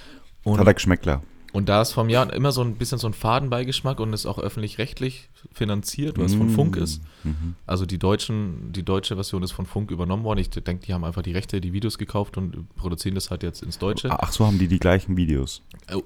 Und, 0.44 0.60
Hat 0.60 0.68
er 0.68 0.74
Geschmäckler. 0.74 1.24
Und 1.56 1.70
da 1.70 1.82
ist 1.82 1.94
vom 1.94 2.10
Jahr 2.10 2.32
immer 2.34 2.52
so 2.52 2.62
ein 2.62 2.76
bisschen 2.76 2.98
so 2.98 3.08
ein 3.08 3.14
Fadenbeigeschmack 3.14 4.00
und 4.00 4.14
ist 4.14 4.26
auch 4.26 4.38
öffentlich-rechtlich 4.40 5.30
finanziert, 5.54 6.18
was 6.20 6.36
von 6.36 6.48
Mhm. 6.48 6.52
Funk 6.52 6.76
ist. 6.76 7.02
Mhm. 7.24 7.56
Also 7.66 7.86
die 7.86 7.98
deutschen, 7.98 8.72
die 8.74 8.84
deutsche 8.84 9.16
Version 9.16 9.42
ist 9.42 9.52
von 9.54 9.66
Funk 9.66 9.90
übernommen 9.92 10.24
worden. 10.24 10.40
Ich 10.40 10.50
denke, 10.50 10.86
die 10.86 10.94
haben 10.94 11.04
einfach 11.04 11.22
die 11.22 11.32
Rechte, 11.32 11.62
die 11.62 11.72
Videos 11.74 11.98
gekauft 11.98 12.38
und 12.38 12.76
produzieren 12.76 13.16
das 13.16 13.32
halt 13.32 13.44
jetzt 13.44 13.64
ins 13.64 13.78
Deutsche. 13.80 14.10
Ach, 14.12 14.32
so 14.32 14.46
haben 14.46 14.60
die 14.60 14.68
die 14.68 14.80
gleichen 14.80 15.16
Videos. 15.18 15.62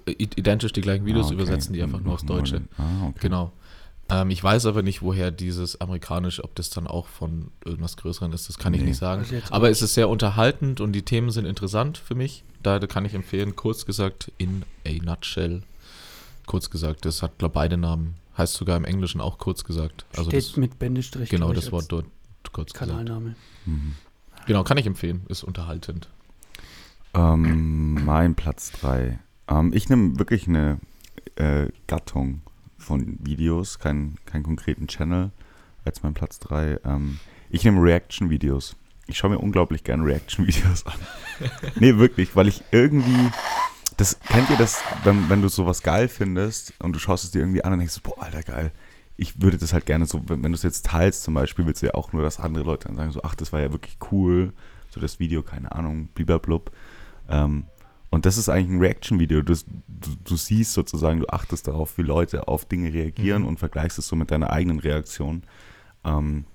Identisch 0.05 0.71
die 0.73 0.81
gleichen 0.81 1.05
Videos, 1.05 1.25
Ah, 1.25 1.33
okay. 1.33 1.35
übersetzen 1.41 1.73
die 1.73 1.81
einfach 1.81 1.99
nur 2.01 2.13
aufs 2.13 2.25
Deutsche. 2.25 2.61
Ah, 2.77 3.07
okay. 3.07 3.19
Genau. 3.21 3.51
Ähm, 4.11 4.29
ich 4.31 4.43
weiß 4.43 4.65
aber 4.65 4.81
nicht, 4.81 5.01
woher 5.01 5.31
dieses 5.31 5.79
amerikanische, 5.81 6.43
ob 6.43 6.55
das 6.55 6.69
dann 6.69 6.87
auch 6.87 7.07
von 7.07 7.51
irgendwas 7.63 7.95
Größeren 7.97 8.33
ist, 8.33 8.49
das 8.49 8.57
kann 8.57 8.73
ich 8.73 8.81
Nee. 8.81 8.87
nicht 8.87 8.97
sagen. 8.97 9.21
Also 9.21 9.35
Aber 9.53 9.69
es 9.69 9.81
ist 9.81 9.93
sehr 9.93 10.09
unterhaltend 10.09 10.81
und 10.81 10.93
die 10.93 11.03
Themen 11.03 11.29
sind 11.31 11.45
interessant 11.45 11.97
für 11.97 12.15
mich. 12.15 12.43
Da 12.63 12.79
kann 12.79 13.05
ich 13.05 13.13
empfehlen, 13.13 13.55
kurz 13.55 13.85
gesagt, 13.85 14.31
in 14.37 14.63
a 14.85 14.91
nutshell. 15.03 15.61
Kurz 16.45 16.69
gesagt, 16.69 17.05
das 17.05 17.21
hat, 17.21 17.37
glaube 17.37 17.53
beide 17.53 17.77
Namen. 17.77 18.15
Heißt 18.37 18.53
sogar 18.55 18.77
im 18.77 18.85
Englischen 18.85 19.21
auch 19.21 19.37
kurz 19.37 19.63
gesagt. 19.63 20.05
Also 20.17 20.29
Steht 20.31 20.43
das, 20.49 20.57
mit 20.57 20.79
Bindestrich. 20.79 21.29
genau 21.29 21.49
ich, 21.51 21.55
das 21.59 21.71
Wort 21.71 21.85
dort 21.89 22.05
kurz 22.51 22.73
gesagt. 22.73 22.89
Kanalname. 22.89 23.35
Mhm. 23.65 23.93
Genau, 24.47 24.63
kann 24.63 24.77
ich 24.77 24.85
empfehlen. 24.87 25.25
Ist 25.27 25.43
unterhaltend. 25.43 26.09
Ähm, 27.13 28.03
mein 28.05 28.35
Platz 28.35 28.71
3. 28.71 29.19
Ähm, 29.47 29.71
ich 29.73 29.89
nehme 29.89 30.17
wirklich 30.19 30.47
eine 30.47 30.79
äh, 31.35 31.67
Gattung 31.87 32.41
von 32.89 33.19
Videos, 33.19 33.77
keinen 33.77 34.17
keinen 34.25 34.41
konkreten 34.41 34.87
Channel 34.87 35.29
als 35.85 36.01
mein 36.01 36.15
Platz 36.15 36.39
3. 36.39 36.79
Ähm, 36.83 37.19
ich 37.51 37.63
nehme 37.63 37.81
Reaction-Videos. 37.83 38.75
Ich 39.05 39.17
schaue 39.19 39.29
mir 39.29 39.37
unglaublich 39.37 39.83
gerne 39.83 40.03
Reaction-Videos 40.03 40.87
an. 40.87 40.99
nee, 41.79 41.97
wirklich, 41.97 42.35
weil 42.35 42.47
ich 42.47 42.63
irgendwie. 42.71 43.29
Das, 43.97 44.19
kennt 44.21 44.49
ihr 44.49 44.57
das, 44.57 44.81
wenn, 45.03 45.29
wenn 45.29 45.41
du 45.41 45.49
sowas 45.49 45.83
geil 45.83 46.07
findest 46.07 46.73
und 46.79 46.93
du 46.93 46.99
schaust 46.99 47.25
es 47.25 47.31
dir 47.31 47.39
irgendwie 47.39 47.63
an 47.63 47.73
und 47.73 47.79
denkst, 47.79 47.99
boah, 48.01 48.23
Alter, 48.23 48.41
geil. 48.41 48.71
Ich 49.17 49.39
würde 49.41 49.57
das 49.57 49.73
halt 49.73 49.85
gerne 49.85 50.05
so, 50.05 50.27
wenn, 50.27 50.41
wenn 50.41 50.51
du 50.51 50.55
es 50.55 50.63
jetzt 50.63 50.85
teilst 50.85 51.23
zum 51.23 51.35
Beispiel, 51.35 51.67
willst 51.67 51.83
du 51.83 51.87
ja 51.87 51.93
auch 51.93 52.11
nur, 52.11 52.23
dass 52.23 52.39
andere 52.39 52.63
Leute 52.63 52.87
dann 52.87 52.97
sagen, 52.97 53.11
so, 53.11 53.21
ach, 53.23 53.35
das 53.35 53.53
war 53.53 53.59
ja 53.59 53.71
wirklich 53.71 53.97
cool. 54.11 54.53
So 54.89 54.99
das 54.99 55.19
Video, 55.19 55.43
keine 55.43 55.73
Ahnung, 55.73 56.07
bliblablub. 56.15 56.71
Ähm, 57.27 57.65
und 58.11 58.25
das 58.25 58.37
ist 58.37 58.49
eigentlich 58.49 58.69
ein 58.71 58.79
Reaction-Video. 58.79 59.41
Du, 59.41 59.53
du, 59.53 60.09
du 60.23 60.35
siehst 60.35 60.73
sozusagen, 60.73 61.19
du 61.19 61.27
achtest 61.27 61.67
darauf, 61.67 61.97
wie 61.97 62.01
Leute 62.03 62.47
auf 62.47 62.65
Dinge 62.65 62.93
reagieren 62.93 63.43
Mhm. 63.43 63.47
und 63.49 63.59
vergleichst 63.59 63.99
es 63.99 64.07
so 64.07 64.15
mit 64.15 64.31
deiner 64.31 64.51
eigenen 64.51 64.79
Reaktion. 64.79 65.43
Ähm, 66.03 66.45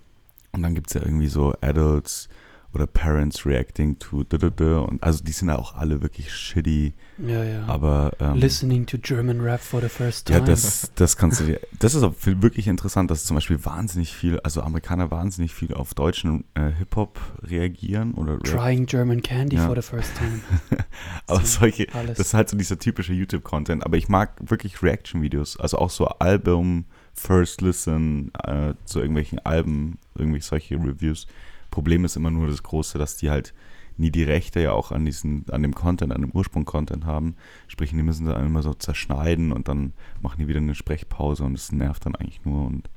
und 0.52 0.62
dann 0.62 0.74
gibt 0.74 0.88
es 0.88 0.94
ja 0.94 1.02
irgendwie 1.02 1.28
so 1.28 1.54
Adults 1.60 2.28
oder 2.74 2.86
Parents 2.86 3.46
reacting 3.46 3.98
to 3.98 4.18
und 4.18 5.02
also 5.02 5.22
die 5.22 5.32
sind 5.32 5.48
ja 5.48 5.56
auch 5.58 5.74
alle 5.76 6.02
wirklich 6.02 6.32
shitty, 6.32 6.92
Ja, 7.18 7.44
ja. 7.44 7.64
aber 7.66 8.12
ähm, 8.20 8.34
Listening 8.34 8.86
to 8.86 8.98
German 8.98 9.40
Rap 9.40 9.60
for 9.60 9.80
the 9.80 9.88
first 9.88 10.26
time. 10.26 10.40
ja, 10.40 10.44
das, 10.44 10.90
das 10.94 11.16
kannst 11.16 11.40
du. 11.40 11.58
Das 11.78 11.94
ist 11.94 12.02
auch 12.02 12.14
wirklich 12.24 12.66
interessant, 12.66 13.10
dass 13.10 13.24
zum 13.24 13.36
Beispiel 13.36 13.64
wahnsinnig 13.64 14.12
viel, 14.14 14.40
also 14.40 14.62
Amerikaner 14.62 15.10
wahnsinnig 15.10 15.54
viel 15.54 15.74
auf 15.74 15.94
deutschen 15.94 16.44
äh, 16.54 16.70
Hip-Hop 16.72 17.20
reagieren 17.42 18.14
oder 18.14 18.34
Rap. 18.34 18.44
Trying 18.44 18.86
German 18.86 19.22
Candy 19.22 19.56
Ja. 19.56 19.66
for 19.66 19.76
the 19.76 19.82
first 19.82 20.10
time. 20.16 20.40
Aber 21.26 21.40
So, 21.40 21.60
solche, 21.60 21.86
Alles. 21.94 22.18
das 22.18 22.28
ist 22.28 22.34
halt 22.34 22.48
so 22.48 22.56
dieser 22.56 22.78
typische 22.78 23.12
YouTube-Content. 23.12 23.84
Aber 23.84 23.96
ich 23.96 24.08
mag 24.08 24.32
wirklich 24.40 24.82
Reaction-Videos, 24.82 25.58
also 25.58 25.78
auch 25.78 25.90
so 25.90 26.06
Album, 26.06 26.86
First 27.12 27.60
Listen, 27.60 28.32
äh, 28.42 28.74
zu 28.84 28.98
irgendwelchen 28.98 29.38
Alben, 29.40 29.98
irgendwelche 30.16 30.46
solche 30.48 30.74
Reviews. 30.76 31.26
Problem 31.74 32.04
ist 32.04 32.14
immer 32.14 32.30
nur 32.30 32.46
das 32.46 32.62
Große, 32.62 32.98
dass 32.98 33.16
die 33.16 33.30
halt 33.30 33.52
nie 33.96 34.10
die 34.10 34.22
Rechte 34.22 34.60
ja 34.60 34.72
auch 34.72 34.92
an 34.92 35.04
diesen, 35.04 35.44
an 35.50 35.62
dem 35.62 35.74
Content, 35.74 36.12
an 36.12 36.20
dem 36.20 36.30
Ursprung-Content 36.30 37.04
haben. 37.04 37.34
Sprich, 37.66 37.90
die 37.90 37.96
müssen 37.96 38.26
dann 38.26 38.46
immer 38.46 38.62
so 38.62 38.74
zerschneiden 38.74 39.50
und 39.50 39.66
dann 39.66 39.92
machen 40.22 40.38
die 40.38 40.46
wieder 40.46 40.60
eine 40.60 40.76
Sprechpause 40.76 41.42
und 41.42 41.54
es 41.54 41.72
nervt 41.72 42.06
dann 42.06 42.14
eigentlich 42.14 42.44
nur 42.44 42.64
und 42.64 42.88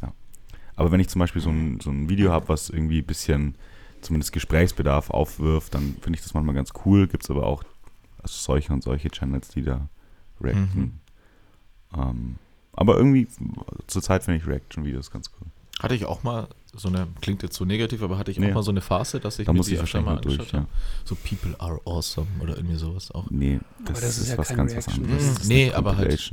ja. 0.00 0.12
Aber 0.76 0.92
wenn 0.92 1.00
ich 1.00 1.08
zum 1.08 1.18
Beispiel 1.18 1.42
so 1.42 1.50
ein, 1.50 1.80
so 1.80 1.90
ein 1.90 2.08
Video 2.08 2.30
habe, 2.30 2.48
was 2.48 2.70
irgendwie 2.70 3.00
ein 3.00 3.06
bisschen 3.06 3.56
zumindest 4.00 4.32
Gesprächsbedarf 4.32 5.10
aufwirft, 5.10 5.74
dann 5.74 5.96
finde 6.00 6.16
ich 6.18 6.22
das 6.22 6.34
manchmal 6.34 6.54
ganz 6.54 6.72
cool. 6.84 7.08
Gibt 7.08 7.24
es 7.24 7.30
aber 7.30 7.46
auch 7.46 7.64
also 8.22 8.34
solche 8.38 8.72
und 8.72 8.84
solche 8.84 9.10
Channels, 9.10 9.48
die 9.48 9.62
da 9.62 9.88
reacten. 10.40 11.00
Ähm, 11.96 12.36
aber 12.72 12.96
irgendwie, 12.96 13.26
zurzeit 13.88 14.22
finde 14.22 14.38
ich 14.38 14.46
Reaction-Videos 14.46 15.10
ganz 15.10 15.30
cool. 15.40 15.48
Hatte 15.82 15.94
ich 15.94 16.04
auch 16.04 16.22
mal 16.22 16.46
so 16.74 16.88
eine, 16.88 17.08
klingt 17.20 17.42
jetzt 17.42 17.56
so 17.56 17.64
negativ, 17.64 18.02
aber 18.02 18.16
hatte 18.18 18.30
ich 18.30 18.38
Nee. 18.38 18.50
auch 18.50 18.54
mal 18.56 18.62
so 18.62 18.70
eine 18.70 18.80
Phase, 18.80 19.18
dass 19.18 19.38
ich 19.38 19.46
Da 19.46 19.52
mir 19.52 19.56
muss 19.58 19.66
die 19.66 19.74
ich 19.74 19.80
öfter 19.80 19.98
wahrscheinlich 20.04 20.14
mal 20.14 20.20
durch, 20.20 20.38
angeschaut 20.38 20.52
ja. 20.52 20.58
habe. 20.60 20.68
So 21.04 21.16
People 21.16 21.54
are 21.58 21.80
awesome 21.84 22.26
oder 22.40 22.56
irgendwie 22.56 22.76
sowas 22.76 23.10
auch. 23.10 23.26
Nee, 23.30 23.58
das, 23.84 24.00
das 24.00 24.10
ist 24.10 24.18
ist, 24.24 24.28
ja 24.30 24.38
was 24.38 24.48
ganz 24.50 24.76
was 24.76 24.86
Reaction. 24.86 25.04
anderes. 25.04 25.22
Mhm. 25.24 25.28
Das 25.34 25.42
ist 25.42 25.48
Nee, 25.48 25.72
aber 25.72 25.96
halt-. 25.96 26.30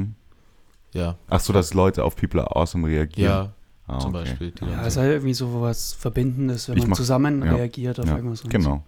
Ja, 0.94 1.18
Ach 1.30 1.40
so, 1.40 1.54
dass 1.54 1.74
Leute 1.74 2.04
auf 2.04 2.16
People 2.16 2.42
Are 2.42 2.56
Awesome 2.56 2.88
reagieren. 2.88 3.30
ja, 3.32 3.54
Ah, 3.88 4.00
zum 4.00 4.14
okay. 4.14 4.24
Beispiel. 4.26 4.52
Die 4.52 4.66
Ja, 4.66 4.82
es 4.82 4.88
ist 4.88 4.94
so- 4.96 5.02
halt 5.02 5.12
irgendwie 5.14 5.34
so 5.34 5.62
was 5.62 5.94
Verbindendes, 5.94 6.68
wenn 6.68 6.76
Ich 6.78 6.84
man 6.84 6.90
mach- 6.92 6.98
zusammen 6.98 7.44
ja, 7.44 7.56
reagiert 7.56 8.00
auf 8.00 8.06
Ja, 8.08 8.16
irgendwas. 8.18 8.44
genau. 8.44 8.84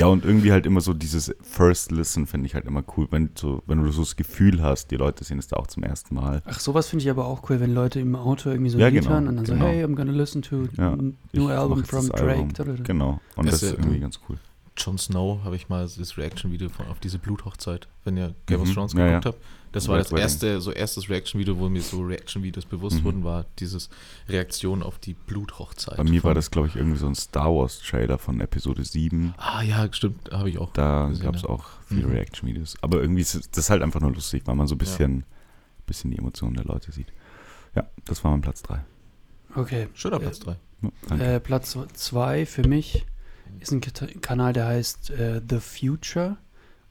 Ja, 0.00 0.06
und 0.06 0.24
irgendwie 0.24 0.50
halt 0.50 0.64
immer 0.64 0.80
so 0.80 0.94
dieses 0.94 1.34
First 1.42 1.92
Listen 1.92 2.26
finde 2.26 2.46
ich 2.46 2.54
halt 2.54 2.64
immer 2.64 2.82
cool, 2.96 3.06
wenn, 3.10 3.28
so, 3.34 3.62
wenn 3.66 3.82
du 3.84 3.92
so 3.92 4.00
das 4.00 4.16
Gefühl 4.16 4.62
hast, 4.62 4.90
die 4.90 4.96
Leute 4.96 5.24
sehen 5.24 5.38
es 5.38 5.46
da 5.46 5.56
auch 5.56 5.66
zum 5.66 5.82
ersten 5.82 6.14
Mal. 6.14 6.40
Ach, 6.46 6.58
sowas 6.58 6.88
finde 6.88 7.02
ich 7.04 7.10
aber 7.10 7.26
auch 7.26 7.50
cool, 7.50 7.60
wenn 7.60 7.74
Leute 7.74 8.00
im 8.00 8.16
Auto 8.16 8.48
irgendwie 8.48 8.70
so 8.70 8.78
ein 8.78 8.80
Ja, 8.80 8.88
Lied 8.88 9.00
genau, 9.02 9.10
hören 9.10 9.28
und 9.28 9.36
dann 9.36 9.44
genau. 9.44 9.58
so, 9.58 9.66
hey, 9.66 9.84
I'm 9.84 9.94
gonna 9.94 10.12
listen 10.12 10.40
to 10.40 10.68
Ja, 10.78 10.96
new 11.34 11.48
album 11.48 11.84
from 11.84 12.08
das 12.08 12.18
Drake. 12.18 12.48
Album. 12.56 12.82
Genau. 12.84 13.20
Und 13.36 13.44
Es 13.44 13.60
das 13.60 13.62
ist 13.64 13.72
irgendwie 13.72 14.00
ganz 14.00 14.18
cool. 14.26 14.38
Jon 14.76 14.96
Snow 14.98 15.40
habe 15.44 15.56
ich 15.56 15.68
mal 15.68 15.82
das 15.82 16.16
Reaction-Video 16.16 16.68
von- 16.68 16.86
auf 16.88 17.00
diese 17.00 17.18
Bluthochzeit, 17.18 17.88
wenn 18.04 18.16
ihr 18.16 18.34
Game 18.46 18.60
of 18.62 18.68
Mhm. 18.68 18.74
Thrones 18.74 18.92
Ja, 18.94 19.06
geguckt 19.06 19.24
ja. 19.26 19.30
habt. 19.32 19.38
Das 19.72 19.86
war 19.86 19.96
Red 19.96 20.06
das 20.06 20.10
Wedding. 20.12 20.22
erste, 20.22 20.60
so 20.60 20.72
erstes 20.72 21.08
Reaction-Video, 21.08 21.56
wo 21.58 21.68
mir 21.68 21.80
so 21.82 22.00
Reaction-Videos 22.02 22.64
bewusst 22.64 22.96
Mhm. 23.00 23.04
wurden, 23.04 23.24
war 23.24 23.46
dieses 23.58 23.88
Reaktion 24.28 24.82
auf 24.82 24.98
die 24.98 25.14
Bluthochzeit. 25.14 25.96
Bei 25.96 26.02
mir 26.04 26.24
war 26.24 26.34
das, 26.34 26.50
glaube 26.50 26.68
ich, 26.68 26.76
irgendwie 26.76 26.98
so 26.98 27.06
ein 27.06 27.14
Star 27.14 27.54
Wars 27.54 27.78
Trailer 27.80 28.18
von 28.18 28.40
Episode 28.40 28.84
7. 28.84 29.32
Ah 29.36 29.62
ja, 29.62 29.86
stimmt, 29.92 30.30
habe 30.32 30.48
ich 30.50 30.58
auch. 30.58 30.72
Da 30.72 31.12
gab 31.20 31.36
es 31.36 31.42
ja. 31.42 31.48
auch 31.50 31.66
viele 31.86 32.06
Mhm. 32.08 32.12
Reaction-Videos. 32.14 32.76
Aber 32.80 33.00
irgendwie 33.00 33.20
ist 33.22 33.56
das 33.56 33.70
halt 33.70 33.82
einfach 33.82 34.00
nur 34.00 34.12
lustig, 34.12 34.42
weil 34.46 34.54
man 34.56 34.66
so 34.66 34.74
ein 34.74 34.78
bisschen, 34.78 35.24
bisschen 35.86 36.10
die 36.10 36.18
Emotionen 36.18 36.54
der 36.54 36.64
Leute 36.64 36.90
sieht. 36.90 37.08
Ja, 37.76 37.88
das 38.06 38.24
war 38.24 38.30
mein 38.32 38.40
Platz 38.40 38.62
3. 38.62 38.80
Okay. 39.54 39.88
Schöner 39.94 40.16
Äh, 40.16 40.20
Platz 40.20 40.38
3. 40.40 40.56
Ja, 40.82 40.88
danke. 41.08 41.24
Äh, 41.24 41.40
Platz 41.40 41.76
2 41.94 42.46
für 42.46 42.66
mich 42.66 43.04
ist 43.58 43.72
ein 43.72 43.80
Kanal, 44.20 44.52
der 44.52 44.66
heißt 44.66 45.10
äh, 45.10 45.40
The 45.48 45.58
Future. 45.60 46.36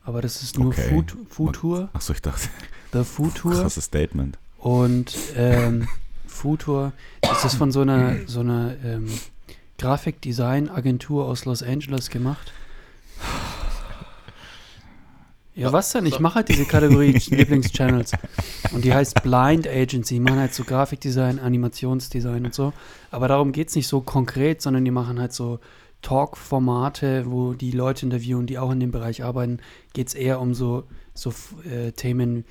Aber 0.04 0.22
das 0.22 0.42
ist 0.42 0.58
nur 0.58 0.70
Okay. 0.70 0.90
Fut 0.90 1.16
Futur. 1.30 1.90
Achso, 1.94 2.14
ich 2.14 2.22
dachte, 2.22 2.50
The 2.94 3.04
Futur. 3.04 3.54
krasses 3.54 3.86
Statement. 3.86 4.38
Und 4.58 5.16
ähm, 5.36 5.88
Futur, 6.28 6.94
das 7.22 7.46
ist 7.46 7.56
von 7.56 7.72
so 7.72 7.82
einer, 7.82 8.16
so 8.26 8.40
einer 8.42 8.76
ähm, 8.84 9.08
Grafikdesign-Agentur 9.78 11.26
aus 11.26 11.46
Los 11.46 11.64
Angeles 11.64 12.10
gemacht. 12.10 12.52
Ja, 15.56 15.74
was 15.74 15.92
denn? 15.92 16.06
Ich 16.06 16.20
mache 16.20 16.36
halt 16.36 16.50
diese 16.50 16.66
Kategorie 16.66 17.12
Lieblingschannels. 17.30 18.14
Und 18.72 18.86
die 18.86 18.94
heißt 18.94 19.22
Blind 19.24 19.68
Agency. 19.68 20.16
Die 20.16 20.20
machen 20.22 20.40
halt 20.40 20.54
so 20.54 20.64
Grafikdesign, 20.64 21.38
Animationsdesign 21.40 22.46
und 22.46 22.54
so. 22.54 22.72
Aber 23.12 23.28
darum 23.28 23.52
geht 23.52 23.68
es 23.68 23.76
nicht 23.76 23.88
so 23.88 24.00
konkret, 24.00 24.62
sondern 24.62 24.86
die 24.86 24.92
machen 24.92 25.20
halt 25.20 25.34
so 25.34 25.60
Talk-Formate, 26.02 27.30
wo 27.30 27.54
die 27.54 27.72
Leute 27.72 28.06
interviewen, 28.06 28.48
die 28.48 28.58
auch 28.58 28.72
in 28.72 28.80
dem 28.80 28.92
Bereich 28.92 29.24
arbeiten. 29.24 29.60
Geht 29.94 30.08
es 30.08 30.14
eher 30.14 30.40
um 30.40 30.54
so, 30.54 30.86
so 31.14 31.34
äh, 31.70 31.92
Themen, 31.92 32.46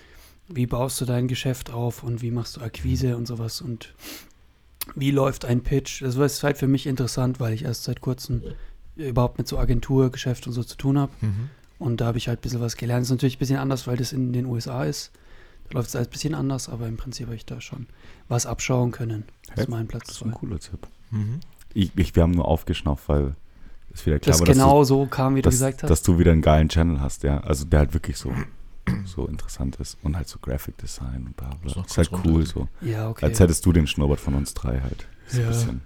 wie 0.49 0.67
baust 0.67 1.01
du 1.01 1.05
dein 1.05 1.29
Geschäft 1.29 1.71
auf 1.71 2.03
und 2.03 2.23
wie 2.23 2.31
machst 2.31 2.57
du 2.57 2.61
Akquise 2.61 3.17
und 3.17 3.27
sowas 3.27 3.61
und 3.61 3.95
wie 4.95 5.11
läuft 5.11 5.45
ein 5.45 5.63
Pitch. 5.63 6.03
Das 6.03 6.17
ist 6.17 6.43
halt 6.43 6.59
für 6.59 6.67
mich 6.67 6.87
interessant, 6.87 7.41
weil 7.41 7.53
ich 7.53 7.65
erst 7.65 7.85
seit 7.85 8.01
kurzem 8.01 8.43
überhaupt 8.97 9.39
mit 9.39 9.47
so 9.47 9.59
Agenturgeschäft 9.59 10.47
und 10.47 10.53
so 10.53 10.65
zu 10.65 10.77
tun 10.77 10.99
habe. 10.99 11.13
Mhm. 11.21 11.51
Und 11.79 12.01
da 12.01 12.07
habe 12.07 12.19
ich 12.19 12.29
halt 12.29 12.41
ein 12.41 12.43
bisschen 12.43 12.61
was 12.61 12.77
gelernt. 12.77 13.03
Das 13.03 13.09
ist 13.09 13.13
natürlich 13.13 13.37
ein 13.37 13.39
bisschen 13.39 13.59
anders, 13.59 13.87
weil 13.87 13.97
das 13.97 14.13
in 14.13 14.33
den 14.33 14.47
USA 14.47 14.85
ist. 14.85 15.13
Da 15.69 15.79
läuft 15.79 15.89
es 15.89 15.97
alles 15.97 16.09
ein 16.09 16.13
bisschen 16.13 16.35
anders, 16.35 16.69
aber 16.69 16.89
im 16.89 16.97
Prinzip 16.97 17.27
habe 17.27 17.37
ich 17.37 17.47
da 17.47 17.61
schon 17.61 17.87
was 18.27 18.47
abschauen 18.47 18.91
können. 18.91 19.25
Das 19.49 19.61
ist 19.61 19.69
mein 19.69 19.87
Platz 19.87 20.09
Das 20.09 20.17
ist 20.17 20.23
ein 20.23 20.33
cooler 20.33 20.59
Tipp. 20.59 20.87
Mhm. 21.11 21.41
Ich, 21.75 21.93
ich, 21.97 22.15
wir 22.17 22.23
haben 22.23 22.33
nur 22.33 22.47
aufgeschnauft, 22.49 23.09
weil 23.09 23.35
es 23.93 24.05
wieder 24.07 24.19
klar 24.19 24.33
Das 24.33 24.41
war, 24.41 24.47
dass, 24.47 24.57
genau 24.57 24.85
so 24.85 25.07
kam, 25.07 25.35
wie 25.35 25.43
du, 25.43 25.43
du 25.43 25.49
dass, 25.51 25.55
gesagt 25.55 25.83
hast. 25.83 25.91
dass 25.91 26.03
du 26.03 26.19
wieder 26.19 26.33
einen 26.33 26.43
geilen 26.43 26.69
Channel 26.69 27.01
hast, 27.01 27.23
ja. 27.23 27.39
Also 27.41 27.65
der 27.65 27.81
halt 27.81 27.95
wirklich 27.95 28.17
so, 28.17 28.33
so 29.05 29.27
interessant 29.27 29.77
ist. 29.77 29.99
Und 30.03 30.17
halt 30.17 30.29
so 30.29 30.39
Graphic 30.41 30.79
Design 30.79 31.25
und 31.27 31.37
bla 31.37 31.51
bla. 31.63 31.83
Ist 31.85 31.97
halt 31.99 32.11
cool 32.25 32.33
runter. 32.33 32.47
so. 32.47 32.69
ja, 32.81 33.09
okay. 33.09 33.27
Als 33.27 33.41
hättest 33.41 33.65
du 33.67 33.73
den 33.73 33.87
Schnurrbart 33.87 34.21
von 34.21 34.35
uns 34.35 34.55
drei 34.55 34.81
halt. 34.81 35.07
So 35.27 35.39
ein 35.39 35.43
Ja. 35.45 35.49
bisschen. 35.51 35.81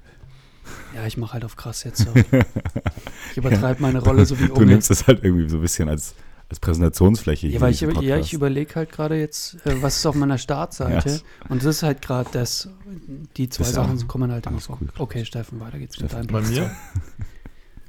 Ja, 0.95 1.07
ich 1.07 1.17
mache 1.17 1.33
halt 1.35 1.45
auf 1.45 1.57
krass 1.57 1.83
jetzt. 1.85 1.99
So. 2.07 2.13
Ich 3.33 3.37
übertreibe 3.39 3.81
meine 3.81 3.99
Rolle 4.01 4.27
so 4.27 4.39
wie 4.39 4.47
Du 4.47 4.55
Unge. 4.55 4.67
nimmst 4.67 4.91
das 4.91 5.07
halt 5.07 5.25
irgendwie 5.25 5.49
so 5.49 5.57
ein 5.57 5.63
bisschen 5.63 5.89
als, 5.89 6.15
als 6.53 6.61
Präsentationsfläche 6.61 7.47
Ja, 7.49 7.67
hier 7.67 7.89
ich, 7.89 8.01
ja, 8.03 8.19
ich 8.19 8.35
überlege 8.35 8.75
halt 8.75 8.93
gerade 8.93 9.19
jetzt, 9.19 9.55
äh, 9.67 9.81
was 9.81 9.97
ist 9.97 10.07
auf 10.07 10.15
meiner 10.15 10.37
Startseite. 10.39 11.09
Ja. 11.13 11.51
Und 11.51 11.65
das 11.65 11.77
ist 11.77 11.83
halt 11.83 12.03
gerade 12.03 12.29
das, 12.33 12.69
die 13.39 13.49
zwei 13.49 13.65
Das 13.65 13.73
Sachen 13.73 13.99
ja 13.99 14.05
kommen 14.05 14.31
halt 14.31 14.47
immer 14.47 14.61
vor. 14.61 14.77
cool. 14.81 14.89
Okay, 14.99 15.25
Steffen, 15.25 15.61
weiter 15.61 15.79
geht's 15.79 15.97
Steffen. 15.97 16.21
mit 16.21 16.31
deinem 16.31 16.43
Bei 16.43 16.49
mir 16.49 16.71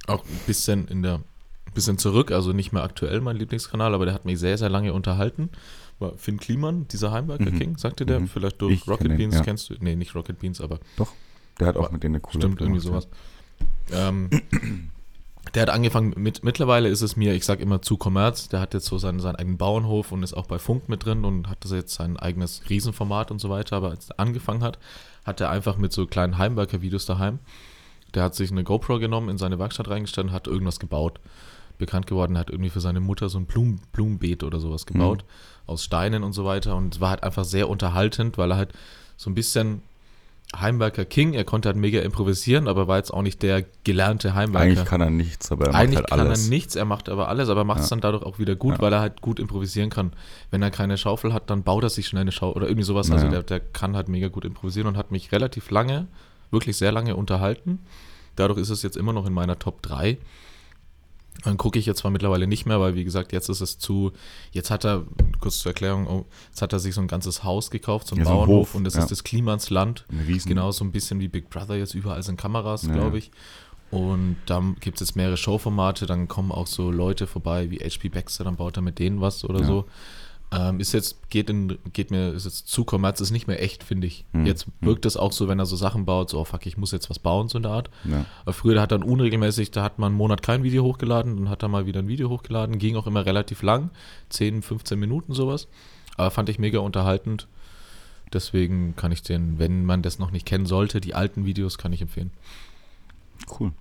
auch 0.08 0.24
ein 0.24 0.40
bisschen 0.48 0.88
in 0.88 1.04
der 1.04 1.16
ein 1.16 1.74
bisschen 1.74 1.98
zurück, 1.98 2.32
also 2.32 2.54
nicht 2.54 2.72
mehr 2.72 2.84
aktuell 2.84 3.20
mein 3.20 3.36
Lieblingskanal, 3.36 3.94
aber 3.94 4.06
der 4.06 4.14
hat 4.14 4.24
mich 4.26 4.40
sehr, 4.40 4.58
sehr 4.58 4.70
lange 4.70 4.94
unterhalten. 4.94 5.50
War 6.00 6.14
Finn 6.18 6.38
Kliman, 6.40 6.88
dieser 6.88 7.12
Heimwerker 7.12 7.52
Mhm. 7.52 7.60
King, 7.60 7.78
sagte 7.78 8.06
der? 8.06 8.20
Mhm. 8.22 8.28
Vielleicht 8.30 8.62
durch 8.62 8.74
Ich 8.74 8.88
Rocket 8.88 9.08
kenn 9.08 9.18
Beans 9.18 9.36
ja. 9.36 9.42
kennst 9.42 9.70
du? 9.72 9.76
Nee, 9.80 9.96
nicht 9.96 10.16
Rocket 10.16 10.40
Beans, 10.40 10.62
aber 10.62 10.80
Der 11.60 11.68
hat 11.68 11.76
auch 11.76 11.92
mit 11.92 12.02
denen 12.04 12.16
eine 12.16 12.22
coole 12.22 12.42
Stimmt, 12.42 12.62
irgendwie 12.62 12.80
sowas. 12.80 13.08
Ähm, 13.92 14.30
der 15.54 15.64
hat 15.64 15.70
angefangen 15.70 16.14
mit, 16.18 16.44
mittlerweile 16.44 16.90
ist 16.90 17.02
es 17.02 17.16
mir, 17.16 17.34
ich 17.34 17.46
sag 17.46 17.60
immer 17.60 17.82
zu 17.82 17.98
Kommerz, 17.98 18.50
der 18.50 18.60
hat 18.60 18.74
jetzt 18.74 18.88
so 18.88 18.98
seinen, 18.98 19.20
seinen 19.20 19.36
eigenen 19.36 19.58
Bauernhof 19.58 20.12
und 20.12 20.24
ist 20.24 20.34
auch 20.34 20.48
bei 20.48 20.58
Funk 20.58 20.90
mit 20.90 21.06
drin 21.06 21.26
und 21.26 21.48
hat 21.48 21.64
das 21.64 21.72
jetzt 21.72 21.94
sein 21.94 22.18
eigenes 22.18 22.64
Riesenformat 22.70 23.30
und 23.30 23.40
so 23.40 23.50
weiter, 23.50 23.76
aber 23.78 23.92
als 23.92 24.10
er 24.10 24.20
angefangen 24.20 24.64
hat, 24.64 24.80
hat 25.26 25.42
er 25.42 25.52
einfach 25.52 25.78
mit 25.78 25.94
so 25.94 26.08
kleinen 26.08 26.38
Heimwerker-Videos 26.38 27.06
daheim, 27.06 27.40
der 28.14 28.24
hat 28.24 28.36
sich 28.36 28.52
eine 28.52 28.64
GoPro 28.64 29.00
genommen, 29.00 29.30
in 29.30 29.38
seine 29.38 29.60
Werkstatt 29.60 29.90
reingestellt 29.90 30.28
und 30.28 30.34
hat 30.34 30.48
irgendwas 30.48 30.80
gebaut. 30.80 31.20
Bekannt 31.80 32.06
geworden, 32.06 32.38
hat 32.38 32.52
irgendwie 32.52 32.70
für 32.70 32.82
seine 32.82 33.00
Mutter 33.00 33.30
so 33.30 33.40
ein 33.40 33.48
Blumen, 33.48 33.82
Blumenbeet 33.92 34.44
oder 34.44 34.60
sowas 34.60 34.86
gebaut, 34.86 35.26
aus 35.66 35.84
Steinen 35.84 36.24
und 36.24 36.34
so 36.34 36.46
weiter. 36.46 36.76
Und 36.76 36.94
es 36.94 37.02
war 37.02 37.10
halt 37.10 37.24
einfach 37.24 37.46
sehr 37.46 37.68
unterhaltend, 37.68 38.38
weil 38.38 38.52
er 38.52 38.58
halt 38.58 38.74
so 39.18 39.32
ein 39.32 39.34
bisschen 39.34 39.82
Heimwerker 40.56 41.06
King, 41.06 41.34
er 41.34 41.44
konnte 41.44 41.68
halt 41.70 41.78
mega 41.78 42.00
improvisieren, 42.02 42.68
aber 42.68 42.88
war 42.88 42.98
jetzt 42.98 43.12
auch 43.12 43.22
nicht 43.24 43.42
der 43.42 43.66
gelernte 43.84 44.36
Heimwerker. 44.36 44.64
Eigentlich 44.66 44.86
kann 44.86 45.02
er 45.02 45.10
nichts, 45.10 45.52
aber 45.52 45.68
er 45.68 45.76
Eigentlich 45.76 46.00
macht 46.02 46.12
halt 46.12 46.20
kann 46.20 46.28
alles. 46.28 46.46
er 46.46 46.50
nichts, 46.50 46.76
er 46.76 46.86
macht 46.86 47.10
aber 47.10 47.28
alles, 47.28 47.50
aber 47.50 47.64
macht 47.64 47.80
es 47.80 47.90
Ja. 47.90 47.96
dann 47.96 48.02
dadurch 48.02 48.24
auch 48.24 48.38
wieder 48.40 48.56
gut, 48.56 48.76
Ja. 48.76 48.82
weil 48.82 48.94
er 48.94 49.00
halt 49.00 49.22
gut 49.22 49.40
improvisieren 49.40 49.90
kann. 49.90 50.14
Wenn 50.52 50.62
er 50.62 50.70
keine 50.72 50.98
Schaufel 50.98 51.34
hat, 51.34 51.50
dann 51.50 51.64
baut 51.64 51.84
er 51.84 51.90
sich 51.90 52.08
schnell 52.08 52.22
eine 52.22 52.32
Schaufel 52.32 52.58
oder 52.62 52.68
irgendwie 52.68 52.86
sowas. 52.86 53.10
Also 53.10 53.26
Ja. 53.26 53.32
der, 53.32 53.44
der 53.44 53.60
kann 53.60 53.96
halt 53.96 54.10
mega 54.10 54.28
gut 54.28 54.46
improvisieren 54.46 54.88
und 54.88 54.98
hat 54.98 55.12
mich 55.12 55.32
relativ 55.32 55.72
lange, 55.72 56.08
wirklich 56.52 56.78
sehr 56.78 56.92
lange 56.92 57.16
unterhalten. 57.16 57.80
Dadurch 58.36 58.60
ist 58.60 58.70
es 58.70 58.84
jetzt 58.84 58.98
immer 58.98 59.14
noch 59.14 59.26
in 59.26 59.34
meiner 59.34 59.58
Top 59.60 59.82
3. 59.82 60.18
Dann 61.44 61.58
gucke 61.58 61.78
ich 61.80 61.86
jetzt 61.86 62.00
zwar 62.00 62.12
mittlerweile 62.12 62.48
nicht 62.48 62.66
mehr, 62.66 62.80
weil 62.80 62.96
wie 62.96 63.04
gesagt, 63.04 63.34
jetzt 63.34 63.50
ist 63.50 63.60
es 63.60 63.78
zu, 63.78 64.12
jetzt 64.52 64.70
hat 64.72 64.86
er, 64.86 65.04
kurz 65.42 65.60
zur 65.60 65.72
Erklärung, 65.72 66.08
oh, 66.08 66.26
jetzt 66.50 66.62
hat 66.62 66.72
er 66.72 66.80
sich 66.80 66.94
so 66.96 67.02
ein 67.02 67.08
ganzes 67.08 67.44
Haus 67.44 67.70
gekauft, 67.72 68.08
so 68.08 68.16
ein 68.16 68.20
Ja, 68.20 68.26
so 68.26 68.32
ein 68.32 68.36
Bauernhof 68.38 68.76
und 68.76 68.84
das 68.84 68.94
ja. 68.94 69.02
ist 69.02 69.12
das 69.12 69.24
Klimansland. 69.24 70.06
Genau, 70.46 70.72
so 70.72 70.86
ein 70.86 70.92
bisschen 70.92 71.20
wie 71.20 71.28
Big 71.28 71.50
Brother 71.50 71.76
jetzt 71.76 71.96
überall 71.96 72.24
sind 72.24 72.38
Kameras, 72.40 72.84
Ja. 72.84 72.94
glaube 72.94 73.18
ich. 73.18 73.32
Und 73.92 74.38
dann 74.48 74.76
gibt 74.80 75.00
es 75.00 75.08
jetzt 75.08 75.16
mehrere 75.16 75.38
Showformate, 75.38 76.08
dann 76.08 76.28
kommen 76.28 76.52
auch 76.52 76.66
so 76.66 76.90
Leute 76.90 77.28
vorbei 77.28 77.70
wie 77.70 77.78
HP 77.78 78.10
Baxter, 78.10 78.44
dann 78.44 78.56
baut 78.56 78.78
er 78.78 78.82
mit 78.82 78.98
denen 78.98 79.22
was 79.22 79.44
oder 79.44 79.64
so. 79.64 79.86
Ähm, 80.56 80.80
ist 80.80 80.92
jetzt, 80.92 81.30
geht 81.30 81.50
in, 81.50 81.80
geht 81.94 82.12
mir, 82.12 82.34
ist 82.34 82.46
jetzt 82.46 82.68
zu 82.68 82.84
Kommerz, 82.86 83.20
ist 83.22 83.32
nicht 83.32 83.48
mehr 83.48 83.62
echt, 83.64 83.84
finde 83.84 84.06
ich. 84.08 84.26
Hm. 84.34 84.46
Jetzt 84.46 84.68
wirkt 84.82 85.06
es 85.06 85.18
auch 85.18 85.32
so, 85.32 85.48
wenn 85.48 85.58
er 85.58 85.66
so 85.66 85.76
Sachen 85.76 86.06
baut, 86.06 86.30
so, 86.30 86.40
oh 86.40 86.44
fuck, 86.44 86.66
ich 86.66 86.78
muss 86.78 86.92
jetzt 86.92 87.10
was 87.10 87.18
bauen, 87.18 87.50
so 87.50 87.58
in 87.58 87.64
der 87.64 87.72
Art. 87.72 87.90
Ja. 88.04 88.26
Aber 88.44 88.54
früher, 88.54 88.74
der 88.74 88.84
hat 88.84 88.92
dann 88.92 89.04
unregelmäßig, 89.04 89.72
da 89.72 89.84
hat 89.84 89.98
man 89.98 90.12
einen 90.12 90.18
Monat 90.18 90.44
kein 90.44 90.64
Video 90.64 90.84
hochgeladen, 90.84 91.38
dann 91.38 91.50
hat 91.50 91.64
er 91.64 91.70
mal 91.70 91.86
wieder 91.86 92.02
ein 92.02 92.08
Video 92.08 92.30
hochgeladen, 92.30 92.78
ging 92.78 92.96
auch 92.98 93.08
immer 93.08 93.26
relativ 93.26 93.64
lang, 93.64 93.90
10, 94.30 94.62
15 94.62 95.00
Minuten 95.00 95.34
sowas. 95.34 95.68
Aber 96.18 96.30
fand 96.30 96.50
ich 96.50 96.60
mega 96.60 96.80
unterhaltend. 96.80 97.48
Deswegen 98.32 98.96
kann 98.96 99.12
ich 99.12 99.22
den, 99.22 99.60
wenn 99.60 99.86
man 99.86 100.02
das 100.02 100.20
noch 100.20 100.32
nicht 100.32 100.46
kennen 100.46 100.66
sollte, 100.66 101.00
die 101.00 101.14
alten 101.14 101.46
Videos 101.46 101.78
kann 101.78 101.94
ich 101.94 102.02
empfehlen. 102.02 102.32
Cool. 103.60 103.72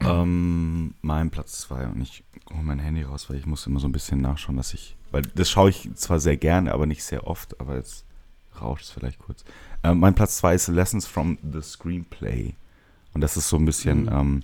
ähm, 0.00 0.94
mein 1.02 1.30
Platz 1.30 1.60
2 1.62 1.88
und 1.88 2.02
ich 2.02 2.22
hole 2.52 2.62
mein 2.62 2.78
Handy 2.78 3.02
raus, 3.02 3.28
weil 3.28 3.36
ich 3.36 3.46
muss 3.46 3.66
immer 3.66 3.80
so 3.80 3.88
ein 3.88 3.92
bisschen 3.92 4.20
nachschauen, 4.20 4.56
dass 4.56 4.74
ich, 4.74 4.96
weil 5.14 5.22
das 5.22 5.48
schaue 5.48 5.70
ich 5.70 5.88
zwar 5.94 6.18
sehr 6.18 6.36
gerne, 6.36 6.72
aber 6.72 6.86
nicht 6.86 7.04
sehr 7.04 7.28
oft, 7.28 7.60
aber 7.60 7.76
jetzt 7.76 8.04
rauscht 8.60 8.84
es 8.84 8.90
vielleicht 8.90 9.20
kurz. 9.20 9.44
Ähm, 9.84 10.00
mein 10.00 10.16
Platz 10.16 10.38
2 10.38 10.56
ist 10.56 10.66
Lessons 10.66 11.06
from 11.06 11.38
the 11.52 11.62
Screenplay 11.62 12.54
und 13.12 13.20
das 13.20 13.36
ist 13.36 13.48
so 13.48 13.56
ein 13.56 13.64
bisschen, 13.64 14.02
Mhm. 14.06 14.08
ähm, 14.12 14.42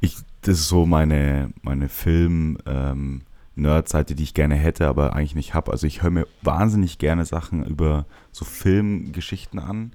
ich, 0.00 0.16
das 0.42 0.58
ist 0.58 0.68
so 0.68 0.84
meine, 0.84 1.52
meine 1.62 1.88
Film, 1.88 2.58
ähm, 2.66 3.22
die 3.56 4.22
ich 4.22 4.34
gerne 4.34 4.54
hätte, 4.54 4.86
aber 4.86 5.14
eigentlich 5.14 5.34
nicht 5.34 5.54
habe. 5.54 5.72
Also 5.72 5.86
ich 5.86 6.02
höre 6.02 6.10
mir 6.10 6.26
wahnsinnig 6.42 6.98
gerne 6.98 7.24
Sachen 7.24 7.64
über 7.64 8.04
so 8.32 8.44
Filmgeschichten 8.44 9.58
an, 9.58 9.92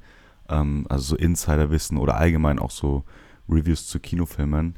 ähm, 0.49 0.87
also 0.89 1.03
so 1.03 1.15
Insiderwissen 1.15 1.97
oder 1.97 2.17
allgemein 2.17 2.57
auch 2.57 2.71
so 2.71 3.03
Reviews 3.47 3.87
zu 3.87 3.99
Kinofilmen, 3.99 4.75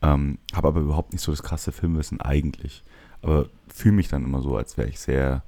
ähm, 0.00 0.38
habe 0.54 0.68
aber 0.68 0.80
überhaupt 0.80 1.12
nicht 1.12 1.22
so 1.22 1.30
das 1.30 1.42
krasse 1.42 1.72
Filmwissen 1.72 2.22
eigentlich. 2.22 2.82
Aber 3.22 3.46
fühle 3.68 3.94
mich 3.96 4.08
dann 4.08 4.24
immer 4.24 4.40
so, 4.42 4.56
als 4.56 4.76
wäre 4.76 4.88
ich 4.88 4.98
sehr 5.00 5.42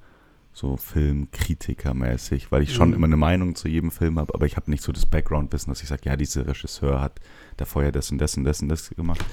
so 0.53 0.75
Filmkritiker-mäßig, 0.77 2.51
weil 2.51 2.63
ich 2.63 2.73
schon 2.73 2.89
Mhm. 2.89 2.95
immer 2.95 3.07
eine 3.07 3.17
Meinung 3.17 3.55
zu 3.55 3.67
jedem 3.67 3.91
Film 3.91 4.19
habe, 4.19 4.33
aber 4.33 4.45
ich 4.45 4.55
habe 4.55 4.69
nicht 4.69 4.83
so 4.83 4.91
das 4.91 5.05
Background-Wissen, 5.05 5.71
dass 5.71 5.81
ich 5.81 5.87
sage, 5.89 6.01
ja, 6.05 6.15
dieser 6.15 6.47
Regisseur 6.47 7.01
hat 7.01 7.19
da 7.57 7.65
vorher 7.65 7.91
das 7.91 8.11
und 8.11 8.17
das 8.19 8.35
und 8.37 8.43
das 8.43 8.61
und 8.61 8.69
das 8.69 8.89
gemacht. 8.89 9.23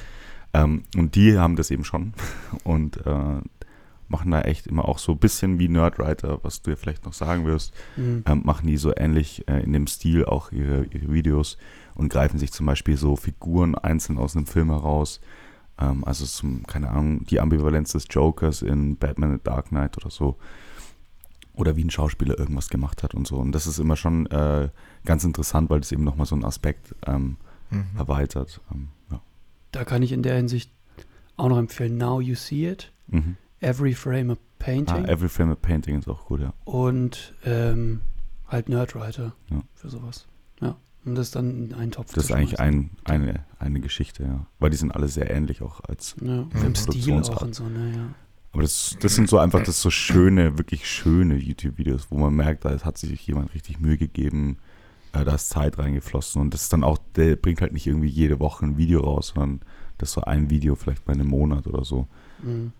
Ähm, 0.55 0.84
und 0.97 1.14
die 1.14 1.39
haben 1.39 1.57
das 1.57 1.70
eben 1.70 1.84
schon 1.84 2.12
und 2.64 3.05
äh, 3.07 3.41
machen 4.09 4.30
da 4.30 4.43
echt 4.43 4.68
immer 4.68 4.84
auch 4.84 4.99
so 4.99 5.12
ein 5.12 5.18
bisschen 5.18 5.59
wie 5.59 5.68
Nerdwriter, 5.68 6.39
was 6.43 6.62
du 6.62 6.70
ja 6.70 6.76
vielleicht 6.76 7.05
noch 7.05 7.12
sagen 7.12 7.45
wirst, 7.45 7.74
Mhm. 7.97 8.22
ähm, 8.26 8.43
machen 8.45 8.66
die 8.68 8.76
so 8.76 8.93
ähnlich 8.97 9.49
äh, 9.49 9.62
in 9.64 9.72
dem 9.72 9.87
Stil 9.89 10.24
auch 10.24 10.53
ihre, 10.53 10.84
ihre 10.84 11.12
Videos 11.12 11.57
und 11.95 12.09
greifen 12.11 12.39
sich 12.39 12.53
zum 12.53 12.66
Beispiel 12.66 12.97
so 12.97 13.16
Figuren 13.16 13.74
einzeln 13.74 14.18
aus 14.18 14.37
einem 14.37 14.47
Film 14.47 14.70
heraus 14.70 15.20
Ähm, 15.78 16.04
also 16.04 16.24
zum, 16.24 16.66
keine 16.66 16.90
Ahnung, 16.90 17.24
die 17.26 17.40
Ambivalenz 17.40 17.92
des 17.92 18.06
Jokers 18.10 18.62
in 18.62 18.96
Batman 18.96 19.34
The 19.36 19.42
Dark 19.44 19.68
Knight 19.68 19.96
oder 19.96 20.10
so. 20.10 20.36
Oder 21.54 21.76
wie 21.76 21.84
ein 21.84 21.90
Schauspieler 21.90 22.38
irgendwas 22.38 22.68
gemacht 22.68 23.02
hat 23.02 23.14
und 23.14 23.26
so. 23.26 23.36
Und 23.36 23.52
das 23.52 23.66
ist 23.66 23.78
immer 23.78 23.96
schon 23.96 24.26
äh, 24.26 24.68
ganz 25.04 25.24
interessant, 25.24 25.70
weil 25.70 25.80
das 25.80 25.90
eben 25.92 26.04
nochmal 26.04 26.26
so 26.26 26.34
einen 26.34 26.44
Aspekt 26.44 26.94
ähm, 27.06 27.36
Mhm. 27.70 27.84
erweitert. 27.98 28.60
Ähm, 28.72 28.88
ja. 29.10 29.20
Da 29.72 29.84
kann 29.84 30.02
ich 30.02 30.12
in 30.12 30.22
der 30.22 30.36
Hinsicht 30.36 30.70
auch 31.36 31.48
noch 31.48 31.58
empfehlen, 31.58 31.98
Now 31.98 32.20
You 32.20 32.34
See 32.34 32.68
It, 32.70 32.92
mhm. 33.08 33.36
Every 33.60 33.94
Frame 33.94 34.30
a 34.30 34.34
ah, 34.34 34.36
Painting 34.58 35.04
Every 35.06 35.28
Frame 35.28 35.50
a 35.50 35.54
Painting 35.54 35.98
ist 35.98 36.08
auch 36.08 36.26
gut, 36.26 36.40
ja. 36.40 36.52
und 36.64 37.34
ähm, 37.44 38.00
halt 38.48 38.68
Nerdwriter 38.68 39.34
Ja. 39.50 39.62
für 39.74 39.88
sowas. 39.88 40.26
Ja, 40.60 40.76
um 41.07 41.14
das 41.14 41.30
dann 41.30 41.50
in 41.50 41.74
einen 41.74 41.92
Topf 41.92 42.12
Das 42.12 42.24
ist 42.24 42.28
zu 42.28 42.34
eigentlich 42.34 42.61
ein, 42.61 42.90
eine, 43.04 43.44
eine 43.59 43.80
Geschichte, 43.80 44.24
ja. 44.24 44.46
Weil 44.59 44.70
die 44.70 44.76
sind 44.76 44.90
alle 44.90 45.09
sehr 45.09 45.30
ähnlich 45.30 45.62
auch 45.62 45.80
als. 45.80 46.16
Ja, 46.20 46.46
vom 46.52 46.74
Stil 46.74 47.14
auch 47.14 47.42
und 47.42 47.54
so, 47.54 47.68
ne, 47.68 47.92
ja. 47.94 48.14
Aber 48.52 48.62
das, 48.62 48.96
das 49.00 49.14
sind 49.14 49.28
so 49.28 49.38
einfach 49.38 49.62
das 49.62 49.80
so 49.82 49.90
schöne, 49.90 50.59
wirklich 50.59 50.88
schöne 50.88 51.36
YouTube-Videos, 51.36 52.11
wo 52.11 52.16
man 52.16 52.34
merkt, 52.34 52.64
da 52.64 52.80
hat 52.80 52.98
sich 52.98 53.26
jemand 53.26 53.54
richtig 53.54 53.80
Mühe 53.80 53.98
gegeben, 53.98 54.57
äh, 55.12 55.24
da 55.24 55.34
ist 55.34 55.50
Zeit 55.50 55.78
reingeflossen 55.78 56.40
und 56.40 56.54
das 56.54 56.62
ist 56.62 56.72
dann 56.72 56.82
auch, 56.82 56.98
der 57.16 57.36
bringt 57.36 57.61
halt 57.61 57.72
nicht 57.72 57.86
irgendwie 57.86 58.09
jede 58.09 58.40
Woche 58.40 58.64
ein 58.64 58.78
Video 58.78 59.00
raus, 59.00 59.32
sondern 59.34 59.61
das 59.98 60.09
ist 60.09 60.14
so 60.14 60.22
ein 60.22 60.48
Video 60.50 60.74
vielleicht 60.74 61.04
bei 61.04 61.12
einem 61.12 61.28
Monat 61.28 61.66
oder 61.66 61.84
so. 61.84 62.09
Mhm. 62.42 62.72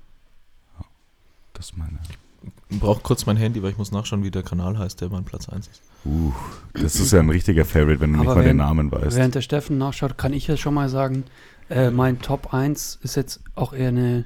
Das 1.53 1.67
ist 1.67 1.77
meine. 1.77 1.99
Ich 2.09 2.26
brauche 2.71 3.01
kurz 3.03 3.27
mein 3.27 3.37
Handy, 3.37 3.63
weil 3.63 3.71
ich 3.71 3.79
muss 3.79 3.93
nachschauen, 3.93 4.23
wie 4.25 4.31
der 4.31 4.43
Kanal 4.43 4.79
heißt, 4.79 5.01
der 5.01 5.09
mein 5.09 5.25
Platz 5.25 5.49
1 5.49 5.67
ist. 5.69 5.83
Uh, 6.05 6.33
das 6.75 6.97
ist 6.97 7.13
ja 7.13 7.21
ein 7.21 7.31
richtiger 7.31 7.65
Favorite, 7.65 8.01
wenn 8.01 8.13
du 8.13 8.19
nicht 8.21 8.27
Aber 8.29 8.37
mal 8.37 8.43
den 8.43 8.51
wenn- 8.51 8.57
Namen 8.59 8.93
weißt. 8.93 9.17
Während 9.17 9.35
der 9.35 9.41
Steffen 9.43 9.79
nachschaut, 9.79 10.17
kann 10.19 10.33
ich 10.33 10.47
ja 10.47 10.57
schon 10.57 10.75
mal 10.75 10.89
sagen, 10.89 11.25
äh, 11.69 11.91
mein 11.91 12.21
Top 12.21 12.55
1 12.55 13.01
ist 13.03 13.17
jetzt 13.17 13.41
auch 13.57 13.73
eher 13.73 13.89
eine, 13.89 14.25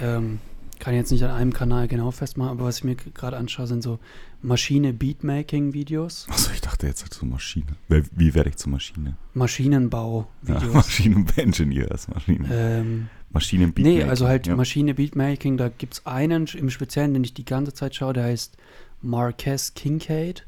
ähm, 0.00 0.38
kann 0.78 0.94
jetzt 0.94 1.10
nicht 1.10 1.22
an 1.24 1.30
einem 1.30 1.52
Kanal 1.52 1.88
genau 1.88 2.10
festmachen, 2.10 2.52
aber 2.52 2.64
was 2.64 2.78
ich 2.78 2.84
mir 2.84 2.96
gerade 2.96 3.36
anschaue, 3.36 3.66
sind 3.66 3.82
so 3.82 3.98
Maschine-Beatmaking-Videos, 4.42 6.26
Achso, 6.30 6.50
ich 6.52 6.60
dachte 6.60 6.86
jetzt 6.86 7.12
zur 7.12 7.28
Maschine. 7.28 7.66
Wie 7.88 8.34
werde 8.34 8.50
ich 8.50 8.56
zur 8.56 8.72
Maschine? 8.72 9.10
Ja, 9.10 9.14
Maschinenbau-Videos. 9.34 10.72
Maschinen-Engineer 10.74 11.90
ist 11.90 12.08
Maschine. 12.12 12.48
ähm, 12.50 13.08
maschinen 13.36 13.72
nee, 13.78 14.02
also 14.02 14.26
halt 14.26 14.46
ja. 14.46 14.56
Maschine-Beatmaking, 14.56 15.56
da 15.56 15.68
gibt 15.68 15.94
es 15.94 16.06
einen 16.06 16.46
im 16.46 16.70
Speziellen, 16.70 17.14
den 17.14 17.24
ich 17.24 17.34
die 17.34 17.44
ganze 17.44 17.74
Zeit 17.74 17.94
schaue, 17.94 18.12
der 18.12 18.24
heißt 18.24 18.56
Marquez 19.02 19.74
Kincaid. 19.74 20.46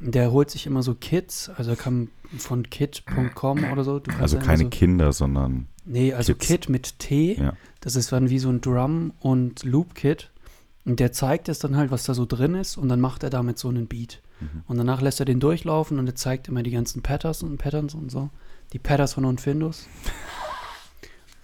Der 0.00 0.32
holt 0.32 0.50
sich 0.50 0.66
immer 0.66 0.82
so 0.82 0.94
Kits, 0.94 1.50
also 1.50 1.72
er 1.72 1.76
kann 1.76 2.08
von 2.38 2.68
kit.com 2.68 3.64
oder 3.72 3.84
so. 3.84 4.00
Also 4.18 4.38
keine 4.38 4.64
so, 4.64 4.68
Kinder, 4.70 5.12
sondern 5.12 5.66
Nee, 5.84 6.12
also 6.12 6.34
Kits. 6.34 6.46
Kit 6.46 6.68
mit 6.68 6.98
T. 6.98 7.34
Ja. 7.34 7.54
Das 7.80 7.96
ist 7.96 8.12
dann 8.12 8.30
wie 8.30 8.38
so 8.38 8.48
ein 8.48 8.60
Drum- 8.60 9.12
und 9.20 9.64
Loop-Kit. 9.64 10.30
Und 10.84 11.00
der 11.00 11.12
zeigt 11.12 11.48
es 11.48 11.58
dann 11.58 11.76
halt, 11.76 11.90
was 11.90 12.04
da 12.04 12.14
so 12.14 12.26
drin 12.26 12.54
ist. 12.54 12.76
Und 12.76 12.88
dann 12.88 13.00
macht 13.00 13.22
er 13.22 13.30
damit 13.30 13.58
so 13.58 13.68
einen 13.68 13.86
Beat. 13.86 14.22
Mhm. 14.40 14.62
Und 14.66 14.78
danach 14.78 15.00
lässt 15.02 15.20
er 15.20 15.26
den 15.26 15.40
durchlaufen 15.40 15.98
und 15.98 16.06
er 16.06 16.14
zeigt 16.14 16.48
immer 16.48 16.62
die 16.62 16.70
ganzen 16.70 17.02
Patterns 17.02 17.42
und 17.42 17.58
Patterns 17.58 17.94
und 17.94 18.10
so. 18.10 18.30
Die 18.72 18.78
Patterns 18.78 19.14
von 19.14 19.38
Findus. 19.38 19.86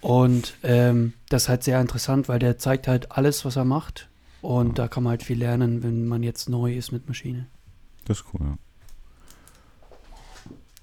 Und 0.01 0.55
ähm, 0.63 1.13
das 1.29 1.43
ist 1.43 1.49
halt 1.49 1.63
sehr 1.63 1.81
interessant, 1.81 2.29
weil 2.29 2.39
der 2.39 2.57
zeigt 2.57 2.87
halt 2.87 3.11
alles, 3.11 3.45
was 3.45 3.55
er 3.55 3.65
macht. 3.65 4.07
Und 4.41 4.77
da 4.79 4.87
kann 4.87 5.03
man 5.03 5.11
halt 5.11 5.23
viel 5.23 5.39
lernen, 5.39 5.81
wenn 5.83 6.07
man 6.07 6.21
jetzt 6.23 6.47
neu 6.49 6.73
ist 6.75 6.91
mit 6.91 7.07
Maschine. 7.07 7.47
das 8.05 8.19
ist 8.19 8.25
cool, 8.33 8.41
ja. 8.45 8.57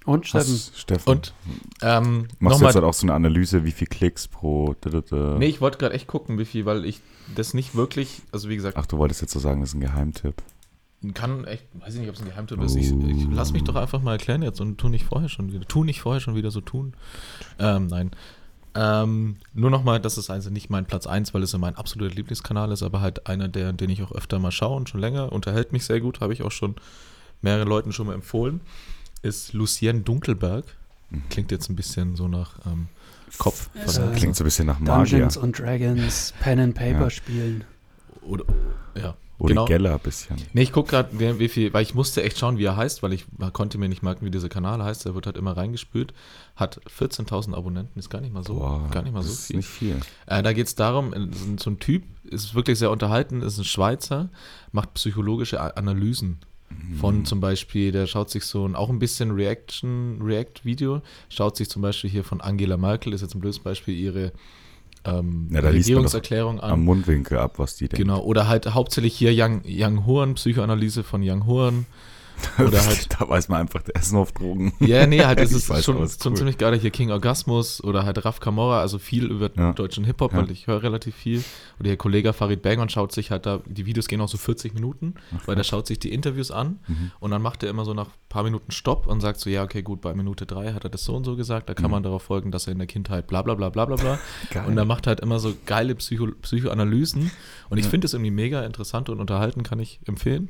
Und 0.05 0.27
Steffen, 0.27 0.53
Hast, 0.53 0.77
Steffen. 0.77 1.09
Und 1.11 1.33
ähm, 1.81 2.27
Machst 2.37 2.61
du 2.61 2.65
jetzt 2.65 2.75
halt 2.75 2.85
auch 2.85 2.93
so 2.93 3.05
eine 3.07 3.13
Analyse, 3.15 3.63
wie 3.65 3.71
viel 3.71 3.87
Klicks 3.87 4.27
pro. 4.27 4.75
da, 4.81 4.91
da, 4.91 5.01
da. 5.01 5.35
Nee, 5.39 5.47
ich 5.47 5.61
wollte 5.61 5.79
gerade 5.79 5.95
echt 5.95 6.05
gucken, 6.05 6.37
wie 6.37 6.45
viel, 6.45 6.65
weil 6.65 6.85
ich 6.85 7.01
das 7.35 7.55
nicht 7.55 7.73
wirklich, 7.73 8.21
also 8.31 8.47
wie 8.47 8.55
gesagt, 8.55 8.77
Ach, 8.77 8.85
du 8.85 8.99
wolltest 8.99 9.21
jetzt 9.21 9.31
so 9.33 9.39
sagen, 9.39 9.61
das 9.61 9.69
ist 9.69 9.75
ein 9.75 9.79
Geheimtipp. 9.81 10.35
kann 11.15 11.45
echt, 11.45 11.65
weiß 11.73 11.95
ich 11.95 12.01
nicht, 12.01 12.09
ob 12.09 12.15
es 12.15 12.21
ein 12.21 12.27
Geheimtipp 12.27 12.61
ist. 12.61 12.75
Ich, 12.75 12.91
Oh. 12.93 12.99
ich 13.07 13.25
lass 13.31 13.51
mich 13.51 13.63
doch 13.63 13.75
einfach 13.75 13.99
mal 13.99 14.11
erklären 14.11 14.43
jetzt 14.43 14.61
und 14.61 14.77
tu 14.77 14.89
nicht 14.89 15.05
vorher 15.05 15.27
schon 15.29 15.51
wieder, 15.51 15.65
tu 15.67 15.83
nicht 15.83 16.01
vorher 16.01 16.19
schon 16.21 16.35
wieder 16.35 16.51
so 16.51 16.61
tun. 16.61 16.93
Ähm, 17.57 17.87
nein. 17.87 18.11
Ähm, 18.75 19.37
nur 19.53 19.69
nochmal, 19.69 19.99
das 20.01 20.17
ist 20.17 20.29
also 20.29 20.49
nicht 20.49 20.69
mein 20.69 20.85
Platz 20.85 21.07
1, 21.07 21.33
weil 21.33 21.43
es 21.43 21.53
ja 21.53 21.59
mein 21.59 21.75
absoluter 21.75 22.13
Lieblingskanal 22.13 22.71
ist, 22.71 22.83
aber 22.83 22.99
halt 23.01 23.25
einer, 23.27 23.47
der, 23.47 23.71
den 23.73 23.89
ich 23.89 24.03
auch 24.03 24.11
öfter 24.11 24.37
mal 24.39 24.51
schaue 24.51 24.75
und 24.75 24.89
schon 24.89 24.99
länger, 24.99 25.31
unterhält 25.31 25.71
mich 25.71 25.85
sehr 25.85 26.01
gut, 26.01 26.19
habe 26.19 26.33
ich 26.33 26.43
auch 26.43 26.51
schon 26.51 26.75
mehreren 27.41 27.67
Leuten 27.67 27.93
schon 27.93 28.07
mal 28.07 28.13
empfohlen, 28.13 28.59
ist 29.21 29.53
Lucien 29.53 30.03
Dunkelberg. 30.03 30.65
Mhm. 31.09 31.23
Klingt 31.29 31.51
jetzt 31.51 31.69
ein 31.69 31.75
bisschen 31.75 32.15
so 32.15 32.27
nach 32.27 32.57
ähm, 32.65 32.87
Kopf. 33.37 33.69
Äh, 33.75 34.15
Klingt 34.15 34.35
so 34.35 34.43
ein 34.43 34.45
bisschen 34.45 34.67
nach 34.67 34.79
Magier. 34.79 35.19
Dungeons 35.19 35.37
und 35.37 35.57
Dragons, 35.57 36.33
Pen 36.41 36.59
and 36.59 36.75
Paper 36.75 37.01
Ja. 37.03 37.09
spielen. 37.09 37.63
Oder, 38.21 38.43
ja. 38.95 39.15
Oder 39.37 39.49
genau. 39.49 39.65
Geller 39.65 39.93
ein 39.93 39.99
bisschen. 39.99 40.37
Nee, 40.53 40.61
ich 40.61 40.71
gucke 40.71 40.91
gerade, 40.91 41.39
wie, 41.39 41.49
viel, 41.49 41.73
weil 41.73 41.83
ich 41.83 41.93
musste 41.93 42.23
echt 42.23 42.37
schauen, 42.37 42.57
wie 42.57 42.63
er 42.63 42.77
heißt, 42.77 43.03
weil 43.03 43.11
ich 43.11 43.25
konnte 43.51 43.77
mir 43.77 43.89
nicht 43.89 44.01
merken, 44.01 44.25
wie 44.25 44.31
dieser 44.31 44.47
Kanal 44.47 44.81
heißt. 44.81 45.05
Er 45.05 45.13
wird 45.13 45.25
halt 45.25 45.35
immer 45.35 45.57
reingespült. 45.57 46.13
Hat 46.55 46.79
14.000 46.89 47.53
Abonnenten, 47.53 47.99
ist 47.99 48.09
gar 48.09 48.21
nicht 48.21 48.33
mal 48.33 48.43
so, 48.45 48.53
Boah, 48.55 48.87
gar 48.91 49.03
nicht 49.03 49.11
mal 49.13 49.23
so 49.23 49.29
das 49.29 49.39
ist 49.39 49.47
viel. 49.47 49.55
nicht 49.57 49.67
viel. 49.67 49.99
Äh, 50.27 50.41
da 50.41 50.53
geht 50.53 50.67
es 50.67 50.75
darum, 50.75 51.13
äh, 51.13 51.27
so 51.57 51.69
ein- 51.69 51.79
Typ 51.79 52.03
ist 52.23 52.55
wirklich 52.55 52.79
sehr 52.79 52.91
unterhalten, 52.91 53.41
ist 53.41 53.57
ein 53.57 53.65
Schweizer, 53.65 54.29
macht 54.71 54.93
psychologische 54.93 55.75
Analysen 55.77 56.39
von 56.99 57.19
Mhm. 57.19 57.25
zum 57.25 57.39
Beispiel, 57.41 57.91
der 57.91 58.07
schaut 58.07 58.29
sich 58.29 58.43
so 58.45 58.65
ein, 58.67 58.75
auch 58.75 58.89
ein 58.89 58.99
bisschen 58.99 59.31
Reaction, 59.31 60.19
React-Video, 60.21 61.01
schaut 61.29 61.55
sich 61.57 61.69
zum 61.69 61.81
Beispiel 61.81 62.09
hier 62.09 62.23
von 62.23 62.41
Angela 62.41 62.77
Merkel, 62.77 63.13
ist 63.13 63.21
jetzt 63.21 63.35
ein 63.35 63.39
blödes 63.41 63.59
Beispiel, 63.59 63.95
ihre 63.95 64.31
ähm, 65.05 65.49
Ja, 65.51 65.61
da 65.61 65.69
liest 65.69 65.89
man 65.89 65.95
doch 65.95 66.13
Regierungserklärung 66.13 66.59
an. 66.59 66.71
Am 66.71 66.83
Mundwinkel 66.83 67.37
ab, 67.37 67.59
was 67.59 67.75
die 67.75 67.87
denken. 67.87 68.07
Genau, 68.07 68.21
oder 68.21 68.47
halt 68.47 68.73
hauptsächlich 68.73 69.15
hier 69.15 69.31
Young, 69.33 69.61
Young 69.65 70.05
Horn, 70.05 70.35
Psychoanalyse 70.35 71.03
von 71.03 71.21
Young 71.23 71.45
Horn. 71.45 71.85
Oder 72.59 72.85
halt, 72.85 73.07
da 73.17 73.27
weiß 73.27 73.49
man 73.49 73.61
einfach, 73.61 73.81
der 73.81 73.95
ist 73.95 74.11
nur 74.11 74.21
auf 74.21 74.31
Drogen. 74.31 74.73
ja, 74.79 75.05
nee, 75.07 75.23
halt, 75.23 75.39
das 75.39 75.51
Ich 75.51 75.57
ist 75.57 75.69
weiß, 75.69 75.83
schon, 75.85 76.01
ist 76.03 76.21
schon 76.23 76.33
cool. 76.33 76.37
ziemlich 76.37 76.57
geil. 76.57 76.77
Hier 76.79 76.91
King 76.91 77.11
Orgasmus 77.11 77.83
oder 77.83 78.03
halt 78.05 78.23
Raf 78.25 78.39
Kamora, 78.39 78.81
also 78.81 78.99
viel 78.99 79.25
über 79.25 79.49
Ja. 79.57 79.73
deutschen 79.73 80.03
Hip-Hop, 80.03 80.33
Ja. 80.33 80.39
weil 80.39 80.51
ich 80.51 80.67
höre 80.67 80.83
relativ 80.83 81.15
viel. 81.15 81.43
Oder 81.79 81.89
ihr 81.89 81.97
Kollege 81.97 82.33
Farid 82.33 82.61
Bang 82.61 82.87
schaut 82.89 83.11
sich 83.11 83.31
halt 83.31 83.45
da, 83.45 83.61
die 83.65 83.85
Videos 83.85 84.07
gehen 84.07 84.21
auch 84.21 84.27
so 84.27 84.37
40 84.37 84.73
Minuten, 84.73 85.15
weil 85.45 85.55
der 85.55 85.63
schaut 85.63 85.87
sich 85.87 85.99
die 85.99 86.11
Interviews 86.13 86.51
an 86.51 86.79
Mhm. 86.87 87.11
und 87.19 87.31
dann 87.31 87.41
macht 87.41 87.63
er 87.63 87.69
immer 87.69 87.85
so 87.85 87.93
nach 87.93 88.07
ein 88.07 88.13
paar 88.29 88.43
Minuten 88.43 88.71
Stopp 88.71 89.07
und 89.07 89.21
sagt 89.21 89.39
so, 89.39 89.49
ja, 89.49 89.63
okay, 89.63 89.81
gut, 89.81 90.01
bei 90.01 90.13
Minute 90.13 90.45
drei 90.45 90.73
hat 90.73 90.83
er 90.83 90.89
das 90.89 91.03
so 91.05 91.15
und 91.15 91.23
so 91.23 91.35
gesagt, 91.35 91.69
da 91.69 91.73
kann 91.73 91.85
Mhm. 91.85 91.91
man 91.91 92.03
darauf 92.03 92.23
folgen, 92.23 92.51
dass 92.51 92.67
er 92.67 92.73
in 92.73 92.79
der 92.79 92.87
Kindheit 92.87 93.27
bla 93.27 93.41
bla 93.41 93.55
bla 93.55 93.69
bla 93.69 93.85
bla 93.85 93.95
bla. 93.95 94.19
Und 94.67 94.77
er 94.77 94.85
macht 94.85 95.07
halt 95.07 95.19
immer 95.21 95.39
so 95.39 95.53
geile 95.65 95.95
Psycho 95.95 96.27
Psychoanalysen. 96.41 97.31
Und 97.69 97.77
ich 97.77 97.85
Ja. 97.85 97.91
finde 97.91 98.05
es 98.05 98.13
irgendwie 98.13 98.31
mega 98.31 98.63
interessant 98.63 99.09
und 99.09 99.19
unterhalten, 99.19 99.63
kann 99.63 99.79
ich 99.79 99.99
empfehlen. 100.05 100.49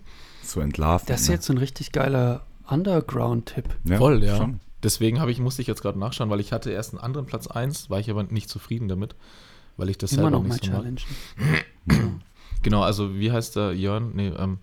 So 0.51 0.59
entlarven. 0.61 1.07
Das 1.07 1.21
ist 1.21 1.27
ne? 1.29 1.35
jetzt 1.35 1.49
ein 1.49 1.57
richtig 1.57 1.91
geiler 1.91 2.45
Underground-Tipp. 2.67 3.65
ja, 3.85 3.97
Voll, 3.97 4.23
ja. 4.23 4.37
Schon. 4.37 4.59
Deswegen 4.83 5.19
habe 5.19 5.31
ich, 5.31 5.39
musste 5.39 5.61
ich 5.61 5.67
jetzt 5.67 5.81
gerade 5.81 5.97
nachschauen, 5.97 6.29
weil 6.29 6.39
ich 6.39 6.51
hatte 6.51 6.69
erst 6.71 6.93
einen 6.93 7.01
anderen 7.01 7.25
Platz 7.25 7.47
1, 7.47 7.89
war 7.89 7.99
ich 7.99 8.09
aber 8.09 8.23
nicht 8.23 8.49
zufrieden 8.49 8.87
damit, 8.87 9.15
weil 9.77 9.89
ich 9.89 9.97
das 9.97 10.11
Immer 10.11 10.23
selber 10.23 10.31
noch 10.31 10.43
mal 10.43 10.49
nicht 10.49 10.65
so 10.65 10.71
mag. 10.71 10.81
Challenge. 10.81 11.01
Genau, 12.61 12.81
also 12.81 13.13
wie 13.19 13.31
heißt 13.31 13.57
der 13.57 13.73
Jörn? 13.73 14.13
Nee, 14.15 14.29
ähm, 14.29 14.57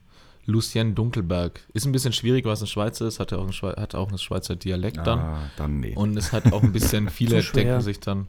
Lucien 0.45 0.97
Dunkelberg. 0.97 1.61
Ist 1.73 1.87
ein 1.87 1.93
bisschen 1.93 2.13
schwierig, 2.13 2.45
weil 2.45 2.55
es 2.55 2.61
ein 2.61 2.67
Schweizer 2.67 3.07
ist, 3.07 3.21
hat 3.21 3.31
er 3.31 3.39
auch 3.39 3.45
einen, 3.45 3.53
Schwe 3.53 3.77
hat 3.79 3.95
auch 3.95 4.09
einen 4.09 4.19
Schweizer 4.19 4.57
Dialekt 4.57 4.99
dann. 5.07 5.21
Ah, 5.21 5.39
dann 5.57 5.79
nee. 5.79 5.95
Und 5.95 6.17
es 6.17 6.33
hat 6.33 6.53
auch 6.53 6.65
ein 6.65 6.73
bisschen, 6.73 7.09
viele 7.11 7.41
Zu 7.43 7.53
denken 7.53 7.81
sich 7.81 8.01
dann, 8.01 8.27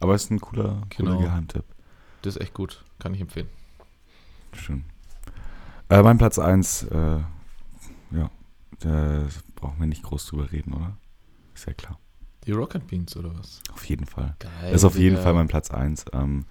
Aber 0.00 0.14
es 0.14 0.24
ist 0.24 0.32
ein 0.32 0.40
cooler, 0.40 0.82
cooler 0.94 1.12
Genau. 1.12 1.18
Geheimtipp. 1.18 1.64
das 2.20 2.36
ist 2.36 2.42
echt 2.42 2.52
gut, 2.52 2.84
kann 2.98 3.14
ich 3.14 3.22
empfehlen. 3.22 3.48
Schön. 4.52 4.84
Äh, 5.88 6.02
mein 6.02 6.18
Platz 6.18 6.38
1, 6.38 6.84
äh, 6.84 6.96
ja, 8.10 8.30
da 8.80 9.22
brauchen 9.56 9.78
wir 9.80 9.86
nicht 9.86 10.02
groß 10.02 10.26
drüber 10.26 10.50
reden, 10.52 10.72
oder? 10.72 10.96
Ist 11.54 11.66
ja 11.66 11.72
klar. 11.74 11.98
Die 12.46 12.52
Rocket 12.52 12.86
Beans 12.86 13.16
oder 13.16 13.34
was? 13.38 13.60
Auf 13.72 13.84
jeden 13.86 14.06
Fall. 14.06 14.36
Geil. 14.38 14.74
Ist 14.74 14.84
auf 14.84 14.96
jeden. 14.98 15.16
Fall 15.16 15.32
mein 15.34 15.48
Platz 15.48 15.70
1. 15.70 16.06
Ähm, 16.12 16.44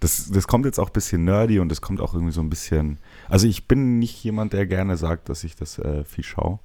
das, 0.00 0.30
das 0.30 0.46
kommt 0.46 0.64
jetzt 0.64 0.78
auch 0.78 0.88
ein 0.88 0.92
bisschen 0.92 1.24
nerdy 1.24 1.58
und 1.60 1.68
das 1.68 1.80
kommt 1.80 2.00
auch 2.00 2.14
irgendwie 2.14 2.32
so 2.32 2.40
ein 2.40 2.50
bisschen. 2.50 2.98
Also 3.28 3.46
ich 3.46 3.66
bin 3.68 3.98
nicht 3.98 4.22
jemand, 4.24 4.52
der 4.52 4.66
gerne 4.66 4.96
sagt, 4.96 5.28
dass 5.28 5.44
ich 5.44 5.54
das 5.56 5.78
äh, 5.78 6.04
viel 6.04 6.24
schaue. 6.24 6.58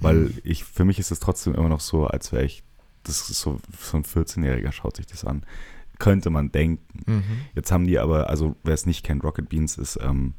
Weil 0.00 0.16
Mhm. 0.16 0.38
ich, 0.44 0.64
für 0.64 0.84
mich 0.86 0.98
ist 0.98 1.10
es 1.10 1.20
trotzdem 1.20 1.54
immer 1.54 1.68
noch 1.68 1.80
so, 1.80 2.06
als 2.06 2.32
wäre 2.32 2.44
ich, 2.44 2.62
das 3.04 3.28
ist 3.30 3.40
so, 3.40 3.60
so 3.78 3.98
ein 3.98 4.04
14-Jähriger 4.04 4.72
schaut 4.72 4.96
sich 4.96 5.06
das 5.06 5.24
an. 5.24 5.44
Könnte 5.98 6.30
man 6.30 6.50
denken. 6.52 7.02
Mhm. 7.06 7.22
Jetzt 7.54 7.70
haben 7.70 7.86
die 7.86 7.98
aber, 7.98 8.28
also 8.30 8.56
wer 8.64 8.72
es 8.74 8.86
nicht 8.86 9.04
kennt, 9.04 9.24
Rocket 9.24 9.48
Beans 9.50 9.76
ist 9.76 9.98
ähm, 10.02 10.32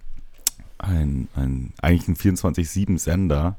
ein, 0.81 1.27
ein, 1.35 1.73
eigentlich 1.81 2.07
ein 2.07 2.15
24-7-Sender, 2.15 3.55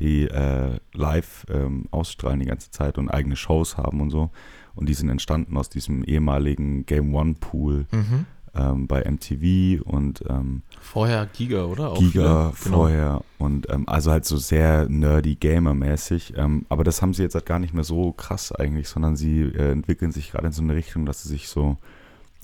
die 0.00 0.24
äh, 0.28 0.78
live 0.92 1.46
ähm, 1.50 1.86
ausstrahlen 1.90 2.40
die 2.40 2.46
ganze 2.46 2.70
Zeit 2.70 2.98
und 2.98 3.08
eigene 3.10 3.36
Shows 3.36 3.76
haben 3.76 4.00
und 4.00 4.10
so. 4.10 4.30
Und 4.74 4.88
die 4.88 4.94
sind 4.94 5.08
entstanden 5.08 5.56
aus 5.56 5.68
diesem 5.68 6.02
ehemaligen 6.04 6.84
Game 6.86 7.14
One 7.14 7.34
Pool 7.38 7.86
Mhm. 7.92 8.26
ähm, 8.56 8.86
bei 8.88 9.04
MTV 9.08 9.82
und 9.84 10.24
ähm, 10.28 10.62
Vorher 10.80 11.26
Giga, 11.26 11.64
oder? 11.66 11.92
Auch 11.92 11.98
Giga 11.98 12.50
viele? 12.52 12.64
Genau. 12.64 12.76
vorher 12.78 13.20
und 13.38 13.70
ähm, 13.70 13.88
also 13.88 14.10
halt 14.10 14.24
so 14.24 14.36
sehr 14.36 14.88
nerdy 14.88 15.36
Gamer-mäßig. 15.36 16.34
Ähm, 16.36 16.66
aber 16.68 16.82
das 16.82 17.00
haben 17.02 17.14
sie 17.14 17.22
jetzt 17.22 17.34
halt 17.36 17.46
gar 17.46 17.60
nicht 17.60 17.72
mehr 17.74 17.84
so 17.84 18.10
krass 18.12 18.50
eigentlich, 18.50 18.88
sondern 18.88 19.14
sie 19.16 19.42
äh, 19.42 19.70
entwickeln 19.70 20.10
sich 20.10 20.32
gerade 20.32 20.46
in 20.48 20.52
so 20.52 20.62
eine 20.62 20.74
Richtung, 20.74 21.06
dass 21.06 21.22
sie 21.22 21.28
sich 21.28 21.48
so, 21.48 21.76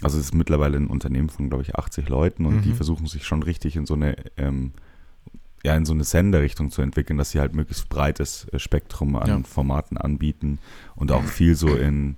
also 0.02 0.18
es 0.18 0.26
ist 0.26 0.34
mittlerweile 0.34 0.76
ein 0.76 0.86
Unternehmen 0.86 1.28
von, 1.28 1.48
glaube 1.48 1.62
ich, 1.62 1.74
80 1.76 2.08
Leuten 2.08 2.46
und 2.46 2.62
die 2.64 2.70
Mhm. 2.70 2.74
versuchen 2.74 3.06
sich 3.06 3.24
schon 3.24 3.42
richtig 3.42 3.76
in 3.76 3.86
so 3.86 3.94
eine, 3.94 4.16
ähm, 4.36 4.72
ja, 5.62 5.76
in 5.76 5.84
so 5.84 5.92
eine 5.92 6.04
Senderrichtung 6.04 6.70
zu 6.70 6.80
entwickeln, 6.82 7.18
dass 7.18 7.32
sie 7.32 7.40
halt 7.40 7.54
möglichst 7.54 7.88
breites 7.90 8.46
äh, 8.52 8.58
Spektrum 8.58 9.14
an 9.16 9.28
Ja. 9.28 9.40
Formaten 9.44 9.98
anbieten 9.98 10.58
und 10.96 11.12
auch 11.12 11.24
viel 11.24 11.54
so 11.54 11.74
in, 11.76 12.16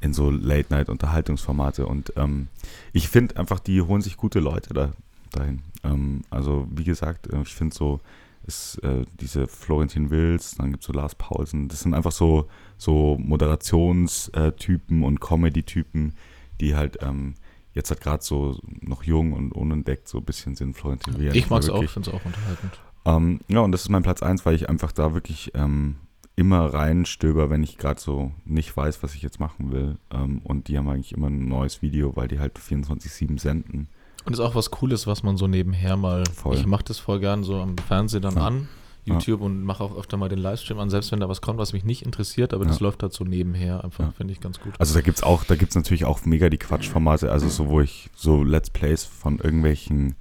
in 0.00 0.12
so 0.12 0.30
Late-Night-Unterhaltungsformate. 0.30 1.86
Und 1.86 2.12
ähm, 2.16 2.48
ich 2.92 3.08
finde 3.08 3.36
einfach, 3.36 3.60
die 3.60 3.80
holen 3.82 4.02
sich 4.02 4.16
gute 4.16 4.40
Leute 4.40 4.74
da, 4.74 4.92
dahin. 5.30 5.62
Ähm, 5.84 6.22
also 6.30 6.66
wie 6.74 6.82
gesagt, 6.84 7.28
äh, 7.32 7.40
ich 7.42 7.54
finde 7.54 7.74
so, 7.74 8.00
ist 8.44 8.78
äh, 8.82 9.04
diese 9.20 9.46
Florentin 9.46 10.10
Wills, 10.10 10.56
dann 10.56 10.72
gibt 10.72 10.82
es 10.82 10.88
so 10.88 10.92
Lars 10.92 11.14
Paulsen, 11.14 11.68
das 11.68 11.82
sind 11.82 11.94
einfach 11.94 12.10
so, 12.10 12.48
so 12.76 13.16
Moderationstypen 13.20 15.02
und 15.04 15.20
Comedy-Typen, 15.20 16.14
die 16.60 16.74
halt 16.76 16.98
ähm, 17.02 17.34
jetzt 17.74 17.90
halt 17.90 18.00
gerade 18.00 18.22
so 18.22 18.58
noch 18.80 19.02
jung 19.04 19.32
und 19.32 19.52
unentdeckt 19.52 20.08
so 20.08 20.18
ein 20.18 20.24
bisschen 20.24 20.54
sind. 20.54 20.74
Florentin 20.76 21.18
Will. 21.18 21.34
Ich 21.34 21.48
mag 21.50 21.62
es 21.62 21.70
auch, 21.70 21.74
wirklich- 21.76 21.90
finde 21.90 22.10
es 22.10 22.14
auch 22.16 22.24
unterhaltend. 22.24 22.80
ähm, 23.06 23.40
ja, 23.48 23.60
und 23.60 23.72
das 23.72 23.82
ist 23.82 23.88
mein 23.88 24.02
Platz 24.02 24.22
1, 24.22 24.44
weil 24.46 24.54
ich 24.54 24.68
einfach 24.68 24.92
da 24.92 25.14
wirklich 25.14 25.52
ähm, 25.54 25.96
immer 26.36 26.66
reinstöber, 26.72 27.50
wenn 27.50 27.62
ich 27.62 27.78
gerade 27.78 28.00
so 28.00 28.32
nicht 28.44 28.76
weiß, 28.76 29.02
was 29.02 29.14
ich 29.14 29.22
jetzt 29.22 29.40
machen 29.40 29.72
will. 29.72 29.96
Ähm, 30.12 30.40
und 30.44 30.68
die 30.68 30.76
haben 30.78 30.88
eigentlich 30.88 31.12
immer 31.12 31.28
ein 31.28 31.48
neues 31.48 31.82
Video, 31.82 32.14
weil 32.16 32.28
die 32.28 32.38
halt 32.40 32.58
24-7 32.58 33.38
senden. 33.40 33.88
Und 34.24 34.32
ist 34.34 34.40
auch 34.40 34.54
was 34.54 34.70
Cooles, 34.70 35.06
was 35.06 35.22
man 35.22 35.36
so 35.36 35.46
nebenher 35.48 35.96
mal. 35.96 36.24
Voll. 36.32 36.54
Ich 36.56 36.64
mache 36.66 36.84
das 36.84 36.98
voll 36.98 37.18
gern 37.20 37.42
so 37.42 37.56
am 37.60 37.76
Fernsehen 37.76 38.22
dann 38.22 38.36
Ja. 38.36 38.46
an, 38.46 38.68
Ja. 39.04 39.14
YouTube 39.14 39.40
und 39.40 39.64
mache 39.64 39.82
auch 39.82 39.96
öfter 39.96 40.16
mal 40.16 40.28
den 40.28 40.38
Livestream 40.38 40.78
an, 40.78 40.88
selbst 40.88 41.10
wenn 41.10 41.18
da 41.18 41.28
was 41.28 41.40
kommt, 41.40 41.58
was 41.58 41.72
mich 41.72 41.84
nicht 41.84 42.02
interessiert, 42.02 42.54
aber 42.54 42.64
das 42.64 42.78
Ja. 42.78 42.84
läuft 42.86 43.02
halt 43.02 43.12
so 43.12 43.24
nebenher 43.24 43.82
einfach, 43.82 44.04
Ja. 44.04 44.10
finde 44.12 44.32
ich 44.32 44.40
ganz 44.40 44.60
gut. 44.60 44.74
Also 44.78 44.94
da 44.94 45.00
gibt's 45.00 45.22
auch, 45.24 45.42
da 45.44 45.56
gibt's 45.56 45.74
natürlich 45.74 46.04
auch 46.04 46.24
mega 46.24 46.48
die 46.48 46.58
Quatschformate, 46.58 47.30
also 47.32 47.48
so, 47.48 47.68
wo 47.68 47.80
ich 47.80 48.10
so 48.14 48.44
Let's 48.44 48.70
Plays 48.70 49.04
von 49.04 49.38
irgendwelchen, 49.38 50.14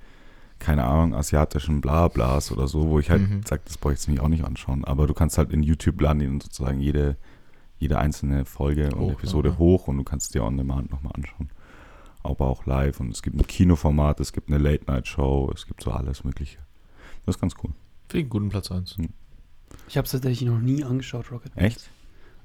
keine 0.58 0.86
Ahnung, 0.86 1.14
asiatischen 1.14 1.80
Blablas 1.82 2.52
oder 2.52 2.68
so, 2.68 2.90
wo 2.90 2.98
ich 3.00 3.12
halt 3.12 3.22
Mhm. 3.22 3.42
sag, 3.46 3.64
das 3.66 3.78
brauche 3.78 3.94
ich 3.94 4.00
jetzt 4.00 4.08
mich 4.08 4.20
auch 4.20 4.28
nicht 4.30 4.46
anschauen. 4.46 4.84
Aber 4.84 5.06
du 5.06 5.14
kannst 5.14 5.38
halt 5.38 5.52
in 5.52 5.62
YouTube 5.62 6.02
laden 6.02 6.28
und 6.28 6.42
sozusagen 6.44 6.80
jede, 6.82 7.18
jede 7.78 8.00
einzelne 8.00 8.46
Folge 8.46 8.90
und 8.96 9.00
Hoch, 9.00 9.12
Episode 9.14 9.50
ja. 9.50 9.58
hoch 9.60 9.88
und 9.88 9.98
du 9.98 10.04
kannst 10.04 10.34
dir 10.34 10.44
on 10.44 10.58
demand 10.58 10.90
nochmal 10.92 11.14
anschauen. 11.16 11.50
Aber 12.24 12.48
auch 12.48 12.66
live 12.66 13.00
und 13.00 13.10
es 13.12 13.22
gibt 13.22 13.36
ein 13.40 13.46
Kinoformat, 13.46 14.20
es 14.20 14.34
gibt 14.34 14.50
eine 14.50 14.58
Late-Night-Show, 14.58 15.52
es 15.56 15.66
gibt 15.68 15.84
so 15.84 15.92
alles 15.92 16.24
Mögliche. 16.24 16.58
Das 17.26 17.36
ist 17.36 17.42
ganz 17.42 17.54
cool. 17.64 17.72
Finde 18.12 18.18
ich 18.20 18.24
einen 18.26 18.30
guten 18.30 18.50
Platz 18.50 18.72
1. 18.72 18.98
Ich 19.88 19.98
habe 19.98 20.06
es 20.06 20.12
tatsächlich 20.12 20.48
noch 20.48 20.60
nie 20.60 20.84
angeschaut, 20.84 21.32
Rocket. 21.32 21.52
Echt? 21.56 21.90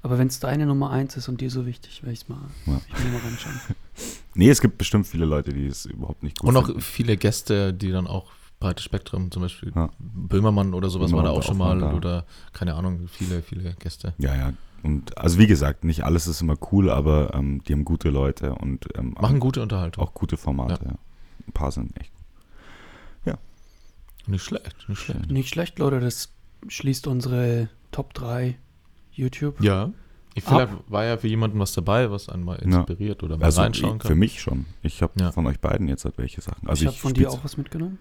Aber 0.01 0.17
wenn 0.17 0.27
es 0.27 0.39
deine 0.39 0.65
Nummer 0.65 0.91
1 0.91 1.17
ist 1.17 1.27
und 1.27 1.41
dir 1.41 1.49
so 1.51 1.65
wichtig, 1.65 2.01
werde 2.03 2.13
ich 2.13 2.21
es 2.21 2.29
mal, 2.29 2.39
Ja. 2.65 2.79
ich 2.87 3.03
mal 3.11 3.19
reinschauen. 3.19 3.59
Nee, 4.35 4.49
es 4.51 4.61
gibt 4.61 4.77
bestimmt 4.77 5.07
viele 5.07 5.25
Leute, 5.25 5.51
die 5.51 5.65
es 5.65 5.85
überhaupt 5.87 6.21
nicht 6.21 6.37
gut 6.37 6.47
Und 6.49 6.55
auch 6.57 6.67
finden. 6.67 6.81
viele 6.81 7.17
Gäste, 7.17 7.73
die 7.73 7.89
dann 7.91 8.05
auch 8.05 8.31
breites 8.59 8.85
Spektrum, 8.85 9.31
zum 9.31 9.41
Beispiel 9.41 9.71
Ja. 9.75 9.89
Böhmermann 9.97 10.75
oder 10.75 10.89
sowas 10.89 11.11
war 11.11 11.23
da 11.23 11.29
Böhmermann 11.31 11.39
auch 11.41 11.43
schon 11.43 11.55
auch 11.55 11.65
mal 11.67 11.75
mal 11.75 11.89
da. 11.89 11.95
oder 11.95 12.25
keine 12.53 12.75
Ahnung, 12.75 13.07
viele, 13.07 13.41
viele 13.41 13.73
Gäste. 13.73 14.13
Ja, 14.19 14.35
ja. 14.35 14.53
Und 14.83 15.17
also 15.17 15.39
wie 15.39 15.47
gesagt, 15.47 15.83
nicht 15.83 16.03
alles 16.05 16.27
ist 16.27 16.41
immer 16.41 16.55
cool, 16.71 16.91
aber 16.91 17.33
ähm, 17.33 17.63
die 17.67 17.73
haben 17.73 17.83
gute 17.83 18.09
Leute 18.11 18.53
und 18.53 18.87
ähm, 18.95 19.15
Machen 19.19 19.39
gute 19.39 19.61
Unterhaltung. 19.63 20.03
auch 20.03 20.13
gute 20.13 20.37
Formate. 20.37 20.85
Ja. 20.85 20.91
Ein 21.47 21.51
paar 21.53 21.71
sind 21.71 21.97
echt 21.99 22.13
gut. 22.13 22.16
Nicht 24.27 24.43
schlecht, 24.43 24.75
nicht 24.87 24.99
schlecht. 24.99 25.31
Nicht 25.31 25.49
schlecht, 25.49 25.79
Leute, 25.79 25.99
das 25.99 26.29
schließt 26.67 27.07
unsere 27.07 27.69
Top 27.91 28.13
3 28.13 28.57
YouTube. 29.11 29.61
Ja. 29.61 29.91
Ich 30.35 30.43
vielleicht 30.43 30.71
war 30.87 31.03
ja 31.03 31.17
für 31.17 31.27
jemanden 31.27 31.57
was 31.59 31.73
dabei, 31.73 32.11
was 32.11 32.29
einen 32.29 32.43
mal 32.43 32.57
inspiriert 32.57 33.23
oder 33.23 33.37
mal 33.37 33.45
Also 33.45 33.61
reinschauen 33.61 33.97
kann. 33.97 34.07
für 34.07 34.15
mich 34.15 34.39
schon. 34.39 34.65
Ich 34.83 35.01
habe 35.01 35.13
Ja. 35.19 35.31
von 35.31 35.47
euch 35.47 35.59
beiden 35.59 35.87
jetzt 35.87 36.05
halt 36.05 36.17
welche 36.19 36.41
Sachen. 36.41 36.67
Also 36.69 36.83
ich 36.83 36.87
habe 36.89 36.97
von 36.97 37.13
dir 37.13 37.31
auch 37.31 37.43
was 37.43 37.57
mitgenommen. 37.57 37.97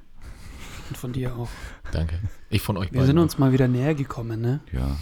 Und 0.91 0.97
von 0.99 1.13
dir 1.15 1.35
auch. 1.35 1.49
Danke. 1.93 2.21
Ich 2.51 2.61
von 2.63 2.77
euch 2.77 2.93
Wir 2.93 2.99
beiden 2.99 3.07
sind 3.07 3.19
auch. 3.19 3.23
uns 3.23 3.39
mal 3.39 3.53
wieder 3.53 3.67
näher 3.69 3.95
gekommen, 3.95 4.41
ne? 4.41 4.61
Ja. 4.73 4.97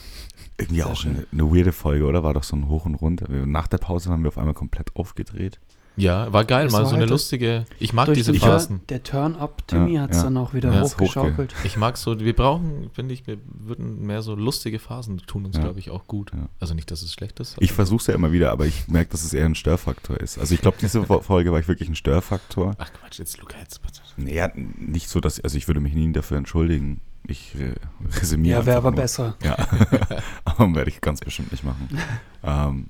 Irgendwie 0.56 0.76
Sehr 0.82 0.86
auch 0.86 1.04
eine, 1.04 1.26
eine 1.32 1.42
weirde 1.52 1.72
Folge, 1.72 2.06
oder? 2.06 2.22
War 2.22 2.32
doch 2.34 2.44
so 2.44 2.54
ein 2.54 2.68
Hoch 2.68 2.86
und 2.86 2.94
Runter. 2.94 3.26
Wir- 3.28 3.44
Nach 3.46 3.66
der 3.66 3.78
Pause 3.78 4.08
waren 4.10 4.22
wir 4.22 4.28
auf 4.28 4.38
einmal 4.38 4.54
komplett 4.54 4.94
aufgedreht. 4.94 5.58
Ja, 5.96 6.32
war 6.32 6.44
geil, 6.44 6.66
Es 6.66 6.72
mal 6.72 6.78
war 6.80 6.86
so 6.86 6.94
eine 6.94 7.02
halt 7.02 7.10
lustige. 7.10 7.66
Ich 7.78 7.92
mag 7.92 8.06
Durch 8.06 8.18
diese 8.18 8.32
den 8.32 8.40
Phasen. 8.40 8.78
Turn, 8.78 8.86
der 8.88 9.02
Turn-Up 9.04 9.68
Timmy 9.68 9.94
Ja, 9.94 10.02
hat 10.02 10.10
es 10.10 10.16
ja. 10.18 10.22
dann 10.24 10.36
auch 10.38 10.52
wieder 10.52 10.72
Ja, 10.74 10.80
hochgeschaukelt. 10.82 11.54
Ich 11.62 11.76
mag 11.76 11.96
so, 11.96 12.18
wir 12.18 12.34
brauchen, 12.34 12.90
finde 12.92 13.14
ich, 13.14 13.26
wir 13.28 13.38
würden 13.46 14.04
mehr 14.04 14.22
so 14.22 14.34
lustige 14.34 14.80
Phasen 14.80 15.18
tun 15.18 15.44
uns, 15.46 15.56
Ja. 15.56 15.62
glaube 15.62 15.78
ich, 15.78 15.90
auch 15.90 16.06
gut. 16.08 16.32
Ja. 16.32 16.48
Also 16.58 16.74
nicht, 16.74 16.90
dass 16.90 17.02
es 17.02 17.12
schlecht 17.12 17.38
ist. 17.38 17.56
Ich 17.60 17.72
versuche 17.72 18.00
es 18.00 18.06
ja 18.08 18.14
immer 18.14 18.32
wieder, 18.32 18.50
aber 18.50 18.66
ich 18.66 18.88
merke, 18.88 19.10
dass 19.12 19.22
es 19.22 19.32
eher 19.32 19.46
ein 19.46 19.54
Störfaktor 19.54 20.18
ist. 20.20 20.36
Also 20.38 20.52
ich 20.54 20.60
glaube, 20.60 20.78
diese 20.80 21.02
Fo- 21.04 21.20
Folge 21.22 21.52
war 21.52 21.60
ich 21.60 21.68
wirklich 21.68 21.88
ein 21.88 21.94
Störfaktor. 21.94 22.74
Ach 22.78 22.90
Quatsch, 22.92 23.20
jetzt 23.20 23.38
Luca, 23.38 23.56
jetzt. 23.60 23.80
Naja, 24.16 24.50
nicht 24.54 25.08
so, 25.08 25.20
dass, 25.20 25.38
also 25.40 25.56
ich 25.56 25.68
würde 25.68 25.80
mich 25.80 25.94
nie 25.94 26.10
dafür 26.12 26.38
entschuldigen. 26.38 27.00
Ich 27.26 27.54
äh, 27.54 27.74
resümiere 28.20 28.60
Ja, 28.60 28.66
wäre 28.66 28.76
aber 28.78 28.90
nur. 28.90 29.00
besser. 29.00 29.36
Ja, 29.44 29.56
aber 30.44 30.74
werde 30.74 30.90
ich 30.90 31.00
ganz 31.00 31.20
bestimmt 31.20 31.52
nicht 31.52 31.62
machen. 31.64 31.88
ähm. 32.42 32.86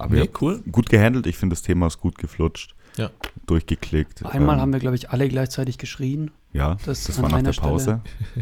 Aber 0.00 0.14
Nee, 0.14 0.22
ja, 0.24 0.26
cool. 0.40 0.62
gut 0.70 0.88
gehandelt. 0.88 1.26
Ich 1.26 1.36
finde, 1.36 1.54
das 1.54 1.62
Thema 1.62 1.86
ist 1.86 1.98
gut 2.00 2.18
geflutscht. 2.18 2.74
Ja. 2.96 3.10
Durchgeklickt. 3.46 4.24
Einmal 4.26 4.56
ähm, 4.56 4.60
haben 4.62 4.72
wir, 4.72 4.80
glaube 4.80 4.96
ich, 4.96 5.10
alle 5.10 5.28
gleichzeitig 5.28 5.78
geschrien. 5.78 6.30
Ja, 6.52 6.76
das 6.84 7.04
das, 7.04 7.18
an 7.18 7.24
war 7.30 7.42
nach 7.42 7.54
der 7.54 7.60
Pause. 7.60 8.00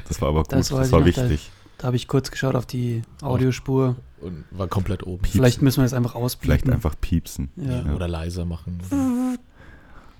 Das 0.09 0.20
war 0.22 0.28
aber 0.28 0.42
gut. 0.44 0.52
Das 0.52 0.68
Das, 0.68 0.92
war 0.92 1.04
wichtig. 1.04 1.50
Da 1.76 1.86
habe 1.88 1.96
ich 1.96 2.09
kurz 2.09 2.30
geschaut 2.30 2.54
auf 2.54 2.66
die 2.66 3.02
Audiospur. 3.22 3.96
Und 4.20 4.44
war 4.50 4.66
komplett 4.66 5.04
oben. 5.04 5.22
Piepsen. 5.22 5.38
Vielleicht 5.40 5.62
müssen 5.62 5.78
wir 5.78 5.84
das 5.84 5.92
einfach 5.94 6.14
ausblenden. 6.14 6.61
Vielleicht 6.64 6.74
einfach 6.74 6.94
piepsen. 7.00 7.50
Ja. 7.56 7.82
Ja. 7.86 7.92
Oder 7.94 8.09
leiser 8.09 8.44
machen. 8.46 8.78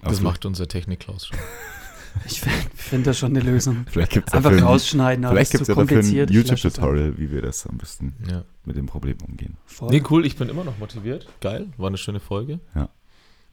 Das 0.01 0.09
Also, 0.11 0.23
macht 0.23 0.45
unser 0.47 0.69
Technik-Klaus 0.69 1.27
schon. 1.29 1.39
Ich 2.27 2.41
finde 2.41 2.59
find 2.75 3.07
das 3.07 3.19
schon 3.19 3.31
eine 3.37 3.41
Lösung. 3.41 3.87
Vielleicht 3.91 4.13
gibt 4.13 4.29
es 4.29 4.35
Einfach 4.35 4.51
dafür, 4.51 4.67
ein- 4.67 4.69
rausschneiden, 4.73 5.25
aber 5.25 5.35
vielleicht 5.37 5.53
gibt's 5.53 5.69
ja 5.69 5.75
zu 5.75 5.81
dafür 5.85 5.99
ein. 6.01 6.29
YouTube-Tutorial, 6.33 7.19
wie 7.19 7.31
wir 7.31 7.43
das 7.43 7.67
am 7.67 7.79
besten 7.79 8.15
Ja. 8.31 8.45
mit 8.65 8.77
dem 8.77 8.87
Problem 8.87 9.17
umgehen. 9.27 9.57
Voll. 9.67 9.91
Nee, 9.91 10.03
cool, 10.11 10.25
ich 10.27 10.37
bin 10.37 10.49
immer 10.49 10.65
noch 10.65 10.79
motiviert. 10.79 11.27
Geil, 11.41 11.69
war 11.77 11.89
eine 11.89 11.97
schöne 11.99 12.21
Folge. 12.21 12.61
Ja. 12.75 12.89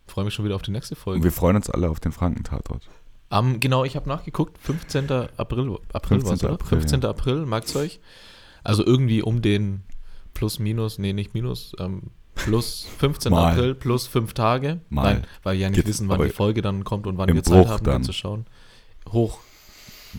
Freue 0.07 0.25
mich 0.25 0.33
schon 0.33 0.45
wieder 0.45 0.55
auf 0.55 0.61
die 0.61 0.71
nächste 0.71 0.95
Und 0.95 1.01
Folge. 1.01 1.23
wir 1.23 1.31
freuen 1.31 1.55
uns 1.55 1.69
alle 1.69 1.89
auf 1.89 1.99
den 1.99 2.11
Frankentatort. 2.11 2.87
Am, 3.29 3.59
genau, 3.59 3.83
ich 3.85 3.95
habe 3.95 4.07
nachgeguckt, 4.07 4.57
15. 4.59 5.09
April, 5.37 5.77
April 5.93 6.19
15. 6.21 6.23
war's, 6.29 6.43
oder? 6.43 6.53
April, 6.53 6.67
15. 6.79 7.05
April, 7.05 7.45
merkt's 7.45 7.75
euch. 7.75 7.99
Also 8.63 8.85
irgendwie 8.85 9.21
um 9.23 9.41
den 9.41 9.83
plus, 10.33 10.59
minus, 10.59 10.99
nee, 10.99 11.13
nicht 11.13 11.33
minus, 11.33 11.75
ähm, 11.79 12.03
plus 12.35 12.87
15. 12.97 13.31
Mal. 13.31 13.51
April 13.53 13.75
plus 13.75 14.07
fünf 14.07 14.33
Tage. 14.33 14.81
Mal. 14.89 15.03
Nein, 15.15 15.27
weil 15.43 15.55
wir 15.55 15.61
ja 15.61 15.69
nicht 15.69 15.77
Geht's 15.77 15.89
wissen, 15.89 16.09
wann 16.09 16.21
die 16.21 16.29
Folge 16.29 16.61
dann 16.61 16.83
kommt 16.83 17.07
und 17.07 17.17
wann 17.17 17.33
wir 17.33 17.43
Zeit 17.43 17.63
Bruch 17.65 17.69
haben, 17.71 17.83
dann. 17.83 18.03
zu 18.03 18.13
schauen. 18.13 18.45
Hoch, 19.11 19.39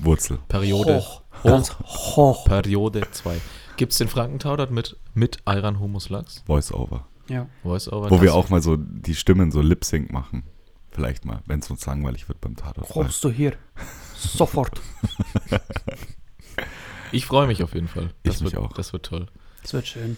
Wurzel. 0.02 0.38
Periode. 0.48 0.96
Hoch. 0.98 1.22
Hoch, 1.44 2.16
hoch. 2.16 2.44
Periode 2.44 3.02
2. 3.10 3.40
Gibt's 3.76 3.98
den 3.98 4.08
Frankentaudert 4.08 4.70
mit, 4.70 4.96
mit 5.14 5.38
Ayran 5.44 5.80
Humus 5.80 6.08
Lachs? 6.08 6.42
Voice-Over. 6.46 7.06
Ja. 7.28 7.46
Voice-Over? 7.62 8.10
Wo 8.10 8.22
wir 8.22 8.34
auch 8.34 8.48
mal 8.48 8.62
so 8.62 8.76
die 8.76 9.14
Stimmen 9.14 9.50
so 9.50 9.60
Lip-Sync 9.60 10.12
machen. 10.12 10.44
Vielleicht 10.90 11.26
mal, 11.26 11.40
wenn 11.46 11.60
es 11.60 11.70
uns 11.70 11.84
langweilig 11.84 12.28
wird 12.28 12.40
beim 12.40 12.56
Tatort. 12.56 12.88
Kommst 12.88 13.22
du 13.22 13.30
hier? 13.30 13.52
Sofort. 14.16 14.80
Ich 17.12 17.26
freue 17.26 17.46
mich 17.46 17.62
auf 17.62 17.74
jeden 17.74 17.88
Fall. 17.88 18.10
Das 18.22 18.36
Ich 18.36 18.40
mich 18.42 18.52
wird, 18.54 18.64
auch. 18.64 18.72
Das 18.72 18.92
wird 18.92 19.04
toll. 19.06 19.26
Das 19.62 19.72
wird 19.74 19.86
schön. 19.86 20.16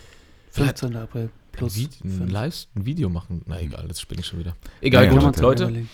Vielleicht 0.50 0.78
15. 0.78 0.96
April. 0.96 1.30
Plus. 1.52 1.76
ein, 1.76 1.88
Vi- 2.02 2.22
ein. 2.22 2.28
Live, 2.28 2.66
ein 2.76 2.86
Video 2.86 3.08
machen. 3.08 3.42
Na 3.46 3.60
egal, 3.60 3.86
das 3.88 4.00
spinne 4.00 4.20
ich 4.20 4.26
schon 4.26 4.38
wieder. 4.38 4.56
Egal, 4.80 5.06
Ja, 5.06 5.10
gut, 5.18 5.36
Leute. 5.38 5.86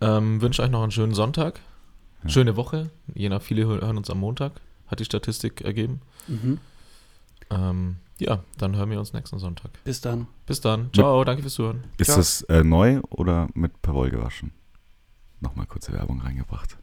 Ähm, 0.00 0.40
wünsche 0.42 0.62
euch 0.62 0.70
noch 0.70 0.82
einen 0.82 0.92
schönen 0.92 1.14
Sonntag. 1.14 1.60
Ja. 2.22 2.28
Schöne 2.30 2.56
Woche. 2.56 2.90
Je 3.14 3.28
nach 3.28 3.40
viele 3.42 3.64
hö- 3.64 3.80
hören 3.80 3.96
uns 3.96 4.10
am 4.10 4.18
Montag. 4.20 4.52
Hat 4.88 5.00
die 5.00 5.04
Statistik 5.04 5.62
ergeben. 5.62 6.00
Mhm. 6.28 6.58
Ähm, 7.50 7.96
ja, 8.18 8.42
dann 8.58 8.76
hören 8.76 8.90
wir 8.90 8.98
uns 8.98 9.12
nächsten 9.12 9.38
Sonntag. 9.38 9.70
Bis 9.84 10.00
dann. 10.00 10.26
Bis 10.46 10.60
dann. 10.60 10.90
Ciao, 10.92 11.22
danke 11.24 11.42
fürs 11.42 11.54
Zuhören. 11.54 11.84
Ist 11.98 12.06
Ciao. 12.06 12.18
das 12.18 12.42
äh, 12.42 12.62
neu 12.64 13.00
oder 13.10 13.48
mit 13.54 13.80
Perwoll 13.82 14.10
gewaschen? 14.10 14.52
Nochmal 15.40 15.66
kurze 15.66 15.92
Werbung 15.92 16.20
reingebracht. 16.20 16.76